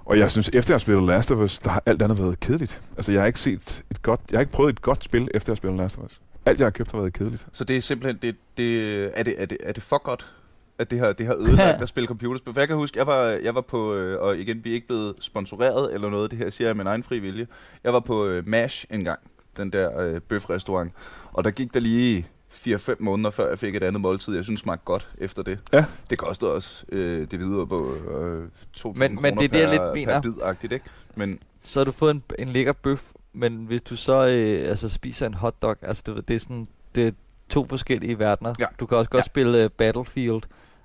Og 0.06 0.20
jeg 0.20 0.32
synes, 0.32 0.50
efter 0.54 0.74
jeg 0.74 0.76
har 0.76 0.80
spillet 0.80 1.04
Last 1.04 1.32
of 1.32 1.38
Us, 1.38 1.60
der 1.60 1.70
har 1.70 1.84
alt 1.86 2.02
andet 2.02 2.18
været 2.18 2.40
kedeligt. 2.40 2.82
Altså, 2.98 3.12
jeg 3.12 3.22
har 3.22 3.28
ikke 3.28 3.40
set 3.40 3.84
et 3.92 4.02
godt, 4.02 4.22
jeg 4.32 4.38
har 4.38 4.42
ikke 4.42 4.52
prøvet 4.52 4.70
et 4.70 4.82
godt 4.82 5.04
spil, 5.04 5.28
efter 5.34 5.52
jeg 5.52 5.54
har 5.54 5.58
spillet 5.58 5.78
Last 5.78 5.98
of 5.98 6.04
Us. 6.04 6.22
Alt, 6.46 6.60
jeg 6.60 6.66
har 6.66 6.72
købt, 6.72 6.92
har 6.92 7.00
været 7.00 7.14
kedeligt. 7.14 7.48
Så 7.54 7.64
det 7.64 7.78
er 7.78 7.82
simpelthen, 7.82 8.20
det, 8.22 8.36
det, 8.58 9.04
er, 9.20 9.24
det, 9.24 9.42
er, 9.42 9.46
det, 9.46 9.58
er 9.64 9.72
det 9.72 9.84
for 9.84 9.98
godt, 10.04 10.32
at 10.78 10.92
det 10.92 11.00
har, 11.00 11.14
det 11.14 11.26
har 11.26 11.36
ødelagt 11.36 11.82
at 11.84 11.90
spille 11.90 12.08
computerspil? 12.08 12.54
For 12.54 12.62
jeg 12.62 12.68
kan 12.68 12.78
huske, 12.78 12.98
jeg 12.98 13.08
var, 13.08 13.24
jeg 13.24 13.56
var 13.56 13.62
på, 13.62 13.94
øh, 13.94 14.22
og 14.22 14.38
igen, 14.38 14.64
vi 14.64 14.70
er 14.70 14.74
ikke 14.74 14.88
blevet 14.88 15.16
sponsoreret 15.22 15.94
eller 15.94 16.10
noget, 16.10 16.32
det 16.32 16.40
her 16.40 16.50
siger 16.50 16.68
jeg 16.68 16.76
med 16.76 16.86
min 16.86 16.90
egen 16.90 17.04
fri 17.04 17.20
vilje. 17.20 17.48
Jeg 17.84 17.94
var 17.94 18.00
på 18.00 18.26
øh, 18.26 18.48
MASH 18.48 18.86
en 18.90 19.04
gang, 19.04 19.20
den 19.58 19.72
der 19.72 20.00
øh, 20.02 20.22
bøfrestaurant, 20.22 20.92
og 21.34 21.44
der 21.44 21.52
gik 21.52 21.74
der 21.74 21.80
lige 21.80 22.28
4-5 22.54 22.96
måneder, 23.00 23.30
før 23.30 23.50
jeg 23.50 23.60
fik 23.60 23.76
et 23.76 23.84
andet 23.84 24.02
måltid. 24.02 24.36
Jeg 24.36 24.44
synes 24.44 24.60
smagte 24.60 24.86
godt 24.86 25.10
efter 25.18 25.44
det. 25.44 25.60
Ja. 25.74 25.86
Det 26.10 26.18
kostede 26.18 26.52
også 26.52 26.86
øh, 26.90 27.28
det 27.32 27.40
videre 27.40 27.68
på 27.68 27.96
øh, 27.96 28.48
2.000 28.78 28.94
Men- 29.00 29.22
men 29.22 29.38
det 29.38 29.44
er 29.44 29.48
det, 29.50 29.60
jeg 29.60 29.70
lidt 29.70 29.82
mener. 29.94 30.22
per 30.22 30.30
bid-agtigt, 30.32 30.74
ikke? 30.74 30.86
Men 31.16 31.40
Så 31.66 31.80
har 31.80 31.86
du 31.86 31.92
fået 31.92 32.12
en, 32.12 32.24
en 32.40 32.50
lækker 32.50 32.74
bøf, 32.74 33.12
men 33.34 33.66
hvis 33.66 33.82
du 33.82 33.96
så 33.96 34.28
øh, 34.28 34.70
altså, 34.70 34.90
spiser 34.90 35.26
en 35.28 35.34
hotdog, 35.34 35.76
altså 35.82 36.04
det, 36.06 36.28
det 36.28 36.36
er 36.36 36.40
sådan, 36.40 36.68
det 36.96 37.08
er 37.08 37.12
to 37.50 37.66
forskellige 37.68 38.20
verdener. 38.20 38.54
Ja. 38.60 38.66
Du 38.80 38.86
kan 38.86 38.98
også 38.98 39.10
godt 39.10 39.22
Ja. 39.22 39.26
spille 39.26 39.66
uh, 39.66 39.72
Battlefield 39.72 40.42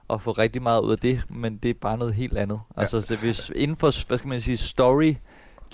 og 0.09 0.23
få 0.23 0.33
rigtig 0.33 0.63
meget 0.63 0.81
ud 0.83 0.93
af 0.93 0.99
det, 0.99 1.23
men 1.31 1.57
det 1.57 1.71
er 1.71 1.75
bare 1.75 1.99
noget 1.99 2.15
helt 2.15 2.37
andet. 2.39 2.61
Ja. 2.77 2.81
Altså 2.81 3.01
så 3.01 3.17
hvis 3.17 3.53
inden 3.55 3.77
for, 3.77 4.07
hvad 4.07 4.19
skal 4.19 4.29
man 4.29 4.41
sige, 4.41 4.57
story 4.57 5.15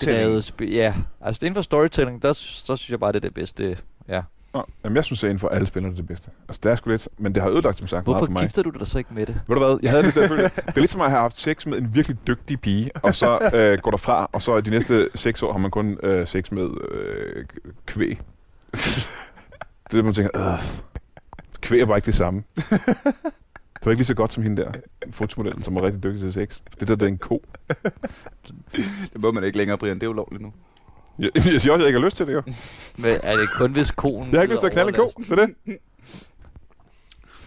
drevet 0.05 0.43
spil, 0.43 0.71
ja, 0.71 0.93
altså 1.21 1.45
inden 1.45 1.55
for 1.55 1.61
storytelling, 1.61 2.21
der, 2.21 2.33
så 2.33 2.75
synes 2.75 2.89
jeg 2.89 2.99
bare, 2.99 3.11
det 3.11 3.15
er 3.17 3.21
det 3.21 3.33
bedste, 3.33 3.77
ja. 4.07 4.21
Nå, 4.55 4.65
jamen, 4.83 4.95
jeg 4.95 5.03
synes, 5.03 5.23
at 5.23 5.27
inden 5.27 5.39
for 5.39 5.47
alle 5.47 5.67
spillere 5.67 5.91
det 5.91 5.97
er 5.97 6.01
det 6.01 6.07
bedste. 6.07 6.31
Altså, 6.47 6.59
det 6.63 6.71
er 6.71 6.75
sgu 6.75 6.89
lidt, 6.89 7.07
men 7.17 7.35
det 7.35 7.43
har 7.43 7.49
ødelagt, 7.49 7.77
som 7.77 7.87
sagt, 7.87 8.07
meget 8.07 8.17
Hvorfor 8.17 8.25
for 8.25 8.33
mig. 8.33 8.41
gifter 8.41 8.63
du 8.63 8.69
dig 8.69 8.87
så 8.87 8.97
ikke 8.97 9.13
med 9.13 9.25
det? 9.25 9.41
Ved 9.47 9.55
du 9.55 9.65
hvad, 9.65 9.79
jeg 9.81 9.91
havde 9.91 10.03
lidt 10.03 10.15
der 10.15 10.27
følelse. 10.27 10.51
Det 10.55 10.77
er 10.77 10.79
lidt 10.79 10.91
som 10.91 11.01
at 11.01 11.09
have 11.09 11.21
haft 11.21 11.41
sex 11.41 11.65
med 11.65 11.77
en 11.77 11.95
virkelig 11.95 12.17
dygtig 12.27 12.61
pige, 12.61 12.91
og 13.03 13.15
så 13.15 13.49
øh, 13.53 13.77
går 13.79 13.91
der 13.91 13.97
fra, 13.97 14.29
og 14.33 14.41
så 14.41 14.61
de 14.61 14.69
næste 14.69 15.09
seks 15.15 15.43
år 15.43 15.51
har 15.51 15.59
man 15.59 15.71
kun 15.71 15.97
øh, 16.03 16.27
sex 16.27 16.51
med 16.51 16.69
øh, 16.91 17.45
kvæg. 17.85 18.19
det 18.71 19.07
er 19.85 19.95
det, 19.95 20.05
man 20.05 20.13
tænker, 20.13 20.51
øh, 20.53 20.59
kvæg 21.61 21.81
er 21.81 21.85
bare 21.85 21.97
ikke 21.97 22.05
det 22.05 22.15
samme. 22.15 22.43
Det 22.55 23.85
var 23.85 23.91
ikke 23.91 23.99
lige 23.99 24.05
så 24.05 24.13
godt 24.13 24.33
som 24.33 24.43
hende 24.43 24.61
der, 24.61 24.71
fotomodellen, 25.11 25.63
som 25.63 25.75
var 25.75 25.81
rigtig 25.83 26.03
dygtig 26.03 26.21
til 26.21 26.33
sex. 26.33 26.59
Det 26.79 26.87
der, 26.87 26.95
det 26.95 27.05
er 27.05 27.09
en 27.09 27.17
ko. 27.17 27.43
det 29.13 29.21
må 29.21 29.31
man 29.31 29.43
ikke 29.43 29.57
længere, 29.57 29.77
Brian. 29.77 29.95
Det 29.99 30.03
er 30.03 30.09
ulovligt 30.09 30.41
nu. 30.41 30.53
Jeg, 31.19 31.29
jeg 31.35 31.43
siger 31.43 31.53
også, 31.55 31.73
at 31.73 31.79
jeg 31.79 31.87
ikke 31.87 31.99
har 31.99 32.05
lyst 32.05 32.17
til 32.17 32.27
det 32.27 32.33
jo. 32.33 32.41
Men 32.97 33.19
er 33.23 33.37
det 33.37 33.49
kun, 33.53 33.71
hvis 33.71 33.91
konen 33.91 34.31
Jeg 34.31 34.37
har 34.37 34.41
ikke 34.41 34.53
lyst 34.53 34.59
til 34.61 34.67
at 34.67 34.73
knalde 34.73 34.89
en 34.89 34.95
ko, 34.95 35.11
det 35.17 35.31
er 35.31 35.45
det. 35.45 35.77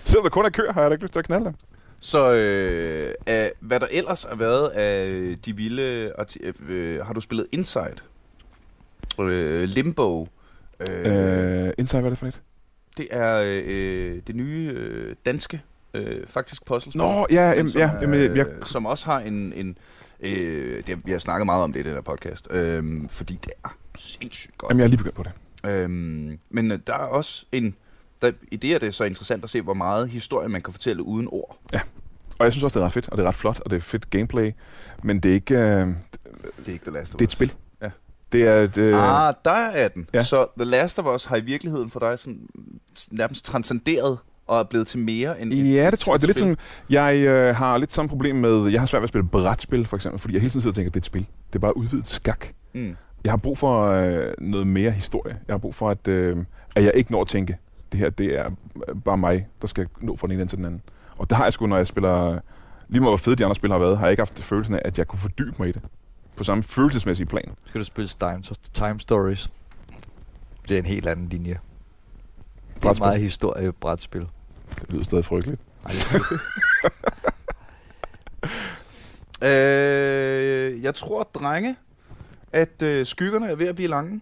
Selvom 0.05 0.23
der 0.23 0.31
kun 0.31 0.45
er 0.45 0.51
køer, 0.51 0.73
har 0.73 0.81
jeg 0.81 0.91
da 0.91 0.95
ikke 0.95 1.05
lyst 1.05 1.13
til 1.13 1.19
at 1.19 1.25
knalde 1.27 1.45
dem. 1.45 1.55
Så 2.01 2.33
øh, 2.33 3.15
af, 3.27 3.53
hvad 3.61 3.81
der 3.81 3.87
ellers 3.93 4.23
har 4.23 4.37
været 4.37 4.69
af 4.69 5.37
de 5.45 5.57
vilde... 5.57 6.13
Øh, 6.69 7.07
har 7.07 7.13
du 7.13 7.21
spillet 7.21 7.47
Inside? 7.53 7.97
Øh, 9.21 9.65
Limbo? 9.69 10.29
Øh, 10.81 11.67
Øh, 11.67 11.71
Inside, 11.79 12.01
hvad 12.01 12.11
er 12.11 12.11
det 12.11 12.19
for 12.19 12.27
et? 12.27 12.41
Det 12.97 13.09
er 13.11 13.43
øh, 13.47 14.21
det 14.27 14.37
nye 14.37 14.73
øh, 14.75 15.17
danske, 15.27 15.63
øh, 15.95 16.27
faktisk 16.27 16.65
puzzlespil. 16.65 16.99
Nå, 16.99 17.27
ja, 17.31 17.49
men 17.49 17.57
jamen, 17.57 17.73
som 17.73 17.81
ja, 17.81 17.91
er, 17.91 18.01
jamen, 18.01 18.37
jeg, 18.37 18.47
øh, 18.47 18.65
Som 18.65 18.87
også 18.87 19.05
har 19.05 19.21
en... 19.21 19.53
en 19.53 19.79
øh, 20.21 20.83
det, 20.87 21.07
vi 21.07 21.13
har 21.13 21.19
snakket 21.19 21.47
meget 21.47 21.63
om 21.63 21.73
det 21.73 21.81
i 21.81 21.83
den 21.83 21.93
her 21.93 22.01
podcast, 22.01 22.47
øh, 22.51 23.09
fordi 23.09 23.39
det 23.45 23.53
er 23.65 23.77
sindssygt 23.99 24.59
godt. 24.59 24.71
jamen, 24.71 24.79
jeg 24.81 24.85
er 24.85 24.89
lige 24.89 24.99
begyndt 24.99 25.17
på 25.17 25.23
det. 25.23 25.33
Øhm, 25.71 26.39
men 26.51 26.73
øh, 26.73 26.79
der 26.87 26.93
er 26.95 26.99
også 27.07 27.47
en... 27.53 27.75
Der, 28.23 28.33
I 28.51 28.57
det 28.57 28.75
er 28.75 28.79
det 28.79 28.95
så 28.95 29.05
interessant 29.05 29.45
at 29.45 29.51
se, 29.51 29.61
hvor 29.63 29.75
meget 29.75 30.09
historie 30.09 30.49
man 30.49 30.63
kan 30.63 30.73
fortælle 30.73 31.03
uden 31.03 31.29
ord. 31.31 31.59
Og 32.39 32.45
jeg 32.45 32.53
synes 32.53 32.65
også, 32.65 32.79
det 32.79 32.83
er 32.83 32.87
ret 32.87 32.93
fedt, 32.93 33.09
og 33.09 33.17
det 33.19 33.25
er 33.25 33.29
ret 33.29 33.35
flot, 33.35 33.61
og 33.61 33.71
det 33.71 33.77
er 33.77 33.81
fedt 33.81 34.11
gameplay. 34.11 34.53
Men 35.03 35.21
det 35.21 35.29
er 35.31 35.35
ikke... 35.35 35.55
Øh, 35.55 35.61
Det 35.61 36.69
er 36.69 36.73
ikke 36.73 36.85
The 36.85 36.91
Last 36.91 37.15
of 37.15 37.19
det 37.19 37.25
er 37.25 37.25
et 37.25 37.29
Us. 37.29 37.33
spil. 37.33 37.55
Ja. 37.83 37.91
Det 38.33 38.43
er 38.43 38.55
et... 38.57 38.77
Øh, 38.77 38.95
Ah, 39.27 39.35
der 39.45 39.51
er 39.51 39.89
den. 39.89 40.09
Ja. 40.13 40.19
Ja. 40.19 40.25
Så 40.25 40.47
The 40.59 40.65
Last 40.65 40.99
of 40.99 41.15
Us 41.15 41.25
har 41.25 41.37
i 41.37 41.41
virkeligheden 41.41 41.91
for 41.91 42.01
dig 42.01 42.19
sådan, 42.19 42.49
nærmest 43.11 43.45
transcenderet 43.45 44.19
og 44.49 44.59
er 44.61 44.65
blevet 44.65 44.87
til 44.87 44.99
mere 44.99 45.41
end 45.41 45.53
Ja, 45.53 45.87
det 45.87 45.93
et 45.93 45.99
tror 45.99 46.15
jeg. 46.15 46.21
Det 46.21 46.25
er 46.25 46.29
lidt 46.29 46.39
sådan, 46.39 46.57
jeg 46.91 47.17
øh, 47.17 47.57
har 47.57 47.79
lidt 47.79 47.93
samme 47.93 48.09
problem 48.09 48.37
med, 48.37 48.69
jeg 48.69 48.81
har 48.81 48.87
svært 48.87 49.01
ved 49.01 49.05
at 49.05 49.09
spille 49.09 49.29
brætspil, 49.29 49.87
for 49.87 49.97
eksempel, 49.97 50.21
fordi 50.21 50.35
jeg 50.35 50.41
hele 50.41 50.51
tiden 50.51 50.61
sidder 50.61 50.73
og 50.73 50.75
tænker, 50.75 50.91
det 50.91 50.97
er 50.97 51.01
et 51.01 51.07
spil. 51.07 51.27
Det 51.47 51.55
er 51.55 51.59
bare 51.59 51.77
udvidet 51.77 52.09
skak. 52.09 52.47
Mm. 52.75 52.97
Jeg 53.25 53.33
har 53.33 53.37
brug 53.37 53.59
for 53.59 53.85
øh, 53.85 54.33
noget 54.39 54.67
mere 54.67 54.91
historie. 54.91 55.39
Jeg 55.49 55.53
har 55.53 55.59
brug 55.59 55.75
for, 55.75 55.91
at, 55.91 56.09
øh, 56.09 56.37
at 56.77 56.85
jeg 56.85 56.93
ikke 56.95 57.13
når 57.13 57.21
at 57.21 57.29
tænke, 57.29 57.57
det 57.93 58.01
her, 58.01 58.11
det 58.11 58.39
er 58.39 58.51
bare 59.05 59.19
mig, 59.19 59.47
der 59.61 59.67
skal 59.67 59.89
nå 60.01 60.17
fra 60.17 60.27
den 60.27 60.33
ene 60.33 60.43
ende 60.43 60.53
til 60.53 60.57
den 60.57 60.67
anden. 60.67 60.83
Og 61.19 61.31
det 61.31 61.37
har 61.37 61.45
jeg 61.45 61.53
sgu, 61.53 61.67
når 61.67 61.77
jeg 61.77 61.87
spiller, 61.87 62.41
lige 62.89 63.01
meget 63.01 63.11
hvor 63.11 63.17
fede 63.17 63.37
de 63.37 63.45
andre 63.45 63.55
spil 63.55 63.71
har 63.71 63.79
været, 63.79 63.99
har 63.99 64.07
jeg 64.07 64.11
ikke 64.11 64.21
haft 64.21 64.39
følelsen 64.39 64.75
af, 64.75 64.83
at 64.85 64.99
jeg 64.99 65.07
kunne 65.07 65.19
fordybe 65.19 65.55
mig 65.59 65.69
i 65.69 65.73
det. 65.73 65.83
På 66.37 66.45
samme 66.45 66.63
følelsesmæssige 66.63 67.27
plan. 67.27 67.53
Skal 67.67 67.81
du 67.81 67.85
spille 67.85 68.09
time, 68.09 68.43
time 68.73 69.01
Stories? 69.01 69.51
Det 70.69 70.75
er 70.75 70.79
en 70.79 70.87
helt 70.87 71.07
anden 71.07 71.29
linje. 71.29 71.59
Det 72.75 72.85
er 72.85 72.95
meget 72.99 73.21
historie 73.21 73.73
brætspil. 73.73 74.27
Det 74.81 74.93
lyder 74.93 75.05
stadig 75.05 75.25
frygteligt. 75.25 75.61
Ej, 75.85 75.93
Øh, 79.43 80.83
jeg 80.83 80.95
tror, 80.95 81.23
drenge, 81.35 81.77
at 82.53 82.83
øh, 82.83 83.07
skyggerne 83.07 83.47
er 83.47 83.55
ved 83.55 83.67
at 83.67 83.75
blive 83.75 83.89
lange. 83.89 84.21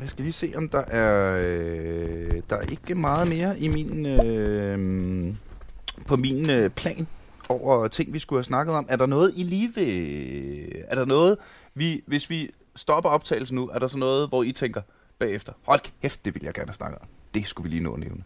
Jeg 0.00 0.10
skal 0.10 0.22
lige 0.22 0.32
se, 0.32 0.52
om 0.56 0.68
der 0.68 0.78
er... 0.78 1.40
Øh, 1.42 2.42
der 2.50 2.56
er 2.56 2.60
ikke 2.62 2.94
meget 2.94 3.28
mere 3.28 3.58
i 3.58 3.68
min, 3.68 4.06
øh, 4.06 5.34
på 6.06 6.16
min 6.16 6.50
øh, 6.50 6.70
plan 6.70 7.06
over 7.48 7.88
ting, 7.88 8.12
vi 8.12 8.18
skulle 8.18 8.38
have 8.38 8.44
snakket 8.44 8.74
om. 8.74 8.86
Er 8.88 8.96
der 8.96 9.06
noget, 9.06 9.32
I 9.36 9.42
lige 9.42 9.74
vil... 9.74 10.84
Er 10.88 10.94
der 10.94 11.04
noget, 11.04 11.38
vi, 11.74 12.02
hvis 12.06 12.30
vi 12.30 12.50
stopper 12.76 13.10
optagelsen 13.10 13.54
nu, 13.54 13.68
er 13.68 13.78
der 13.78 13.88
så 13.88 13.98
noget, 13.98 14.28
hvor 14.28 14.42
I 14.42 14.52
tænker 14.52 14.82
bagefter, 15.18 15.52
hold 15.62 15.80
kæft, 16.02 16.24
det 16.24 16.34
vil 16.34 16.42
jeg 16.42 16.54
gerne 16.54 16.72
snakke 16.72 16.98
om. 17.00 17.06
Det 17.34 17.46
skulle 17.46 17.64
vi 17.64 17.70
lige 17.76 17.82
nå 17.82 17.92
at 17.92 18.00
nævne. 18.00 18.24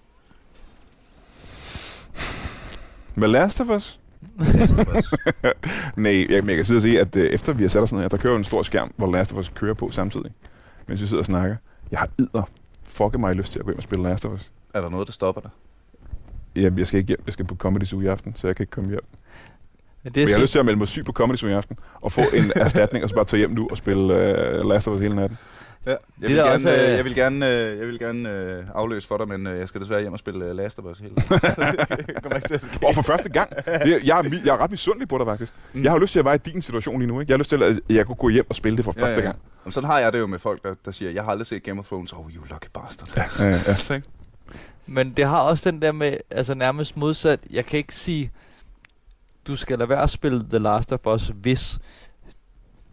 Med 3.18 3.28
Last 3.28 3.60
of 3.60 3.68
Us? 3.70 4.00
Last 4.38 4.78
of 4.78 4.86
Us. 4.96 5.14
Nej, 5.96 6.26
jeg, 6.30 6.42
men 6.42 6.48
jeg 6.48 6.56
kan 6.56 6.64
sidde 6.64 6.78
og 6.78 6.82
sige, 6.82 7.00
at 7.00 7.16
øh, 7.16 7.26
efter 7.26 7.52
vi 7.52 7.62
har 7.64 7.68
sat 7.68 7.82
os 7.82 7.92
ned 7.92 8.00
her, 8.00 8.08
der 8.08 8.16
kører 8.16 8.32
jo 8.32 8.38
en 8.38 8.44
stor 8.44 8.62
skærm, 8.62 8.92
hvor 8.96 9.12
Last 9.12 9.32
of 9.32 9.38
Us 9.38 9.52
kører 9.54 9.74
på 9.74 9.90
samtidig, 9.90 10.30
mens 10.86 11.02
vi 11.02 11.06
sidder 11.06 11.22
og 11.22 11.26
snakker. 11.26 11.56
Jeg 11.90 11.98
har 11.98 12.08
idder 12.18 12.42
fucking 12.84 13.20
mig 13.20 13.34
lyst 13.34 13.52
til 13.52 13.58
at 13.58 13.64
gå 13.64 13.70
hjem 13.70 13.76
og 13.76 13.82
spille 13.82 14.02
Last 14.04 14.24
of 14.24 14.32
Us. 14.32 14.50
er 14.74 14.80
der 14.80 14.88
noget, 14.88 15.06
der 15.06 15.12
stopper 15.12 15.40
dig? 15.40 15.50
Jamen, 16.56 16.78
jeg 16.78 16.86
skal 16.86 16.98
ikke 16.98 17.08
hjem. 17.08 17.22
Jeg 17.26 17.32
skal 17.32 17.44
på 17.44 17.54
Comedy 17.54 17.84
Zoo 17.84 18.00
i 18.00 18.06
aften, 18.06 18.36
så 18.36 18.46
jeg 18.46 18.56
kan 18.56 18.62
ikke 18.62 18.70
komme 18.70 18.90
hjem. 18.90 19.04
Men 20.02 20.12
Men 20.14 20.28
jeg 20.28 20.36
har 20.36 20.40
lyst 20.40 20.52
til 20.52 20.58
at 20.58 20.64
melde 20.64 20.78
mig 20.78 20.88
syg 20.88 21.04
på 21.04 21.12
Comedy 21.12 21.36
Zoo 21.36 21.48
i 21.48 21.52
aften, 21.52 21.76
og 22.00 22.12
få 22.12 22.20
en 22.20 22.52
erstatning, 22.64 23.04
og 23.04 23.08
så 23.10 23.14
bare 23.14 23.24
tage 23.24 23.38
hjem 23.38 23.50
nu 23.50 23.68
og 23.70 23.76
spille 23.76 24.02
uh, 24.02 24.68
Last 24.68 24.88
of 24.88 24.94
Us 24.94 25.02
hele 25.02 25.14
natten. 25.14 25.38
Ja, 25.86 25.90
jeg, 25.90 25.98
Det 26.20 26.28
vil 26.28 26.36
der 26.36 26.42
gerne, 26.42 26.54
også, 26.54 26.68
også, 26.68 26.82
øh, 26.82 26.96
jeg 26.96 27.04
vil 27.04 27.14
gerne, 27.14 27.48
øh, 27.48 27.78
jeg 27.78 27.86
vil 27.86 27.98
gerne 27.98 28.30
øh, 28.30 28.64
afløse 28.74 29.08
for 29.08 29.16
dig, 29.16 29.28
men 29.28 29.46
øh, 29.46 29.58
jeg 29.58 29.68
skal 29.68 29.80
desværre 29.80 30.00
hjem 30.00 30.12
og 30.12 30.18
spille 30.18 30.44
øh, 30.44 30.56
Last 30.56 30.78
of 30.78 30.84
Us 30.84 30.98
hele. 30.98 31.14
kommer 32.22 32.36
ikke 32.36 32.48
til 32.48 32.54
at 32.54 32.62
ske. 32.62 32.86
Og 32.86 32.94
for 32.94 33.02
første 33.02 33.28
gang. 33.28 33.56
Det, 33.56 33.66
jeg, 34.04 34.18
er, 34.18 34.40
jeg 34.44 34.54
er 34.54 34.56
ret 34.56 34.70
misundelig 34.70 35.08
på 35.08 35.18
dig, 35.18 35.26
faktisk. 35.26 35.52
Mm. 35.72 35.82
Jeg 35.82 35.92
har 35.92 35.98
lyst 35.98 36.12
til 36.12 36.18
at 36.18 36.24
være 36.24 36.34
i 36.34 36.38
din 36.38 36.62
situation 36.62 36.98
lige 36.98 37.08
nu. 37.08 37.20
Ikke? 37.20 37.30
Jeg 37.30 37.34
har 37.34 37.38
lyst 37.38 37.50
til, 37.50 37.62
at 37.62 37.80
jeg 37.88 38.06
kunne 38.06 38.16
gå 38.16 38.28
hjem 38.28 38.46
og 38.48 38.56
spille 38.56 38.76
det 38.76 38.84
for 38.84 38.92
første 38.92 39.22
gang. 39.22 39.38
Jamen, 39.64 39.72
sådan 39.72 39.90
har 39.90 39.98
jeg 39.98 40.12
det 40.12 40.18
jo 40.18 40.26
med 40.26 40.38
folk, 40.38 40.62
der, 40.62 40.74
der 40.84 40.90
siger, 40.90 41.10
jeg 41.10 41.24
har 41.24 41.30
aldrig 41.30 41.46
set 41.46 41.62
Game 41.62 41.80
of 41.80 41.86
Thrones. 41.86 42.12
Oh, 42.12 42.30
you 42.30 42.44
lucky 42.50 42.68
bastard. 42.74 43.10
Ja, 43.16 43.46
ja, 43.46 43.74
ja. 43.90 44.00
Men 44.86 45.12
det 45.12 45.26
har 45.26 45.40
også 45.40 45.70
den 45.70 45.82
der 45.82 45.92
med, 45.92 46.16
altså 46.30 46.54
nærmest 46.54 46.96
modsat, 46.96 47.40
jeg 47.50 47.66
kan 47.66 47.78
ikke 47.78 47.94
sige, 47.94 48.30
du 49.46 49.56
skal 49.56 49.78
lade 49.78 49.88
være 49.88 50.02
at 50.02 50.10
spille 50.10 50.44
The 50.50 50.58
Last 50.58 50.92
of 50.92 51.06
Us, 51.06 51.32
hvis 51.34 51.78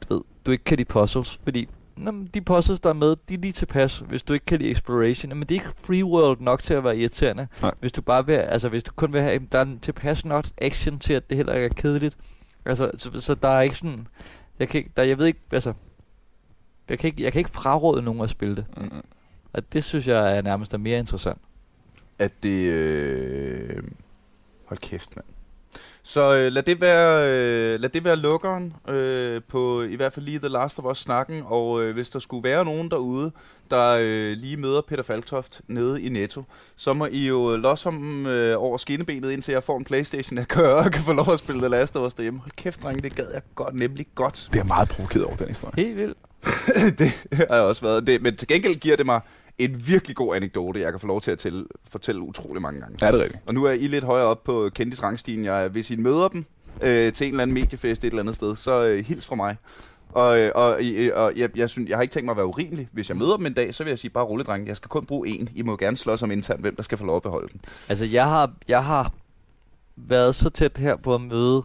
du, 0.04 0.14
ved, 0.14 0.24
du 0.46 0.52
ikke 0.52 0.64
kan 0.64 0.78
de 0.78 0.86
puzzles. 0.86 1.40
Fordi 1.44 1.70
nå, 1.98 2.12
men 2.12 2.30
de 2.34 2.42
puzzles, 2.42 2.80
der 2.80 2.90
er 2.90 2.94
med, 2.94 3.16
de 3.30 3.34
er 3.34 3.38
lige 3.38 3.52
tilpas, 3.52 4.00
hvis 4.00 4.24
du 4.24 4.34
ikke 4.34 4.46
kan 4.46 4.60
lide 4.60 4.72
exploration. 4.72 5.30
Men 5.30 5.40
det 5.40 5.52
er 5.52 5.60
ikke 5.60 5.82
free 5.82 6.06
world 6.06 6.42
nok 6.42 6.64
til 6.64 6.74
at 6.74 6.84
være 6.84 6.98
irriterende. 6.98 7.48
Nej. 7.62 7.72
Hvis 7.80 7.92
du 7.92 8.02
bare 8.02 8.26
vil, 8.26 8.34
altså 8.34 8.70
hvis 8.70 8.84
du 8.84 8.92
kun 8.96 9.14
vil 9.14 9.22
have, 9.22 9.48
der 9.52 9.60
er 9.60 9.66
en 9.66 9.80
tilpas 9.80 10.26
nok 10.26 10.46
action 10.58 11.00
til, 11.00 11.14
at 11.14 11.30
det 11.30 11.38
heller 11.38 11.54
ikke 11.54 11.66
er 11.66 11.82
kedeligt. 11.82 12.18
Altså, 12.66 12.92
så, 12.98 13.22
så 13.22 13.36
der 13.36 13.48
er 13.48 13.62
ikke 13.62 13.76
sådan, 13.76 14.08
jeg 14.60 14.70
kan 14.70 14.78
ikke, 14.78 14.92
der, 14.98 15.04
jeg 15.04 15.18
ved 15.18 15.26
ikke, 15.26 15.40
altså, 15.52 15.74
jeg 16.90 17.00
kan 17.00 17.08
ikke, 17.08 17.24
jeg 17.24 17.32
kan 17.32 17.40
ikke 17.40 17.52
fraråde 17.52 18.02
nogen 18.02 18.22
at 18.22 18.30
spille 18.30 18.56
det. 18.56 18.66
Mm-mm. 18.78 19.04
Og 19.54 19.74
det 19.74 19.84
synes 19.84 20.08
jeg 20.08 20.38
er 20.38 20.42
nærmest 20.42 20.74
er 20.74 20.78
mere 20.78 21.00
interessant. 21.00 21.42
At 22.20 22.44
det... 22.44 22.70
Øh... 22.70 23.84
Hold 24.66 24.80
kæft, 24.80 25.16
mand. 25.16 25.26
Så 26.04 26.36
øh, 26.36 26.52
lad, 26.52 26.64
det 26.64 26.82
være, 26.82 27.30
øh, 27.30 27.80
lad 27.80 27.90
det 27.90 28.04
være 28.04 28.16
lukkeren 28.16 28.74
øh, 28.90 29.42
på 29.48 29.82
i 29.82 29.96
hvert 29.96 30.14
fald 30.14 30.26
lige 30.26 30.40
The 30.40 30.48
Last 30.48 30.80
of 30.80 30.86
Us 30.86 30.98
snakken, 30.98 31.44
og 31.46 31.84
øh, 31.84 31.94
hvis 31.94 32.10
der 32.10 32.20
skulle 32.20 32.50
være 32.50 32.66
nogen 32.66 32.92
derude, 32.92 33.32
der 33.72 33.98
øh, 34.02 34.38
lige 34.38 34.58
møder 34.58 34.82
Peter 34.82 35.04
Falktoft 35.04 35.62
nede 35.68 36.02
i 36.02 36.10
Netto, 36.10 36.44
så 36.76 36.94
må 36.94 37.06
I 37.06 37.28
jo 37.28 37.56
losse 37.56 37.90
ham 37.90 38.26
øh, 38.26 38.62
over 38.62 38.78
skinnebenet, 38.78 39.32
indtil 39.32 39.52
jeg 39.52 39.64
får 39.64 39.78
en 39.78 39.84
Playstation, 39.84 40.38
jeg 40.38 40.48
kan, 40.48 40.66
og 40.66 40.92
kan 40.92 41.02
få 41.02 41.14
lov 41.14 41.34
at 41.34 41.40
spille 41.40 41.62
The 41.62 41.70
Last 41.70 41.96
of 41.96 42.08
Us 42.08 42.14
derhjemme. 42.14 42.40
Hold 42.40 42.52
kæft, 42.52 42.84
drenge, 42.84 43.02
det 43.02 43.16
gad 43.16 43.28
jeg 43.34 43.42
godt, 43.56 43.76
nemlig 43.76 44.08
godt. 44.16 44.50
Det 44.54 44.60
er 44.60 44.64
meget 44.64 44.90
provokeret 44.90 45.26
over 45.26 45.36
den 45.36 45.48
historie. 45.48 45.74
Helt 45.78 45.98
vildt. 45.98 46.18
det 47.00 47.28
har 47.34 47.56
jeg 47.56 47.64
også 47.64 47.82
været. 47.82 48.08
Det, 48.08 48.22
men 48.22 48.36
til 48.36 48.48
gengæld 48.48 48.76
giver 48.76 48.96
det 48.96 49.06
mig 49.06 49.22
en 49.58 49.88
virkelig 49.88 50.16
god 50.16 50.36
anekdote, 50.36 50.80
jeg 50.80 50.92
kan 50.92 51.00
få 51.00 51.08
lov 51.08 51.22
til 51.22 51.32
at 51.32 51.38
tælle, 51.38 51.66
fortælle 51.90 52.22
utrolig 52.22 52.62
mange 52.62 52.80
gange. 52.80 53.06
Er 53.06 53.12
det 53.12 53.22
rigtigt? 53.22 53.44
Og 53.46 53.54
nu 53.54 53.64
er 53.64 53.72
I 53.72 53.88
lidt 53.88 54.04
højere 54.04 54.26
op 54.26 54.44
på 54.44 54.70
kendis 54.76 55.04
rangstigen. 55.04 55.46
Jeg, 55.46 55.68
hvis 55.68 55.92
I 55.92 55.96
møder 55.96 56.28
dem 56.28 56.46
øh, 56.82 57.14
til 57.14 57.28
en 57.28 57.34
eller 57.34 57.42
anden 57.42 57.54
mediefest 57.54 58.04
et 58.04 58.08
eller 58.08 58.20
andet 58.20 58.36
sted, 58.36 58.56
så 58.56 58.86
øh, 58.86 59.06
hils 59.06 59.26
fra 59.26 59.36
mig. 59.36 59.56
Og, 60.10 60.40
øh, 60.40 60.52
og, 60.56 60.80
øh, 60.84 61.12
og 61.16 61.34
jeg, 61.36 61.58
jeg, 61.58 61.70
synes, 61.70 61.90
jeg 61.90 61.98
har 61.98 62.02
ikke 62.02 62.12
tænkt 62.12 62.26
mig 62.26 62.32
at 62.32 62.38
være 62.38 62.46
urimelig. 62.46 62.90
Hvis 62.92 63.10
jeg 63.10 63.18
møder 63.18 63.38
dem 63.38 63.46
en 63.46 63.54
dag, 63.54 63.76
så 63.76 63.84
vil 63.84 63.92
jeg 63.92 64.00
sige, 64.00 64.12
bare 64.12 64.24
roligt, 64.24 64.48
drenge. 64.48 64.68
Jeg 64.68 64.78
skal 64.78 64.90
kun 64.90 65.06
bruge 65.06 65.28
en. 65.28 65.50
I 65.56 65.62
må 65.62 65.78
gerne 65.78 65.98
slås 65.98 66.24
om 66.24 66.32
internt, 66.32 66.62
hvem 66.62 66.76
der 66.76 66.84
skal 66.84 66.98
få 66.98 67.06
lov 67.06 67.16
at 67.16 67.24
beholde 67.24 67.50
den. 67.52 67.62
Altså, 67.90 68.06
jeg 68.06 68.26
har, 68.26 68.54
jeg 68.68 68.84
har 68.84 69.14
været 69.96 70.36
så 70.36 70.50
tæt 70.50 70.78
her 70.78 70.96
på 70.96 71.16
at 71.16 71.22
møde 71.22 71.64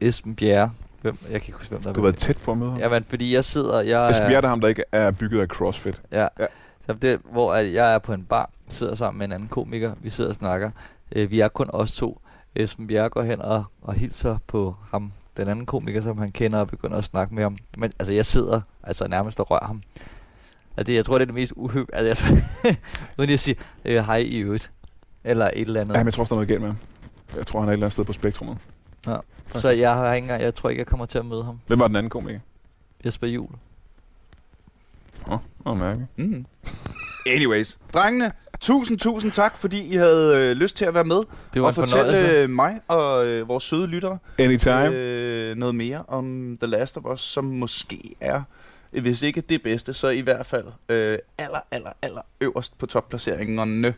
Esben 0.00 0.34
Bjerre. 0.36 0.72
Hvem, 1.02 1.18
jeg 1.22 1.28
kan 1.40 1.48
ikke 1.48 1.52
huske, 1.52 1.70
hvem 1.70 1.82
der 1.82 1.92
Du 1.92 2.00
har 2.00 2.06
været 2.06 2.16
tæt 2.18 2.36
på 2.36 2.52
at 2.52 2.58
møde 2.58 2.70
ham. 2.70 2.80
Jamen, 2.80 3.04
fordi 3.04 3.34
jeg 3.34 3.44
sidder... 3.44 3.80
Jeg 3.80 4.10
Esben 4.10 4.32
er- 4.32 4.46
ham, 4.48 4.60
der 4.60 4.68
ikke 4.68 4.84
er 4.92 5.10
bygget 5.10 5.40
af 5.40 5.46
CrossFit. 5.46 6.02
Ja. 6.12 6.20
Ja. 6.22 6.28
ja. 6.38 6.46
Så 6.86 6.92
det, 6.92 7.20
hvor 7.32 7.54
at 7.54 7.72
jeg 7.72 7.94
er 7.94 7.98
på 7.98 8.12
en 8.12 8.24
bar, 8.24 8.50
sidder 8.68 8.94
sammen 8.94 9.18
med 9.18 9.26
en 9.26 9.32
anden 9.32 9.48
komiker, 9.48 9.92
vi 10.02 10.10
sidder 10.10 10.30
og 10.30 10.34
snakker. 10.34 10.70
Øh, 11.12 11.30
vi 11.30 11.40
er 11.40 11.48
kun 11.48 11.70
os 11.72 11.92
to. 11.92 12.20
Esben 12.54 12.86
Bjerre 12.86 13.08
går 13.08 13.22
hen 13.22 13.40
og, 13.40 13.64
og 13.82 13.94
hilser 13.94 14.38
på 14.46 14.76
ham, 14.90 15.12
den 15.36 15.48
anden 15.48 15.66
komiker, 15.66 16.02
som 16.02 16.18
han 16.18 16.30
kender, 16.32 16.58
og 16.58 16.68
begynder 16.68 16.96
at 16.96 17.04
snakke 17.04 17.34
med 17.34 17.42
ham. 17.42 17.56
Men 17.78 17.92
altså, 17.98 18.12
jeg 18.12 18.26
sidder 18.26 18.60
altså 18.82 19.08
nærmest 19.08 19.40
og 19.40 19.50
rører 19.50 19.66
ham. 19.66 19.82
Og 20.76 20.86
det, 20.86 20.94
jeg 20.94 21.04
tror, 21.04 21.18
det 21.18 21.22
er 21.22 21.26
det 21.26 21.34
mest 21.34 21.52
uhyggelige. 21.56 21.96
Altså, 22.08 22.24
jeg, 22.64 22.76
uden 23.18 23.30
jeg 23.36 23.40
siger, 23.40 23.54
øh, 23.84 24.04
hej 24.04 24.16
i 24.16 24.38
øvrigt. 24.38 24.70
Eller 25.24 25.50
et 25.54 25.60
eller 25.60 25.80
andet. 25.80 25.94
Ja, 25.94 25.98
men 26.00 26.06
jeg 26.06 26.14
tror 26.14 26.22
også, 26.22 26.34
der 26.34 26.40
er 26.40 26.44
noget 26.44 26.48
galt 26.48 26.60
med 26.60 26.68
ham. 26.68 26.76
Jeg 27.36 27.46
tror, 27.46 27.60
han 27.60 27.68
er 27.68 27.72
et 27.72 27.74
eller 27.74 27.86
andet 27.86 27.92
sted 27.92 28.04
på 28.04 28.12
spektrummet. 28.12 28.58
Så 29.54 29.68
jeg 29.68 29.94
har 29.94 30.14
ikke 30.14 30.24
engang, 30.24 30.42
jeg 30.42 30.54
tror 30.54 30.68
ikke, 30.70 30.80
jeg 30.80 30.86
kommer 30.86 31.06
til 31.06 31.18
at 31.18 31.26
møde 31.26 31.44
ham. 31.44 31.60
Hvem 31.66 31.78
var 31.78 31.86
den 31.86 31.96
anden 31.96 32.10
komiker? 32.10 32.40
Jesper 33.04 33.26
Juhl. 33.26 33.54
Åh, 35.30 35.38
oh, 35.64 35.78
mærke. 35.78 36.06
Mm. 36.16 36.46
Anyways, 37.26 37.78
drengene, 37.94 38.32
tusind, 38.60 38.98
tusind 38.98 39.32
tak, 39.32 39.56
fordi 39.56 39.86
I 39.86 39.94
havde 39.96 40.36
øh, 40.36 40.56
lyst 40.56 40.76
til 40.76 40.84
at 40.84 40.94
være 40.94 41.04
med 41.04 41.22
Det 41.54 41.62
var 41.62 41.68
og 41.68 41.74
fortælle 41.74 42.30
øh, 42.30 42.50
mig 42.50 42.80
og 42.88 43.26
øh, 43.26 43.48
vores 43.48 43.64
søde 43.64 43.86
lyttere 43.86 44.18
Anytime. 44.38 44.88
øh, 44.88 45.56
noget 45.56 45.74
mere 45.74 46.00
om 46.08 46.56
The 46.62 46.70
Last 46.70 46.96
of 46.96 47.04
Us, 47.04 47.20
som 47.20 47.44
måske 47.44 48.14
er, 48.20 48.42
hvis 48.90 49.22
ikke 49.22 49.40
det 49.40 49.62
bedste, 49.62 49.92
så 49.94 50.08
i 50.08 50.20
hvert 50.20 50.46
fald 50.46 50.66
øh, 50.88 51.18
aller, 51.38 51.60
aller, 51.70 51.90
aller 52.02 52.22
øverst 52.40 52.78
på 52.78 52.86
topplaceringerne 52.86 53.94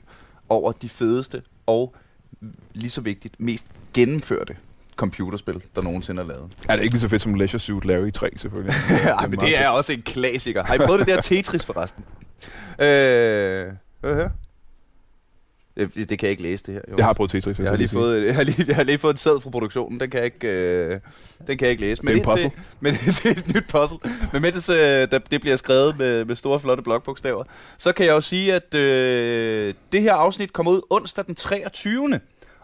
over 0.48 0.72
de 0.72 0.88
fedeste 0.88 1.42
og 1.66 1.94
lige 2.72 2.90
så 2.90 3.00
vigtigt, 3.00 3.40
mest 3.40 3.66
gennemførte 3.94 4.56
computerspil, 4.96 5.62
der 5.74 5.82
nogensinde 5.82 6.22
er 6.22 6.26
lavet. 6.26 6.50
Er 6.68 6.76
det 6.76 6.82
ikke 6.82 6.94
lige 6.94 7.00
så 7.02 7.08
fedt 7.08 7.22
som 7.22 7.34
Leisure 7.34 7.60
Suit 7.60 7.84
Larry 7.84 8.12
3, 8.12 8.30
selvfølgelig? 8.36 8.74
Ej, 9.18 9.26
men 9.26 9.40
det 9.40 9.58
er 9.60 9.68
også 9.68 9.92
en 9.92 10.02
klassiker. 10.02 10.64
Har 10.64 10.74
I 10.74 10.78
prøvet 10.78 10.98
det 10.98 11.08
der 11.08 11.20
Tetris 11.20 11.64
forresten? 11.64 12.04
Øh, 12.78 13.72
hvad 14.00 14.16
her? 14.16 14.30
Det, 15.76 15.94
det 15.94 16.08
kan 16.18 16.26
jeg 16.26 16.30
ikke 16.30 16.42
læse 16.42 16.64
det 16.66 16.74
her. 16.74 16.80
Jo. 16.90 16.96
Jeg 16.96 17.04
har 17.06 17.12
prøvet 17.12 17.30
Tetris. 17.30 17.58
Jeg 17.58 17.68
har, 17.68 17.76
lige 17.76 17.88
fået, 17.88 18.26
jeg, 18.26 18.34
har 18.34 18.42
lige, 18.42 18.64
jeg 18.68 18.76
har 18.76 18.82
lige 18.82 18.98
fået 18.98 19.12
en 19.12 19.16
sæd 19.16 19.40
fra 19.40 19.50
produktionen. 19.50 20.00
Den 20.00 20.10
kan 20.10 20.18
jeg 20.18 20.24
ikke, 20.24 20.48
øh, 20.48 21.00
den 21.46 21.58
kan 21.58 21.60
jeg 21.60 21.70
ikke 21.70 21.80
læse. 21.80 22.02
Det 22.02 22.08
er 22.08 22.12
en 22.14 22.38
indtil- 22.38 22.50
Men 22.80 22.94
det 22.94 23.26
er 23.26 23.30
et 23.30 23.54
nyt 23.54 23.64
puzzle. 23.68 23.98
Men 24.32 24.42
mens 24.42 24.68
øh, 24.68 24.76
der, 24.76 25.18
det 25.30 25.40
bliver 25.40 25.56
skrevet 25.56 25.98
med, 25.98 26.24
med 26.24 26.36
store, 26.36 26.60
flotte 26.60 26.82
blokbogstaver, 26.82 27.44
så 27.78 27.92
kan 27.92 28.06
jeg 28.06 28.12
jo 28.12 28.20
sige, 28.20 28.54
at 28.54 28.74
øh, 28.74 29.74
det 29.92 30.02
her 30.02 30.14
afsnit 30.14 30.52
kommer 30.52 30.72
ud 30.72 30.80
onsdag 30.90 31.24
den 31.26 31.34
23. 31.34 32.20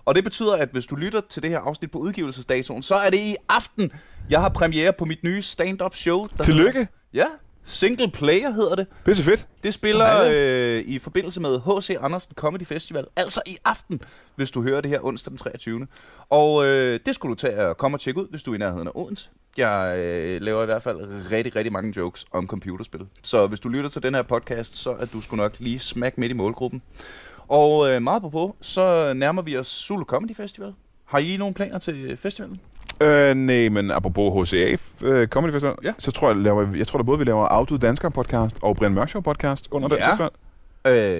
Og 0.09 0.15
det 0.15 0.25
betyder, 0.25 0.53
at 0.53 0.69
hvis 0.73 0.87
du 0.87 0.97
lytter 0.97 1.21
til 1.29 1.43
det 1.43 1.51
her 1.51 1.59
afsnit 1.59 1.91
på 1.91 1.99
udgivelsesdatoen, 1.99 2.83
så 2.83 2.95
er 2.95 3.11
det 3.11 3.19
i 3.19 3.37
aften, 3.49 3.93
jeg 4.31 4.41
har 4.41 4.49
premiere 4.49 4.93
på 4.93 5.05
mit 5.05 5.25
nye 5.25 5.43
stand-up 5.43 5.97
show. 5.97 6.27
Der 6.39 6.45
Tillykke. 6.45 6.79
Hedder, 6.79 6.93
ja, 7.15 7.25
Single 7.65 8.11
Player 8.11 8.51
hedder 8.51 8.75
det. 8.75 8.87
Pisse 9.05 9.23
fedt. 9.23 9.47
Det 9.63 9.75
spiller 9.75 10.31
øh, 10.33 10.81
i 10.81 10.99
forbindelse 10.99 11.41
med 11.41 11.61
H.C. 11.61 11.97
Andersen 12.01 12.33
Comedy 12.35 12.67
Festival, 12.67 13.05
altså 13.17 13.41
i 13.47 13.57
aften, 13.65 14.01
hvis 14.37 14.51
du 14.51 14.63
hører 14.63 14.81
det 14.81 14.91
her 14.91 15.05
onsdag 15.05 15.31
den 15.31 15.39
23. 15.39 15.87
Og 16.31 16.67
øh, 16.67 17.01
det 17.07 17.15
skulle 17.15 17.31
du 17.31 17.41
tage 17.41 17.69
og 17.69 17.77
komme 17.77 17.97
og 17.97 18.01
tjekke 18.01 18.21
ud, 18.21 18.27
hvis 18.31 18.43
du 18.43 18.51
er 18.51 18.55
i 18.55 18.59
nærheden 18.59 18.89
af 18.89 18.93
Odense. 18.95 19.31
Jeg 19.57 19.99
øh, 19.99 20.43
laver 20.43 20.63
i 20.63 20.67
hvert 20.67 20.83
fald 20.83 20.97
rigtig, 21.31 21.57
rigtig 21.57 21.73
mange 21.73 21.93
jokes 21.97 22.27
om 22.33 22.47
computerspil. 22.47 23.01
Så 23.23 23.47
hvis 23.47 23.61
du 23.61 23.69
lytter 23.69 23.91
til 23.91 24.03
den 24.03 24.15
her 24.15 24.23
podcast, 24.23 24.77
så 24.77 24.91
er 24.91 25.07
du 25.07 25.21
sgu 25.21 25.37
nok 25.37 25.57
lige 25.59 25.79
smack 25.79 26.19
midt 26.19 26.31
i 26.31 26.35
målgruppen. 26.35 26.83
Og 27.49 27.90
øh, 27.90 28.03
meget 28.03 28.22
på 28.22 28.57
så 28.61 29.12
nærmer 29.12 29.42
vi 29.42 29.57
os 29.57 29.66
Zulu 29.66 30.05
Comedy 30.05 30.36
Festival. 30.36 30.72
Har 31.05 31.18
I 31.18 31.36
nogle 31.36 31.55
planer 31.55 31.78
til 31.78 32.16
festivalen? 32.16 32.61
Øh, 33.01 33.34
nej, 33.34 33.68
men 33.68 33.90
apropos 33.90 34.51
HCA 34.51 34.76
øh, 35.03 35.28
Comedy 35.28 35.53
Festival, 35.53 35.74
Ja. 35.84 35.92
så 35.99 36.11
tror 36.11 36.28
jeg, 36.28 36.36
laver, 36.36 36.66
jeg 36.76 36.86
tror 36.86 36.96
da 36.99 37.03
både, 37.03 37.18
vi 37.18 37.24
laver 37.24 37.44
Auto 37.46 37.76
Dansker 37.76 38.09
podcast 38.09 38.57
og 38.62 38.76
Brian 38.76 38.92
Mørk 38.94 39.09
Show 39.09 39.20
podcast 39.22 39.68
under 39.70 39.88
den 39.88 39.99
Ja. 39.99 40.11
festival. 40.11 40.30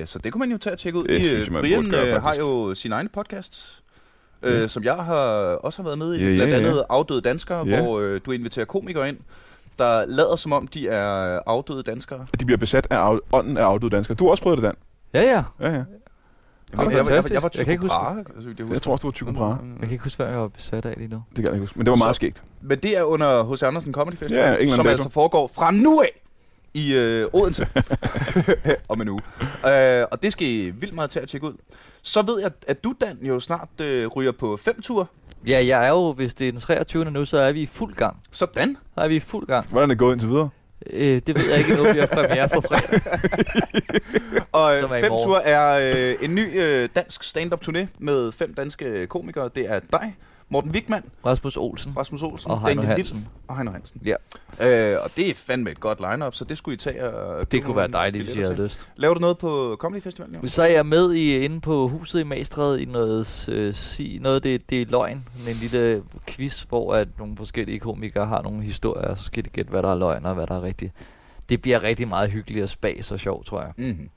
Øh, 0.01 0.07
så 0.07 0.19
det 0.19 0.33
kunne 0.33 0.39
man 0.39 0.51
jo 0.51 0.59
tage 0.59 0.75
og 0.75 0.79
tjekke 0.79 0.99
ud. 0.99 1.05
Det 1.05 1.19
I, 1.19 1.23
synes 1.23 1.47
øh, 1.47 1.53
man 1.53 1.63
Brian 1.63 1.91
gøre, 1.91 2.07
øh, 2.17 2.23
har 2.23 2.35
jo 2.35 2.75
sine 2.75 2.95
egne 2.95 3.09
podcasts, 3.09 3.83
øh, 4.43 4.61
Ja. 4.63 4.67
som 4.69 4.85
jeg 4.85 4.95
har 4.95 5.17
også 5.55 5.83
har 5.83 5.85
været 5.85 5.99
med 5.99 6.15
i. 6.15 6.23
Ja, 6.25 6.31
ja, 6.31 6.35
Blandt 6.37 6.55
andet 6.55 6.77
ja. 6.77 6.83
Afdøde 6.91 7.21
Danskere, 7.21 7.67
Ja. 7.69 7.81
hvor 7.83 8.01
øh, 8.01 8.21
du 8.27 8.31
inviterer 8.33 8.65
komikere 8.67 9.09
ind, 9.09 9.17
der 9.79 10.05
lader 10.07 10.37
som 10.37 10.53
om, 10.53 10.67
de 10.67 10.89
er 10.89 11.41
afdøde 11.47 11.83
danskere. 11.83 12.27
At 12.33 12.41
de 12.41 12.45
bliver 12.45 12.59
besat 12.59 12.87
af 12.91 13.13
au- 13.15 13.21
ånden 13.33 13.57
af 13.57 13.63
Auto 13.65 13.89
Dansker. 13.89 14.15
Du 14.15 14.25
har 14.25 14.31
også 14.31 14.43
prøvet 14.43 14.59
det, 14.59 14.65
Dan. 14.65 14.75
Ja, 15.15 15.23
ja. 15.23 15.43
Ja, 15.61 15.75
ja. 15.77 15.83
Jeg, 16.73 16.79
det 16.79 16.85
jeg, 16.93 17.07
jeg, 17.07 17.25
jeg, 17.25 17.33
jeg 17.33 17.43
var 17.43 17.51
Jeg 17.57 17.65
kan 17.65 17.73
ikke 17.73 17.83
huske 17.83 17.95
Brahe, 17.95 18.19
altså, 18.37 18.49
det 18.59 18.71
Jeg 18.73 18.83
tror 18.83 18.93
også, 18.93 19.03
du 19.03 19.07
var 19.09 19.13
Tycho 19.13 19.33
Brahe. 19.33 19.59
Jeg 19.81 19.81
kan 19.81 19.91
ikke 19.91 20.05
huske, 20.05 20.23
hvad 20.23 20.33
jeg 20.33 20.41
var 20.41 20.49
besat 20.49 20.87
af 20.87 20.95
lige 20.97 21.09
nu. 21.09 21.23
Det 21.29 21.35
kan 21.37 21.45
jeg 21.45 21.53
ikke 21.53 21.63
huske. 21.63 21.79
Men 21.79 21.87
det 21.87 21.91
var 21.91 21.97
meget 21.97 22.15
Så- 22.15 22.19
skægt. 22.19 22.43
Men 22.63 22.79
det 22.79 22.99
er 22.99 23.03
under 23.03 23.53
H.C. 23.55 23.63
Andersen 23.63 23.93
Comedy 23.93 24.15
Festival, 24.17 24.43
Ja, 24.43 24.47
ingen 24.53 24.61
anden 24.61 24.77
som 24.77 24.85
dato. 24.85 24.93
altså 24.95 25.09
foregår 25.09 25.51
fra 25.55 25.71
nu 25.71 26.01
af 26.01 26.21
i 26.75 26.95
øh, 26.95 27.29
Odense 27.33 27.67
om 28.89 29.01
en 29.01 29.09
uge. 29.09 29.21
Øh, 29.67 30.07
og 30.11 30.23
det 30.23 30.33
skal 30.33 30.49
I 30.49 30.71
vildt 30.71 30.95
meget 30.95 31.11
til 31.11 31.21
at 31.21 31.29
tjekke 31.29 31.47
ud. 31.47 31.55
Så 32.03 32.23
ved 32.23 32.41
jeg, 32.41 32.51
at 32.67 32.85
du, 32.85 32.95
Dan, 33.01 33.19
jo 33.23 33.41
snart 33.41 33.69
øh, 33.81 34.07
ryger 34.07 34.33
på 34.33 34.57
fem 34.57 34.81
ture. 34.83 35.07
Ja, 35.47 35.67
jeg 35.67 35.85
er 35.87 35.89
jo, 35.89 36.13
hvis 36.13 36.35
det 36.35 36.49
er 36.49 36.53
den 36.53 36.61
23. 36.61 37.05
nu, 37.05 37.25
så 37.25 37.39
er 37.39 37.53
vi 37.53 37.63
i 37.63 37.67
fuld 37.67 37.95
gang. 37.95 38.17
Sådan. 38.31 38.77
Så 38.95 39.01
er 39.01 39.09
vi 39.09 39.17
i 39.17 39.21
fuld 39.21 39.47
gang. 39.47 39.67
Hvordan 39.71 39.91
er 39.91 39.95
det 39.95 39.99
gået 39.99 40.13
indtil 40.13 40.29
videre? 40.29 40.49
Øh, 40.87 41.21
det 41.27 41.37
ved 41.37 41.51
jeg 41.51 41.59
ikke 41.59 41.77
vi 41.95 41.99
har 41.99 42.07
premiere 42.07 42.49
på 42.49 42.61
fredag. 42.61 43.01
Og 44.53 44.75
er 44.75 44.85
øh, 44.85 45.01
fem 45.01 45.11
ture 45.11 45.45
er 45.45 45.95
øh, 45.95 46.17
en 46.21 46.35
ny 46.35 46.63
øh, 46.63 46.89
dansk 46.95 47.23
stand-up 47.23 47.63
turné 47.69 47.87
med 47.99 48.33
fem 48.33 48.55
danske 48.55 49.07
komikere. 49.07 49.51
Det 49.55 49.71
er 49.71 49.81
dig, 49.93 50.17
Morten 50.51 50.71
Wigman, 50.71 51.03
Rasmus 51.27 51.57
Olsen 51.57 51.97
Rasmus 51.97 52.23
Olsen, 52.23 52.51
og 52.51 52.67
Heino 52.67 52.83
Hansen. 52.83 53.29
Og 53.49 53.57
Heino 53.57 53.71
Hansen. 53.71 54.01
Ja. 54.05 54.15
Øh, 54.61 54.99
og 55.05 55.11
det 55.17 55.31
er 55.31 55.35
fandme 55.35 55.71
et 55.71 55.81
godt 55.81 56.01
line-up, 56.01 56.35
så 56.35 56.45
det 56.45 56.59
skulle 56.59 56.75
I 56.75 56.79
tage 56.79 57.11
og... 57.11 57.53
Det 57.53 57.65
kunne 57.65 57.77
være 57.77 57.89
dejligt, 57.89 58.25
hvis 58.25 58.37
I 58.37 58.41
havde 58.41 58.55
lyst. 58.55 58.89
Laver 58.97 59.15
du 59.15 59.21
noget 59.21 59.39
på 59.39 59.77
Comedy 59.81 60.03
Festival? 60.03 60.29
Ja? 60.43 60.49
Så 60.49 60.63
er 60.63 60.67
jeg 60.67 60.87
med 60.87 61.15
i, 61.15 61.37
inde 61.45 61.61
på 61.61 61.89
huset 61.89 62.21
i 62.21 62.23
Magstræde 62.23 62.83
i 62.83 62.85
noget, 62.85 63.49
øh, 63.53 63.75
si, 63.75 64.19
noget 64.23 64.45
det, 64.45 64.71
det 64.71 64.83
er 64.83 64.87
løgn. 64.89 65.25
En 65.49 65.57
lille 65.57 66.03
quiz, 66.27 66.63
hvor 66.63 66.95
at 66.95 67.09
nogle 67.19 67.37
forskellige 67.37 67.79
komikere 67.79 68.27
har 68.27 68.43
nogle 68.43 68.63
historier, 68.63 69.15
så 69.15 69.25
skal 69.25 69.45
de 69.45 69.49
gætte, 69.49 69.71
hvad 69.71 69.83
der 69.83 69.91
er 69.91 69.99
løgn 69.99 70.27
og 70.27 70.35
hvad 70.35 70.47
der 70.47 70.55
er 70.55 70.63
rigtigt. 70.63 70.93
Det 71.49 71.63
bliver 71.63 71.83
rigtig 71.83 72.09
meget 72.09 72.31
hyggeligt 72.31 72.63
og 72.63 72.69
spas 72.69 73.13
og 73.13 73.21
sjovt, 73.21 73.47
tror 73.47 73.61
jeg. 73.61 73.73
Mm-hmm. 73.77 74.11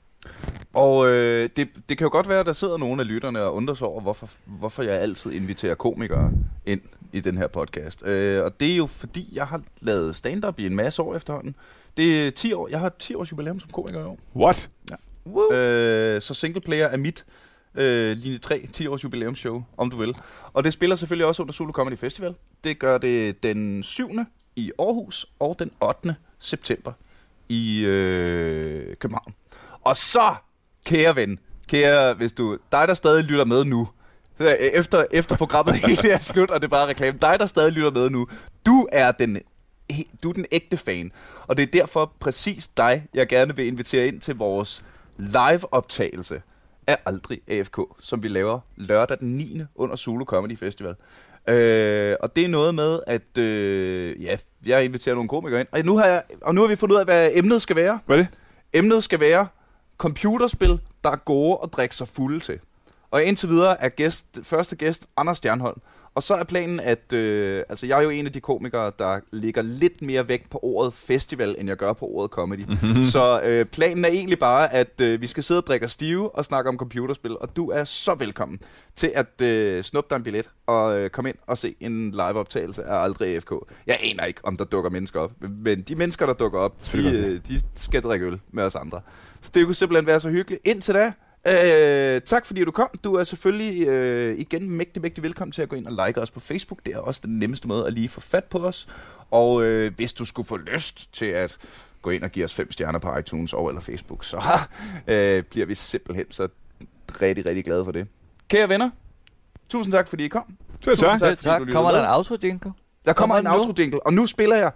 Og 0.72 1.08
øh, 1.08 1.50
det, 1.56 1.68
det 1.88 1.98
kan 1.98 2.04
jo 2.04 2.10
godt 2.12 2.28
være, 2.28 2.40
at 2.40 2.46
der 2.46 2.52
sidder 2.52 2.76
nogle 2.76 3.02
af 3.02 3.08
lytterne 3.08 3.42
og 3.42 3.54
undrer 3.54 3.74
sig 3.74 3.86
over, 3.86 4.00
hvorfor, 4.00 4.28
hvorfor 4.44 4.82
jeg 4.82 5.00
altid 5.00 5.32
inviterer 5.32 5.74
komikere 5.74 6.32
ind 6.66 6.80
i 7.12 7.20
den 7.20 7.38
her 7.38 7.46
podcast. 7.46 8.06
Øh, 8.06 8.44
og 8.44 8.60
det 8.60 8.72
er 8.72 8.76
jo 8.76 8.86
fordi, 8.86 9.28
jeg 9.32 9.46
har 9.46 9.62
lavet 9.80 10.16
stand-up 10.16 10.58
i 10.58 10.66
en 10.66 10.76
masse 10.76 11.02
år 11.02 11.16
efterhånden. 11.16 11.54
Det 11.96 12.26
er 12.26 12.30
10 12.30 12.52
år. 12.52 12.68
Jeg 12.68 12.80
har 12.80 12.92
10 12.98 13.14
års 13.14 13.32
jubilæum 13.32 13.60
som 13.60 13.70
komiker 13.70 14.00
i 14.00 14.04
år. 14.04 14.18
What? 14.36 14.70
Woo. 15.26 15.52
Øh, 15.52 16.22
så 16.22 16.34
Single 16.34 16.60
Player 16.60 16.86
er 16.86 16.96
mit 16.96 17.24
øh, 17.74 18.16
linje 18.16 18.38
3 18.38 18.66
10 18.72 18.86
års 18.86 19.04
jubilæumsshow, 19.04 19.62
om 19.76 19.90
du 19.90 19.96
vil. 19.96 20.16
Og 20.52 20.64
det 20.64 20.72
spiller 20.72 20.96
selvfølgelig 20.96 21.26
også 21.26 21.42
under 21.42 21.52
Solo 21.52 21.72
Comedy 21.72 21.98
Festival. 21.98 22.34
Det 22.64 22.78
gør 22.78 22.98
det 22.98 23.42
den 23.42 23.82
7. 23.82 24.10
i 24.56 24.72
Aarhus 24.78 25.26
og 25.38 25.56
den 25.58 25.70
8. 25.80 26.14
september 26.38 26.92
i 27.48 27.84
øh, 27.84 28.96
København. 28.96 29.34
Og 29.84 29.96
så, 29.96 30.34
kære 30.86 31.16
ven, 31.16 31.38
kære, 31.68 32.14
hvis 32.14 32.32
du, 32.32 32.58
dig 32.72 32.88
der 32.88 32.94
stadig 32.94 33.24
lytter 33.24 33.44
med 33.44 33.64
nu, 33.64 33.88
efter, 34.58 35.04
efter 35.10 35.36
programmet 35.36 35.74
helt 35.86 36.04
er 36.04 36.18
slut, 36.18 36.50
og 36.50 36.60
det 36.60 36.66
er 36.66 36.70
bare 36.70 36.88
reklame, 36.88 37.18
dig 37.22 37.38
der 37.38 37.46
stadig 37.46 37.72
lytter 37.72 37.90
med 37.90 38.10
nu, 38.10 38.26
du 38.66 38.88
er 38.92 39.12
den 39.12 39.38
du 40.22 40.28
er 40.28 40.32
den 40.32 40.46
ægte 40.52 40.76
fan. 40.76 41.12
Og 41.46 41.56
det 41.56 41.62
er 41.62 41.80
derfor 41.80 42.12
præcis 42.20 42.68
dig, 42.68 43.06
jeg 43.14 43.28
gerne 43.28 43.56
vil 43.56 43.66
invitere 43.66 44.06
ind 44.06 44.20
til 44.20 44.36
vores 44.36 44.84
live-optagelse 45.16 46.42
af 46.86 46.98
Aldrig 47.06 47.40
AFK, 47.48 47.78
som 48.00 48.22
vi 48.22 48.28
laver 48.28 48.60
lørdag 48.76 49.18
den 49.18 49.36
9. 49.36 49.62
under 49.74 49.96
Zulu 49.96 50.24
Comedy 50.24 50.58
Festival. 50.58 50.94
Øh, 51.48 52.16
og 52.20 52.36
det 52.36 52.44
er 52.44 52.48
noget 52.48 52.74
med, 52.74 53.00
at 53.06 53.38
øh, 53.38 54.22
ja, 54.22 54.36
jeg 54.66 54.84
inviterer 54.84 55.14
nogle 55.14 55.28
komikere 55.28 55.60
ind. 55.60 55.68
Og 55.72 55.82
nu, 55.84 55.96
har 55.96 56.06
jeg, 56.06 56.22
og 56.42 56.54
nu 56.54 56.60
har 56.60 56.68
vi 56.68 56.76
fundet 56.76 56.94
ud 56.94 57.00
af, 57.00 57.06
hvad 57.06 57.30
emnet 57.34 57.62
skal 57.62 57.76
være. 57.76 57.98
Hvad 58.06 58.18
er 58.18 58.20
det? 58.20 58.28
Emnet 58.72 59.04
skal 59.04 59.20
være 59.20 59.46
computerspil, 59.98 60.80
der 61.04 61.10
er 61.10 61.16
gode 61.16 61.58
at 61.62 61.72
drikke 61.72 61.96
sig 61.96 62.08
fulde 62.08 62.40
til. 62.40 62.60
Og 63.10 63.24
indtil 63.24 63.48
videre 63.48 63.80
er 63.80 63.88
gæst, 63.88 64.26
første 64.42 64.76
gæst 64.76 65.06
Anders 65.16 65.38
Stjernholm. 65.38 65.80
Og 66.14 66.22
så 66.22 66.34
er 66.34 66.44
planen, 66.44 66.80
at 66.80 67.12
øh, 67.12 67.62
altså 67.68 67.86
jeg 67.86 67.98
er 67.98 68.02
jo 68.02 68.10
en 68.10 68.26
af 68.26 68.32
de 68.32 68.40
komikere, 68.40 68.92
der 68.98 69.20
ligger 69.32 69.62
lidt 69.62 70.02
mere 70.02 70.28
vægt 70.28 70.50
på 70.50 70.58
ordet 70.62 70.94
festival, 70.94 71.54
end 71.58 71.68
jeg 71.68 71.76
gør 71.76 71.92
på 71.92 72.06
ordet 72.06 72.30
comedy. 72.30 72.66
så 73.12 73.40
øh, 73.44 73.64
planen 73.64 74.04
er 74.04 74.08
egentlig 74.08 74.38
bare, 74.38 74.72
at 74.72 75.00
øh, 75.00 75.20
vi 75.20 75.26
skal 75.26 75.42
sidde 75.42 75.60
og 75.60 75.66
drikke 75.66 75.88
stive 75.88 76.34
og 76.34 76.44
snakke 76.44 76.68
om 76.68 76.76
computerspil. 76.76 77.38
Og 77.38 77.56
du 77.56 77.70
er 77.70 77.84
så 77.84 78.14
velkommen 78.14 78.60
til 78.96 79.12
at 79.14 79.40
øh, 79.40 79.82
snuppe 79.84 80.10
dig 80.10 80.16
en 80.16 80.22
billet 80.22 80.50
og 80.66 80.98
øh, 80.98 81.10
komme 81.10 81.30
ind 81.30 81.38
og 81.46 81.58
se 81.58 81.74
en 81.80 82.10
live-optagelse 82.10 82.84
af 82.84 83.02
Aldrig 83.02 83.34
AFK. 83.34 83.52
Jeg 83.86 83.98
aner 84.02 84.24
ikke, 84.24 84.40
om 84.44 84.56
der 84.56 84.64
dukker 84.64 84.90
mennesker 84.90 85.20
op. 85.20 85.32
Men 85.40 85.82
de 85.82 85.94
mennesker, 85.94 86.26
der 86.26 86.34
dukker 86.34 86.58
op, 86.58 86.74
de, 86.92 87.16
øh, 87.16 87.40
de 87.48 87.60
skal 87.74 88.02
drikke 88.02 88.26
øl 88.26 88.40
med 88.50 88.64
os 88.64 88.74
andre. 88.74 89.00
Så 89.40 89.50
det 89.54 89.64
kunne 89.64 89.74
simpelthen 89.74 90.06
være 90.06 90.20
så 90.20 90.30
hyggeligt. 90.30 90.62
Indtil 90.64 90.94
da, 90.94 91.12
øh, 91.48 92.20
tak 92.20 92.46
fordi 92.46 92.64
du 92.64 92.70
kom. 92.70 92.88
Du 93.04 93.14
er 93.14 93.24
selvfølgelig 93.24 93.86
øh, 93.86 94.38
igen 94.38 94.70
mægtig, 94.70 95.02
mægtig 95.02 95.22
velkommen 95.22 95.52
til 95.52 95.62
at 95.62 95.68
gå 95.68 95.76
ind 95.76 95.86
og 95.86 96.06
like 96.06 96.20
os 96.20 96.30
på 96.30 96.40
Facebook. 96.40 96.78
Det 96.86 96.94
er 96.94 96.98
også 96.98 97.20
den 97.24 97.38
nemmeste 97.38 97.68
måde 97.68 97.86
at 97.86 97.92
lige 97.92 98.08
få 98.08 98.20
fat 98.20 98.44
på 98.44 98.58
os. 98.58 98.88
Og 99.30 99.62
øh, 99.62 99.92
hvis 99.96 100.12
du 100.12 100.24
skulle 100.24 100.48
få 100.48 100.56
lyst 100.56 101.12
til 101.12 101.26
at 101.26 101.58
gå 102.02 102.10
ind 102.10 102.22
og 102.24 102.30
give 102.30 102.44
os 102.44 102.54
fem 102.54 102.72
stjerner 102.72 102.98
på 102.98 103.16
iTunes 103.16 103.52
og 103.52 103.68
eller 103.68 103.80
Facebook, 103.80 104.24
så 104.24 104.36
øh, 105.08 105.42
bliver 105.50 105.66
vi 105.66 105.74
simpelthen 105.74 106.26
så 106.30 106.48
rigtig, 107.20 107.46
rigtig 107.46 107.64
glade 107.64 107.84
for 107.84 107.92
det. 107.92 108.06
Kære 108.48 108.68
venner, 108.68 108.90
tusind 109.68 109.92
tak 109.92 110.08
fordi 110.08 110.24
I 110.24 110.28
kom. 110.28 110.56
Selv 110.80 110.96
tak. 110.96 111.20
Tak, 111.20 111.38
Tak, 111.38 111.58
fordi 111.58 111.70
du 111.70 111.72
Kommer 111.72 111.92
der 111.92 112.00
en 112.00 112.14
outro 112.16 112.36
jingle? 112.42 112.72
Der 113.04 113.12
kommer 113.12 113.36
en 113.36 113.44
Kommer 113.44 113.58
outro 113.60 113.82
jingle, 113.82 114.06
og 114.06 114.14
nu 114.14 114.26
spiller 114.26 114.56
jeg 114.56 114.72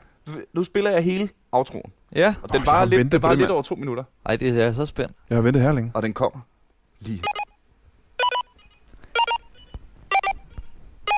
nu 0.52 0.64
spiller 0.64 0.90
jeg 0.90 1.02
hele 1.02 1.28
outroen. 1.52 1.92
Ja. 2.14 2.34
Og 2.42 2.52
den 2.52 2.60
har 2.60 2.84
lidt, 2.84 3.12
den 3.12 3.22
det, 3.22 3.38
lidt 3.38 3.50
over 3.50 3.62
to 3.62 3.74
minutter, 3.74 4.04
Ej, 4.26 4.36
det 4.36 4.48
er 4.48 4.54
jeg 4.64 4.74
så 4.74 4.86
spændt. 4.86 5.12
Jeg 5.30 5.36
har 5.36 5.42
ventet 5.42 5.62
her 5.62 5.72
længe. 5.72 5.90
og 5.94 6.02
den 6.02 6.12
kommer 6.12 6.40
lige. 7.00 7.22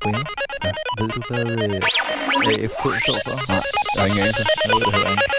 Brian, 0.02 0.24
ja. 0.64 0.72
ved 0.98 1.08
du, 1.08 1.22
hvad 1.28 1.46
øh, 1.50 1.82
AFK 2.52 2.82
står 3.02 3.18
for? 3.24 3.52
Nej, 3.52 3.62
jeg 3.94 4.02
har 4.02 4.06
ingen 4.06 4.20
anelse. 4.22 4.44
Jeg 4.64 4.70
ved 4.74 4.80
det 4.84 4.92
heller 4.92 5.10
ikke. 5.10 5.37